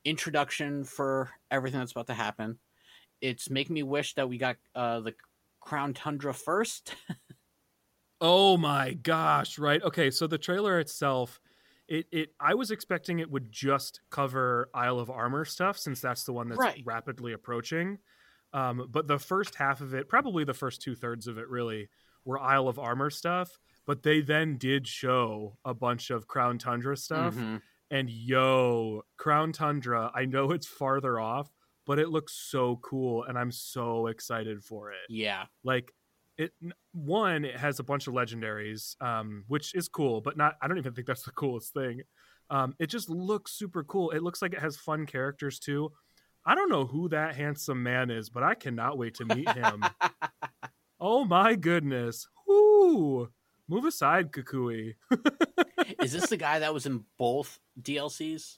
introduction 0.05 0.84
for 0.86 1.32
everything 1.51 1.80
that's 1.80 1.91
about 1.93 2.07
to 2.07 2.13
happen. 2.13 2.59
It's 3.21 3.49
making 3.49 3.73
me 3.75 3.84
wish 3.84 4.15
that 4.15 4.30
we 4.30 4.38
got 4.38 4.57
uh, 4.75 5.01
the 5.01 5.15
Crown 5.61 5.93
Tundra 5.93 6.34
first. 6.34 6.95
Oh 8.21 8.57
my 8.57 8.93
gosh, 8.93 9.57
right. 9.57 9.82
Okay, 9.82 10.11
so 10.11 10.27
the 10.27 10.38
trailer 10.38 10.80
itself 10.80 11.39
it 11.88 12.05
it 12.11 12.30
I 12.39 12.53
was 12.53 12.69
expecting 12.69 13.19
it 13.19 13.32
would 13.32 13.51
just 13.51 14.01
cover 14.11 14.69
Isle 14.73 14.99
of 14.99 15.09
Armor 15.09 15.45
stuff 15.45 15.77
since 15.77 16.01
that's 16.01 16.23
the 16.25 16.34
one 16.34 16.49
that's 16.49 16.60
Right. 16.60 16.84
rapidly 16.85 17.34
approaching. 17.34 17.99
Um, 18.53 18.88
but 18.89 19.07
the 19.07 19.19
first 19.19 19.55
half 19.55 19.81
of 19.81 19.93
it, 19.93 20.07
probably 20.09 20.43
the 20.43 20.53
first 20.53 20.81
two 20.81 20.95
thirds 20.95 21.27
of 21.27 21.38
it, 21.38 21.47
really 21.47 21.89
were 22.26 22.39
Isle 22.39 22.67
of 22.67 22.80
Armor 22.80 23.09
stuff. 23.09 23.59
But 23.85 24.03
they 24.03 24.21
then 24.21 24.57
did 24.57 24.88
show 24.88 25.57
a 25.65 25.73
bunch 25.73 26.09
of 26.09 26.27
Crown 26.27 26.57
Tundra 26.57 26.95
stuff, 26.97 27.35
Mhm. 27.35 27.61
and 27.91 28.09
yo, 28.09 29.03
Crown 29.17 29.51
Tundra. 29.51 30.11
I 30.13 30.26
know 30.26 30.51
it's 30.51 30.67
farther 30.67 31.19
off, 31.19 31.49
but 31.85 31.97
it 31.99 32.09
looks 32.09 32.34
so 32.34 32.77
cool, 32.77 33.23
and 33.23 33.38
I'm 33.38 33.51
so 33.51 34.07
excited 34.07 34.63
for 34.63 34.91
it 34.91 34.99
Yeah. 35.09 35.45
like 35.63 35.91
it 36.38 36.53
one 36.93 37.43
it 37.43 37.57
has 37.57 37.80
a 37.80 37.84
bunch 37.84 38.07
of 38.07 38.13
legendaries 38.13 38.95
um 39.01 39.43
which 39.49 39.76
is 39.76 39.89
cool 39.89 40.21
but 40.21 40.38
not 40.38 40.55
i 40.61 40.69
don't 40.69 40.77
even 40.77 40.93
think 40.93 41.05
that's 41.05 41.23
the 41.23 41.31
coolest 41.41 41.73
thing 41.73 42.01
um 42.49 42.73
it 42.80 42.88
just 42.88 43.09
looks 43.09 43.51
super 43.51 43.84
cool 43.84 44.11
it 44.11 44.23
looks 44.23 44.41
like 44.41 44.53
it 44.53 44.59
has 44.61 44.77
fun 44.77 45.05
characters 45.05 45.59
too 45.59 45.91
i 46.49 46.55
don't 46.55 46.69
know 46.69 46.85
who 46.85 47.07
that 47.09 47.35
handsome 47.35 47.84
man 47.84 48.09
is 48.09 48.27
but 48.30 48.41
i 48.41 48.55
cannot 48.55 48.97
wait 48.97 49.13
to 49.13 49.23
meet 49.26 49.47
him 49.51 49.84
oh 50.99 51.23
my 51.23 51.53
goodness 51.53 52.27
Whoo! 52.47 53.30
move 53.67 53.85
aside 53.85 54.31
kukui 54.31 54.95
is 56.01 56.11
this 56.11 56.27
the 56.27 56.38
guy 56.38 56.57
that 56.59 56.73
was 56.73 56.88
in 56.88 57.03
both 57.19 57.59
DLCs? 57.80 58.57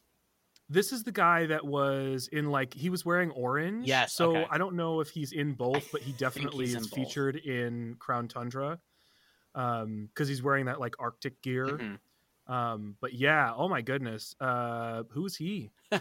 this 0.70 0.94
is 0.94 1.04
the 1.04 1.12
guy 1.12 1.48
that 1.48 1.66
was 1.66 2.30
in 2.32 2.50
like 2.50 2.74
he 2.74 2.90
was 2.90 3.04
wearing 3.04 3.30
orange 3.32 3.86
Yes, 3.88 4.14
so 4.14 4.32
okay. 4.38 4.48
i 4.50 4.58
don't 4.58 4.76
know 4.76 5.02
if 5.02 5.10
he's 5.10 5.34
in 5.34 5.52
both 5.54 5.92
but 5.92 6.02
he 6.02 6.14
definitely 6.14 6.66
is 6.68 6.76
in 6.76 6.84
featured 6.86 7.36
in 7.36 7.96
crown 8.00 8.30
tundra 8.30 8.80
um 9.54 10.08
because 10.14 10.30
he's 10.30 10.42
wearing 10.42 10.68
that 10.68 10.80
like 10.80 10.96
arctic 10.98 11.42
gear 11.42 11.68
Mhm. 11.68 12.00
Um, 12.48 12.96
but 13.00 13.14
yeah, 13.14 13.54
oh 13.56 13.70
my 13.70 13.82
goodness, 13.82 14.36
uh, 14.42 15.04
who's 15.12 15.36
he? 15.38 15.72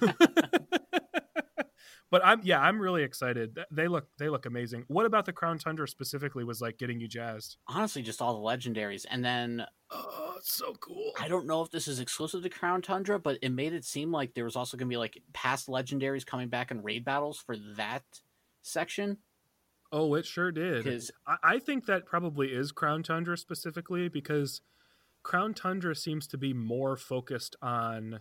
but 2.10 2.22
I'm 2.24 2.40
yeah, 2.42 2.60
I'm 2.60 2.80
really 2.80 3.02
excited. 3.02 3.58
They 3.70 3.88
look 3.88 4.08
they 4.18 4.28
look 4.28 4.46
amazing. 4.46 4.84
What 4.88 5.06
about 5.06 5.26
the 5.26 5.32
Crown 5.32 5.58
Tundra 5.58 5.88
specifically 5.88 6.44
was 6.44 6.60
like 6.60 6.78
getting 6.78 7.00
you 7.00 7.08
jazzed? 7.08 7.56
Honestly, 7.66 8.02
just 8.02 8.20
all 8.20 8.34
the 8.34 8.46
legendaries, 8.46 9.06
and 9.08 9.24
then 9.24 9.66
Oh, 9.92 10.34
it's 10.36 10.54
so 10.54 10.74
cool. 10.74 11.12
I 11.18 11.26
don't 11.26 11.46
know 11.46 11.62
if 11.62 11.70
this 11.70 11.88
is 11.88 11.98
exclusive 11.98 12.42
to 12.42 12.48
Crown 12.48 12.80
Tundra, 12.80 13.18
but 13.18 13.38
it 13.42 13.50
made 13.50 13.72
it 13.72 13.84
seem 13.84 14.12
like 14.12 14.34
there 14.34 14.44
was 14.44 14.54
also 14.54 14.76
going 14.76 14.88
to 14.88 14.92
be 14.92 14.96
like 14.96 15.20
past 15.32 15.66
legendaries 15.66 16.24
coming 16.24 16.48
back 16.48 16.70
in 16.70 16.82
raid 16.82 17.04
battles 17.04 17.38
for 17.38 17.56
that 17.76 18.04
section. 18.62 19.18
Oh, 19.90 20.14
it 20.14 20.26
sure 20.26 20.52
did. 20.52 20.86
I, 21.26 21.36
I 21.42 21.58
think 21.58 21.86
that 21.86 22.06
probably 22.06 22.48
is 22.48 22.70
Crown 22.70 23.02
Tundra 23.02 23.36
specifically 23.36 24.08
because 24.08 24.60
Crown 25.24 25.54
Tundra 25.54 25.96
seems 25.96 26.28
to 26.28 26.38
be 26.38 26.52
more 26.52 26.96
focused 26.96 27.56
on 27.60 28.20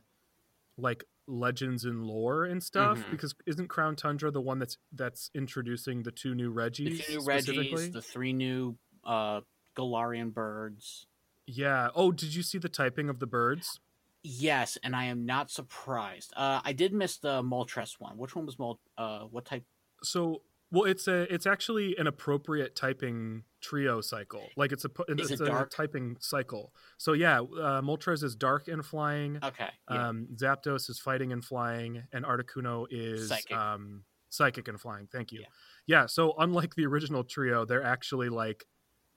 like 0.76 1.04
legends 1.30 1.86
and 1.86 2.04
lore 2.06 2.46
and 2.46 2.62
stuff. 2.64 2.98
Mhm. 2.98 3.12
Because 3.12 3.36
isn't 3.46 3.68
Crown 3.68 3.96
Tundra 3.96 4.32
the 4.32 4.42
one 4.42 4.60
that's 4.60 4.78
that's 4.92 5.30
introducing 5.34 6.04
the 6.04 6.12
two 6.12 6.34
new 6.36 6.50
The 6.50 6.56
Regis? 6.56 7.06
two 7.06 7.20
new? 7.20 7.26
Regis, 7.26 7.90
the 7.90 8.02
three 8.02 8.34
new 8.34 8.78
uh, 9.04 9.42
Galarian 9.76 10.34
birds. 10.34 11.06
Yeah. 11.48 11.90
Oh, 11.96 12.12
did 12.12 12.36
you 12.36 12.44
see 12.44 12.58
the 12.58 12.70
typing 12.70 13.10
of 13.10 13.20
the 13.20 13.28
birds? 13.28 13.80
Yes, 14.24 14.78
and 14.84 14.96
I 14.96 15.06
am 15.06 15.26
not 15.26 15.50
surprised. 15.50 16.34
Uh, 16.36 16.60
I 16.66 16.74
did 16.74 16.94
miss 16.94 17.18
the 17.18 17.42
Moltres 17.42 18.00
one. 18.00 18.18
Which 18.18 18.36
one 18.36 18.46
was 18.46 18.60
Mol? 18.60 18.80
Uh, 18.98 19.22
what 19.22 19.46
type? 19.46 19.64
So, 20.04 20.42
well, 20.72 20.84
it's 20.84 21.08
a 21.08 21.32
it's 21.34 21.48
actually 21.48 21.96
an 21.98 22.08
appropriate 22.08 22.76
typing 22.76 23.44
trio 23.62 24.02
cycle. 24.02 24.44
Like 24.56 24.72
it's 24.72 24.86
a 24.86 24.90
it's 25.08 25.32
it 25.32 25.42
a 25.42 25.68
typing 25.70 26.18
cycle. 26.20 26.74
So 26.98 27.14
yeah, 27.14 27.40
uh, 27.40 27.82
Moltres 27.82 28.24
is 28.24 28.36
dark 28.36 28.68
and 28.68 28.86
flying. 28.86 29.40
Okay. 29.44 29.70
Yeah. 29.90 30.10
Um, 30.10 30.28
Zapdos 30.36 30.90
is 30.90 31.00
fighting 31.00 31.34
and 31.34 31.44
flying, 31.44 32.04
and 32.14 32.24
Articuno 32.24 32.86
is 32.90 33.30
Psychic. 33.30 33.56
Um, 33.56 34.04
psychic 34.30 34.68
and 34.68 34.80
flying. 34.80 35.08
Thank 35.12 35.32
you. 35.32 35.42
Yeah. 35.42 35.48
Yeah. 35.88 36.06
So 36.06 36.36
unlike 36.38 36.76
the 36.76 36.86
original 36.86 37.24
trio, 37.24 37.66
they're 37.66 37.84
actually 37.84 38.30
like 38.30 38.66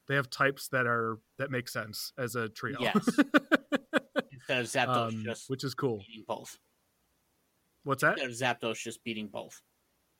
they 0.08 0.14
have 0.14 0.30
types 0.30 0.68
that 0.68 0.86
are 0.86 1.18
that 1.38 1.50
make 1.50 1.68
sense 1.68 2.12
as 2.18 2.34
a 2.34 2.48
trio. 2.48 2.78
Yes. 2.80 2.96
Instead 4.32 4.60
of 4.60 4.66
Zapdos 4.66 5.08
um, 5.08 5.22
just 5.24 5.50
which 5.50 5.64
is 5.64 5.74
cool. 5.74 5.98
beating 5.98 6.24
both. 6.26 6.58
What's 7.84 8.02
that? 8.02 8.18
Instead 8.18 8.56
of 8.56 8.60
Zapdos 8.60 8.78
just 8.78 9.04
beating 9.04 9.28
both. 9.28 9.60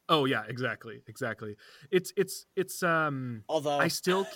Oh 0.08 0.24
yeah, 0.24 0.42
exactly, 0.48 1.02
exactly. 1.06 1.56
It's 1.90 2.12
it's 2.16 2.46
it's 2.56 2.82
um. 2.82 3.44
Although 3.48 3.78
I 3.78 3.88
still 3.88 4.26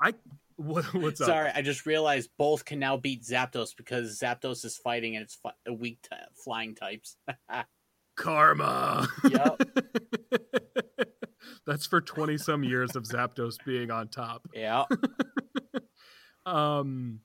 I 0.00 0.14
what 0.56 0.84
what's 0.94 1.20
up? 1.20 1.28
Sorry, 1.28 1.50
I 1.54 1.62
just 1.62 1.86
realized 1.86 2.30
both 2.38 2.64
can 2.64 2.78
now 2.78 2.96
beat 2.96 3.22
Zapdos 3.22 3.76
because 3.76 4.18
Zapdos 4.18 4.64
is 4.64 4.76
fighting 4.76 5.16
and 5.16 5.24
it's 5.24 5.36
fi- 5.36 5.52
a 5.66 5.72
weak 5.72 5.98
t- 6.02 6.16
flying 6.44 6.74
types. 6.74 7.16
Karma. 8.16 9.08
Yep. 9.28 9.62
That's 11.66 11.86
for 11.86 12.00
20 12.00 12.38
some 12.38 12.62
years 12.62 12.94
of 12.94 13.04
Zapdos 13.04 13.56
being 13.64 13.90
on 13.90 14.08
top. 14.08 14.46
yeah. 14.54 14.84
Um 16.46 17.20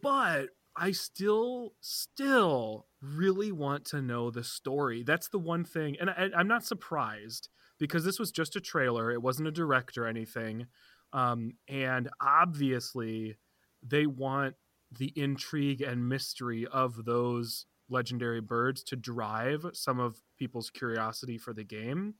but 0.00 0.48
I 0.76 0.92
still 0.92 1.74
still 1.80 2.86
really 3.00 3.52
want 3.52 3.84
to 3.86 4.02
know 4.02 4.30
the 4.30 4.44
story. 4.44 5.02
That's 5.02 5.28
the 5.28 5.38
one 5.38 5.64
thing 5.64 5.96
and 6.00 6.10
I, 6.10 6.30
I'm 6.36 6.48
not 6.48 6.64
surprised 6.64 7.48
because 7.78 8.04
this 8.04 8.18
was 8.18 8.30
just 8.32 8.56
a 8.56 8.60
trailer. 8.60 9.10
It 9.10 9.22
wasn't 9.22 9.48
a 9.48 9.52
direct 9.52 9.96
or 9.96 10.06
anything. 10.06 10.66
Um 11.12 11.52
and 11.68 12.08
obviously 12.20 13.36
they 13.82 14.06
want 14.06 14.54
the 14.98 15.12
intrigue 15.16 15.82
and 15.82 16.08
mystery 16.08 16.66
of 16.72 17.04
those 17.04 17.66
legendary 17.88 18.40
birds 18.40 18.82
to 18.84 18.96
drive 18.96 19.66
some 19.72 20.00
of 20.00 20.20
people's 20.38 20.70
curiosity 20.70 21.38
for 21.38 21.52
the 21.52 21.64
game. 21.64 22.14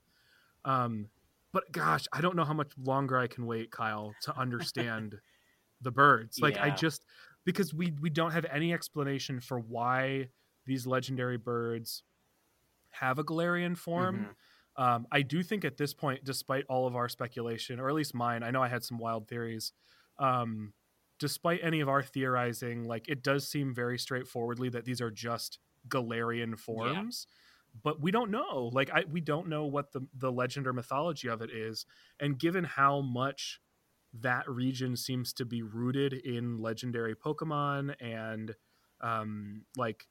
Um, 0.64 1.08
but 1.52 1.70
gosh, 1.72 2.06
I 2.12 2.20
don't 2.20 2.36
know 2.36 2.44
how 2.44 2.54
much 2.54 2.72
longer 2.78 3.18
I 3.18 3.26
can 3.26 3.46
wait, 3.46 3.70
Kyle, 3.70 4.14
to 4.22 4.36
understand 4.38 5.16
the 5.80 5.90
birds. 5.90 6.38
Like 6.40 6.58
I 6.58 6.70
just 6.70 7.04
because 7.44 7.74
we 7.74 7.92
we 8.00 8.10
don't 8.10 8.32
have 8.32 8.46
any 8.46 8.72
explanation 8.72 9.40
for 9.40 9.58
why 9.58 10.28
these 10.66 10.86
legendary 10.86 11.36
birds 11.36 12.02
have 12.90 13.18
a 13.18 13.24
Galarian 13.24 13.76
form. 13.76 14.26
Mhm. 14.78 14.82
Um, 14.82 15.06
I 15.12 15.22
do 15.22 15.42
think 15.42 15.64
at 15.64 15.76
this 15.76 15.94
point, 15.94 16.24
despite 16.24 16.64
all 16.68 16.86
of 16.86 16.96
our 16.96 17.08
speculation, 17.08 17.78
or 17.78 17.88
at 17.88 17.94
least 17.94 18.14
mine, 18.14 18.42
I 18.42 18.50
know 18.50 18.62
I 18.62 18.68
had 18.68 18.82
some 18.84 18.98
wild 18.98 19.28
theories. 19.28 19.72
Um, 20.18 20.74
despite 21.18 21.60
any 21.62 21.80
of 21.80 21.88
our 21.88 22.02
theorizing, 22.02 22.84
like 22.84 23.08
it 23.08 23.22
does 23.22 23.46
seem 23.48 23.74
very 23.74 23.98
straightforwardly 23.98 24.68
that 24.70 24.84
these 24.84 25.00
are 25.00 25.10
just 25.10 25.58
Galarian 25.88 26.58
forms, 26.58 27.26
but 27.82 28.00
we 28.00 28.10
don't 28.10 28.30
know. 28.30 28.70
Like 28.72 28.90
I, 28.90 29.04
we 29.04 29.20
don't 29.20 29.48
know 29.48 29.64
what 29.66 29.92
the 29.92 30.06
the 30.14 30.32
legend 30.32 30.66
or 30.66 30.72
mythology 30.72 31.28
of 31.28 31.40
it 31.42 31.50
is, 31.50 31.86
and 32.18 32.38
given 32.38 32.64
how 32.64 33.00
much 33.00 33.60
that 34.20 34.48
region 34.48 34.96
seems 34.96 35.32
to 35.32 35.44
be 35.44 35.62
rooted 35.62 36.12
in 36.12 36.58
legendary 36.58 37.14
Pokemon 37.14 37.94
and 38.00 38.54
um, 39.00 39.62
like 39.76 40.06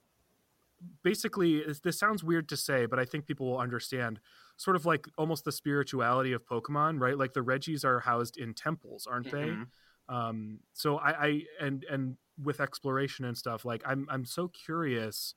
basically 1.03 1.63
this 1.83 1.97
sounds 1.97 2.23
weird 2.23 2.49
to 2.49 2.57
say 2.57 2.85
but 2.85 2.99
i 2.99 3.05
think 3.05 3.25
people 3.25 3.49
will 3.49 3.57
understand 3.57 4.19
sort 4.57 4.75
of 4.75 4.85
like 4.85 5.07
almost 5.17 5.45
the 5.45 5.51
spirituality 5.51 6.33
of 6.33 6.45
pokemon 6.45 6.99
right? 6.99 7.17
Like 7.17 7.33
the 7.33 7.41
regis 7.41 7.83
are 7.85 8.01
housed 8.01 8.37
in 8.37 8.53
temples 8.53 9.07
aren't 9.07 9.27
Mhm. 9.27 9.31
they 9.31 10.13
um 10.13 10.59
so 10.73 10.97
I, 10.97 11.25
I 11.25 11.41
and 11.61 11.85
and 11.89 12.17
with 12.41 12.59
exploration 12.59 13.23
and 13.23 13.37
stuff 13.37 13.63
like 13.63 13.81
i'm 13.85 14.07
i'm 14.09 14.25
so 14.25 14.49
curious 14.49 15.35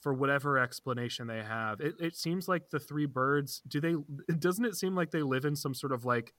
for 0.00 0.14
whatever 0.14 0.58
explanation 0.58 1.26
they 1.26 1.42
have. 1.42 1.80
It, 1.80 1.96
it 1.98 2.14
seems 2.16 2.46
like 2.46 2.70
the 2.70 2.78
three 2.78 3.06
birds 3.06 3.60
do 3.66 3.80
they 3.80 3.96
doesn't 4.38 4.64
it 4.64 4.76
seem 4.76 4.94
like 4.94 5.10
they 5.10 5.22
live 5.22 5.44
in 5.44 5.56
some 5.56 5.74
sort 5.74 5.92
of 5.92 6.04
like 6.04 6.32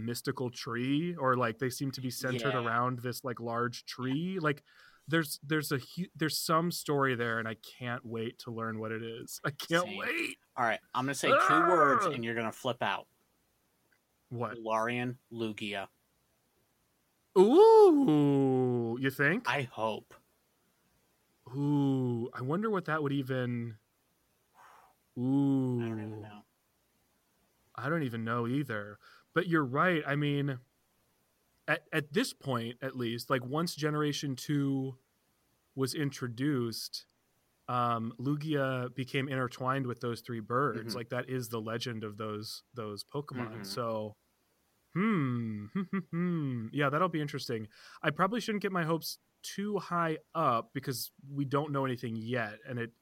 mystical 0.00 0.50
tree 0.50 1.14
or 1.16 1.36
like 1.36 1.58
they 1.58 1.70
seem 1.70 1.90
to 1.92 2.00
be 2.00 2.10
centered 2.10 2.54
Yeah. 2.54 2.64
around 2.64 2.98
this 3.00 3.22
like 3.24 3.38
large 3.40 3.84
tree 3.84 4.38
like 4.40 4.62
there's 5.08 5.40
there's 5.42 5.72
a 5.72 5.78
hu- 5.78 6.06
there's 6.16 6.36
some 6.38 6.70
story 6.70 7.14
there 7.14 7.38
and 7.38 7.48
i 7.48 7.56
can't 7.78 8.04
wait 8.04 8.38
to 8.40 8.50
learn 8.50 8.78
what 8.78 8.92
it 8.92 9.02
is 9.02 9.40
i 9.44 9.50
can't 9.50 9.84
Same. 9.84 9.98
wait 9.98 10.36
All 10.56 10.64
right, 10.64 10.80
I'm 10.94 11.04
gonna 11.04 11.14
say 11.14 11.28
two 11.28 11.60
words 11.68 12.06
Ah! 12.06 12.10
and 12.10 12.24
you're 12.24 12.34
gonna 12.34 12.52
flip 12.52 12.82
out. 12.82 13.06
Galarian 14.32 15.16
Lugia. 15.32 15.86
ooh 17.38 18.96
you 19.00 19.10
think 19.10 19.48
I 19.48 19.62
hope. 19.72 20.14
ooh 21.56 22.28
i 22.34 22.42
wonder 22.42 22.70
what 22.70 22.84
that 22.86 23.02
would 23.02 23.12
even 23.12 23.76
ooh 25.18 25.80
I 25.82 25.88
don't 25.88 25.98
even 26.00 26.20
know. 26.22 26.44
I 27.74 27.88
don't 27.88 28.02
even 28.02 28.24
know 28.24 28.46
either. 28.46 28.98
But 29.34 29.48
you're 29.48 29.64
right. 29.64 30.02
I 30.06 30.16
mean, 30.16 30.58
at 31.68 31.82
at 31.92 32.12
this 32.12 32.32
point, 32.32 32.76
at 32.82 32.96
least, 32.96 33.30
like 33.30 33.44
once 33.44 33.74
Generation 33.74 34.34
Two 34.36 34.96
was 35.74 35.94
introduced, 35.94 37.06
um, 37.68 38.12
Lugia 38.18 38.94
became 38.94 39.28
intertwined 39.28 39.86
with 39.86 40.00
those 40.00 40.20
three 40.20 40.40
birds. 40.40 40.92
Mhm. 40.92 40.96
Like 40.96 41.08
that 41.10 41.28
is 41.28 41.48
the 41.48 41.60
legend 41.60 42.04
of 42.04 42.16
those 42.16 42.64
those 42.74 43.04
Pokemon. 43.04 43.58
Mhm. 43.60 43.66
So, 43.66 44.16
hmm, 44.94 45.66
hmm, 45.66 46.68
yeah, 46.72 46.90
that'll 46.90 47.08
be 47.08 47.20
interesting. 47.20 47.68
I 48.02 48.10
probably 48.10 48.40
shouldn't 48.40 48.62
get 48.62 48.72
my 48.72 48.84
hopes 48.84 49.18
too 49.42 49.78
high 49.78 50.18
up 50.34 50.70
because 50.74 51.12
we 51.30 51.44
don't 51.44 51.72
know 51.72 51.84
anything 51.84 52.16
yet, 52.16 52.58
and 52.68 52.78
it 52.78 52.92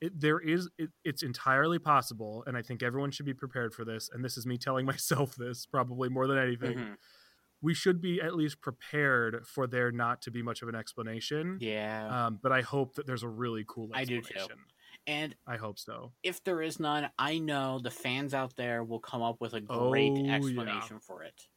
it, 0.00 0.18
there 0.20 0.38
is 0.40 0.68
it, 0.78 0.90
it's 1.04 1.22
entirely 1.22 1.78
possible 1.78 2.44
and 2.46 2.56
i 2.56 2.62
think 2.62 2.82
everyone 2.82 3.10
should 3.10 3.26
be 3.26 3.34
prepared 3.34 3.72
for 3.74 3.84
this 3.84 4.10
and 4.12 4.24
this 4.24 4.36
is 4.36 4.46
me 4.46 4.58
telling 4.66 4.84
myself 4.86 5.34
this 5.36 5.66
probably 5.66 6.08
more 6.08 6.26
than 6.26 6.38
anything 6.38 6.78
Mhm. 6.78 6.96
we 7.62 7.72
should 7.74 8.00
be 8.02 8.20
at 8.20 8.34
least 8.34 8.60
prepared 8.60 9.46
for 9.46 9.66
there 9.66 9.90
not 9.90 10.20
to 10.22 10.30
be 10.30 10.42
much 10.42 10.60
of 10.62 10.68
an 10.68 10.74
explanation 10.74 11.58
Yeah. 11.60 12.26
um, 12.26 12.38
but 12.42 12.52
i 12.52 12.60
hope 12.62 12.94
that 12.94 13.06
there's 13.06 13.22
a 13.22 13.28
really 13.28 13.64
cool 13.66 13.88
I 13.94 14.04
do 14.04 14.18
explanation 14.18 14.56
too. 14.58 14.62
and 15.06 15.34
i 15.46 15.56
hope 15.56 15.78
so 15.78 16.12
if 16.22 16.42
there 16.44 16.60
is 16.62 16.78
none, 16.80 17.10
I 17.18 17.38
know 17.38 17.78
the 17.78 17.90
fans 17.90 18.34
out 18.34 18.56
there 18.56 18.82
will 18.84 19.00
come 19.00 19.22
up 19.22 19.40
with 19.40 19.54
a 19.54 19.60
great 19.60 20.12
Oh, 20.12 20.24
yeah. 20.24 20.34
explanation 20.34 21.00
for 21.00 21.22
it. 21.22 21.48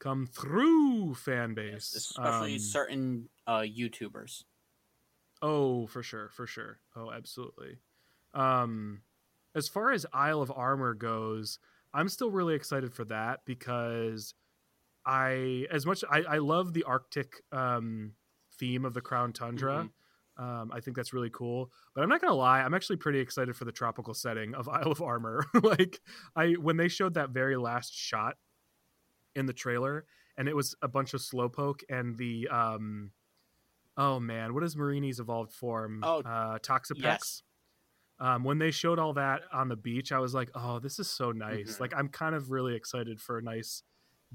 come 0.00 0.26
through 0.26 1.14
fan 1.14 1.54
base 1.54 1.94
Especially 1.94 2.54
Um, 2.54 2.58
certain 2.58 3.28
uh, 3.46 3.60
YouTubers. 3.60 4.44
Oh, 5.46 5.86
for 5.86 6.02
sure, 6.02 6.30
for 6.30 6.46
sure. 6.46 6.78
Oh, 6.96 7.10
absolutely. 7.12 7.76
Um, 8.32 9.02
as 9.54 9.68
far 9.68 9.92
as 9.92 10.06
Isle 10.10 10.40
of 10.40 10.50
Armor 10.50 10.94
goes, 10.94 11.58
I'm 11.92 12.08
still 12.08 12.30
really 12.30 12.54
excited 12.54 12.94
for 12.94 13.04
that 13.04 13.40
because 13.44 14.32
I, 15.04 15.66
as 15.70 15.84
much 15.84 16.02
I, 16.10 16.22
I 16.22 16.38
love 16.38 16.72
the 16.72 16.84
Arctic 16.84 17.42
um, 17.52 18.12
theme 18.58 18.86
of 18.86 18.94
the 18.94 19.02
Crown 19.02 19.34
Tundra. 19.34 19.90
Um, 20.38 20.72
I 20.72 20.80
think 20.80 20.96
that's 20.96 21.12
really 21.12 21.30
cool. 21.30 21.70
But 21.94 22.02
I'm 22.02 22.08
not 22.08 22.22
gonna 22.22 22.32
lie, 22.32 22.62
I'm 22.62 22.72
actually 22.72 22.96
pretty 22.96 23.18
excited 23.18 23.54
for 23.54 23.66
the 23.66 23.70
tropical 23.70 24.14
setting 24.14 24.54
of 24.54 24.66
Isle 24.70 24.92
of 24.92 25.02
Armor. 25.02 25.44
like 25.62 26.00
I 26.34 26.52
when 26.52 26.78
they 26.78 26.88
showed 26.88 27.14
that 27.14 27.30
very 27.30 27.58
last 27.58 27.94
shot 27.94 28.36
in 29.36 29.44
the 29.44 29.52
trailer, 29.52 30.06
and 30.38 30.48
it 30.48 30.56
was 30.56 30.74
a 30.80 30.88
bunch 30.88 31.12
of 31.12 31.20
slowpoke 31.20 31.82
and 31.90 32.16
the 32.16 32.48
um 32.48 33.10
oh 33.96 34.18
man, 34.20 34.54
what 34.54 34.62
is 34.64 34.74
Mareanie's 34.76 35.20
evolved 35.20 35.52
form? 35.52 36.00
Oh, 36.02 36.20
uh 36.20 36.58
Toxapex. 36.58 36.98
yes. 37.02 37.42
Um, 38.20 38.44
when 38.44 38.58
they 38.58 38.70
showed 38.70 38.98
all 39.00 39.12
that 39.14 39.42
on 39.52 39.68
the 39.68 39.76
beach, 39.76 40.12
I 40.12 40.18
was 40.20 40.34
like, 40.34 40.48
"Oh, 40.54 40.78
this 40.78 40.98
is 41.00 41.10
so 41.10 41.32
nice!" 41.32 41.76
Mhm. 41.76 41.80
Like, 41.80 41.94
I'm 41.96 42.08
kind 42.08 42.34
of 42.36 42.50
really 42.52 42.76
excited 42.76 43.20
for 43.20 43.38
a 43.38 43.42
nice 43.42 43.82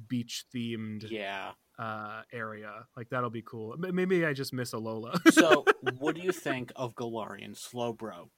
beach 0.08 0.46
themed 0.54 1.10
Yeah. 1.10 1.54
uh, 1.78 2.24
area. 2.34 2.88
Like, 2.98 3.10
that'll 3.10 3.30
be 3.30 3.42
cool. 3.42 3.76
Maybe 3.78 4.26
I 4.26 4.34
just 4.34 4.52
miss 4.52 4.74
Alola. 4.74 5.18
So, 5.32 5.64
what 5.98 6.16
do 6.16 6.22
you 6.22 6.34
think 6.34 6.74
of 6.76 6.94
Galarian 6.96 7.52
Slowbro? 7.56 8.30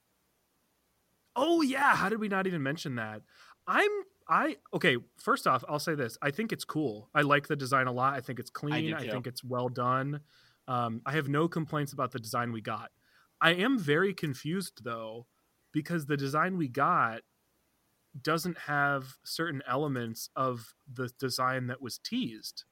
Oh 1.34 1.62
yeah, 1.62 1.96
how 1.96 2.08
did 2.08 2.20
we 2.20 2.28
not 2.28 2.46
even 2.46 2.62
mention 2.62 2.96
that? 2.96 3.22
I'm 3.66 3.90
I 4.28 4.56
okay. 4.74 4.96
First 5.18 5.46
off, 5.46 5.64
I'll 5.68 5.78
say 5.78 5.94
this: 5.94 6.16
I 6.22 6.30
think 6.30 6.52
it's 6.52 6.64
cool. 6.64 7.08
I 7.14 7.22
like 7.22 7.48
the 7.48 7.56
design 7.56 7.86
a 7.86 7.92
lot. 7.92 8.14
I 8.14 8.20
think 8.20 8.38
it's 8.38 8.50
clean. 8.50 8.90
do 8.90 8.96
I, 8.96 9.08
think 9.08 9.26
it's 9.26 9.42
well 9.42 9.68
done. 9.68 10.20
Um, 10.68 11.02
I 11.04 11.12
have 11.12 11.28
no 11.28 11.48
complaints 11.48 11.92
about 11.92 12.12
the 12.12 12.18
design 12.20 12.52
we 12.52 12.60
got. 12.60 12.90
I 13.40 13.50
am 13.54 13.78
very 13.78 14.14
confused 14.14 14.84
though, 14.84 15.26
because 15.72 16.06
the 16.06 16.16
design 16.16 16.56
we 16.56 16.68
got 16.68 17.22
doesn't 18.20 18.58
have 18.58 19.16
certain 19.24 19.62
elements 19.66 20.28
of 20.36 20.74
the 20.92 21.08
design 21.18 21.66
that 21.68 21.80
was 21.80 21.98
teased. 21.98 22.64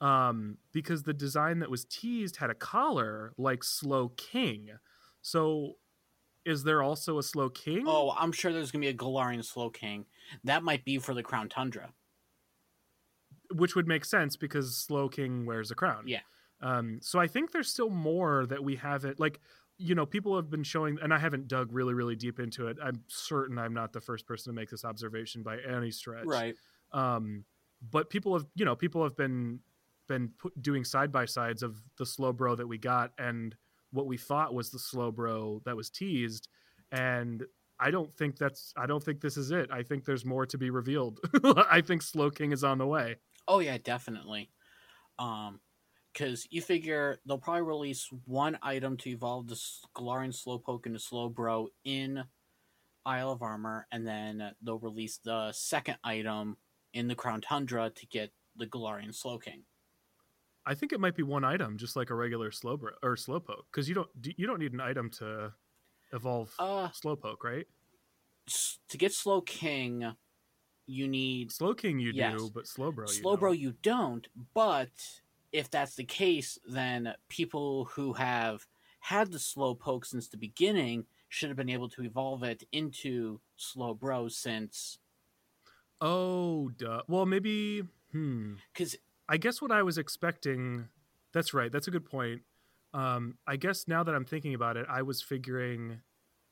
Um, 0.00 0.58
because 0.72 1.02
the 1.02 1.14
design 1.14 1.60
that 1.60 1.70
was 1.70 1.84
teased 1.84 2.36
had 2.36 2.50
a 2.50 2.54
collar 2.54 3.32
like 3.38 3.60
Slowking. 3.60 4.68
So, 5.22 5.74
is 6.44 6.64
there 6.64 6.82
also 6.82 7.18
a 7.18 7.22
Slow 7.22 7.48
King? 7.48 7.84
Oh, 7.86 8.14
I'm 8.18 8.32
sure 8.32 8.52
there's 8.52 8.70
gonna 8.70 8.82
be 8.82 8.88
a 8.88 8.94
Galarian 8.94 9.40
Slowking. 9.40 10.04
That 10.44 10.62
might 10.62 10.84
be 10.84 10.98
for 10.98 11.14
the 11.14 11.22
Crown 11.22 11.48
Tundra. 11.48 11.92
which 13.52 13.76
would 13.76 13.86
make 13.86 14.04
sense 14.04 14.36
because 14.36 14.84
Slowking 14.88 15.44
wears 15.44 15.70
a 15.70 15.74
crown. 15.74 16.04
Yeah. 16.08 16.20
Um, 16.60 16.98
so 17.02 17.18
I 17.18 17.26
think 17.26 17.52
there's 17.52 17.68
still 17.68 17.90
more 17.90 18.46
that 18.46 18.62
we 18.62 18.76
haven't 18.76 19.20
like. 19.20 19.40
You 19.76 19.96
know, 19.96 20.06
people 20.06 20.36
have 20.36 20.50
been 20.50 20.62
showing, 20.62 20.98
and 21.02 21.12
I 21.12 21.18
haven't 21.18 21.48
dug 21.48 21.72
really, 21.72 21.94
really 21.94 22.14
deep 22.14 22.38
into 22.38 22.68
it. 22.68 22.76
I'm 22.82 23.02
certain 23.08 23.58
I'm 23.58 23.74
not 23.74 23.92
the 23.92 24.00
first 24.00 24.24
person 24.24 24.52
to 24.52 24.54
make 24.54 24.70
this 24.70 24.84
observation 24.84 25.42
by 25.42 25.58
any 25.68 25.90
stretch. 25.90 26.26
Right. 26.26 26.54
Um, 26.92 27.44
but 27.90 28.08
people 28.08 28.34
have, 28.34 28.46
you 28.54 28.64
know, 28.64 28.76
people 28.76 29.02
have 29.02 29.16
been 29.16 29.58
been 30.06 30.30
put, 30.38 30.60
doing 30.62 30.84
side 30.84 31.10
by 31.10 31.24
sides 31.24 31.62
of 31.62 31.82
the 31.98 32.04
slowbro 32.04 32.56
that 32.56 32.68
we 32.68 32.78
got 32.78 33.10
and 33.18 33.56
what 33.94 34.06
we 34.06 34.16
thought 34.16 34.52
was 34.52 34.70
the 34.70 34.78
slowbro 34.78 35.62
that 35.64 35.76
was 35.76 35.88
teased, 35.88 36.48
and 36.92 37.44
I 37.78 37.90
don't 37.90 38.12
think 38.12 38.36
that's. 38.36 38.74
I 38.76 38.86
don't 38.86 39.02
think 39.02 39.20
this 39.20 39.36
is 39.36 39.50
it. 39.50 39.70
I 39.70 39.82
think 39.82 40.04
there's 40.04 40.24
more 40.24 40.46
to 40.46 40.58
be 40.58 40.70
revealed. 40.70 41.20
I 41.70 41.80
think 41.80 42.02
Slowking 42.02 42.52
is 42.52 42.64
on 42.64 42.78
the 42.78 42.86
way. 42.86 43.16
Oh 43.48 43.60
yeah, 43.60 43.78
definitely. 43.78 44.50
Um, 45.18 45.60
because 46.14 46.46
you 46.50 46.62
figure 46.62 47.18
they'll 47.26 47.38
probably 47.38 47.62
release 47.62 48.08
one 48.26 48.56
item 48.62 48.96
to 48.98 49.10
evolve 49.10 49.48
the 49.48 49.60
Galarian 49.96 50.32
Slowpoke 50.32 50.86
into 50.86 50.98
Slowbro 51.00 51.66
in 51.84 52.22
Isle 53.04 53.32
of 53.32 53.42
Armor, 53.42 53.86
and 53.92 54.06
then 54.06 54.52
they'll 54.62 54.78
release 54.78 55.18
the 55.18 55.52
second 55.52 55.98
item 56.04 56.56
in 56.94 57.08
the 57.08 57.14
Crown 57.14 57.40
Tundra 57.40 57.90
to 57.90 58.06
get 58.06 58.30
the 58.56 58.66
Galarian 58.66 59.10
Slowking. 59.10 59.62
I 60.64 60.74
think 60.74 60.92
it 60.94 61.00
might 61.00 61.14
be 61.16 61.22
one 61.22 61.44
item, 61.44 61.76
just 61.76 61.96
like 61.96 62.08
a 62.08 62.14
regular 62.14 62.50
slowbro 62.50 62.92
or 63.02 63.16
slowpoke, 63.16 63.64
because 63.70 63.86
you 63.88 63.94
don't 63.94 64.08
you 64.38 64.46
don't 64.46 64.60
need 64.60 64.72
an 64.72 64.80
item 64.80 65.10
to 65.18 65.52
evolve 66.12 66.54
Uh, 66.58 66.88
slowpoke, 66.88 67.42
right? 67.42 67.66
to 68.88 68.98
get 68.98 69.10
Slowking, 69.12 70.14
you 70.86 71.08
need 71.08 71.50
Slowking 71.50 71.98
you 72.00 72.12
Yes. 72.14 72.34
do, 72.38 72.50
but 72.54 72.64
slowbro 72.64 73.08
you 73.14 73.22
Slowbro. 73.22 73.40
don't. 73.40 73.58
You 73.58 73.72
don't, 73.82 74.28
but 74.54 74.90
if 75.54 75.70
that's 75.70 75.94
the 75.94 76.04
case, 76.04 76.58
then 76.68 77.14
people 77.28 77.84
who 77.94 78.12
have 78.14 78.66
had 78.98 79.30
the 79.30 79.38
slowpoke 79.38 80.04
since 80.04 80.28
the 80.28 80.36
beginning 80.36 81.06
should 81.28 81.48
have 81.48 81.56
been 81.56 81.70
able 81.70 81.88
to 81.90 82.02
evolve 82.02 82.42
it 82.42 82.64
into 82.72 83.40
slowbro 83.58 84.30
since 84.30 84.98
Oh, 86.00 86.70
duh. 86.76 87.02
Well, 87.08 87.24
maybe. 87.24 87.84
Hmm. 88.12 88.54
because 88.72 88.96
I 89.28 89.36
guess 89.36 89.62
what 89.62 89.72
I 89.72 89.82
was 89.82 89.96
expecting. 89.96 90.88
That's 91.32 91.54
right. 91.54 91.70
That's 91.72 91.88
a 91.88 91.90
good 91.90 92.04
point. 92.04 92.42
Um, 92.92 93.38
I 93.46 93.56
guess 93.56 93.88
now 93.88 94.02
that 94.04 94.14
I'm 94.14 94.24
thinking 94.24 94.54
about 94.54 94.76
it, 94.76 94.86
I 94.88 95.02
was 95.02 95.22
figuring 95.22 96.00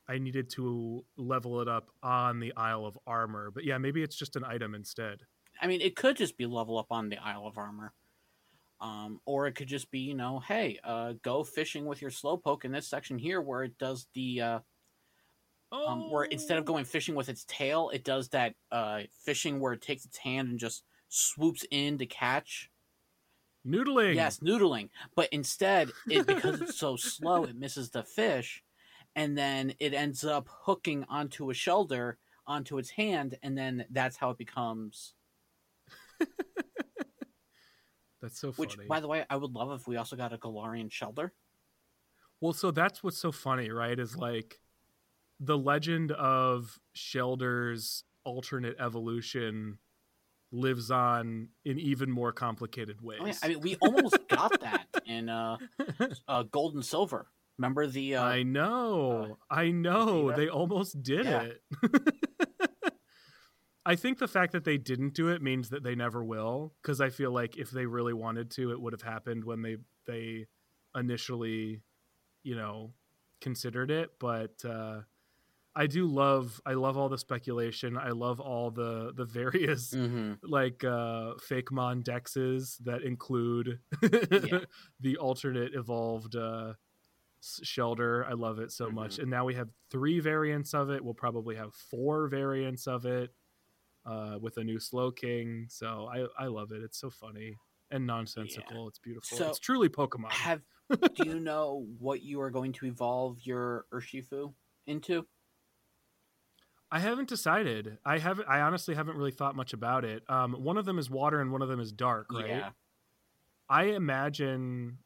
I 0.09 0.19
needed 0.19 0.49
to 0.51 1.05
level 1.17 1.61
it 1.61 1.69
up 1.69 1.91
on 2.03 2.41
the 2.41 2.53
Isle 2.57 2.87
of 2.87 2.99
Armor, 3.07 3.51
but 3.51 3.65
yeah, 3.65 3.79
maybe 3.79 4.03
it's 4.03 4.17
just 4.17 4.37
an 4.37 4.45
item 4.45 4.75
instead. 4.75 5.21
I 5.61 5.67
mean 5.67 5.81
it 5.81 5.97
could 5.97 6.17
just 6.17 6.37
be 6.37 6.47
level 6.47 6.79
up 6.79 6.91
on 6.91 7.09
the 7.09 7.19
Isle 7.19 7.47
of 7.47 7.59
Armor. 7.59 7.93
Um, 8.83 9.21
or 9.25 9.47
it 9.47 9.53
could 9.53 9.69
just 9.69 9.93
be, 9.93 10.01
you 10.01 10.15
know, 10.15 10.41
hey, 10.41 10.79
uh, 10.83 11.15
go 11.23 11.45
fishing 11.45 11.87
with 11.87 12.03
your 12.03 12.11
Slowpoke 12.11 12.65
in 12.65 12.73
this 12.73 12.89
section 12.89 13.17
here 13.17 13.41
where 13.41 13.63
it 13.63 13.79
does 13.79 14.09
the 14.13 14.41
uh, 14.41 14.59
um, 15.73 16.11
where 16.11 16.25
instead 16.25 16.59
of 16.59 16.65
going 16.65 16.85
fishing 16.85 17.15
with 17.15 17.29
its 17.29 17.45
tail, 17.45 17.91
it 17.91 18.05
does 18.05 18.29
that 18.31 18.55
uh, 18.71 19.03
fishing 19.25 19.59
where 19.59 19.73
it 19.73 19.81
takes 19.81 20.05
its 20.05 20.19
hand 20.19 20.49
and 20.49 20.59
just 20.59 20.85
swoops 21.09 21.65
in 21.71 21.99
to 21.99 22.07
catch. 22.07 22.71
noodling. 23.67 24.15
Yes, 24.15 24.41
noodling. 24.41 24.91
But 25.17 25.29
instead, 25.33 25.91
it 26.11 26.27
because 26.27 26.61
it's 26.61 26.79
so 26.79 26.97
slow, 26.97 27.45
it 27.45 27.57
misses 27.59 27.91
the 27.91 28.03
fish, 28.03 28.63
and 29.17 29.37
then 29.37 29.75
it 29.81 29.95
ends 29.95 30.25
up 30.25 30.49
hooking 30.51 31.05
onto 31.09 31.51
a 31.51 31.55
Shellder, 31.55 32.15
onto 32.47 32.79
its 32.79 32.91
hand, 32.91 33.39
and 33.43 33.57
then 33.57 33.87
that's 33.91 34.17
how 34.17 34.31
it 34.31 34.39
becomes. 34.39 35.15
that's 38.23 38.39
so 38.41 38.53
funny. 38.53 38.69
Which, 38.69 38.89
by 38.89 39.01
the 39.01 39.09
way, 39.09 39.25
I 39.29 39.37
would 39.37 39.53
love 39.53 39.73
if 39.79 39.87
we 39.87 39.97
also 39.97 40.17
got 40.17 40.33
a 40.33 40.39
Galarian 40.39 40.89
Shellder. 40.91 41.31
Well, 42.41 42.53
so 42.55 42.71
that's 42.71 43.03
what's 43.03 43.19
so 43.19 43.33
funny, 43.33 43.71
right? 43.71 43.99
Is 43.99 44.17
like 44.17 44.61
the 45.39 45.59
legend 45.59 46.13
of 46.13 46.79
Shellder's 46.97 48.05
alternate 48.25 48.77
evolution 48.79 49.79
lives 50.53 50.91
on 50.91 51.49
in 51.65 51.79
even 51.79 52.11
more 52.11 52.33
complicated 52.33 53.01
ways. 53.01 53.19
Oh, 53.23 53.27
yeah. 53.27 53.35
I 53.43 53.49
mean, 53.49 53.61
we 53.61 53.77
almost 53.77 54.17
got 54.29 54.61
that 54.61 54.87
in 55.07 55.29
uh, 55.29 55.57
uh, 56.29 56.43
Gold 56.45 56.75
and 56.75 56.85
Silver. 56.85 57.27
Remember 57.59 57.87
the? 57.87 58.17
Uh, 58.17 58.25
I 58.25 58.43
know. 58.43 59.39
I 59.51 59.71
know. 59.71 60.33
They 60.33 60.49
almost 60.49 61.03
did 61.03 61.25
Yeah. 61.27 61.43
it. 61.43 61.63
I 63.85 63.97
think 63.97 64.19
the 64.19 64.29
fact 64.29 64.53
that 64.53 64.65
they 64.65 64.79
didn't 64.79 65.15
do 65.15 65.29
it 65.29 65.43
means 65.43 65.71
that 65.71 65.83
they 65.83 65.95
never 65.95 66.23
will 66.25 66.75
because 66.83 67.01
I 67.01 67.11
feel 67.11 67.33
like 67.33 67.57
if 67.57 67.71
they 67.71 67.87
really 67.87 68.13
wanted 68.13 68.51
to 68.53 68.71
it 68.71 68.81
would 68.81 68.93
have 68.93 69.03
happened 69.03 69.45
when 69.45 69.63
they 69.63 69.77
they 70.07 70.47
initially 70.95 71.83
you 72.45 72.55
know 72.57 72.93
considered 73.41 73.91
it 73.91 74.11
but 74.21 74.65
uh 74.65 75.01
I 75.75 75.87
do 75.87 76.05
love 76.07 76.61
I 76.67 76.75
love 76.75 76.99
all 76.99 77.09
the 77.09 77.17
speculation. 77.17 77.97
I 77.97 78.11
love 78.11 78.41
all 78.41 78.71
the 78.71 79.13
the 79.17 79.25
various 79.25 79.93
mhm. 79.95 80.39
like 80.43 80.85
uh 80.85 81.35
Fakemon 81.49 82.05
dexes 82.05 82.77
that 82.85 83.03
include 83.03 83.81
Yeah. 84.03 84.61
the 85.01 85.17
alternate 85.17 85.75
evolved 85.75 86.37
uh 86.37 86.75
Shellder 87.43 88.25
i 88.29 88.35
love 88.35 88.61
it 88.61 88.71
so 88.71 88.89
much 88.91 89.17
Mhm. 89.17 89.23
and 89.23 89.31
now 89.31 89.45
we 89.45 89.55
have 89.55 89.69
three 89.91 90.21
variants 90.21 90.75
of 90.75 90.91
it 90.91 91.03
we'll 91.05 91.15
probably 91.15 91.57
have 91.57 91.75
four 91.75 92.29
variants 92.29 92.87
of 92.87 93.05
it 93.05 93.35
uh 94.07 94.39
with 94.41 94.57
a 94.57 94.65
new 94.65 94.79
slowking 94.79 95.67
so 95.71 96.09
i 96.13 96.45
i 96.45 96.47
love 96.47 96.73
it 96.73 96.83
it's 96.83 96.99
so 96.99 97.11
funny 97.11 97.57
and 97.91 98.07
nonsensical 98.07 98.89
it's 98.89 98.99
beautiful 98.99 99.39
So, 99.39 99.49
it's 99.49 99.59
truly 99.59 99.89
pokemon 99.89 100.31
Have 100.31 100.63
do 101.15 101.25
you 101.25 101.39
know 101.41 101.87
what 101.99 102.23
you 102.23 102.41
are 102.41 102.51
going 102.51 102.73
to 102.75 102.87
evolve 102.87 103.39
your 103.45 103.87
Urshifu 103.93 104.55
into? 104.87 105.27
i 106.91 106.99
haven't 106.99 107.29
decided 107.29 107.99
i 108.05 108.19
haven't 108.19 108.49
i 108.49 108.61
honestly 108.61 108.95
haven't 108.95 109.17
really 109.17 109.31
thought 109.31 109.57
much 109.57 109.73
about 109.73 110.05
it 110.05 110.23
um 110.29 110.53
one 110.53 110.77
of 110.77 110.85
them 110.85 110.99
is 110.99 111.09
water 111.11 111.41
and 111.41 111.51
one 111.53 111.63
of 111.63 111.69
them 111.69 111.81
is 111.81 111.93
dark 111.93 112.33
right 112.33 112.49
Yeah. 112.49 112.71
i 113.69 113.85
imagine 113.85 114.99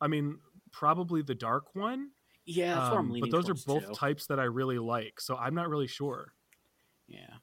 i 0.00 0.06
mean 0.06 0.38
probably 0.72 1.22
the 1.22 1.34
dark 1.34 1.74
one 1.74 2.10
Yeah, 2.46 2.74
that's 2.74 2.90
what 2.90 2.98
I'm 2.98 3.08
Um, 3.08 3.16
but 3.20 3.30
those 3.30 3.48
are 3.50 3.54
both 3.54 3.84
too. 3.84 3.94
types 3.94 4.26
that 4.28 4.40
I 4.40 4.44
really 4.44 4.78
like, 4.78 5.20
so 5.20 5.36
I'm 5.36 5.54
not 5.54 5.70
really 5.70 5.88
sure. 5.88 6.34
Yeah. 7.08 7.38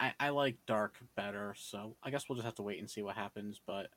I, 0.00 0.14
I 0.20 0.28
like 0.30 0.58
dark 0.66 0.96
better, 1.16 1.54
so 1.56 1.96
I 2.02 2.10
guess 2.10 2.28
we'll 2.28 2.36
just 2.36 2.44
have 2.46 2.54
to 2.56 2.62
wait 2.62 2.78
and 2.78 2.88
see 2.88 3.02
what 3.02 3.16
happens, 3.16 3.60
but 3.66 3.90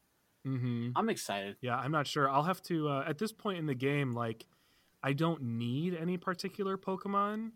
hmm 0.45 0.89
I'm 0.95 1.09
excited. 1.09 1.57
Yeah, 1.61 1.77
I'm 1.77 1.91
not 1.91 2.07
sure. 2.07 2.29
I'll 2.29 2.43
have 2.43 2.61
to 2.63 2.89
uh, 2.89 3.03
at 3.07 3.17
this 3.17 3.31
point 3.31 3.59
in 3.59 3.65
the 3.65 3.75
game. 3.75 4.13
Like, 4.13 4.45
I 5.03 5.13
don't 5.13 5.41
need 5.41 5.93
any 5.95 6.17
particular 6.17 6.77
Pokemon, 6.77 7.51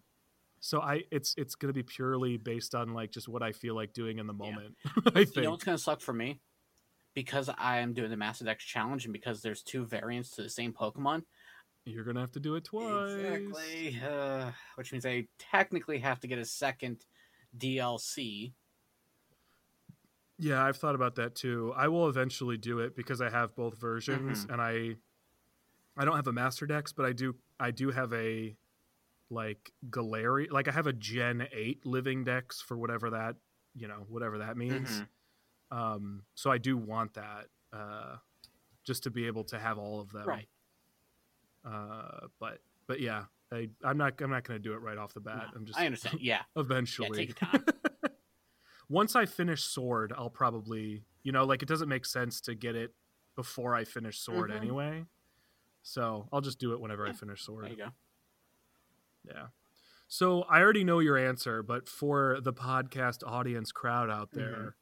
so 0.60 0.82
I 0.82 1.04
it's 1.12 1.34
it's 1.38 1.56
gonna 1.56 1.74
be 1.74 1.84
purely 1.84 2.38
based 2.38 2.76
on 2.76 2.94
like 2.94 3.12
just 3.12 3.28
what 3.28 3.44
I 3.44 3.52
feel 3.52 3.76
like 3.76 3.94
doing 3.94 4.20
in 4.20 4.28
the 4.28 4.34
Yeah. 4.34 4.52
moment. 4.52 4.76
I 5.16 5.26
think. 5.26 5.38
You 5.38 5.42
know 5.44 5.52
what's 5.52 5.64
gonna 5.64 5.78
suck 5.78 6.02
for 6.02 6.14
me? 6.14 6.40
Because 7.14 7.50
I 7.58 7.80
am 7.80 7.94
doing 7.94 8.10
the 8.10 8.18
Master 8.18 8.46
Dex 8.46 8.64
challenge 8.64 9.06
and 9.06 9.14
because 9.14 9.42
there's 9.42 9.64
two 9.64 9.86
variants 9.86 10.32
to 10.32 10.44
the 10.44 10.50
same 10.50 10.74
Pokemon. 10.74 11.24
You're 11.86 12.04
gonna 12.04 12.20
have 12.20 12.32
to 12.32 12.40
do 12.40 12.56
it 12.56 12.64
twice. 12.66 12.90
Exactly. 12.90 14.00
Uh, 14.04 14.52
which 14.76 14.92
means 14.92 15.06
I 15.06 15.28
technically 15.40 16.00
have 16.00 16.20
to 16.22 16.28
get 16.28 16.40
a 16.40 16.46
second 16.46 17.06
DLC. 17.58 18.54
Yeah, 20.38 20.64
I've 20.64 20.78
thought 20.78 20.96
about 20.96 21.16
that 21.16 21.36
too. 21.36 21.74
I 21.76 21.88
will 21.88 22.10
eventually 22.10 22.58
do 22.58 22.80
it 22.80 22.96
because 22.96 23.22
I 23.22 23.30
have 23.30 23.56
both 23.56 23.78
versions, 23.80 24.44
Mm-hmm. 24.44 24.52
and 24.54 24.62
I 24.62 24.96
I 25.98 26.04
don't 26.04 26.16
have 26.18 26.28
a 26.28 26.34
Master 26.34 26.66
Dex, 26.66 26.92
but 26.92 27.06
I 27.06 27.14
do 27.14 27.36
I 27.60 27.72
do 27.72 27.92
have 27.92 28.12
a 28.14 28.56
like 29.30 29.72
Galarian, 29.90 30.52
like 30.52 30.68
I 30.68 30.72
have 30.72 30.88
a 30.88 30.94
Gen 30.94 31.48
Eight 31.54 31.86
Living 31.86 32.24
Dex 32.26 32.62
for 32.62 32.78
whatever 32.78 33.12
that 33.12 33.38
you 33.76 33.88
know 33.88 34.06
whatever 34.10 34.40
that 34.40 34.58
means. 34.58 34.90
Mhm. 34.90 35.08
Um, 35.78 36.24
so 36.36 36.52
I 36.52 36.58
do 36.58 36.78
want 36.78 37.14
that 37.16 37.48
uh, 37.74 38.18
just 38.84 39.04
to 39.04 39.10
be 39.10 39.28
able 39.28 39.46
to 39.46 39.58
have 39.58 39.78
all 39.78 40.00
of 40.02 40.12
them. 40.12 40.28
Right. 40.28 40.48
Uh, 41.64 42.28
but 42.40 42.60
but 42.88 43.00
yeah, 43.00 43.26
I 43.52 43.70
I'm 43.84 43.98
not 43.98 44.20
I'm 44.22 44.30
not 44.32 44.44
going 44.44 44.60
to 44.60 44.64
do 44.64 44.74
it 44.74 44.78
right 44.82 44.98
off 44.98 45.14
the 45.14 45.20
bat. 45.20 45.50
No, 45.52 45.60
I'm 45.60 45.66
just 45.66 45.80
I 45.80 45.86
understand. 45.86 46.20
Yeah. 46.22 46.42
Yeah, 46.56 46.62
eventually. 46.62 47.26
take 47.28 47.40
your 47.42 47.50
time. 47.50 47.66
once 48.90 49.16
I 49.16 49.26
finish 49.26 49.64
Sword, 49.64 50.14
I'll 50.18 50.30
probably 50.30 51.04
you 51.24 51.32
know 51.32 51.44
like 51.46 51.62
it 51.62 51.68
doesn't 51.68 51.90
make 51.90 52.06
sense 52.06 52.42
to 52.42 52.56
get 52.56 52.76
it 52.76 52.94
before 53.36 53.76
I 53.76 53.84
finish 53.84 54.20
Sword 54.20 54.50
Mhm. 54.52 54.56
anyway. 54.58 55.06
So 55.84 56.28
I'll 56.34 56.42
just 56.42 56.60
do 56.60 56.74
it 56.74 56.80
whenever 56.80 57.06
I 57.06 57.10
Yeah, 57.10 57.14
finish 57.14 57.46
There 57.46 57.56
Sword. 57.56 57.70
you 57.70 57.76
go. 57.78 57.90
Yeah. 59.28 59.48
So 60.08 60.44
I 60.44 60.60
already 60.62 60.84
know 60.84 61.00
your 61.00 61.18
answer, 61.18 61.64
but 61.64 61.88
for 61.90 62.40
the 62.42 62.54
podcast 62.54 63.24
audience 63.26 63.72
crowd 63.72 64.10
out 64.10 64.30
Mm-hmm. 64.32 64.40
there, 64.40 64.76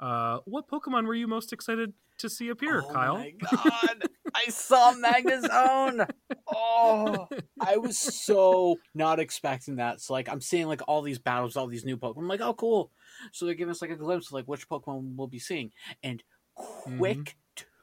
uh, 0.00 0.38
what 0.44 0.68
Pokemon 0.68 1.06
were 1.06 1.14
you 1.14 1.26
most 1.26 1.52
excited 1.52 1.92
to 2.18 2.28
see 2.28 2.48
appear, 2.48 2.82
oh 2.82 2.92
Kyle? 2.92 3.14
Oh 3.14 3.18
my 3.18 3.30
god! 3.52 4.02
I 4.34 4.44
saw 4.50 4.92
Magnezone. 4.94 6.08
Oh, 6.46 7.26
I 7.60 7.76
was 7.78 7.98
so 7.98 8.76
not 8.94 9.18
expecting 9.20 9.76
that. 9.76 10.00
So 10.00 10.12
like, 10.12 10.28
I'm 10.28 10.40
seeing 10.40 10.66
like 10.66 10.82
all 10.86 11.02
these 11.02 11.18
battles, 11.18 11.56
all 11.56 11.66
these 11.66 11.84
new 11.84 11.96
Pokemon. 11.96 12.18
I'm 12.18 12.28
like, 12.28 12.40
oh, 12.40 12.54
cool. 12.54 12.90
So 13.32 13.46
they're 13.46 13.54
giving 13.54 13.70
us 13.70 13.80
like 13.82 13.90
a 13.90 13.96
glimpse 13.96 14.28
of 14.28 14.32
like 14.34 14.46
which 14.46 14.68
Pokemon 14.68 15.16
we'll 15.16 15.26
be 15.26 15.38
seeing, 15.38 15.72
and 16.02 16.22
quick 16.54 17.36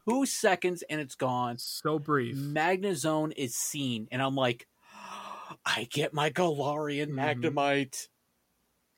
two 0.08 0.26
seconds, 0.26 0.84
and 0.90 1.00
it's 1.00 1.16
gone. 1.16 1.58
So 1.58 1.98
brief. 2.00 2.36
Magnezone 2.36 3.34
is 3.36 3.56
seen, 3.56 4.08
and 4.12 4.22
I'm 4.22 4.36
like, 4.36 4.68
I 5.66 5.88
get 5.92 6.14
my 6.14 6.30
Galarian 6.30 7.10
Mhm. 7.12 7.16
Magnemite. 7.54 8.08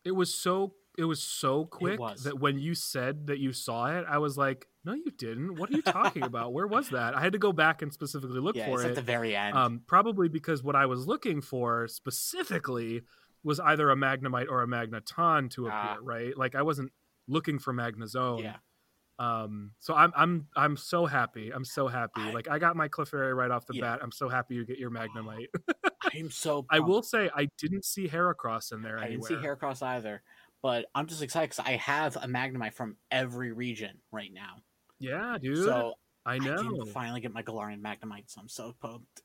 It 0.04 0.12
was 0.12 0.34
so 0.34 0.74
it 0.98 1.06
was 1.06 1.22
so 1.22 1.66
quick 1.66 2.00
was. 2.00 2.24
that 2.24 2.40
when 2.40 2.60
you 2.60 2.74
said 2.76 3.28
that 3.28 3.40
you 3.40 3.52
saw 3.54 3.88
it, 3.98 4.06
I 4.10 4.18
was 4.18 4.38
like, 4.38 4.68
"No, 4.84 4.94
you 4.94 5.12
didn't. 5.18 5.56
What 5.56 5.70
are 5.70 5.74
you 5.74 5.82
talking 5.82 6.24
about? 6.24 6.54
Where 6.54 6.68
was 6.68 6.90
that?" 6.90 7.16
I 7.16 7.22
had 7.22 7.34
to 7.34 7.40
go 7.40 7.52
back 7.52 7.82
and 7.82 7.92
specifically 7.94 8.40
look 8.40 8.56
Yeah, 8.56 8.66
for 8.68 8.82
it. 8.82 8.88
at 8.90 8.96
the 8.96 9.02
very 9.02 9.36
end. 9.36 9.56
um, 9.58 9.82
probably 9.88 10.30
because 10.30 10.64
what 10.64 10.76
I 10.76 10.86
was 10.86 11.08
looking 11.08 11.42
for 11.42 11.88
specifically 11.88 13.02
was 13.44 13.60
either 13.60 13.90
a 13.92 13.96
Magnemite 13.96 14.48
or 14.50 14.64
a 14.64 14.68
Magneton 14.68 15.50
to 15.52 15.68
appear, 15.68 15.78
Ah. 15.80 15.98
right? 16.02 16.36
Like 16.38 16.56
I 16.56 16.62
wasn't 16.64 16.92
looking 17.28 17.60
for 17.60 17.74
Magnezone. 17.74 18.42
yeah, 18.42 18.58
Um, 19.20 19.72
so 19.80 19.94
I'm 19.94 20.12
I'm 20.16 20.48
I'm 20.56 20.78
so 20.78 21.06
happy. 21.06 21.52
I'm 21.52 21.66
so 21.66 21.88
happy. 21.88 22.22
I- 22.22 22.32
like 22.34 22.48
I 22.50 22.60
got 22.60 22.76
my 22.76 22.88
Clefairy 22.90 23.36
right 23.36 23.52
off 23.52 23.66
the 23.66 23.76
Yeah. 23.76 23.82
bat. 23.82 24.00
I'm 24.02 24.12
so 24.12 24.30
happy 24.30 24.56
you 24.56 24.66
get 24.66 24.78
your 24.80 24.92
Magnemite. 24.92 25.48
I'm 26.14 26.30
so. 26.32 26.66
I 26.70 26.80
will 26.80 27.02
say 27.02 27.30
I 27.36 27.48
didn't 27.58 27.86
see 27.86 28.08
Heracross 28.08 28.72
in 28.72 28.82
there 28.82 28.98
I 28.98 29.08
didn't 29.10 29.26
anywhere. 29.30 29.30
see 29.30 29.48
Heracross 29.48 29.82
either, 29.82 30.22
but 30.66 30.88
I'm 30.96 31.06
just 31.06 31.22
excited 31.22 31.52
because 31.52 31.64
I 31.64 31.74
have 31.74 32.16
a 32.16 32.22
Magnemite 32.28 32.74
from 32.74 32.96
every 33.12 33.52
region 33.52 34.00
right 34.12 34.34
now. 34.34 34.64
yeah, 34.98 35.38
dude. 35.40 35.64
so 35.64 35.94
I 36.26 36.34
I 36.34 36.38
know. 36.40 36.58
can 36.58 36.86
finally 36.88 37.22
get 37.22 37.32
my 37.32 37.44
Galarian 37.44 37.82
Magnemite. 37.82 38.24
So 38.32 38.42
I'm 38.42 38.50
so 38.50 38.74
pumped. 38.82 39.22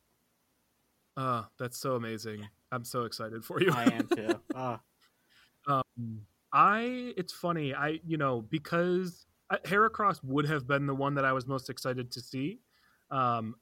Uh, 1.17 1.45
that's 1.59 1.79
so 1.81 1.95
amazing. 1.95 2.47
I'm 2.71 2.85
so 2.85 3.05
excited 3.05 3.43
for 3.43 3.59
you. 3.63 3.73
I 3.73 3.85
am 3.85 4.07
too. 4.15 4.39
Uh, 4.55 4.77
Um, 5.67 6.27
I 6.53 7.15
it's 7.17 7.33
funny. 7.33 7.75
I 7.75 8.01
you 8.05 8.19
know 8.19 8.43
because 8.43 9.25
uh, 9.49 9.57
Heracross 9.65 10.23
would 10.23 10.47
have 10.47 10.67
been 10.67 10.85
the 10.87 10.95
one 10.95 11.15
that 11.15 11.25
I 11.25 11.33
was 11.33 11.47
most 11.47 11.71
excited 11.71 12.11
to 12.13 12.21
see. 12.21 12.61
Um, 13.11 13.55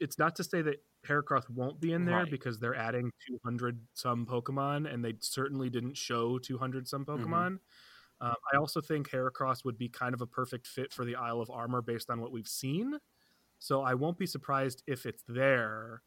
it's 0.00 0.18
not 0.18 0.36
to 0.36 0.44
say 0.44 0.60
that 0.60 0.82
Heracross 1.06 1.48
won't 1.50 1.80
be 1.80 1.92
in 1.92 2.04
there 2.04 2.18
Right. 2.18 2.30
because 2.30 2.58
they're 2.58 2.74
adding 2.74 3.10
200 3.26 3.80
some 3.94 4.26
Pokemon, 4.26 4.92
and 4.92 5.04
they 5.04 5.14
certainly 5.20 5.70
didn't 5.70 5.96
show 5.96 6.38
200 6.38 6.86
some 6.88 7.04
Mm-hmm. 7.04 7.24
Pokemon. 7.32 7.58
Um, 8.20 8.34
I 8.52 8.56
also 8.56 8.80
think 8.80 9.10
Heracross 9.10 9.64
would 9.64 9.76
be 9.76 9.88
kind 9.88 10.14
of 10.14 10.20
a 10.20 10.26
perfect 10.26 10.66
fit 10.66 10.92
for 10.92 11.04
the 11.04 11.16
Isle 11.16 11.40
of 11.40 11.50
Armor 11.50 11.82
based 11.82 12.10
on 12.10 12.20
what 12.20 12.32
we've 12.32 12.48
seen. 12.48 12.98
So 13.58 13.82
I 13.82 13.94
won't 13.94 14.18
be 14.18 14.26
surprised 14.26 14.82
if 14.86 15.04
it's 15.06 15.22
there. 15.28 16.02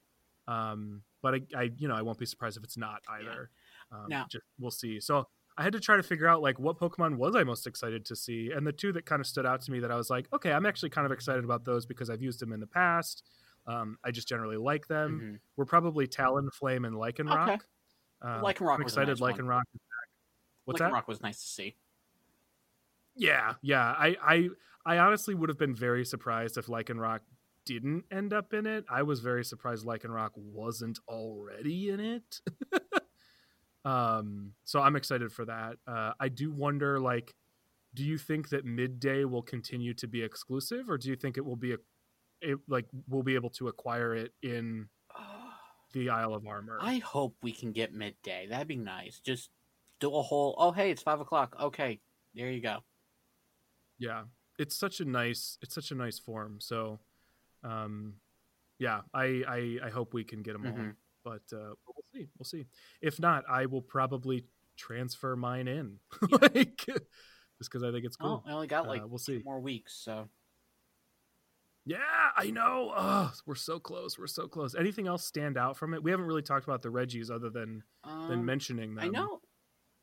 Um, 0.47 1.03
but 1.21 1.35
I, 1.35 1.41
I, 1.55 1.71
you 1.77 1.87
know, 1.87 1.95
I 1.95 2.01
won't 2.01 2.17
be 2.17 2.25
surprised 2.25 2.57
if 2.57 2.63
it's 2.63 2.77
not 2.77 3.01
either. 3.09 3.49
Um, 3.91 4.05
Now- 4.09 4.25
just 4.29 4.45
we'll 4.59 4.71
see. 4.71 4.99
So 4.99 5.27
I 5.57 5.63
had 5.63 5.73
to 5.73 5.79
try 5.79 5.97
to 5.97 6.03
figure 6.03 6.27
out 6.27 6.41
like 6.41 6.59
what 6.59 6.77
Pokemon 6.79 7.17
was 7.17 7.35
I 7.35 7.43
most 7.43 7.65
excited 7.67 8.05
to 8.05 8.15
see, 8.15 8.51
and 8.51 8.65
the 8.65 8.71
two 8.71 8.91
that 8.93 9.05
kind 9.05 9.19
of 9.19 9.25
stood 9.27 9.45
out 9.45 9.59
to 9.61 9.71
me 9.71 9.79
that 9.79 9.91
I 9.91 9.95
was 9.95 10.09
like, 10.09 10.27
okay, 10.31 10.51
I'm 10.53 10.65
actually 10.67 10.91
kind 10.91 11.05
of 11.05 11.11
excited 11.11 11.43
about 11.43 11.65
those 11.65 11.85
because 11.85 12.09
I've 12.09 12.21
used 12.21 12.39
them 12.39 12.53
in 12.53 12.59
the 12.59 12.67
past. 12.67 13.23
Um, 13.67 13.97
I 14.03 14.11
just 14.11 14.27
generally 14.27 14.57
like 14.57 14.87
them. 14.87 15.21
mhm. 15.21 15.39
We're 15.57 15.65
probably 15.65 16.07
Talonflame 16.07 16.87
and 16.87 16.95
Lycanroc. 16.95 17.43
Okay. 17.49 17.57
Um, 18.21 18.41
Lycanroc 18.41 18.75
I'm 18.77 18.83
was 18.83 18.97
a 18.97 19.01
excited. 19.01 19.19
nice. 19.19 19.33
Lycanroc 19.35 19.61
is 19.73 19.81
back. 19.81 20.09
What's 20.65 20.79
that? 20.79 20.91
Lycanroc 20.91 21.07
was 21.07 21.21
nice 21.21 21.39
to 21.41 21.47
see. 21.47 21.75
Yeah, 23.15 23.55
yeah. 23.61 23.83
I, 23.97 24.15
I, 24.23 24.49
I 24.85 24.97
honestly 24.99 25.33
would 25.33 25.49
have 25.49 25.57
been 25.57 25.75
very 25.75 26.05
surprised 26.05 26.57
if 26.57 26.67
Lycanroc 26.67 27.19
didn't 27.65 28.05
end 28.11 28.31
up 28.31 28.53
in 28.53 28.65
it. 28.65 28.85
I 28.89 29.03
was 29.03 29.19
very 29.19 29.43
surprised 29.43 29.85
Lycanroc 29.85 30.31
wasn't 30.35 30.99
already 31.09 31.89
in 31.89 31.99
it. 31.99 32.41
um, 33.85 34.53
so 34.63 34.79
I'm 34.81 34.95
excited 34.95 35.31
for 35.31 35.45
that. 35.45 35.77
Uh, 35.85 36.13
I 36.19 36.29
do 36.29 36.51
wonder, 36.51 36.99
like, 36.99 37.35
do 37.93 38.03
you 38.03 38.17
think 38.17 38.49
that 38.49 38.63
midday 38.65 39.25
will 39.25 39.41
continue 39.41 39.93
to 39.95 40.07
be 40.07 40.21
exclusive, 40.21 40.89
or 40.89 40.97
do 40.97 41.09
you 41.09 41.15
think 41.15 41.37
it 41.37 41.45
will 41.45 41.55
be 41.55 41.73
a, 41.73 41.77
it, 42.41 42.57
like, 42.67 42.85
we'll 43.07 43.23
be 43.23 43.35
able 43.35 43.49
to 43.51 43.67
acquire 43.67 44.15
it 44.15 44.33
in 44.41 44.87
the 45.93 46.09
Isle 46.09 46.33
of 46.35 46.45
Armor? 46.45 46.77
I 46.81 46.97
hope 46.97 47.35
we 47.41 47.51
can 47.51 47.71
get 47.71 47.93
midday. 47.93 48.47
That'd 48.49 48.67
be 48.67 48.75
nice. 48.75 49.19
Just 49.19 49.49
do 49.99 50.13
a 50.15 50.21
whole. 50.21 50.55
Oh, 50.57 50.71
hey, 50.71 50.91
it's 50.91 51.01
five 51.01 51.19
o'clock. 51.19 51.55
Okay, 51.59 51.99
there 52.35 52.51
you 52.51 52.61
go. 52.61 52.79
yeah 53.99 54.23
it's 54.59 54.75
such 54.75 54.99
a 54.99 55.05
nice 55.05 55.57
it's 55.61 55.73
such 55.75 55.91
a 55.91 55.95
nice 55.95 56.19
form 56.19 56.57
so 56.59 56.99
um 57.63 58.13
yeah 58.79 59.01
i 59.13 59.43
i, 59.47 59.77
I 59.87 59.89
hope 59.89 60.13
we 60.13 60.23
can 60.23 60.41
get 60.43 60.53
them 60.53 60.65
all 60.67 60.71
Mhm. 60.73 60.95
but 61.23 61.41
uh 61.51 61.73
we'll 61.85 62.03
see 62.13 62.27
we'll 62.37 62.45
see 62.45 62.65
if 63.01 63.19
not 63.19 63.43
i 63.49 63.65
will 63.65 63.81
probably 63.81 64.45
transfer 64.75 65.35
mine 65.35 65.67
in 65.67 65.99
Yeah. 66.31 66.37
like 66.41 66.77
just 66.87 67.71
because 67.71 67.83
i 67.83 67.91
think 67.91 68.05
it's 68.05 68.17
Oh, 68.19 68.23
cool 68.25 68.43
I 68.47 68.51
only 68.51 68.67
got 68.67 68.87
like 68.87 69.01
Uh, 69.03 69.07
we'll 69.07 69.17
see. 69.19 69.41
more 69.45 69.59
weeks. 69.59 69.93
So 70.03 70.27
yeah 71.87 71.99
i 72.35 72.49
know 72.49 72.91
oh 72.95 73.31
we're 73.45 73.55
so 73.55 73.79
close 73.79 74.19
we're 74.19 74.27
so 74.27 74.47
close 74.47 74.75
anything 74.75 75.07
else 75.07 75.25
stand 75.25 75.57
out 75.57 75.77
from 75.77 75.93
it 75.93 76.03
we 76.03 76.11
haven't 76.11 76.25
really 76.25 76.41
talked 76.41 76.65
about 76.65 76.81
the 76.81 76.89
regis 76.89 77.29
other 77.29 77.49
than 77.49 77.83
than 78.03 78.39
um, 78.39 78.45
mentioning 78.45 78.95
them 78.95 79.05
I 79.05 79.07
know. 79.07 79.41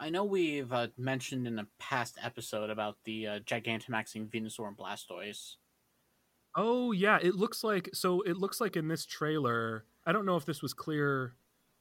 I 0.01 0.11
know 0.11 0.24
we've 0.24 0.73
uh, 0.73 0.89
mentioned 0.98 1.47
in 1.47 1.59
a 1.59 1.66
past 1.78 2.19
episode 2.23 2.69
about 2.69 2.97
the 3.05 3.27
uh, 3.27 3.39
Gigantamaxing 3.40 4.28
Venusaur 4.28 4.66
and 4.66 4.77
Blastoise. 4.77 5.55
Oh 6.56 6.93
yeah, 6.93 7.19
it 7.23 7.35
looks 7.36 7.65
like 7.65 7.90
so 7.93 8.20
it 8.23 8.36
looks 8.36 8.61
like 8.61 8.77
in 8.77 8.89
this 8.89 9.06
trailer, 9.06 9.85
I 10.05 10.12
don't 10.12 10.27
know 10.27 10.36
if 10.36 10.44
this 10.44 10.62
was 10.62 10.74
clear 10.74 11.35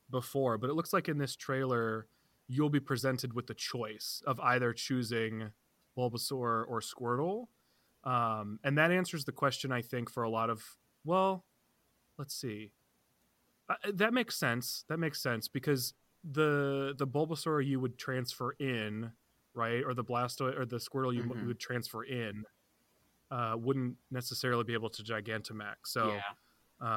before, 0.09 0.57
but 0.57 0.69
it 0.69 0.73
looks 0.73 0.93
like 0.93 1.09
in 1.09 1.17
this 1.17 1.35
trailer 1.35 2.07
you'll 2.47 2.69
be 2.69 2.79
presented 2.79 3.33
with 3.33 3.47
the 3.47 3.53
choice 3.53 4.21
of 4.27 4.39
either 4.39 4.73
choosing 4.73 5.51
Bulbasaur 5.97 6.65
or 6.67 6.81
Squirtle. 6.81 7.47
Um, 8.03 8.59
and 8.63 8.77
that 8.77 8.91
answers 8.91 9.25
the 9.25 9.31
question 9.31 9.71
I 9.71 9.81
think 9.81 10.09
for 10.09 10.23
a 10.23 10.29
lot 10.29 10.49
of 10.49 10.63
well, 11.05 11.45
let's 12.17 12.35
see. 12.35 12.71
Uh, 13.69 13.75
that 13.93 14.13
makes 14.13 14.37
sense. 14.37 14.85
That 14.89 14.97
makes 14.99 15.21
sense 15.21 15.47
because 15.47 15.93
the 16.23 16.93
the 16.97 17.07
Bulbasaur 17.07 17.65
you 17.65 17.79
would 17.79 17.97
transfer 17.97 18.51
in, 18.59 19.11
right? 19.53 19.83
Or 19.85 19.93
the 19.93 20.03
Blastoise 20.03 20.57
or 20.57 20.65
the 20.65 20.77
Squirtle 20.77 21.13
you 21.13 21.23
Mhm. 21.23 21.47
would 21.47 21.59
transfer 21.59 22.03
in 22.03 22.45
uh, 23.31 23.55
wouldn't 23.57 23.97
necessarily 24.11 24.63
be 24.63 24.73
able 24.73 24.89
to 24.91 25.01
Gigantamax. 25.03 25.75
So 25.85 26.07
yeah, 26.09 26.21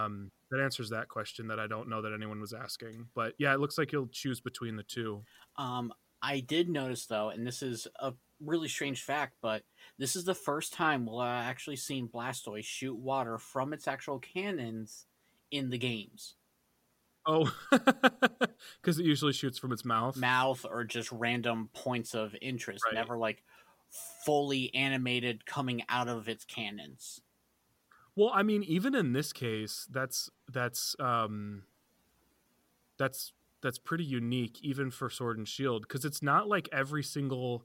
um, 0.05 0.31
that 0.51 0.61
answers 0.61 0.91
that 0.91 1.09
question 1.09 1.49
that 1.49 1.59
I 1.59 1.67
don't 1.67 1.89
know 1.89 2.03
that 2.03 2.13
anyone 2.13 2.41
was 2.41 2.53
asking. 2.53 3.09
But 3.15 3.35
yeah, 3.39 3.55
it 3.55 3.61
looks 3.61 3.79
like 3.79 3.91
you'll 3.93 4.09
choose 4.09 4.41
between 4.41 4.77
the 4.77 4.83
two. 4.83 5.25
Um, 5.57 5.93
I 6.23 6.41
did 6.41 6.69
notice 6.69 7.07
though, 7.07 7.31
and 7.31 7.47
this 7.47 7.63
is 7.63 7.87
a 8.01 8.13
really 8.41 8.69
strange 8.69 9.03
fact, 9.03 9.37
but 9.41 9.65
this 9.99 10.17
is 10.17 10.25
the 10.25 10.35
first 10.35 10.73
time 10.73 11.07
we'll 11.07 11.21
uh, 11.21 11.43
actually 11.43 11.77
seen 11.77 12.09
Blastoise 12.09 12.65
shoot 12.65 12.95
water 12.97 13.39
from 13.39 13.73
its 13.73 13.89
actual 13.89 14.19
cannons 14.19 15.07
in 15.51 15.71
the 15.71 15.79
games, 15.79 16.37
Oh, 17.27 17.53
because 18.81 18.99
it 18.99 19.05
usually 19.07 19.33
shoots 19.33 19.59
from 19.59 19.73
its 19.73 19.85
mouth. 19.85 20.23
mouth 20.23 20.65
or 20.65 20.85
just 20.85 21.13
random 21.13 21.69
points 21.73 22.15
of 22.15 22.35
interest, 22.41 22.91
Right. 22.91 22.93
never 22.93 23.17
like 23.19 23.45
fully 24.25 24.73
animated 24.75 25.47
coming 25.47 25.83
out 25.89 26.09
of 26.09 26.29
its 26.29 26.45
cannons. 26.45 27.21
Well, 28.15 28.31
I 28.33 28.43
mean, 28.43 28.63
even 28.65 28.95
in 28.95 29.13
this 29.13 29.33
case, 29.33 29.87
that's 29.91 30.31
that's 30.49 30.97
um, 30.99 31.65
that's 32.99 33.33
that's 33.63 33.79
pretty 33.79 34.05
unique, 34.05 34.61
even 34.63 34.91
for 34.91 35.11
Sword 35.11 35.39
and 35.39 35.49
Shield, 35.49 35.83
because 35.83 36.05
it's 36.05 36.23
not 36.23 36.47
like 36.49 36.69
every 36.73 37.03
single, 37.03 37.65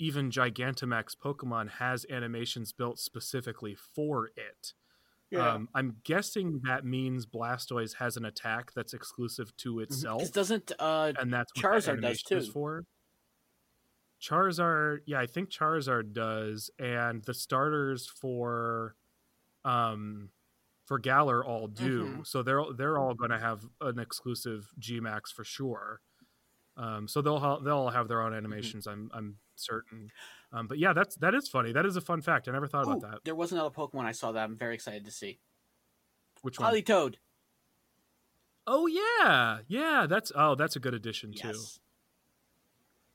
even 0.00 0.30
Gigantamax 0.32 1.16
Pokemon 1.16 1.70
has 1.72 2.06
animations 2.10 2.72
built 2.72 2.98
specifically 3.00 3.76
for 3.76 4.28
it. 4.36 4.74
Um, 5.36 5.68
I'm 5.74 6.00
guessing 6.04 6.60
that 6.64 6.84
means 6.86 7.26
Blastoise 7.26 7.96
has 7.96 8.16
an 8.18 8.24
attack 8.26 8.72
that's 8.74 8.94
exclusive 8.94 9.56
to 9.58 9.80
itself, 9.80 10.22
'Cause 10.22 10.30
doesn't 10.30 10.72
uh 10.78 11.14
and 11.16 11.32
that's 11.32 11.54
what 11.56 11.66
Charizard 11.66 12.00
does 12.00 12.22
too. 12.22 12.54
for. 12.54 12.84
Charizard, 14.20 15.00
yeah, 15.06 15.18
I 15.20 15.26
think 15.26 15.48
Charizard 15.50 16.12
does, 16.12 16.70
and 16.78 17.24
the 17.24 17.32
starters 17.34 18.06
for, 18.06 18.96
um, 19.64 20.32
for 20.86 20.98
Galar 20.98 21.44
all 21.44 21.68
do. 21.68 22.20
Mhm. 22.20 22.26
So 22.26 22.42
they're 22.42 22.64
they're 22.74 22.98
all 22.98 23.14
going 23.14 23.30
to 23.30 23.38
have 23.40 23.64
an 23.80 23.98
exclusive 24.00 24.72
G 24.78 25.00
Max 25.00 25.32
for 25.32 25.44
sure. 25.44 26.00
Um, 26.80 27.06
so 27.06 27.20
they'll 27.20 27.38
ha- 27.38 27.58
they'll 27.58 27.76
all 27.76 27.90
have 27.90 28.08
their 28.08 28.22
own 28.22 28.32
animations. 28.32 28.86
I'm 28.86 29.10
I'm 29.12 29.36
certain. 29.54 30.10
Um, 30.50 30.66
but 30.66 30.78
yeah, 30.78 30.94
that's 30.94 31.14
that 31.16 31.34
is 31.34 31.46
funny. 31.46 31.72
That 31.72 31.84
is 31.84 31.96
a 31.96 32.00
fun 32.00 32.22
fact. 32.22 32.48
I 32.48 32.52
never 32.52 32.66
thought 32.66 32.86
Ooh, 32.86 32.92
about 32.92 33.02
that. 33.02 33.18
There 33.24 33.34
was 33.34 33.52
another 33.52 33.68
Pokemon 33.70 34.04
I 34.04 34.12
saw 34.12 34.32
that 34.32 34.42
I'm 34.42 34.56
very 34.56 34.74
excited 34.76 35.04
to 35.04 35.10
see. 35.10 35.40
Which 36.40 36.58
one? 36.58 36.72
Politoed. 36.72 37.16
Oh 38.66 38.86
yeah, 38.86 39.58
yeah. 39.68 40.06
That's 40.08 40.32
oh, 40.34 40.54
that's 40.54 40.76
a 40.76 40.80
good 40.80 40.94
addition 40.94 41.32
too. 41.32 41.48
Yes. 41.48 41.80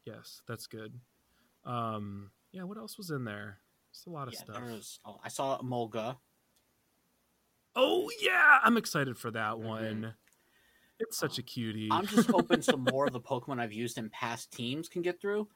Yes, 0.05 0.41
that's 0.47 0.67
good. 0.67 0.99
Um, 1.63 2.29
yeah. 2.51 2.63
What 2.63 2.77
else 2.77 2.97
was 2.99 3.09
in 3.09 3.23
there? 3.23 3.57
It's 3.89 4.05
a 4.05 4.11
lot 4.11 4.27
of 4.27 4.35
Yeah, 4.35 4.41
stuff. 4.41 4.61
was, 4.61 4.99
oh, 5.05 5.19
I 5.23 5.29
saw 5.29 5.59
Molga. 5.63 6.17
Oh 7.75 8.11
yeah, 8.21 8.59
I'm 8.63 8.77
excited 8.77 9.17
for 9.17 9.31
that 9.31 9.53
Mhm. 9.53 9.63
one. 9.63 10.15
It's 10.99 11.17
such 11.17 11.37
a 11.37 11.43
cutie. 11.43 11.89
I'm 11.91 12.07
just 12.07 12.29
hoping 12.29 12.61
some 12.61 12.83
more 12.91 13.05
of 13.07 13.13
the 13.13 13.19
Pokemon 13.19 13.59
I've 13.59 13.73
used 13.73 13.97
in 13.97 14.09
past 14.09 14.51
teams 14.51 14.87
can 14.89 15.01
get 15.01 15.19
through, 15.19 15.47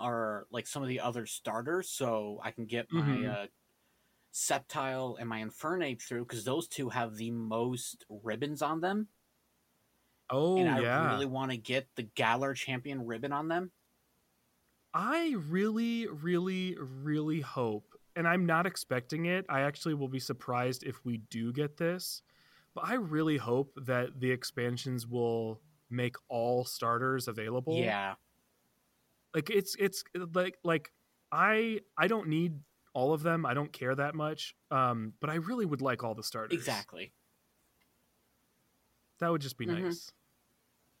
or 0.00 0.46
like 0.50 0.66
some 0.66 0.82
of 0.82 0.88
the 0.88 1.00
other 1.00 1.26
starters, 1.26 1.88
so 1.88 2.40
I 2.42 2.50
can 2.50 2.66
get 2.66 2.90
my 2.92 3.02
Mhm. 3.02 3.44
uh, 3.44 3.46
Sceptile 4.32 5.16
and 5.18 5.28
my 5.28 5.42
Infernape 5.42 6.02
through, 6.02 6.24
because 6.24 6.44
those 6.44 6.68
two 6.68 6.88
have 6.90 7.16
the 7.16 7.30
most 7.30 8.04
ribbons 8.08 8.62
on 8.62 8.80
them, 8.80 9.08
oh 10.30 10.56
and 10.58 10.68
I 10.68 10.80
yeah. 10.80 11.04
really 11.06 11.26
want 11.26 11.50
to 11.50 11.56
get 11.56 11.88
the 11.96 12.02
Galar 12.04 12.54
Champion 12.54 13.06
ribbon 13.06 13.32
on 13.32 13.48
them. 13.48 13.72
I 14.92 15.34
really, 15.48 16.06
really, 16.08 16.76
really 16.78 17.40
hope, 17.40 17.94
and 18.16 18.26
I'm 18.26 18.44
not 18.46 18.66
expecting 18.66 19.26
it. 19.26 19.46
I 19.48 19.60
actually 19.62 19.94
will 19.94 20.08
be 20.08 20.18
surprised 20.18 20.82
if 20.84 21.04
we 21.04 21.18
do 21.18 21.52
get 21.52 21.76
this, 21.76 22.22
but 22.74 22.84
I 22.86 22.94
really 22.94 23.36
hope 23.38 23.72
that 23.76 24.20
the 24.20 24.30
expansions 24.30 25.06
will 25.06 25.62
make 25.90 26.16
all 26.28 26.64
starters 26.64 27.28
available. 27.28 27.94
Yeah, 27.94 28.16
like 29.34 29.50
it's 29.50 29.76
it's 29.78 30.02
like 30.34 30.58
like 30.64 30.92
I 31.32 31.80
I 31.96 32.08
don't 32.08 32.28
need 32.28 32.60
all 32.94 33.12
of 33.12 33.22
them. 33.22 33.46
I 33.46 33.54
don't 33.54 33.72
care 33.72 33.94
that 33.94 34.14
much. 34.14 34.54
Um, 34.70 35.14
but 35.20 35.30
I 35.30 35.34
really 35.36 35.66
would 35.66 35.80
like 35.82 36.02
all 36.02 36.14
the 36.14 36.24
starters. 36.24 36.86
exactly. 36.88 37.14
That 39.18 39.28
would 39.28 39.40
just 39.42 39.56
be 39.58 39.66
Mhm. 39.66 40.00
nice. 40.06 40.12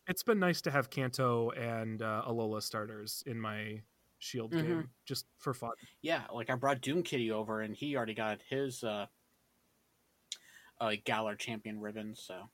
It's 0.06 0.22
been 0.22 0.38
nice 0.38 0.60
to 0.62 0.70
have 0.70 0.90
Kanto 0.90 1.50
and 1.52 2.02
uh, 2.02 2.24
Alola 2.26 2.62
starters 2.62 3.22
in 3.26 3.40
my 3.40 3.84
Shield 4.18 4.52
Mhm. 4.52 4.56
game 4.56 4.92
just 5.06 5.26
for 5.38 5.54
fun. 5.54 5.72
Yeah, 6.02 6.26
like 6.32 6.50
I 6.50 6.54
brought 6.56 6.80
Doom 6.80 7.02
Kitty 7.02 7.30
over, 7.30 7.60
and 7.60 7.74
he 7.74 7.96
already 7.96 8.14
got 8.14 8.42
his 8.42 8.82
uh, 8.84 9.06
uh 10.80 10.94
Galar 11.04 11.36
Champion 11.36 11.80
ribbon. 11.80 12.14
So 12.14 12.50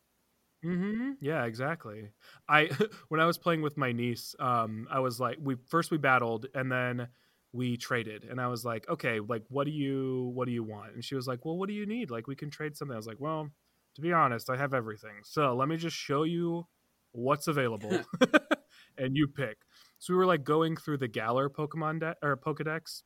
hmm 0.62 1.12
Yeah, 1.20 1.44
exactly. 1.44 2.10
I 2.48 2.66
when 3.08 3.20
I 3.20 3.26
was 3.26 3.38
playing 3.38 3.62
with 3.62 3.76
my 3.76 3.92
niece, 3.92 4.34
um, 4.38 4.88
I 4.90 5.00
was 5.00 5.20
like, 5.20 5.38
we 5.40 5.56
first 5.68 5.90
we 5.90 5.98
battled 5.98 6.46
and 6.54 6.70
then 6.70 7.08
we 7.52 7.76
traded, 7.76 8.24
and 8.24 8.40
I 8.40 8.48
was 8.48 8.64
like, 8.64 8.88
okay, 8.88 9.20
like 9.20 9.44
what 9.48 9.64
do 9.64 9.70
you 9.70 10.30
what 10.34 10.46
do 10.46 10.52
you 10.52 10.62
want? 10.64 10.94
And 10.94 11.04
she 11.04 11.14
was 11.14 11.26
like, 11.26 11.44
well, 11.44 11.56
what 11.56 11.68
do 11.68 11.74
you 11.74 11.86
need? 11.86 12.10
Like 12.10 12.26
we 12.26 12.36
can 12.36 12.50
trade 12.50 12.76
something. 12.76 12.94
I 12.94 12.96
was 12.96 13.06
like, 13.06 13.20
well, 13.20 13.50
to 13.94 14.00
be 14.00 14.12
honest, 14.12 14.50
I 14.50 14.56
have 14.56 14.74
everything. 14.74 15.22
So 15.24 15.54
let 15.54 15.68
me 15.68 15.76
just 15.76 15.96
show 15.96 16.24
you 16.24 16.66
what's 17.12 17.46
available, 17.48 18.04
and 18.98 19.16
you 19.16 19.28
pick. 19.28 19.58
So 19.98 20.12
we 20.14 20.18
were 20.18 20.26
like 20.26 20.44
going 20.44 20.76
through 20.76 20.98
the 20.98 21.08
Galar 21.08 21.48
Pokemon 21.50 22.00
de- 22.00 22.16
or 22.22 22.36
Pokedex. 22.36 23.02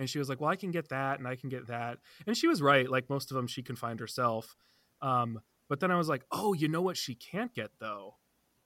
And 0.00 0.10
she 0.10 0.18
was 0.18 0.28
like, 0.28 0.40
"Well, 0.40 0.50
I 0.50 0.56
can 0.56 0.72
get 0.72 0.88
that, 0.88 1.20
and 1.20 1.28
I 1.28 1.36
can 1.36 1.48
get 1.50 1.68
that." 1.68 1.98
And 2.26 2.36
she 2.36 2.48
was 2.48 2.60
right. 2.62 2.90
Like 2.90 3.08
most 3.08 3.30
of 3.30 3.36
them, 3.36 3.46
she 3.46 3.62
can 3.62 3.76
find 3.76 4.00
herself. 4.00 4.56
Um, 5.02 5.40
but 5.68 5.78
then 5.78 5.92
I 5.92 5.96
was 5.96 6.08
like, 6.08 6.24
oh, 6.32 6.52
you 6.54 6.66
know 6.68 6.82
what 6.82 6.96
she 6.96 7.14
can't 7.14 7.54
get 7.54 7.70
though 7.78 8.16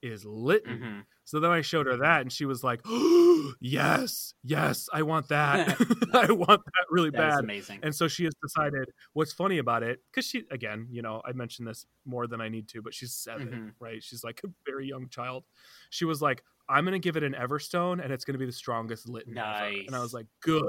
is 0.02 0.24
Litten. 0.24 0.78
mhm. 0.80 1.04
So 1.24 1.40
then 1.40 1.50
I 1.50 1.62
showed 1.62 1.86
her 1.86 1.96
that, 1.98 2.20
and 2.22 2.30
she 2.32 2.44
was 2.44 2.62
like, 2.62 2.80
oh, 2.84 3.54
yes, 3.60 4.34
yes, 4.42 4.88
I 4.92 5.02
want 5.02 5.28
that. 5.28 5.68
I 6.14 6.30
want 6.32 6.62
that 6.64 6.86
really 6.90 7.10
that 7.10 7.16
bad. 7.30 7.40
amazing. 7.40 7.80
And 7.82 7.94
so 7.94 8.06
she 8.08 8.24
has 8.24 8.34
decided 8.42 8.90
what's 9.14 9.32
funny 9.32 9.58
about 9.58 9.82
it, 9.82 10.00
because 10.10 10.26
she, 10.26 10.44
again, 10.50 10.88
you 10.90 11.00
know, 11.02 11.22
I 11.24 11.32
mentioned 11.32 11.66
this 11.68 11.86
more 12.04 12.26
than 12.26 12.40
I 12.42 12.48
need 12.50 12.68
to, 12.68 12.82
but 12.82 12.92
she's 12.94 13.14
7 13.14 13.48
Mhm. 13.48 13.72
right? 13.80 14.02
She's 14.02 14.22
like 14.22 14.42
a 14.44 14.48
very 14.66 14.86
young 14.86 15.08
child. 15.08 15.44
She 15.90 16.04
was 16.04 16.20
like, 16.20 16.44
I'm 16.68 16.84
going 16.84 16.92
to 16.92 16.98
give 16.98 17.16
it 17.16 17.22
an 17.22 17.34
Everstone, 17.34 18.02
and 18.02 18.12
it's 18.12 18.24
going 18.24 18.34
to 18.34 18.38
be 18.38 18.46
the 18.46 18.52
strongest 18.52 19.08
Litten 19.08 19.36
ever. 19.36 19.66
And 19.86 19.94
I 19.94 20.00
was 20.00 20.14
like, 20.14 20.26
good. 20.40 20.62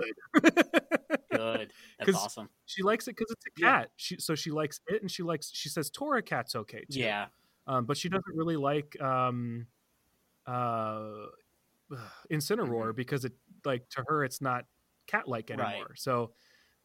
Good. 1.32 1.72
That's 2.00 2.16
awesome. 2.18 2.50
she 2.66 2.84
likes 2.84 3.08
it 3.08 3.16
because 3.16 3.32
it's 3.32 3.46
a 3.46 3.50
Yeah. 3.62 3.80
cat. 3.82 3.90
She 3.96 4.18
so 4.20 4.36
she 4.36 4.52
likes 4.52 4.80
it, 4.88 5.02
and 5.02 5.10
she 5.12 5.24
likes. 5.24 5.52
She 5.54 5.70
says 5.70 5.90
Torracat's 5.90 6.56
okay 6.56 6.84
too. 6.92 7.00
Yeah. 7.00 7.28
Um, 7.68 7.86
but 7.86 7.98
she 7.98 8.10
doesn't 8.10 8.36
really 8.36 8.58
like 8.58 9.00
um, 9.02 9.68
uh, 10.46 11.26
Incineroar 12.32 12.96
because 12.96 13.26
it 13.26 13.34
like 13.64 13.88
to 13.90 14.04
her 14.08 14.24
it's 14.24 14.42
not 14.42 14.66
cat 15.08 15.28
like 15.28 15.48
Mm-hmm. 15.48 15.62
Right. 15.62 15.70
anymore. 15.76 15.96
So. 15.96 16.32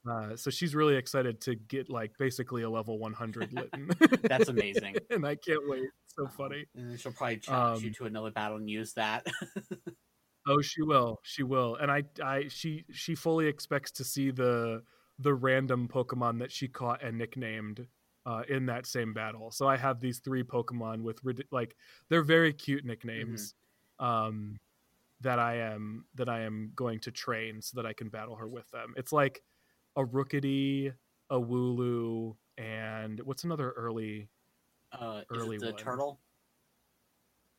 Uh, 0.09 0.35
so 0.35 0.51
she's 0.51 0.75
really 0.75 0.97
excited 0.97 1.41
to 1.43 1.55
get 1.55 1.91
like 1.91 2.13
basically 2.19 2.63
a 2.63 2.71
level 2.71 2.99
100 2.99 3.53
Litten. 3.55 3.91
That's 4.23 4.49
amazing. 4.57 4.97
and 5.11 5.27
I 5.27 5.35
can't 5.37 5.69
wait. 5.69 5.83
It's 6.05 6.15
so 6.17 6.27
funny. 6.29 6.65
And 6.75 6.99
she'll 6.99 7.13
probably 7.13 7.37
challenge 7.39 7.83
you 7.83 7.89
Um, 7.89 7.95
to 7.95 8.05
another 8.07 8.31
battle 8.31 8.57
and 8.57 8.69
use 8.71 8.95
that. 8.95 9.27
Oh, 10.49 10.63
she 10.63 10.81
will. 10.83 11.21
She 11.23 11.43
will. 11.43 11.77
And 11.77 11.91
I, 11.91 12.03
I, 12.25 12.49
she, 12.49 12.87
she 12.91 13.15
fully 13.15 13.47
expects 13.47 13.91
to 13.93 14.05
see 14.05 14.31
the 14.31 14.83
the 15.19 15.35
random 15.35 15.87
Pokemon 15.87 16.39
that 16.39 16.51
she 16.51 16.67
caught 16.67 17.03
and 17.03 17.19
nicknamed 17.19 17.87
uh, 18.25 18.43
in 18.49 18.65
that 18.67 18.87
same 18.87 19.13
battle. 19.13 19.51
So 19.51 19.69
I 19.69 19.77
have 19.77 20.01
these 20.01 20.21
three 20.21 20.43
Pokemon 20.43 21.03
with 21.03 21.21
like 21.51 21.77
they're 22.09 22.23
very 22.23 22.55
cute 22.55 22.87
nicknames 22.87 23.55
um, 23.99 24.57
that 25.21 25.39
I 25.39 25.57
am 25.57 26.07
that 26.15 26.31
I 26.31 26.41
am 26.41 26.73
going 26.75 27.01
to 27.01 27.11
train 27.11 27.61
so 27.61 27.77
that 27.77 27.87
I 27.87 27.93
can 27.93 28.09
battle 28.09 28.37
her 28.37 28.49
with 28.49 28.69
them. 28.71 28.95
It's 28.97 29.13
like 29.13 29.43
a 29.97 30.05
Rookidee, 30.05 30.93
a 31.31 31.41
Wooloo, 31.41 32.37
and 32.59 33.21
what's 33.25 33.45
another 33.45 33.71
early? 33.73 34.29
uh, 34.93 35.23
Early 35.31 35.59
the 35.59 35.67
one. 35.67 35.77
turtle? 35.77 36.21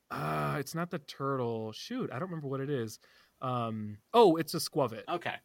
Ah, 0.09 0.57
it's 0.57 0.75
not 0.75 0.91
the 0.91 0.99
turtle. 0.99 1.71
Shoot, 1.71 2.09
I 2.11 2.19
don't 2.19 2.29
remember 2.29 2.47
what 2.47 2.59
it 2.59 2.69
is. 2.69 2.99
Um, 3.41 3.97
oh, 4.13 4.35
it's 4.35 4.53
a 4.53 4.57
Skwovet. 4.57 5.03
Okay. 5.09 5.35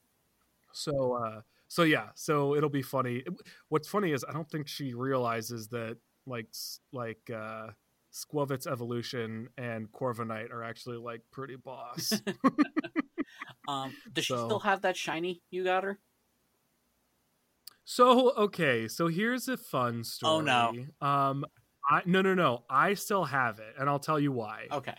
So 0.72 1.14
uh 1.14 1.40
so 1.68 1.84
yeah, 1.84 2.08
so 2.14 2.54
it'll 2.54 2.68
be 2.68 2.82
funny. 2.82 3.22
What's 3.68 3.88
funny 3.88 4.12
is 4.12 4.24
I 4.28 4.32
don't 4.32 4.50
think 4.50 4.68
she 4.68 4.92
realizes 4.94 5.68
that 5.68 5.96
like 6.26 6.48
like 6.92 7.30
uh 7.34 7.68
Skwovet's 8.12 8.66
evolution 8.66 9.48
and 9.56 9.90
Corviknight 9.92 10.50
are 10.50 10.62
actually 10.64 10.98
like 10.98 11.22
pretty 11.30 11.56
boss. 11.56 12.12
Um, 13.68 13.92
does 14.12 14.24
she 14.26 14.32
So- 14.34 14.46
still 14.46 14.60
have 14.60 14.82
that 14.82 14.96
shiny 14.96 15.42
you 15.50 15.64
got 15.64 15.82
her? 15.84 15.98
So 17.86 18.32
okay, 18.36 18.88
so 18.88 19.06
here's 19.06 19.48
a 19.48 19.56
fun 19.56 20.04
story. 20.04 20.34
Oh, 20.34 20.40
no. 20.40 21.06
Um 21.06 21.46
I 21.88 22.02
no 22.04 22.20
no 22.20 22.34
no, 22.34 22.64
I 22.68 22.94
still 22.94 23.24
have 23.24 23.58
it 23.60 23.74
and 23.78 23.88
I'll 23.88 24.00
tell 24.00 24.20
you 24.20 24.32
why. 24.32 24.66
Okay. 24.70 24.94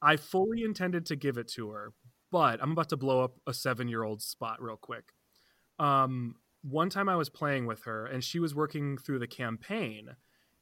I 0.00 0.16
fully 0.16 0.62
intended 0.62 1.04
to 1.06 1.16
give 1.16 1.36
it 1.36 1.48
to 1.48 1.70
her, 1.70 1.92
but 2.30 2.62
I'm 2.62 2.72
about 2.72 2.88
to 2.90 2.96
blow 2.96 3.22
up 3.22 3.34
a 3.46 3.52
seven 3.52 3.88
year 3.88 4.04
old 4.04 4.22
spot 4.22 4.62
real 4.62 4.76
quick. 4.76 5.12
Um, 5.78 6.36
one 6.62 6.88
time 6.88 7.08
I 7.08 7.16
was 7.16 7.28
playing 7.28 7.66
with 7.66 7.84
her 7.84 8.06
and 8.06 8.22
she 8.22 8.38
was 8.38 8.54
working 8.54 8.96
through 8.96 9.18
the 9.18 9.26
campaign 9.26 10.10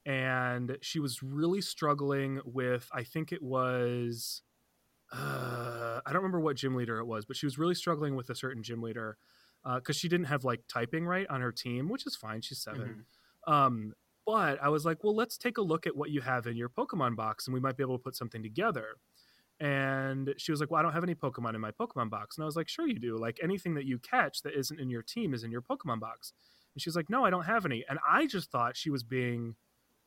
and 0.07 0.79
she 0.81 1.01
was 1.01 1.23
really 1.23 1.61
struggling 1.61 2.41
with, 2.45 2.89
I 2.93 3.05
think 3.05 3.31
it 3.31 3.43
was, 3.43 4.43
uh, 5.13 6.01
I 6.07 6.13
don't 6.13 6.23
remember 6.23 6.41
what 6.41 6.57
gym 6.57 6.75
leader 6.75 6.99
it 6.99 7.07
was, 7.07 7.27
but 7.27 7.37
she 7.37 7.47
was 7.47 7.59
really 7.59 7.75
struggling 7.75 8.17
with 8.17 8.31
a 8.31 8.35
certain 8.35 8.63
gym 8.63 8.81
leader 8.81 9.19
because 9.77 9.97
she 9.97 10.09
didn't 10.09 10.27
have 10.27 10.45
like 10.45 10.63
typing 10.69 11.07
right 11.07 11.27
on 11.29 11.41
her 11.41 11.53
team, 11.53 11.89
which 11.89 12.07
is 12.07 12.17
fine. 12.17 12.41
She's 12.41 12.59
7 12.63 13.05
Mhm. 13.47 13.53
um, 13.53 13.95
but 14.27 14.63
I 14.63 14.69
was 14.69 14.85
like, 14.85 15.03
well, 15.05 15.15
let's 15.15 15.39
take 15.39 15.57
a 15.59 15.63
look 15.63 15.87
at 15.87 15.97
what 15.97 16.11
you 16.11 16.21
have 16.21 16.47
in 16.47 16.57
your 16.57 16.69
Pokemon 16.69 17.17
box, 17.17 17.47
and 17.47 17.55
we 17.55 17.61
might 17.61 17.77
be 17.77 17.83
able 17.83 17.97
to 17.99 18.03
put 18.03 18.15
something 18.15 18.43
together. 18.43 18.97
And 19.61 20.35
she 20.37 20.53
was 20.53 20.61
like, 20.61 20.71
well, 20.71 20.79
I 20.79 20.83
don't 20.83 20.93
have 20.93 21.03
any 21.03 21.15
Pokemon 21.15 21.55
in 21.55 21.61
my 21.61 21.73
Pokemon 21.73 22.11
box. 22.11 22.37
And 22.37 22.45
I 22.45 22.47
was 22.47 22.55
like, 22.57 22.69
sure, 22.69 22.87
you 22.87 22.99
do. 22.99 23.17
Like 23.17 23.41
anything 23.43 23.75
that 23.75 23.87
you 23.87 23.99
catch 23.99 24.43
that 24.43 24.55
isn't 24.55 24.79
in 24.79 24.89
your 24.89 25.03
team 25.03 25.35
is 25.35 25.43
in 25.45 25.51
your 25.51 25.63
Pokemon 25.63 25.99
box. 26.01 26.33
And 26.75 26.81
she 26.83 26.89
was 26.89 26.95
like, 26.95 27.11
no, 27.11 27.25
I 27.25 27.31
don't 27.31 27.45
have 27.45 27.65
any. 27.67 27.85
And 27.89 27.99
I 28.09 28.27
just 28.27 28.51
thought 28.53 28.77
she 28.77 28.91
was 28.91 29.03
being 29.03 29.57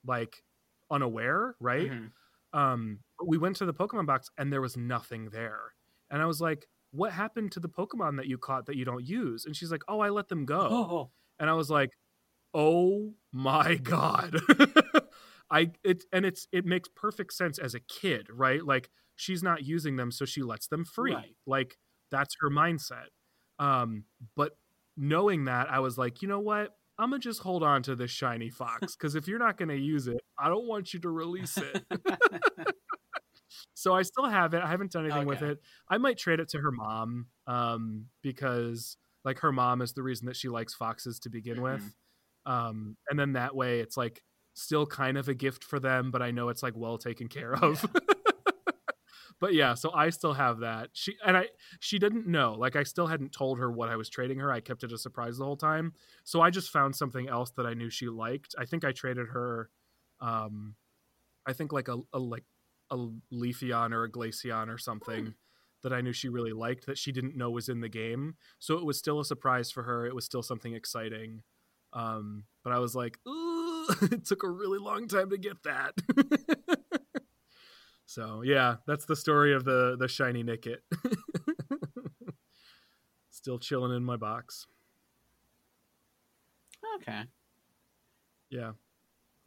like 0.05 0.43
unaware, 0.89 1.55
right? 1.59 1.91
Mhm. 1.91 2.11
Um, 2.53 2.99
but 3.17 3.27
we 3.27 3.37
went 3.37 3.55
to 3.57 3.65
the 3.65 3.73
Pokemon 3.73 4.05
box 4.05 4.29
and 4.37 4.51
there 4.53 4.61
was 4.61 4.77
nothing 4.77 5.29
there. 5.31 5.73
And 6.09 6.21
I 6.21 6.25
was 6.25 6.39
like, 6.41 6.67
what 6.91 7.11
happened 7.13 7.51
to 7.53 7.59
the 7.59 7.69
Pokemon 7.69 8.17
that 8.17 8.27
you 8.27 8.37
caught 8.37 8.65
that 8.67 8.75
you 8.75 8.85
don't 8.85 9.05
use? 9.05 9.45
And 9.45 9.55
she's 9.55 9.71
like, 9.71 9.83
oh, 9.87 9.99
I 9.99 10.09
let 10.09 10.29
them 10.29 10.45
go 10.45 10.59
Oh, 10.61 11.11
and 11.39 11.49
I 11.49 11.53
was 11.53 11.69
like, 11.69 11.89
"Oh 12.53 13.13
my 13.33 13.75
god!" 13.83 14.39
I 15.51 15.71
it 15.83 16.03
and 16.13 16.25
it's 16.25 16.47
it 16.51 16.65
makes 16.65 16.89
perfect 16.95 17.33
sense 17.33 17.59
as 17.59 17.75
a 17.75 17.79
kid, 17.79 18.27
right? 18.31 18.63
Like 18.65 18.89
she's 19.15 19.43
not 19.43 19.63
using 19.63 19.95
them, 19.97 20.11
so 20.11 20.25
she 20.25 20.41
lets 20.41 20.67
them 20.67 20.85
free. 20.85 21.13
Right. 21.13 21.35
Like 21.45 21.77
that's 22.11 22.35
her 22.41 22.49
mindset. 22.49 23.07
Um, 23.59 24.05
but 24.35 24.53
knowing 24.97 25.45
that, 25.45 25.69
I 25.71 25.79
was 25.79 25.97
like, 25.97 26.21
you 26.21 26.27
know 26.27 26.39
what? 26.39 26.75
I'm 26.97 27.09
gonna 27.09 27.19
just 27.19 27.41
hold 27.41 27.63
on 27.63 27.83
to 27.83 27.95
this 27.95 28.11
shiny 28.11 28.49
fox 28.49 28.95
because 28.95 29.15
if 29.15 29.27
you're 29.27 29.39
not 29.39 29.57
gonna 29.57 29.73
use 29.75 30.07
it, 30.07 30.21
I 30.39 30.49
don't 30.49 30.67
want 30.67 30.93
you 30.93 30.99
to 31.01 31.09
release 31.09 31.57
it. 31.57 31.83
so 33.73 33.93
I 33.93 34.01
still 34.03 34.25
have 34.27 34.53
it. 34.53 34.61
I 34.63 34.67
haven't 34.67 34.91
done 34.91 35.05
anything 35.05 35.25
with 35.27 35.41
it. 35.41 35.59
I 35.89 35.97
might 35.97 36.17
trade 36.17 36.39
it 36.39 36.49
to 36.49 36.59
her 36.59 36.71
mom 36.71 37.27
um, 37.47 38.05
because 38.21 38.97
like 39.23 39.39
her 39.39 39.51
mom 39.51 39.81
is 39.81 39.93
the 39.93 40.03
reason 40.03 40.27
that 40.27 40.35
she 40.35 40.49
likes 40.49 40.73
foxes 40.73 41.19
to 41.19 41.29
begin 41.29 41.57
Mhm. 41.57 41.61
with. 41.63 41.95
Um, 42.45 42.97
and 43.09 43.19
then 43.19 43.33
that 43.33 43.55
way 43.55 43.79
it's 43.81 43.97
like 43.97 44.23
still 44.53 44.85
kind 44.85 45.17
of 45.17 45.27
a 45.29 45.33
gift 45.33 45.63
for 45.63 45.79
them, 45.79 46.11
but 46.11 46.21
I 46.21 46.31
know 46.31 46.49
it's 46.49 46.63
like 46.63 46.73
well 46.75 46.97
taken 46.97 47.27
care 47.27 47.53
of. 47.53 47.85
but 49.39 49.53
yeah, 49.53 49.73
so 49.73 49.91
I 49.93 50.09
still 50.09 50.33
have 50.33 50.59
that. 50.59 50.89
She 50.93 51.15
and 51.25 51.35
I 51.37 51.47
she 51.79 51.99
didn't 51.99 52.27
know. 52.27 52.53
Like 52.53 52.75
I 52.75 52.83
still 52.83 53.07
hadn't 53.07 53.31
told 53.31 53.59
her 53.59 53.71
what 53.71 53.89
I 53.89 53.95
was 53.95 54.09
trading 54.09 54.39
her. 54.39 54.51
I 54.51 54.59
kept 54.59 54.83
it 54.83 54.91
a 54.91 54.97
surprise 54.97 55.37
the 55.37 55.45
whole 55.45 55.57
time. 55.57 55.93
So 56.23 56.41
I 56.41 56.49
just 56.49 56.69
found 56.71 56.95
something 56.95 57.27
else 57.27 57.51
that 57.57 57.65
I 57.65 57.73
knew 57.73 57.89
she 57.89 58.07
liked. 58.07 58.55
I 58.57 58.65
think 58.65 58.83
I 58.83 58.91
traded 58.91 59.27
her 59.29 59.69
um 60.19 60.75
I 61.47 61.53
think 61.53 61.71
like 61.73 61.87
a, 61.87 61.97
a 62.13 62.19
like 62.19 62.43
a 62.91 62.97
Leafeon 63.33 63.93
or 63.93 64.03
a 64.03 64.11
Glaceon 64.11 64.67
or 64.67 64.77
something 64.77 65.33
that 65.81 65.93
I 65.93 66.01
knew 66.01 66.13
she 66.13 66.29
really 66.29 66.53
liked 66.53 66.85
that 66.85 66.97
she 66.97 67.11
didn't 67.11 67.35
know 67.35 67.49
was 67.49 67.69
in 67.69 67.81
the 67.81 67.89
game. 67.89 68.35
So 68.59 68.77
it 68.77 68.85
was 68.85 68.99
still 68.99 69.19
a 69.19 69.25
surprise 69.25 69.71
for 69.71 69.83
her. 69.83 70.05
It 70.05 70.13
was 70.13 70.25
still 70.25 70.43
something 70.43 70.75
exciting. 70.75 71.41
Um, 71.93 72.43
but 72.63 72.73
I 72.73 72.79
was 72.79 72.95
like, 72.95 73.17
Ooh, 73.27 73.87
it 74.11 74.25
took 74.25 74.43
a 74.43 74.49
really 74.49 74.77
long 74.77 75.07
time 75.07 75.29
to 75.31 75.37
get 75.37 75.63
that. 75.63 75.93
so 78.05 78.41
yeah, 78.43 78.75
that's 78.85 79.05
the 79.05 79.15
story 79.15 79.53
of 79.53 79.63
the 79.63 79.95
the 79.97 80.07
shiny 80.07 80.43
Nickit. 80.43 80.79
still 83.31 83.57
chilling 83.57 83.95
in 83.95 84.03
my 84.03 84.17
box. 84.17 84.67
Okay. 86.97 87.23
Yeah. 88.49 88.71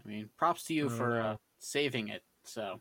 I 0.04 0.08
mean, 0.08 0.30
props 0.36 0.64
to 0.64 0.74
you 0.74 0.86
Uh, 0.86 0.90
for 0.90 1.20
uh, 1.20 1.36
saving 1.58 2.08
it. 2.08 2.22
So 2.44 2.80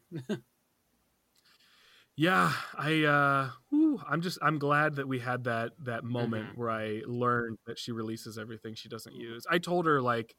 yeah 2.16 2.54
i 2.78 3.04
uh 3.04 3.50
whew, 3.70 4.00
i'm 4.08 4.22
just 4.22 4.38
i'm 4.42 4.60
glad 4.60 4.96
that 4.96 5.08
we 5.08 5.20
had 5.20 5.44
that 5.46 5.72
that 5.80 6.04
moment 6.04 6.50
Mhm. 6.50 6.58
where 6.58 6.70
i 6.70 7.02
learned 7.08 7.58
that 7.66 7.80
she 7.80 7.92
releases 7.92 8.38
everything 8.38 8.76
she 8.76 8.88
doesn't 8.90 9.16
use 9.16 9.46
i 9.50 9.58
told 9.58 9.86
her 9.88 10.02
like 10.02 10.36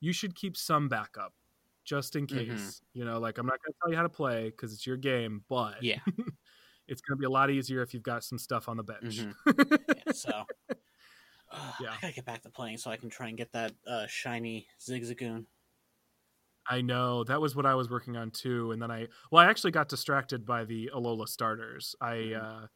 you 0.00 0.12
should 0.12 0.34
keep 0.34 0.56
some 0.56 0.88
backup 0.88 1.34
just 1.84 2.16
in 2.16 2.26
case 2.26 2.48
Mhm. 2.48 2.80
you 2.94 3.04
know 3.04 3.18
like 3.18 3.38
i'm 3.38 3.46
not 3.46 3.58
going 3.62 3.72
to 3.72 3.78
tell 3.82 3.90
you 3.90 3.96
how 3.96 4.02
to 4.04 4.08
play 4.08 4.50
because 4.50 4.72
it's 4.72 4.86
your 4.86 4.96
game 4.96 5.44
but 5.48 5.82
yeah. 5.82 5.98
it's 6.88 7.00
going 7.02 7.16
to 7.16 7.20
be 7.20 7.26
a 7.26 7.30
lot 7.30 7.50
easier 7.50 7.82
if 7.82 7.92
you've 7.94 8.02
got 8.02 8.24
some 8.24 8.38
stuff 8.38 8.68
on 8.68 8.76
the 8.78 8.82
bench 8.84 9.20
Mhm. 9.20 9.96
yeah 9.96 10.12
so 10.12 10.44
uh, 11.50 11.72
Yeah. 11.80 11.90
I 11.92 11.98
gotta 12.00 12.14
get 12.14 12.24
back 12.24 12.42
to 12.42 12.50
playing 12.50 12.78
so 12.78 12.90
I 12.90 12.96
can 12.96 13.10
try 13.10 13.28
and 13.28 13.36
get 13.36 13.52
that 13.52 13.72
uh, 13.86 14.06
shiny 14.06 14.66
Zigzagoon. 14.80 15.46
I 16.68 16.80
know 16.80 17.24
that 17.24 17.40
was 17.40 17.56
what 17.56 17.66
i 17.66 17.74
was 17.74 17.90
working 17.90 18.16
on 18.16 18.30
too 18.30 18.72
and 18.72 18.80
then 18.80 18.90
i 18.90 19.08
well 19.30 19.44
i 19.44 19.50
actually 19.50 19.72
got 19.72 19.88
distracted 19.88 20.46
by 20.46 20.64
the 20.64 20.90
alola 20.94 21.26
starters. 21.28 21.94
I 22.00 22.14
Mhm. 22.14 22.42
uh 22.64 22.66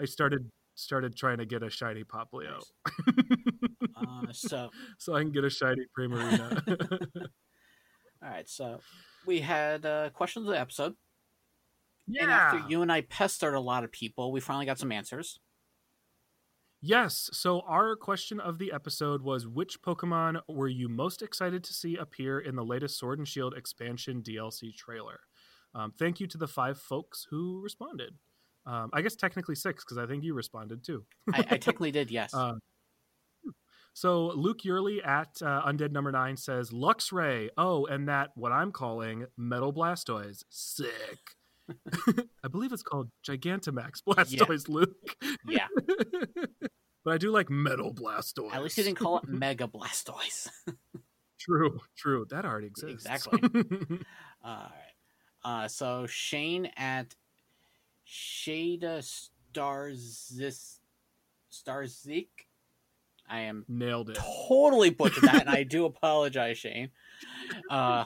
i 0.00 0.04
started 0.06 0.50
started 0.76 1.16
trying 1.16 1.38
to 1.38 1.46
get 1.46 1.62
a 1.62 1.70
shiny 1.70 2.04
popplio 2.04 2.62
Uh, 3.96 4.32
so 4.32 4.70
so 4.98 5.14
i 5.14 5.20
can 5.22 5.30
get 5.30 5.44
a 5.44 5.50
shiny 5.50 5.84
primarina. 5.96 6.60
All 8.22 8.30
right, 8.30 8.48
so 8.48 8.80
we 9.26 9.40
had 9.40 9.84
uh, 9.84 10.08
questions 10.10 10.46
of 10.46 10.52
the 10.54 10.58
episode, 10.60 10.94
yeah 12.06 12.22
and 12.22 12.32
after 12.32 12.70
you 12.70 12.80
and 12.80 12.90
I 12.90 13.02
pestered 13.02 13.54
a 13.54 13.60
lot 13.60 13.84
of 13.84 13.92
people, 13.92 14.32
we 14.32 14.40
finally 14.40 14.64
got 14.66 14.78
some 14.78 14.90
answers. 14.92 15.40
Yes. 16.86 17.30
So 17.32 17.60
our 17.60 17.96
question 17.96 18.38
of 18.40 18.58
the 18.58 18.70
episode 18.70 19.22
was 19.22 19.48
which 19.48 19.80
Pokemon 19.80 20.42
were 20.50 20.68
you 20.68 20.86
most 20.86 21.22
excited 21.22 21.64
to 21.64 21.72
see 21.72 21.96
appear 21.96 22.40
in 22.40 22.56
the 22.56 22.62
latest 22.62 22.98
Sword 22.98 23.18
and 23.18 23.26
Shield 23.26 23.54
expansion 23.56 24.22
DLC 24.22 24.76
trailer? 24.76 25.20
Um, 25.74 25.92
thank 25.98 26.20
you 26.20 26.26
to 26.26 26.36
the 26.36 26.46
five 26.46 26.78
folks 26.78 27.26
who 27.30 27.58
responded. 27.62 28.12
Um, 28.66 28.90
I 28.92 29.00
guess 29.00 29.16
technically 29.16 29.54
six 29.54 29.82
because 29.82 29.96
I 29.96 30.04
think 30.06 30.24
you 30.24 30.34
responded 30.34 30.84
too. 30.84 31.06
I, 31.32 31.38
I 31.38 31.42
technically 31.56 31.90
did, 31.90 32.10
yes. 32.10 32.34
Uh, 32.34 32.52
so 33.94 34.26
Luke 34.34 34.62
Yurley 34.62 35.02
at 35.02 35.40
uh, 35.40 35.62
Undead 35.66 35.90
Number 35.90 36.12
Nine 36.12 36.36
says 36.36 36.68
Luxray. 36.68 37.48
Oh, 37.56 37.86
and 37.86 38.08
that 38.08 38.32
what 38.34 38.52
I'm 38.52 38.72
calling 38.72 39.24
Metal 39.38 39.72
Blastoise. 39.72 40.44
Sick. 40.50 40.90
I 42.44 42.48
believe 42.48 42.72
it's 42.72 42.82
called 42.82 43.08
Gigantamax 43.26 44.02
Blastoise, 44.06 44.68
Luke. 44.68 45.16
yeah, 45.48 45.66
but 47.04 47.14
I 47.14 47.18
do 47.18 47.30
like 47.30 47.48
Metal 47.50 47.92
Blastoise. 47.94 48.52
at 48.54 48.62
least 48.62 48.76
you 48.78 48.84
didn't 48.84 48.98
call 48.98 49.18
it 49.18 49.28
Mega 49.28 49.66
Blastoise. 49.66 50.48
True, 51.38 51.78
true. 51.98 52.26
That 52.30 52.46
already 52.46 52.68
exists. 52.68 53.04
Exactly. 53.04 53.38
All 54.42 54.70
right. 54.72 54.94
Uh, 55.64 55.68
so 55.68 56.06
Shane 56.06 56.70
at 56.78 57.14
Shada 58.08 59.02
Starzis 59.52 60.78
Starzik. 61.52 62.28
I 63.28 63.40
am 63.40 63.64
Nailed 63.68 64.10
it. 64.10 64.16
totally 64.48 64.88
butchered 64.88 65.24
that, 65.24 65.42
and 65.46 65.50
I 65.50 65.64
do 65.64 65.84
apologize, 65.84 66.56
Shane. 66.56 66.90
Uh, 67.70 68.04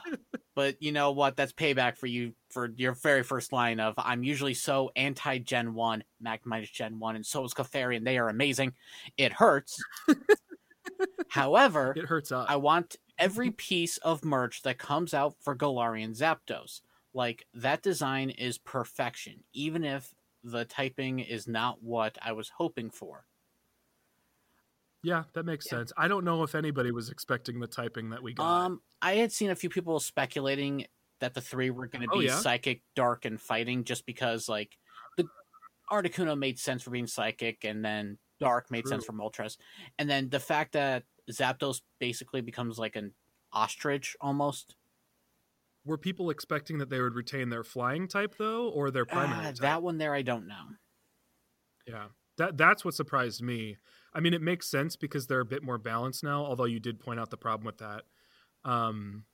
but 0.59 0.75
you 0.83 0.91
know 0.91 1.13
what? 1.13 1.37
That's 1.37 1.53
payback 1.53 1.97
for 1.97 2.09
you 2.09 2.33
for 2.51 2.73
your 2.75 2.93
very 2.93 3.23
first 3.23 3.53
line 3.53 3.79
of 3.79 3.95
"I'm 3.97 4.25
usually 4.25 4.55
so 4.55 4.91
anti 4.97 5.39
Gen 5.39 5.73
One, 5.73 6.03
Magnemite 6.21 6.73
Gen 6.73 6.99
One, 6.99 7.15
and 7.15 7.25
so 7.25 7.45
is 7.45 7.55
Clefairy, 7.55 8.03
they 8.05 8.19
are 8.19 8.29
amazing. 8.29 8.73
It 9.17 9.33
hurts." 9.33 9.81
However, 11.29 11.95
It 11.97 12.07
hurts 12.07 12.33
us. 12.33 12.45
I 12.49 12.57
want 12.57 12.97
every 13.21 13.53
piece 13.53 13.99
of 13.99 14.25
merch 14.25 14.63
that 14.63 14.79
comes 14.79 15.15
out 15.15 15.37
for 15.39 15.55
Galarian 15.55 16.19
Zapdos. 16.19 16.81
Like 17.15 17.47
that 17.55 17.83
design 17.83 18.31
is 18.31 18.59
perfection, 18.59 19.45
even 19.53 19.85
if 19.85 20.13
the 20.43 20.65
typing 20.65 21.21
is 21.21 21.47
not 21.47 21.85
what 21.85 22.19
I 22.21 22.33
was 22.33 22.49
hoping 22.49 22.91
for. 22.91 23.28
Yeah, 25.03 25.25
that 25.35 25.45
makes 25.45 25.69
Yeah. 25.71 25.71
sense. 25.71 25.93
I 25.97 26.09
don't 26.09 26.25
know 26.25 26.43
if 26.43 26.55
anybody 26.55 26.91
was 26.93 27.11
expecting 27.11 27.61
the 27.61 27.67
typing 27.69 28.11
that 28.11 28.23
we 28.23 28.35
got. 28.35 28.67
Um, 28.67 28.83
I 29.03 29.15
had 29.17 29.33
seen 29.33 29.51
a 29.51 29.57
few 29.57 29.71
people 29.71 29.99
speculating 30.01 30.87
that 31.21 31.35
the 31.35 31.41
three 31.41 31.71
were 31.71 31.87
going 31.87 32.03
to 32.03 32.09
Oh, 32.09 32.21
be 32.21 32.29
yeah? 32.29 32.43
psychic, 32.43 32.83
dark, 32.95 33.25
and 33.25 33.41
fighting, 33.41 33.85
just 33.85 34.07
because 34.07 34.49
like 34.49 34.79
the 35.17 35.29
Articuno 35.91 36.39
made 36.39 36.59
sense 36.59 36.83
for 36.83 36.91
being 36.91 37.07
psychic, 37.07 37.65
and 37.65 37.85
then 37.85 38.19
dark 38.41 38.71
made 38.71 38.89
sense 38.89 39.05
for 39.05 39.13
True. 39.13 39.15
Moltres, 39.15 39.59
and 39.99 40.11
then 40.11 40.31
the 40.31 40.41
fact 40.41 40.73
that 40.73 41.05
Zapdos 41.31 41.83
basically 42.01 42.41
becomes 42.43 42.79
like 42.79 42.97
an 42.97 43.15
ostrich 43.53 44.17
almost. 44.21 44.77
Were 45.85 45.99
people 45.99 46.31
expecting 46.31 46.79
that 46.79 46.89
they 46.89 47.01
would 47.01 47.15
retain 47.17 47.49
their 47.49 47.65
flying 47.65 48.07
type 48.07 48.37
though, 48.37 48.69
or 48.69 48.93
their 48.93 49.05
primary 49.07 49.51
Ah, 49.51 49.53
type? 49.53 49.59
that 49.61 49.83
one 49.83 49.99
there, 49.99 50.15
I 50.15 50.23
don't 50.23 50.47
know. 50.47 50.77
Yeah, 51.87 52.09
that 52.37 52.57
that's 52.57 52.85
what 52.85 52.95
surprised 52.95 53.43
me. 53.43 53.79
I 54.15 54.21
mean, 54.21 54.35
it 54.35 54.43
makes 54.43 54.69
sense 54.69 54.97
because 54.97 55.27
they're 55.27 55.41
a 55.41 55.45
bit 55.45 55.63
more 55.63 55.79
balanced 55.79 56.25
now. 56.25 56.45
Although 56.45 56.65
you 56.65 56.81
did 56.81 57.01
point 57.01 57.21
out 57.21 57.31
the 57.31 57.37
problem 57.37 57.67
with 57.67 57.79
that. 57.79 58.05
Um, 58.65 59.25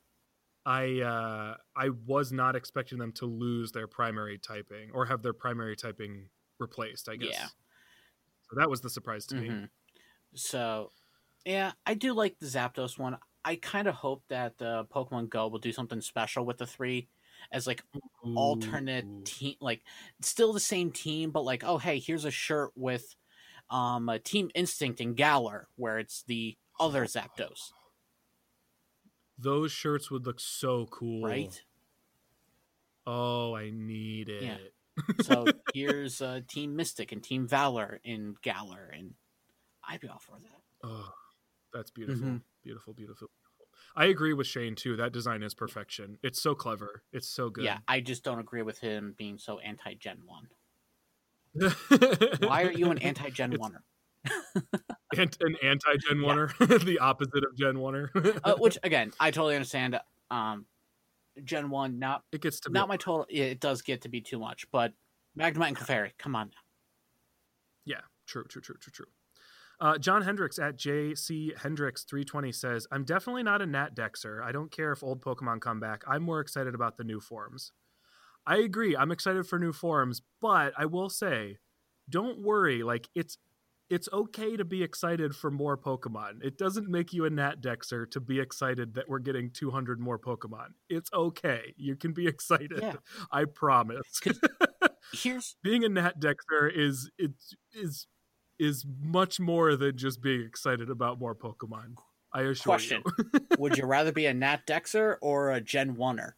I 0.67 1.01
uh, 1.01 1.57
I 1.77 1.91
was 1.91 2.33
not 2.33 2.57
expecting 2.57 2.99
them 2.99 3.13
to 3.13 3.27
lose 3.27 3.73
their 3.73 3.87
primary 3.87 4.39
typing 4.39 4.91
or 4.93 5.07
have 5.07 5.23
their 5.23 5.33
primary 5.33 5.77
typing 5.77 6.29
replaced. 6.59 7.09
I 7.09 7.17
guess. 7.17 7.31
Yeah. 7.33 7.47
So 8.51 8.57
that 8.57 8.71
was 8.71 8.81
the 8.81 8.91
surprise 8.91 9.27
to 9.27 9.37
me. 9.37 9.49
Mhm. 9.49 9.69
So, 10.35 10.91
yeah, 11.45 11.73
I 11.87 11.95
do 11.95 12.13
like 12.13 12.39
the 12.39 12.47
Zapdos 12.47 12.99
one. 12.99 13.19
I 13.45 13.57
kind 13.57 13.89
of 13.89 13.95
hope 13.95 14.25
that 14.29 14.61
uh, 14.61 14.85
Pokemon 14.91 15.29
Go 15.29 15.49
will 15.49 15.59
do 15.59 15.73
something 15.73 16.01
special 16.01 16.45
with 16.47 16.59
the 16.59 16.67
three 16.67 17.09
as 17.53 17.67
like 17.67 17.85
alternate 18.35 19.07
team, 19.25 19.57
like 19.61 19.83
still 20.21 20.53
the 20.53 20.61
same 20.61 20.91
team, 20.91 21.31
but 21.31 21.45
like, 21.45 21.63
oh 21.65 21.79
hey, 21.79 21.99
here's 21.99 22.25
a 22.25 22.31
shirt 22.31 22.71
with 22.75 23.15
um 23.71 24.11
Team 24.25 24.51
Instinct 24.55 25.01
and 25.01 25.17
Galar, 25.17 25.69
where 25.77 25.99
it's 25.99 26.23
the 26.25 26.57
other 26.81 27.05
Zapdos, 27.05 27.73
Those 29.39 29.73
shirts 29.73 30.11
would 30.11 30.27
look 30.27 30.41
so 30.41 30.87
cool. 30.87 31.25
right? 31.27 31.63
Oh, 33.07 33.55
I 33.55 33.71
need 33.71 34.29
it. 34.29 34.45
Yeah. 34.45 34.57
So 35.23 35.51
here's 35.73 36.21
uh, 36.23 36.41
Team 36.49 36.77
Mystic 36.77 37.13
and 37.13 37.23
Team 37.23 37.47
Valor 37.47 38.01
in 38.05 38.35
Galar, 38.43 38.91
and 38.93 39.15
I'd 39.89 40.01
be 40.01 40.09
all 40.09 40.19
for 40.19 40.39
that. 40.39 40.61
Oh, 40.83 41.13
that's 41.73 41.91
beautiful. 41.91 42.29
Mhm. 42.29 42.43
Beautiful, 42.63 42.95
beautiful, 42.95 43.29
beautiful. 43.29 43.69
I 43.97 44.07
agree 44.07 44.33
with 44.33 44.47
Shane 44.47 44.75
too. 44.75 44.97
That 44.97 45.13
design 45.13 45.43
is 45.43 45.55
perfection. 45.55 46.19
It's 46.23 46.41
so 46.41 46.55
clever. 46.55 47.03
It's 47.13 47.29
so 47.29 47.51
good. 47.51 47.65
Yeah, 47.65 47.79
I 47.87 48.01
just 48.01 48.25
don't 48.25 48.39
agree 48.39 48.63
with 48.63 48.79
him 48.79 49.15
being 49.19 49.39
so 49.39 49.59
anti 49.59 49.95
Gen 49.95 50.21
One. 50.25 50.49
Why 51.55 52.65
are 52.65 52.73
you 52.73 52.91
an 52.91 52.99
anti 52.99 53.31
Gen? 53.31 53.57
Ant- 55.17 55.37
an 55.41 55.57
anti 55.63 55.97
Gen 56.09 56.21
Yeah. 56.21 56.29
Oneer, 56.35 56.85
the 56.85 56.99
opposite 56.99 57.45
of 57.45 57.57
Gen 57.57 57.75
Oneer. 57.77 58.41
uh, 58.45 58.55
which 58.59 58.79
again 58.83 59.13
I 59.21 59.31
totally 59.31 59.55
understand. 59.57 59.99
Um, 60.31 60.67
Gen 61.43 61.69
one, 61.71 61.99
not 61.99 62.23
it 62.33 62.41
gets 62.41 62.61
to 62.61 62.71
be 62.71 62.75
not 62.79 62.89
my 62.89 62.97
total. 62.97 63.27
yeah, 63.29 63.45
It 63.47 63.61
does 63.61 63.83
get 63.83 64.03
to 64.03 64.09
be 64.09 64.21
too 64.21 64.39
much, 64.39 64.67
but 64.71 64.93
Magnemite 65.39 65.69
and 65.69 65.77
Clefairy, 65.77 66.13
come 66.17 66.37
on. 66.37 66.47
now. 66.47 66.53
Yeah, 67.85 68.01
true, 68.27 68.45
true, 68.49 68.63
true, 68.63 68.77
true, 68.81 68.93
true. 68.93 69.07
Uh, 69.81 69.99
John 69.99 70.23
Hendricks 70.23 70.61
at 70.61 70.79
JC 70.79 71.59
Hendricks 71.59 72.05
320 72.05 72.53
says, 72.53 72.87
I'm 72.93 73.05
definitely 73.05 73.43
not 73.43 73.61
a 73.61 73.67
Nat 73.67 73.97
Dexer. 73.97 74.41
I 74.43 74.53
don't 74.53 74.71
care 74.71 74.93
if 74.93 75.03
old 75.03 75.21
Pokemon 75.21 75.61
come 75.61 75.81
back. 75.81 76.05
I'm 76.07 76.23
more 76.23 76.39
excited 76.41 76.73
about 76.77 76.97
the 76.97 77.05
new 77.05 77.19
forms. 77.19 77.73
I 78.47 78.59
agree. 78.59 78.97
I'm 78.97 79.11
excited 79.11 79.47
for 79.47 79.59
new 79.59 79.73
forms, 79.73 80.23
but 80.41 80.73
I 80.77 80.87
will 80.87 81.09
say, 81.09 81.59
don't 82.09 82.43
worry. 82.43 82.83
Like 82.83 83.09
it's 83.15 83.39
it's 83.91 84.09
okay 84.13 84.57
to 84.57 84.65
be 84.65 84.83
excited 84.83 85.37
for 85.37 85.51
more 85.51 85.77
Pokemon. 85.77 86.43
It 86.43 86.57
doesn't 86.57 86.89
make 86.89 87.13
you 87.13 87.27
a 87.27 87.31
Nat 87.31 87.61
Dexer 87.61 88.11
to 88.13 88.21
be 88.21 88.41
excited 88.41 88.95
that 88.95 89.09
we're 89.09 89.19
getting 89.19 89.51
200 89.51 90.01
more 90.01 90.19
Pokemon. 90.19 90.69
It's 90.89 91.11
okay. 91.13 91.75
You 91.77 91.95
can 91.95 92.13
be 92.13 92.27
excited. 92.27 92.79
Yeah. 92.81 92.95
I 93.31 93.45
promise. 93.45 94.21
Here's 95.13 95.57
being 95.63 95.85
a 95.85 95.89
Nat 95.89 96.19
Dexter 96.19 96.69
is 96.69 97.11
it 97.19 97.33
is 97.73 98.07
is 98.59 98.87
much 99.01 99.41
more 99.41 99.77
than 99.77 99.97
just 99.97 100.23
being 100.23 100.43
excited 100.43 100.89
about 100.89 101.19
more 101.19 101.35
Pokemon. 101.35 101.97
I 102.33 102.43
assure 102.43 102.73
Question. 102.73 103.03
you. 103.07 103.41
would 103.59 103.77
you 103.79 103.85
rather 103.87 104.13
be 104.13 104.27
a 104.27 104.35
Nat 104.35 104.67
Dexer 104.67 105.17
or 105.21 105.53
a 105.53 105.61
Gen 105.61 105.97
Oneer? 105.97 106.33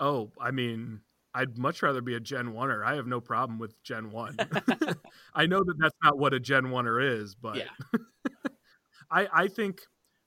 Oh, 0.00 0.32
I 0.40 0.50
mean, 0.50 1.02
I'd 1.34 1.58
much 1.58 1.82
rather 1.82 2.00
be 2.00 2.14
a 2.14 2.20
Gen 2.20 2.52
Oneer. 2.52 2.84
I 2.84 2.94
have 2.96 3.06
no 3.06 3.20
problem 3.20 3.58
with 3.58 3.82
Gen 3.82 4.10
One. 4.10 4.48
I 5.34 5.46
know 5.46 5.62
that 5.64 5.76
that's 5.78 5.94
not 6.02 6.18
what 6.18 6.34
a 6.34 6.40
Gen 6.40 6.64
Oneer 6.66 7.02
is, 7.20 7.34
but 7.34 7.58
Yeah. 7.58 7.70
I 9.10 9.28
I 9.32 9.48
think 9.48 9.82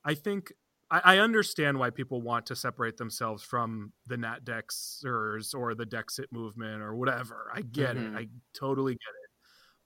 I 0.06 0.14
think 0.16 0.54
I, 0.92 1.02
I 1.16 1.18
understand 1.20 1.80
why 1.80 1.90
people 1.90 2.22
want 2.22 2.46
to 2.48 2.56
separate 2.56 2.98
themselves 2.98 3.44
from 3.44 3.94
the 4.08 4.18
Nat 4.18 4.46
Dexers 4.46 5.54
or 5.54 5.76
the 5.76 5.86
Dexit 5.86 6.32
movement 6.32 6.82
or 6.82 6.96
whatever. 6.96 7.52
I 7.54 7.62
get 7.62 7.98
Mhm. 7.98 7.98
it. 7.98 8.12
I 8.16 8.28
totally 8.54 8.94
get 8.94 9.00
it. 9.24 9.30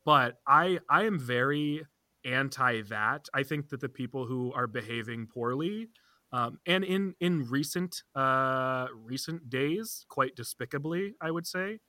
But 0.06 0.38
I 0.48 0.80
I 0.90 1.06
am 1.06 1.20
very 1.20 1.86
anti 2.26 2.82
that. 2.84 3.28
I 3.34 3.44
think 3.44 3.70
that 3.70 3.82
the 3.82 3.90
people 3.90 4.26
who 4.28 4.54
are 4.54 4.68
behaving 4.68 5.28
poorly 5.28 5.90
um, 6.34 6.60
and 6.66 6.84
in 6.84 7.14
in 7.20 7.48
recent 7.48 8.02
uh, 8.16 8.88
recent 9.06 9.52
days, 9.52 10.04
quite 10.10 10.36
despicably, 10.36 11.14
I 11.22 11.30
would 11.30 11.46
say, 11.46 11.80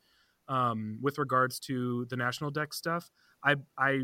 um, 0.49 0.99
with 1.01 1.17
regards 1.17 1.59
to 1.61 2.05
the 2.11 2.17
national 2.17 2.51
Dex 2.51 2.77
stuff, 2.77 3.11
I 3.43 3.57
I 3.79 4.03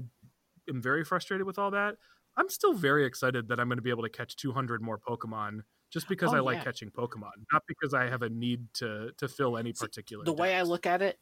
am 0.69 0.81
very 0.81 1.05
frustrated 1.05 1.47
with 1.47 1.59
all 1.59 1.71
that. 1.73 1.97
I'm 2.39 2.49
still 2.49 2.73
very 2.73 3.05
excited 3.05 3.49
that 3.49 3.61
I'm 3.61 3.69
going 3.69 3.77
to 3.79 3.83
be 3.83 3.91
able 3.91 4.05
to 4.05 4.09
catch 4.09 4.35
200 4.37 4.81
more 4.81 4.99
Pokemon 4.99 5.61
just 5.91 6.09
because 6.09 6.33
Oh, 6.33 6.37
I 6.37 6.41
like 6.41 6.65
catching 6.65 6.89
Pokemon, 6.89 7.33
not 7.53 7.65
because 7.69 7.93
I 7.93 8.09
have 8.09 8.23
a 8.23 8.31
need 8.31 8.73
to 8.75 9.11
to 9.19 9.29
fill 9.29 9.59
any 9.59 9.75
See, 9.75 9.85
particular. 9.85 10.25
The 10.25 10.33
way 10.33 10.55
I 10.55 10.63
look 10.63 10.87
at 10.87 11.03
it, 11.03 11.19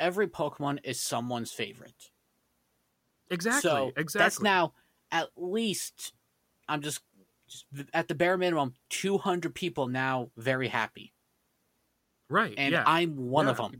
every 0.00 0.26
Pokemon 0.26 0.80
is 0.82 1.00
someone's 1.00 1.52
favorite. 1.52 2.10
exactly, 3.30 3.60
so 3.70 3.92
exactly. 3.96 4.24
that's 4.24 4.42
now 4.42 4.72
at 5.12 5.28
least 5.36 6.14
I'm 6.70 6.82
just, 6.82 7.00
just 7.50 7.66
at 7.92 8.08
the 8.08 8.14
bare 8.14 8.36
minimum 8.38 8.74
200 8.90 9.54
people 9.54 9.88
now 9.88 10.30
very 10.36 10.68
happy, 10.68 11.12
right, 12.28 12.54
and 12.56 12.72
yeah. 12.72 12.84
I'm 12.86 13.16
one 13.16 13.46
Yeah, 13.46 13.50
of 13.52 13.56
them. 13.58 13.72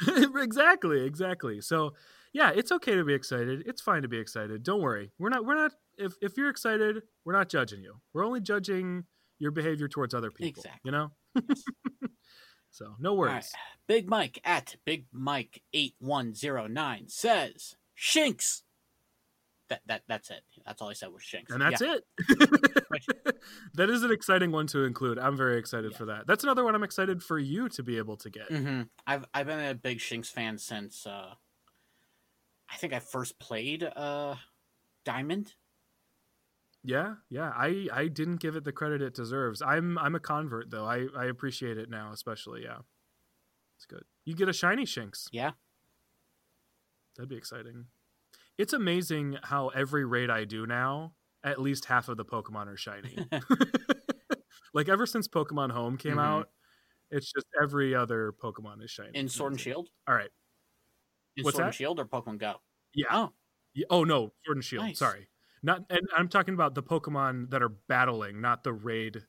Exactly. 0.00 0.42
exactly, 0.42 1.04
exactly. 1.04 1.60
So 1.60 1.94
yeah, 2.32 2.50
it's 2.54 2.70
okay 2.72 2.94
to 2.94 3.04
be 3.04 3.14
excited. 3.14 3.62
It's 3.66 3.80
fine 3.80 4.02
to 4.02 4.08
be 4.08 4.18
excited. 4.18 4.62
Don't 4.62 4.82
worry. 4.82 5.10
We're 5.18 5.30
not 5.30 5.44
we're 5.44 5.56
not 5.56 5.72
if 5.96 6.14
if 6.20 6.36
you're 6.36 6.50
excited, 6.50 7.02
we're 7.24 7.32
not 7.32 7.48
judging 7.48 7.82
you. 7.82 7.94
We're 8.12 8.24
only 8.24 8.40
judging 8.40 9.04
your 9.38 9.50
behavior 9.50 9.88
towards 9.88 10.14
other 10.14 10.30
people. 10.30 10.60
Exactly. 10.60 10.80
You 10.84 10.90
know? 10.92 11.10
so 12.70 12.94
no 12.98 13.14
worries. 13.14 13.32
right. 13.32 13.44
Big 13.86 14.08
Mike 14.08 14.40
at 14.44 14.76
Big 14.84 15.06
Mike 15.12 15.62
eight 15.72 15.94
one 15.98 16.34
zero 16.34 16.66
nine 16.66 17.08
says 17.08 17.74
Shinx. 17.98 18.62
That 19.68 19.82
that 19.86 20.02
that's 20.08 20.30
it. 20.30 20.42
That's 20.64 20.80
all 20.80 20.88
I 20.88 20.94
said 20.94 21.12
was 21.12 21.22
Shinx. 21.22 21.50
And 21.50 21.60
that's 21.60 21.80
Yeah. 21.82 21.96
it. 21.96 22.04
that 23.74 23.90
is 23.90 24.02
an 24.02 24.10
exciting 24.10 24.50
one 24.50 24.66
to 24.68 24.84
include. 24.84 25.18
I'm 25.18 25.36
very 25.36 25.58
excited 25.58 25.92
Yeah. 25.92 25.98
for 25.98 26.04
that. 26.06 26.26
That's 26.26 26.42
another 26.44 26.64
one 26.64 26.74
I'm 26.74 26.82
excited 26.82 27.22
for 27.22 27.38
you 27.38 27.68
to 27.70 27.82
be 27.82 27.98
able 27.98 28.16
to 28.18 28.30
get. 28.30 28.50
hmm 28.50 28.82
I've 29.06 29.26
I've 29.34 29.46
been 29.46 29.60
a 29.60 29.74
big 29.74 29.98
Shinx 29.98 30.26
fan 30.28 30.56
since 30.58 31.06
uh, 31.06 31.34
I 32.70 32.76
think 32.76 32.92
I 32.94 32.98
first 33.00 33.38
played 33.38 33.82
uh, 33.84 34.36
Diamond. 35.04 35.54
Yeah, 36.84 37.16
yeah. 37.28 37.52
I 37.54 37.88
I 37.92 38.08
didn't 38.08 38.36
give 38.36 38.56
it 38.56 38.64
the 38.64 38.72
credit 38.72 39.02
it 39.02 39.12
deserves. 39.14 39.60
I'm 39.60 39.98
I'm 39.98 40.14
a 40.14 40.20
convert 40.20 40.70
though. 40.70 40.86
I 40.86 41.08
I 41.16 41.26
appreciate 41.26 41.76
it 41.76 41.90
now, 41.90 42.10
especially. 42.12 42.62
Yeah, 42.62 42.78
it's 43.76 43.84
good. 43.86 44.04
You 44.24 44.34
get 44.34 44.48
a 44.48 44.52
shiny 44.54 44.84
Shinx. 44.84 45.28
Yeah. 45.32 45.50
That'd 47.16 47.28
be 47.28 47.36
exciting. 47.36 47.86
It's 48.58 48.72
amazing 48.72 49.38
how 49.44 49.68
every 49.68 50.04
raid 50.04 50.30
I 50.30 50.44
do 50.44 50.66
now, 50.66 51.12
at 51.44 51.60
least 51.60 51.84
half 51.86 52.08
of 52.08 52.16
the 52.16 52.24
Pokemon 52.24 52.66
are 52.66 52.76
shiny. 52.76 53.16
like 54.74 54.88
ever 54.88 55.06
since 55.06 55.28
Pokemon 55.28 55.70
Home 55.70 55.96
came 55.96 56.16
Mhm. 56.16 56.24
out, 56.24 56.50
it's 57.10 57.32
just 57.32 57.46
every 57.62 57.94
other 57.94 58.32
Pokemon 58.42 58.82
is 58.82 58.90
shiny. 58.90 59.10
In 59.14 59.28
Sword 59.28 59.52
and 59.52 59.60
Shield. 59.60 59.88
All 60.06 60.14
right. 60.14 60.30
In 61.36 61.44
What's 61.44 61.56
Sword 61.56 61.66
and? 61.66 61.74
Shield 61.74 62.00
or 62.00 62.04
Pokemon 62.04 62.38
Go. 62.38 62.56
Yeah. 62.94 63.06
Oh, 63.10 63.32
Yeah, 63.74 63.86
Oh 63.90 64.02
no, 64.04 64.32
Sword 64.44 64.56
and 64.56 64.64
Shield. 64.64 64.84
Nice. 64.86 64.98
Sorry, 64.98 65.28
not. 65.62 65.84
And 65.88 66.00
I'm 66.16 66.28
talking 66.28 66.54
about 66.54 66.74
the 66.74 66.82
Pokemon 66.82 67.50
that 67.50 67.62
are 67.62 67.68
battling, 67.68 68.40
not 68.40 68.64
the 68.64 68.72
raid 68.72 69.22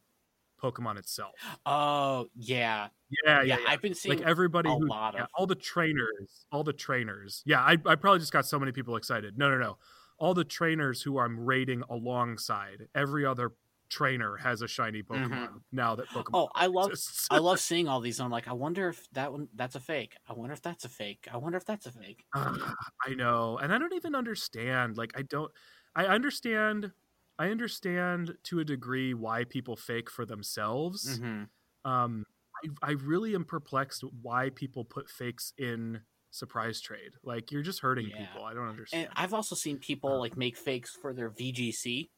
Pokemon 0.59 0.97
itself. 0.97 1.33
oh 1.65 2.27
yeah, 2.35 2.87
Yeah, 3.25 3.41
yeah, 3.41 3.57
yeah. 3.57 3.57
I've 3.67 3.81
been 3.81 3.93
seeing 3.93 4.17
like 4.19 4.27
everybody 4.27 4.69
a 4.69 4.73
who, 4.73 4.87
lot 4.87 5.13
yeah, 5.15 5.23
of- 5.23 5.29
all 5.35 5.47
the 5.47 5.55
trainers, 5.55 6.45
all 6.51 6.63
the 6.63 6.73
trainers. 6.73 7.41
Yeah, 7.45 7.61
I, 7.61 7.77
I 7.85 7.95
probably 7.95 8.19
just 8.19 8.33
got 8.33 8.45
so 8.45 8.59
many 8.59 8.71
people 8.71 8.95
excited. 8.95 9.37
No, 9.37 9.49
no, 9.49 9.57
no. 9.57 9.77
All 10.17 10.33
the 10.33 10.43
trainers 10.43 11.01
who 11.01 11.17
I'm 11.19 11.39
raiding 11.39 11.81
alongside, 11.89 12.87
every 12.93 13.25
other 13.25 13.53
trainer 13.89 14.35
has 14.37 14.61
a 14.61 14.67
shiny 14.67 15.01
Pokemon 15.01 15.61
now 15.71 15.95
that 15.95 16.07
Pokemon. 16.09 16.25
Mm-hmm. 16.25 16.35
Oh, 16.35 16.49
I 16.53 16.67
love. 16.67 16.91
I 17.31 17.37
love 17.39 17.59
seeing 17.69 17.87
all 17.87 18.01
these. 18.01 18.19
I'm 18.19 18.29
like, 18.29 18.47
I 18.47 18.53
wonder 18.53 18.89
if 18.89 19.07
that 19.13 19.31
one 19.31 19.47
that's 19.55 19.75
a 19.75 19.79
fake. 19.79 20.15
I 20.27 20.33
wonder 20.33 20.53
if 20.53 20.61
that's 20.61 20.83
a 20.85 20.89
fake. 20.89 21.27
I 21.33 21.37
wonder 21.37 21.57
if 21.57 21.65
that's 21.65 21.85
a 21.85 21.91
fake. 21.91 22.23
Ah, 22.35 22.75
I 23.07 23.15
know, 23.15 23.57
and 23.57 23.73
I 23.73 23.77
don't 23.77 23.93
even 23.93 24.13
understand. 24.13 24.97
Like, 24.97 25.13
I 25.15 25.21
don't. 25.21 25.51
I 25.95 26.05
understand. 26.05 26.91
I 27.39 27.49
understand 27.51 28.37
to 28.43 28.59
a 28.59 28.65
degree 28.65 29.13
why 29.15 29.45
people 29.45 29.77
fake 29.77 30.09
for 30.11 30.25
themselves. 30.25 31.21
hmm 31.21 31.43
Um, 31.85 32.25
I, 32.83 32.89
I 32.89 32.91
really 32.93 33.35
am 33.35 33.45
perplexed 33.45 34.03
why 34.03 34.51
people 34.51 34.85
put 34.85 35.09
fakes 35.09 35.53
in 35.57 36.03
surprise 36.31 36.81
trade. 36.81 37.13
Like, 37.23 37.51
you're 37.51 37.63
just 37.63 37.81
hurting 37.81 38.07
Yeah. 38.07 38.17
people. 38.17 38.43
I 38.43 38.53
don't 38.53 38.69
understand. 38.69 39.09
And 39.09 39.13
I've 39.15 39.33
also 39.33 39.55
seen 39.55 39.79
people 39.79 40.19
like 40.19 40.35
make 40.37 40.57
fakes 40.57 40.95
for 40.95 41.13
their 41.13 41.29
VGC. 41.29 42.11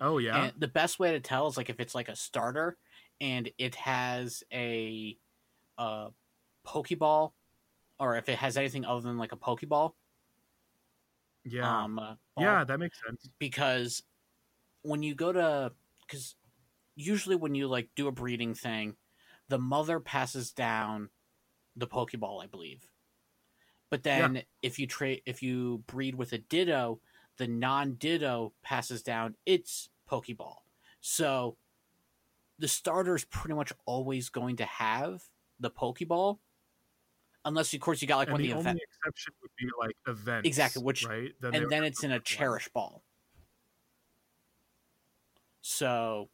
oh 0.00 0.18
yeah, 0.18 0.48
And 0.48 0.52
the 0.58 0.68
best 0.68 0.98
way 0.98 1.12
to 1.12 1.20
tell 1.20 1.46
is 1.46 1.56
like 1.56 1.70
if 1.70 1.80
it's 1.80 1.94
like 1.94 2.08
a 2.08 2.16
starter 2.16 2.76
and 3.20 3.50
it 3.58 3.74
has 3.76 4.42
a 4.52 5.18
uh 5.78 6.10
Pokeball 6.66 7.34
or 8.00 8.16
if 8.16 8.28
it 8.28 8.38
has 8.38 8.56
anything 8.56 8.84
other 8.84 9.02
than 9.02 9.18
like 9.18 9.32
a 9.32 9.38
Pokeball. 9.38 9.94
Yeah, 11.44 11.84
Um 11.84 11.98
uh, 11.98 12.14
yeah. 12.38 12.64
That 12.64 12.78
makes 12.78 13.00
sense. 13.04 13.28
because 13.38 14.02
when 14.82 15.02
you 15.02 15.14
go 15.14 15.32
to 15.32 15.72
because 16.06 16.36
usually 16.96 17.36
when 17.36 17.54
you 17.54 17.66
like 17.68 17.88
do 17.96 18.08
a 18.08 18.12
breeding 18.12 18.54
thing 18.54 18.96
the 19.48 19.58
mother 19.58 20.00
passes 20.00 20.52
down 20.52 21.10
the 21.76 21.86
pokeball 21.86 22.42
i 22.42 22.46
believe 22.46 22.88
but 23.90 24.02
then 24.02 24.42
if 24.62 24.78
you 24.78 24.86
trade 24.86 25.22
if 25.26 25.42
you 25.42 25.82
breed 25.86 26.14
with 26.14 26.32
a 26.32 26.38
ditto 26.38 27.00
the 27.38 27.46
non-ditto 27.48 28.52
passes 28.62 29.02
down 29.02 29.34
its 29.46 29.90
pokeball 30.08 30.58
so 31.00 31.56
the 32.58 32.68
starter 32.68 33.14
is 33.14 33.24
pretty 33.24 33.54
much 33.54 33.72
always 33.86 34.28
going 34.28 34.56
to 34.56 34.64
have 34.64 35.22
the 35.60 35.70
pokeball 35.70 36.38
unless 37.44 37.72
of 37.74 37.80
course 37.80 38.00
you 38.02 38.08
got 38.08 38.16
like 38.16 38.28
and 38.28 38.32
one 38.34 38.40
of 38.40 38.44
the 38.46 38.48
the 38.52 38.54
only 38.58 38.70
event 38.70 38.80
exception 38.82 39.32
would 39.42 39.50
be 39.58 39.66
like 39.78 39.96
events, 40.06 40.46
Exactly, 40.46 40.82
which- 40.82 41.04
right? 41.06 41.32
they 41.40 41.48
and 41.48 41.70
then 41.70 41.84
it's 41.84 42.02
in 42.04 42.12
a 42.12 42.20
cherish 42.20 42.68
ball. 42.68 43.02
So, 45.62 46.28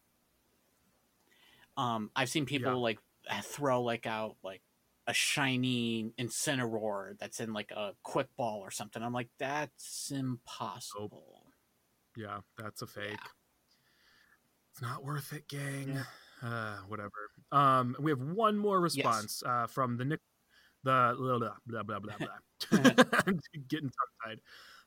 um, 1.77 2.11
I've 2.17 2.29
seen 2.29 2.47
people 2.47 2.73
Yeah. 2.73 2.79
like 2.79 2.99
throw 3.43 3.83
like 3.83 4.07
out 4.07 4.37
like 4.43 4.63
a 5.07 5.15
shiny 5.15 6.13
Incineroar 6.19 7.19
that's 7.19 7.41
in 7.41 7.53
like 7.53 7.71
a 7.71 7.95
quick 8.03 8.29
ball 8.37 8.61
or 8.61 8.71
something. 8.71 9.03
I'm 9.03 9.13
like, 9.13 9.29
that's 9.39 10.11
impossible. 10.11 11.47
Yeah, 12.17 12.41
that's 12.57 12.83
a 12.83 12.87
fake. 12.87 13.19
It's 14.73 14.83
not 14.83 15.05
worth 15.05 15.33
it, 15.33 15.49
gang. 15.49 15.99
Uh, 16.43 16.79
whatever. 16.89 17.31
Um, 17.53 17.97
we 18.01 18.11
have 18.11 18.21
one 18.21 18.57
more 18.57 18.81
response 18.81 19.43
uh, 19.45 19.67
from 19.67 19.97
the 19.97 20.05
Nick, 20.05 20.21
the 20.83 21.15
blah 21.19 21.39
blah 21.67 21.83
blah 21.83 21.99
blah 22.01 22.19
blah. 22.19 22.39
I'm 22.73 23.01
getting 23.69 23.91
tongue 23.91 24.15
tied. 24.25 24.41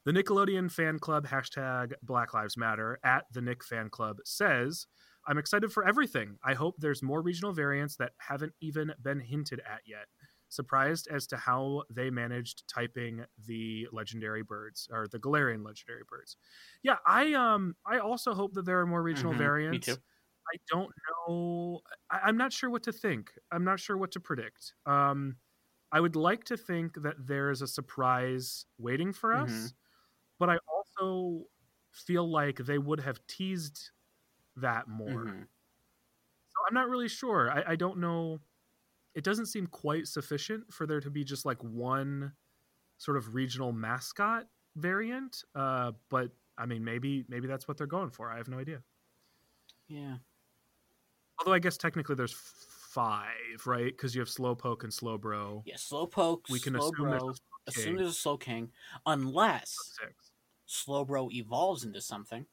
The 0.05 0.11
Nickelodeon 0.11 0.71
fan 0.71 0.99
club 0.99 1.27
hashtag 1.27 1.93
Black 2.03 2.33
Lives 2.33 2.57
Matter 2.57 2.99
at 3.03 3.25
the 3.31 3.41
Nick 3.41 3.63
fan 3.63 3.89
club 3.89 4.17
says, 4.25 4.87
"I'm 5.27 5.37
excited 5.37 5.71
for 5.71 5.85
everything. 5.85 6.37
I 6.43 6.53
hope 6.55 6.75
there's 6.79 7.01
more 7.03 7.21
regional 7.21 7.53
variants 7.53 7.95
that 7.97 8.13
haven't 8.19 8.53
even 8.61 8.93
been 9.01 9.19
hinted 9.19 9.61
at 9.61 9.81
yet." 9.85 10.07
Surprised 10.49 11.07
as 11.07 11.25
to 11.27 11.37
how 11.37 11.83
they 11.89 12.11
managed 12.11 12.67
typing 12.67 13.25
the 13.39 13.87
legendary 13.91 14.43
birds 14.43 14.87
or 14.91 15.07
the 15.07 15.19
Galarian 15.19 15.65
legendary 15.65 16.03
birds. 16.07 16.37
Yeah, 16.83 16.97
I 17.05 17.33
um 17.33 17.75
I 17.85 17.99
also 17.99 18.33
hope 18.33 18.53
that 18.53 18.65
there 18.65 18.79
are 18.79 18.85
more 18.85 19.01
regional 19.03 19.33
Mhm, 19.33 19.53
me 19.69 19.79
variants. 19.79 19.79
too. 19.79 20.01
I 20.53 20.57
don't 20.69 20.91
know. 21.27 21.81
I, 22.11 22.19
I'm 22.25 22.37
not 22.37 22.53
sure 22.53 22.69
what 22.69 22.83
to 22.83 22.91
think. 22.91 23.33
I'm 23.51 23.63
not 23.63 23.79
sure 23.79 23.97
what 23.97 24.11
to 24.11 24.19
predict. 24.19 24.73
Um, 24.85 25.37
I 25.93 26.01
would 26.01 26.17
like 26.17 26.45
to 26.45 26.57
think 26.57 26.95
that 27.03 27.27
there 27.27 27.51
is 27.51 27.63
a 27.63 27.67
surprise 27.67 28.65
waiting 28.79 29.13
for 29.13 29.33
us, 29.33 29.53
Mhm. 29.53 29.75
but 30.39 30.49
I 30.49 30.59
also 30.67 31.47
feel 31.93 32.29
like 32.29 32.57
they 32.57 32.79
would 32.79 33.01
have 33.01 33.25
teased 33.27 33.91
that 34.57 34.87
more. 34.89 35.25
Mhm. 35.25 35.47
So 36.47 36.55
I'm 36.67 36.73
not 36.73 36.89
really 36.89 37.07
sure. 37.07 37.49
I, 37.51 37.71
I 37.73 37.75
don't 37.75 37.97
know. 37.99 38.39
It 39.15 39.23
doesn't 39.23 39.47
seem 39.47 39.67
quite 39.67 40.07
sufficient 40.07 40.73
for 40.73 40.87
there 40.87 41.01
to 41.01 41.11
be 41.11 41.23
just 41.23 41.45
like 41.45 41.63
one 41.63 42.33
sort 42.97 43.17
of 43.17 43.35
regional 43.35 43.73
mascot 43.73 44.49
variant. 44.75 45.43
Uh, 45.55 45.93
but 46.09 46.31
I 46.57 46.65
mean, 46.67 46.83
maybe 46.85 47.25
maybe 47.29 47.47
that's 47.47 47.67
what 47.67 47.77
they're 47.77 47.87
going 47.87 48.11
for. 48.11 48.31
I 48.31 48.37
have 48.37 48.49
no 48.49 48.59
idea. 48.59 48.83
Yeah. 49.87 50.17
Although 51.39 51.53
I 51.53 51.59
guess 51.59 51.77
technically 51.77 52.15
there's 52.15 52.33
five, 52.93 53.65
right? 53.65 53.85
Because 53.85 54.13
you 54.13 54.21
have 54.21 54.29
Slowpoke 54.29 54.83
and 54.83 54.91
Slowbro. 54.91 55.63
Yeah, 55.65 55.75
Slowpoke, 55.75 56.49
We 56.49 56.59
can 56.59 56.73
Slowbro, 56.73 56.91
assume 56.91 57.09
there's 57.09 57.23
a 57.23 57.69
assume 57.69 57.95
there's 57.97 58.09
a 58.09 58.11
Slowking, 58.29 58.69
unless 59.05 59.97
Six. 59.99 60.31
Slowbro 60.67 61.31
evolves 61.31 61.83
into 61.83 62.01
something. 62.01 62.45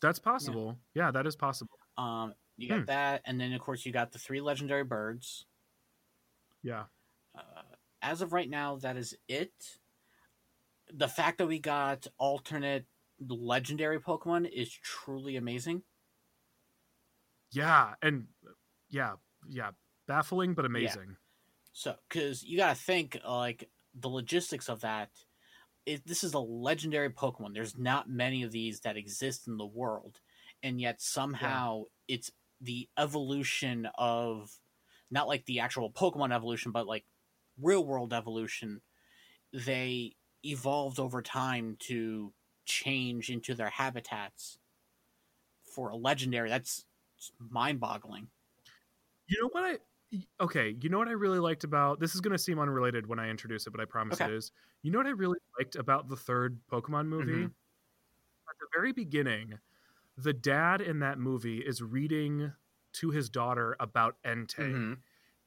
That's 0.00 0.18
possible. 0.18 0.78
Yeah, 0.94 1.10
that 1.10 1.26
is 1.26 1.34
possible. 1.36 1.78
Um, 1.96 2.34
you 2.56 2.68
got 2.68 2.80
Hmm. 2.80 2.84
that, 2.86 3.22
and 3.24 3.40
then 3.40 3.52
of 3.52 3.60
course 3.60 3.84
you 3.84 3.92
got 3.92 4.12
the 4.12 4.18
three 4.18 4.40
legendary 4.40 4.84
birds. 4.84 5.46
Yeah. 6.62 6.84
Uh, 7.34 7.62
as 8.02 8.20
of 8.22 8.32
right 8.32 8.48
now, 8.48 8.76
that 8.76 8.96
is 8.96 9.16
it. 9.28 9.78
The 10.92 11.08
fact 11.08 11.38
that 11.38 11.46
we 11.46 11.58
got 11.58 12.06
alternate 12.18 12.86
legendary 13.18 13.98
Pokemon 13.98 14.50
is 14.50 14.72
truly 14.72 15.36
amazing. 15.36 15.82
Yeah. 17.54 17.94
And 18.02 18.26
yeah, 18.90 19.14
yeah. 19.48 19.70
Baffling 20.06 20.54
but 20.54 20.66
amazing. 20.66 21.16
So, 21.72 21.94
because 22.08 22.42
you 22.44 22.58
gotta 22.58 22.74
think 22.74 23.18
like 23.26 23.70
the 23.94 24.08
logistics 24.08 24.68
of 24.68 24.80
that. 24.80 25.10
It, 25.86 26.06
this 26.06 26.24
is 26.24 26.32
a 26.32 26.38
legendary 26.38 27.10
Pokemon. 27.10 27.52
There's 27.52 27.76
not 27.76 28.08
many 28.08 28.42
of 28.42 28.52
these 28.52 28.80
that 28.80 28.96
exist 28.96 29.46
in 29.48 29.58
the 29.58 29.66
world, 29.66 30.20
and 30.62 30.80
yet 30.80 31.02
somehow 31.02 31.84
it's 32.08 32.30
the 32.60 32.88
evolution 32.98 33.88
of 33.98 34.50
not 35.10 35.28
like 35.28 35.44
the 35.44 35.60
actual 35.60 35.90
Pokemon 35.90 36.34
evolution, 36.34 36.72
but 36.72 36.86
like 36.86 37.04
real 37.60 37.84
world 37.84 38.14
evolution. 38.14 38.80
They 39.52 40.16
evolved 40.42 40.98
over 40.98 41.20
time 41.22 41.76
to 41.80 42.32
change 42.64 43.28
into 43.28 43.54
their 43.54 43.68
habitats 43.68 44.58
for 45.74 45.90
a 45.90 45.96
legendary. 45.96 46.48
That's 46.48 46.86
mind 47.38 47.80
boggling. 47.80 48.28
You 49.26 49.42
know 49.42 49.48
what 49.52 49.64
I 49.64 49.78
okay, 50.40 50.76
you 50.80 50.88
know 50.88 50.98
what 50.98 51.08
I 51.08 51.12
really 51.12 51.38
liked 51.40 51.64
about 51.64 51.98
this 52.00 52.14
is 52.14 52.20
gonna 52.20 52.38
seem 52.38 52.58
unrelated 52.58 53.06
when 53.06 53.18
I 53.18 53.28
introduce 53.28 53.66
it, 53.66 53.70
but 53.70 53.80
I 53.80 53.84
promise 53.84 54.20
Okay. 54.20 54.30
it 54.30 54.36
is. 54.36 54.52
You 54.82 54.90
know 54.90 54.98
what 54.98 55.06
I 55.06 55.10
really 55.10 55.38
liked 55.58 55.76
about 55.76 56.08
the 56.08 56.16
third 56.16 56.60
Pokemon 56.70 57.06
movie? 57.08 57.32
Mhm. 57.32 57.54
At 58.48 58.58
the 58.60 58.66
very 58.74 58.92
beginning, 58.92 59.58
the 60.16 60.32
dad 60.32 60.80
in 60.80 61.00
that 61.00 61.18
movie 61.18 61.58
is 61.60 61.82
reading 61.82 62.52
to 62.94 63.10
his 63.10 63.28
daughter 63.30 63.76
about 63.80 64.22
Entei. 64.24 64.74
Mhm. 64.74 65.02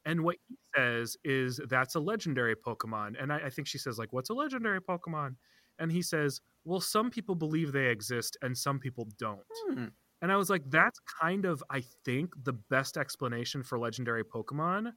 And 0.06 0.24
what 0.24 0.38
he 0.48 0.58
says 0.76 1.18
is 1.24 1.58
that's 1.70 1.96
a 1.96 2.00
legendary 2.00 2.56
Pokemon. 2.56 3.22
And 3.22 3.32
I, 3.32 3.38
I 3.48 3.50
think 3.50 3.68
she 3.68 3.78
says, 3.78 4.00
like, 4.00 4.14
what's 4.14 4.30
a 4.30 4.34
legendary 4.34 4.82
Pokemon? 4.82 5.36
And 5.80 5.92
he 5.92 6.02
says, 6.02 6.42
well, 6.64 6.82
some 6.82 7.10
people 7.12 7.36
believe 7.36 7.72
they 7.72 7.88
exist 7.90 8.38
and 8.42 8.58
some 8.58 8.80
people 8.80 9.06
don't. 9.18 9.46
Hmm. 9.70 9.88
And 10.22 10.32
I 10.32 10.36
was 10.36 10.50
like, 10.50 10.64
that's 10.70 11.00
kind 11.22 11.46
of, 11.46 11.64
I 11.70 11.82
think, 12.04 12.34
the 12.44 12.54
best 12.54 12.98
explanation 12.98 13.64
for 13.64 13.78
legendary 13.78 14.24
Pokemon 14.24 14.94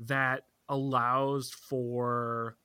that 0.00 0.44
allows 0.68 1.50
for 1.50 2.56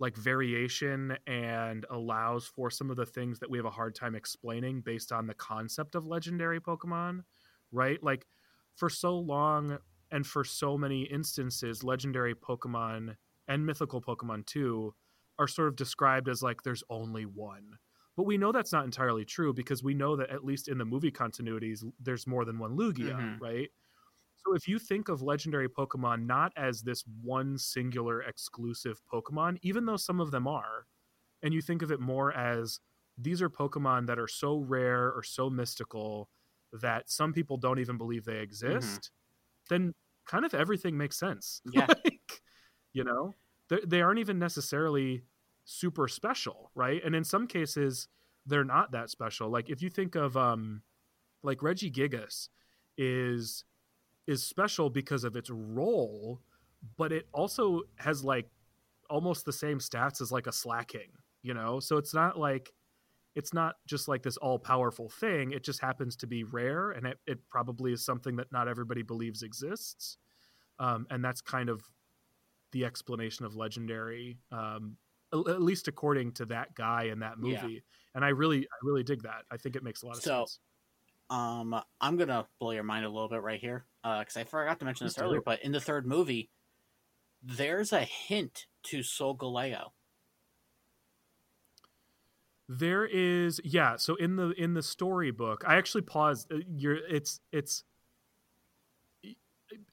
like 0.00 0.16
variation 0.16 1.16
and 1.26 1.86
allows 1.90 2.46
for 2.46 2.70
some 2.70 2.90
of 2.90 2.96
the 2.96 3.06
things 3.06 3.38
that 3.40 3.50
we 3.50 3.58
have 3.58 3.64
a 3.66 3.70
hard 3.70 3.94
time 3.94 4.14
explaining 4.14 4.80
based 4.80 5.12
on 5.12 5.26
the 5.26 5.34
concept 5.34 5.94
of 5.94 6.06
legendary 6.06 6.60
Pokemon, 6.60 7.22
right? 7.72 8.02
Like 8.02 8.26
for 8.76 8.88
so 8.88 9.18
long 9.18 9.78
and 10.10 10.26
for 10.26 10.44
so 10.44 10.78
many 10.78 11.02
instances, 11.02 11.82
legendary 11.82 12.34
Pokemon 12.34 13.16
and 13.48 13.66
mythical 13.66 14.00
Pokemon 14.00 14.46
too 14.46 14.94
are 15.38 15.48
sort 15.48 15.68
of 15.68 15.76
described 15.76 16.28
as 16.28 16.42
like 16.42 16.62
there's 16.62 16.84
only 16.90 17.24
one. 17.24 17.78
But 18.18 18.26
we 18.26 18.38
know 18.38 18.52
that's 18.52 18.72
not 18.74 18.84
entirely 18.86 19.24
true 19.24 19.54
because 19.54 19.84
we 19.84 19.94
know 19.94 20.16
that 20.18 20.30
at 20.30 20.44
least 20.44 20.68
in 20.68 20.78
the 20.78 20.86
movie 20.86 21.12
continuities, 21.12 21.90
there's 22.00 22.28
more 22.28 22.44
than 22.44 22.60
one 22.60 22.76
Lugia, 22.76 23.14
Mhm. 23.20 23.40
right? 23.40 23.70
So 24.36 24.54
if 24.54 24.68
you 24.68 24.78
think 24.78 25.08
of 25.08 25.22
legendary 25.22 25.68
Pokemon 25.68 26.26
not 26.26 26.52
as 26.56 26.82
this 26.82 27.04
one 27.22 27.58
singular 27.58 28.22
exclusive 28.22 29.02
Pokemon, 29.12 29.58
even 29.62 29.86
though 29.86 29.96
some 29.96 30.20
of 30.20 30.30
them 30.30 30.46
are, 30.48 30.86
and 31.42 31.54
you 31.54 31.62
think 31.62 31.82
of 31.82 31.92
it 31.92 32.00
more 32.00 32.32
as 32.32 32.80
these 33.18 33.42
are 33.42 33.50
Pokemon 33.50 34.06
that 34.06 34.18
are 34.18 34.28
so 34.28 34.58
rare 34.58 35.12
or 35.12 35.22
so 35.22 35.50
mystical 35.50 36.30
that 36.72 37.10
some 37.10 37.32
people 37.32 37.56
don't 37.58 37.80
even 37.80 37.98
believe 37.98 38.24
they 38.24 38.40
exist, 38.40 39.12
then 39.68 39.94
kind 40.26 40.44
of 40.44 40.54
everything 40.54 40.96
makes 40.98 41.18
sense. 41.18 41.62
Yeah. 41.72 41.88
like, 41.88 42.42
you 42.92 43.04
know, 43.04 43.36
they 43.68 43.80
they 43.86 44.02
aren't 44.02 44.20
even 44.20 44.38
necessarily 44.38 45.24
super 45.70 46.08
special, 46.08 46.70
right? 46.74 47.04
And 47.04 47.14
in 47.14 47.24
some 47.24 47.46
cases, 47.46 48.08
they're 48.46 48.64
not 48.64 48.92
that 48.92 49.10
special. 49.10 49.50
Like 49.50 49.68
if 49.68 49.82
you 49.82 49.90
think 49.90 50.14
of 50.14 50.34
um, 50.34 50.80
like 51.42 51.58
Regigigas 51.58 52.48
is 52.96 53.64
is 54.26 54.42
special 54.42 54.88
because 54.88 55.24
of 55.24 55.36
its 55.36 55.50
role, 55.50 56.40
but 56.96 57.12
it 57.12 57.28
also 57.32 57.82
has 57.96 58.24
like 58.24 58.48
almost 59.10 59.44
the 59.44 59.52
same 59.52 59.78
stats 59.78 60.20
as 60.22 60.32
like 60.32 60.46
a 60.46 60.52
Slaking, 60.52 61.12
you 61.42 61.52
know? 61.52 61.80
So 61.80 61.98
it's 61.98 62.14
not 62.14 62.38
like 62.38 62.72
it's 63.34 63.52
not 63.52 63.76
just 63.86 64.08
like 64.08 64.22
this 64.22 64.38
all 64.38 64.58
powerful 64.58 65.10
thing. 65.10 65.52
It 65.52 65.64
just 65.64 65.82
happens 65.82 66.16
to 66.16 66.26
be 66.26 66.44
rare 66.44 66.92
and 66.92 67.06
it, 67.06 67.18
it 67.26 67.38
probably 67.50 67.92
is 67.92 68.04
something 68.04 68.36
that 68.36 68.50
not 68.52 68.68
everybody 68.68 69.02
believes 69.02 69.42
exists. 69.42 70.16
Um, 70.78 71.06
and 71.10 71.22
that's 71.22 71.42
kind 71.42 71.68
of 71.68 71.82
the 72.72 72.86
explanation 72.86 73.44
of 73.44 73.54
legendary, 73.54 74.38
um, 74.50 74.96
at 75.32 75.62
least 75.62 75.88
according 75.88 76.32
to 76.32 76.46
that 76.46 76.74
guy 76.74 77.04
in 77.04 77.18
that 77.20 77.38
Yeah. 77.42 77.62
movie. 77.62 77.82
And 78.14 78.24
I 78.24 78.28
really, 78.28 78.64
I 78.66 78.76
really 78.82 79.02
dig 79.02 79.22
that. 79.22 79.44
I 79.50 79.56
think 79.56 79.76
it 79.76 79.82
makes 79.82 80.02
a 80.02 80.06
lot 80.06 80.16
of 80.16 80.22
So, 80.22 80.40
sense. 80.40 80.60
Um, 81.30 81.80
I'm 82.00 82.16
gonna 82.16 82.48
blow 82.58 82.70
your 82.70 82.84
mind 82.84 83.04
a 83.04 83.10
little 83.10 83.28
bit 83.28 83.42
right 83.42 83.60
here, 83.60 83.84
because 84.02 84.36
I 84.36 84.44
forgot 84.44 84.78
to 84.78 84.84
mention 84.86 85.06
this 85.06 85.18
earlier. 85.18 85.42
But 85.42 85.62
in 85.62 85.72
the 85.72 85.80
third 85.80 86.06
movie, 86.06 86.50
there's 87.42 87.92
a 87.92 88.00
hint 88.00 88.66
to 88.84 89.00
Solgaleo. 89.00 89.90
There 92.70 93.06
is 93.06 93.60
yeah, 93.64 93.96
so 93.96 94.14
in 94.16 94.36
the 94.36 94.50
in 94.50 94.74
the 94.74 94.82
storybook, 94.82 95.64
I 95.66 95.76
actually 95.76 96.02
paused 96.02 96.52
uh, 96.52 96.58
you're 96.66 96.96
it's 96.96 97.40
it's 97.50 97.84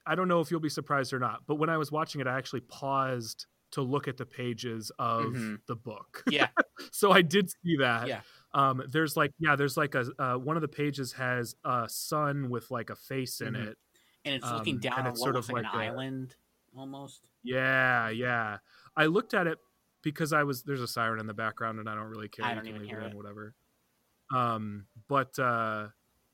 I 0.06 0.14
don't 0.14 0.28
know 0.28 0.40
if 0.40 0.50
you'll 0.50 0.60
be 0.60 0.68
surprised 0.68 1.12
or 1.12 1.18
not, 1.18 1.46
but 1.46 1.56
when 1.56 1.68
I 1.70 1.76
was 1.76 1.90
watching 1.92 2.20
it 2.20 2.26
I 2.26 2.36
actually 2.36 2.60
paused 2.60 3.46
to 3.72 3.82
look 3.82 4.08
at 4.08 4.16
the 4.16 4.26
pages 4.26 4.90
of 4.98 5.26
Mhm. 5.26 5.58
the 5.66 5.76
book. 5.76 6.22
Yeah, 6.28 6.48
so 6.92 7.10
I 7.12 7.22
did 7.22 7.50
see 7.50 7.76
that. 7.78 8.06
Yeah. 8.08 8.20
Um 8.54 8.82
there's 8.88 9.16
like 9.16 9.32
yeah, 9.38 9.56
there's 9.56 9.76
like 9.76 9.94
a 9.94 10.06
uh, 10.18 10.36
one 10.38 10.56
of 10.56 10.62
the 10.62 10.68
pages 10.68 11.12
has 11.14 11.54
a 11.64 11.88
sun 11.88 12.48
with 12.50 12.70
like 12.70 12.90
a 12.90 12.96
face 12.96 13.40
in 13.40 13.54
Mhm. 13.54 13.66
it. 13.68 13.78
and 14.24 14.34
it's 14.34 14.44
Um, 14.46 14.56
looking 14.58 14.78
down 14.80 14.98
and 14.98 15.06
on 15.08 15.12
it's 15.12 15.20
what 15.20 15.26
sort 15.26 15.36
of 15.36 15.48
like, 15.50 15.64
like 15.64 15.74
an 15.74 15.80
a- 15.80 15.82
island, 15.84 16.36
almost. 16.76 17.26
Yeah, 17.44 18.08
yeah. 18.08 18.58
I 18.96 19.06
looked 19.06 19.34
at 19.34 19.46
it 19.46 19.58
because 20.02 20.32
I 20.32 20.42
was 20.44 20.62
there's 20.64 20.80
a 20.80 20.88
siren 20.88 21.20
in 21.20 21.26
the 21.26 21.34
background 21.34 21.78
and 21.80 21.88
I 21.88 21.94
don't 21.94 22.08
really 22.08 22.28
care. 22.28 22.44
I 22.44 22.54
don't 22.54 22.64
can 22.64 22.68
even 22.68 22.82
leave 22.82 22.90
hear 22.90 23.00
it. 23.00 23.14
Whatever. 23.14 23.54
Um, 24.34 24.86
but 25.08 25.38
uh, 25.38 25.88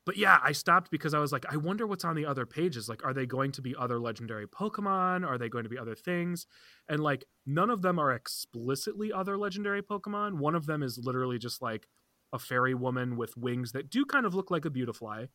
but 0.05 0.17
yeah, 0.17 0.39
I 0.43 0.51
stopped 0.51 0.91
because 0.91 1.13
I 1.13 1.19
was 1.19 1.31
like, 1.31 1.45
I 1.51 1.57
wonder 1.57 1.87
what's 1.87 2.03
on 2.03 2.15
the 2.15 2.25
other 2.25 2.45
pages. 2.45 2.89
Like, 2.89 3.05
are 3.05 3.13
they 3.13 3.25
going 3.25 3.51
to 3.53 3.61
be 3.61 3.75
other 3.77 3.99
legendary 3.99 4.47
Pokemon? 4.47 5.25
Are 5.25 5.37
they 5.37 5.49
going 5.49 5.63
to 5.63 5.69
be 5.69 5.77
other 5.77 5.95
things? 5.95 6.45
And 6.89 6.99
like, 6.99 7.25
none 7.45 7.69
of 7.69 7.81
them 7.81 7.99
are 7.99 8.11
explicitly 8.11 9.13
other 9.13 9.37
legendary 9.37 9.81
Pokemon. 9.81 10.39
One 10.39 10.55
of 10.55 10.65
them 10.65 10.83
is 10.83 10.99
literally 11.01 11.37
just 11.37 11.61
like 11.61 11.87
a 12.33 12.39
fairy 12.39 12.73
woman 12.73 13.15
with 13.15 13.37
wings 13.37 13.71
that 13.71 13.89
do 13.89 14.05
kind 14.05 14.25
of 14.25 14.35
look 14.35 14.51
like 14.51 14.65
a 14.65 14.69
Beautifly. 14.69 15.29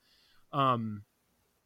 Um, 0.53 1.05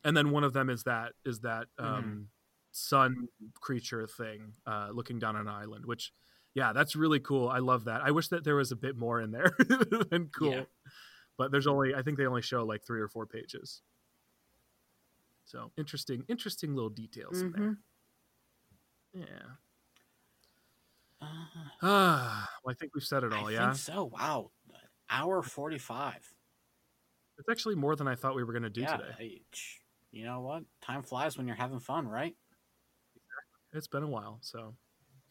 and 0.04 0.16
then 0.16 0.30
one 0.30 0.44
of 0.44 0.52
them 0.52 0.68
is 0.68 0.84
that 0.84 1.12
is 1.24 1.40
that 1.40 1.66
um, 1.78 2.28
sun 2.72 3.28
creature 3.60 4.06
thing 4.06 4.54
uh, 4.66 4.88
looking 4.92 5.18
down 5.18 5.36
on 5.36 5.42
an 5.42 5.54
island, 5.54 5.86
which 5.86 6.12
yeah, 6.54 6.72
that's 6.72 6.94
really 6.94 7.20
cool. 7.20 7.48
I 7.48 7.58
love 7.58 7.84
that. 7.84 8.02
I 8.02 8.10
wish 8.10 8.28
that 8.28 8.44
there 8.44 8.56
was 8.56 8.72
a 8.72 8.76
bit 8.76 8.96
more 8.96 9.20
in 9.20 9.30
there 9.30 9.56
than 10.10 10.28
cool. 10.36 10.52
Yeah. 10.52 10.64
But 11.38 11.50
there's 11.50 11.66
only 11.66 11.94
I 11.94 12.02
think 12.02 12.18
they 12.18 12.26
only 12.26 12.42
show 12.42 12.64
like 12.64 12.84
three 12.84 13.00
or 13.00 13.09
four 13.09 13.26
pages. 13.26 13.82
So 15.44 15.72
interesting, 15.76 16.24
interesting 16.28 16.74
little 16.74 16.90
details 16.90 17.42
in 17.42 17.52
there. 17.52 17.78
Yeah. 19.14 19.24
Uh, 21.20 21.26
Ah, 21.82 22.48
well, 22.64 22.72
I 22.72 22.74
think 22.74 22.94
we've 22.94 23.04
said 23.04 23.24
it 23.24 23.32
all. 23.32 23.48
I 23.48 23.52
yeah. 23.52 23.72
so. 23.72 24.04
Wow, 24.04 24.50
hour 25.10 25.42
forty-five. 25.42 26.34
It's 27.38 27.48
actually 27.48 27.74
more 27.74 27.96
than 27.96 28.06
I 28.06 28.14
thought 28.14 28.36
we 28.36 28.44
were 28.44 28.52
going 28.52 28.62
to 28.62 28.70
do 28.70 28.82
yeah, 28.82 28.96
today. 28.96 29.42
you 30.12 30.24
know 30.24 30.40
what? 30.42 30.62
Time 30.80 31.02
flies 31.02 31.36
when 31.36 31.46
you're 31.46 31.56
having 31.56 31.80
fun, 31.80 32.06
right? 32.06 32.36
It's 33.72 33.88
been 33.88 34.02
a 34.02 34.09
while, 34.09 34.38
so. 34.42 34.74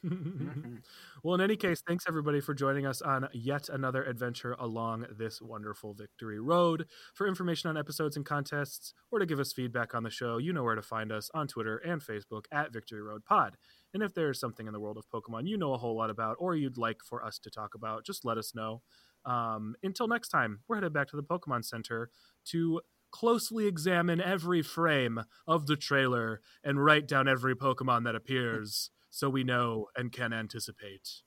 Well, 1.23 1.35
in 1.35 1.41
any 1.41 1.55
case, 1.55 1.83
thanks 1.87 2.05
everybody 2.07 2.41
for 2.41 2.55
joining 2.55 2.87
us 2.87 2.99
on 3.01 3.27
yet 3.31 3.69
another 3.69 4.03
adventure 4.03 4.55
along 4.57 5.05
this 5.15 5.39
wonderful 5.39 5.93
victory 5.93 6.39
road. 6.39 6.87
For 7.13 7.27
information 7.27 7.69
on 7.69 7.77
episodes 7.77 8.15
and 8.15 8.25
contests, 8.25 8.95
or 9.11 9.19
to 9.19 9.27
give 9.27 9.39
us 9.39 9.53
feedback 9.53 9.93
on 9.93 10.01
the 10.01 10.09
show, 10.09 10.39
you 10.39 10.51
know 10.51 10.63
where 10.63 10.73
to 10.73 10.81
find 10.81 11.11
us 11.11 11.29
on 11.35 11.47
Twitter 11.47 11.77
and 11.77 12.01
Facebook 12.01 12.45
at 12.51 12.73
Victory 12.73 13.03
Road 13.03 13.23
Pod. 13.23 13.55
And 13.93 14.01
if 14.01 14.15
there's 14.15 14.39
something 14.39 14.65
in 14.65 14.73
the 14.73 14.79
world 14.79 14.97
of 14.97 15.07
Pokemon 15.13 15.47
you 15.47 15.57
know 15.57 15.73
a 15.73 15.77
whole 15.77 15.95
lot 15.95 16.09
about, 16.09 16.37
or 16.39 16.55
you'd 16.55 16.77
like 16.77 16.97
for 17.07 17.23
us 17.23 17.37
to 17.37 17.51
talk 17.51 17.75
about, 17.75 18.03
just 18.03 18.25
let 18.25 18.39
us 18.39 18.55
know. 18.55 18.81
Um, 19.25 19.75
until 19.83 20.07
next 20.07 20.29
time, 20.29 20.61
we're 20.67 20.77
headed 20.77 20.93
back 20.93 21.09
to 21.09 21.15
the 21.17 21.23
Pokemon 21.23 21.65
Center 21.65 22.09
to 22.45 22.81
closely 23.11 23.67
examine 23.67 24.19
every 24.19 24.63
frame 24.63 25.21
of 25.45 25.67
the 25.67 25.75
trailer 25.75 26.41
and 26.63 26.83
write 26.83 27.07
down 27.07 27.27
every 27.27 27.55
Pokemon 27.55 28.05
that 28.05 28.15
appears 28.15 28.89
so 29.11 29.29
we 29.29 29.43
know 29.43 29.85
and 29.95 30.11
can 30.11 30.33
anticipate. 30.33 31.21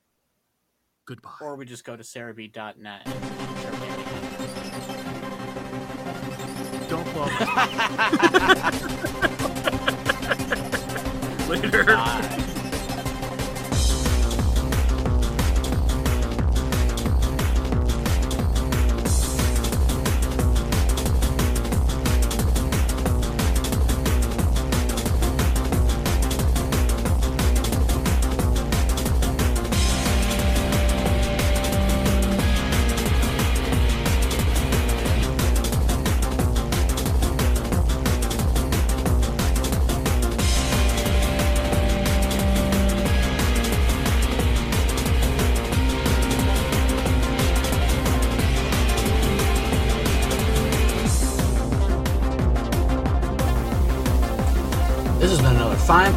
Goodbye. 1.07 1.31
Or 1.41 1.55
we 1.55 1.67
just 1.67 1.85
go 1.85 1.95
to 1.97 2.03
serebii.net 2.03 3.03
and 3.05 3.25
start 3.61 3.75
gaming. 3.81 4.05
Don't 6.89 7.13
blow 7.13 7.27
Later. 11.49 11.85
Bye. 11.85 12.44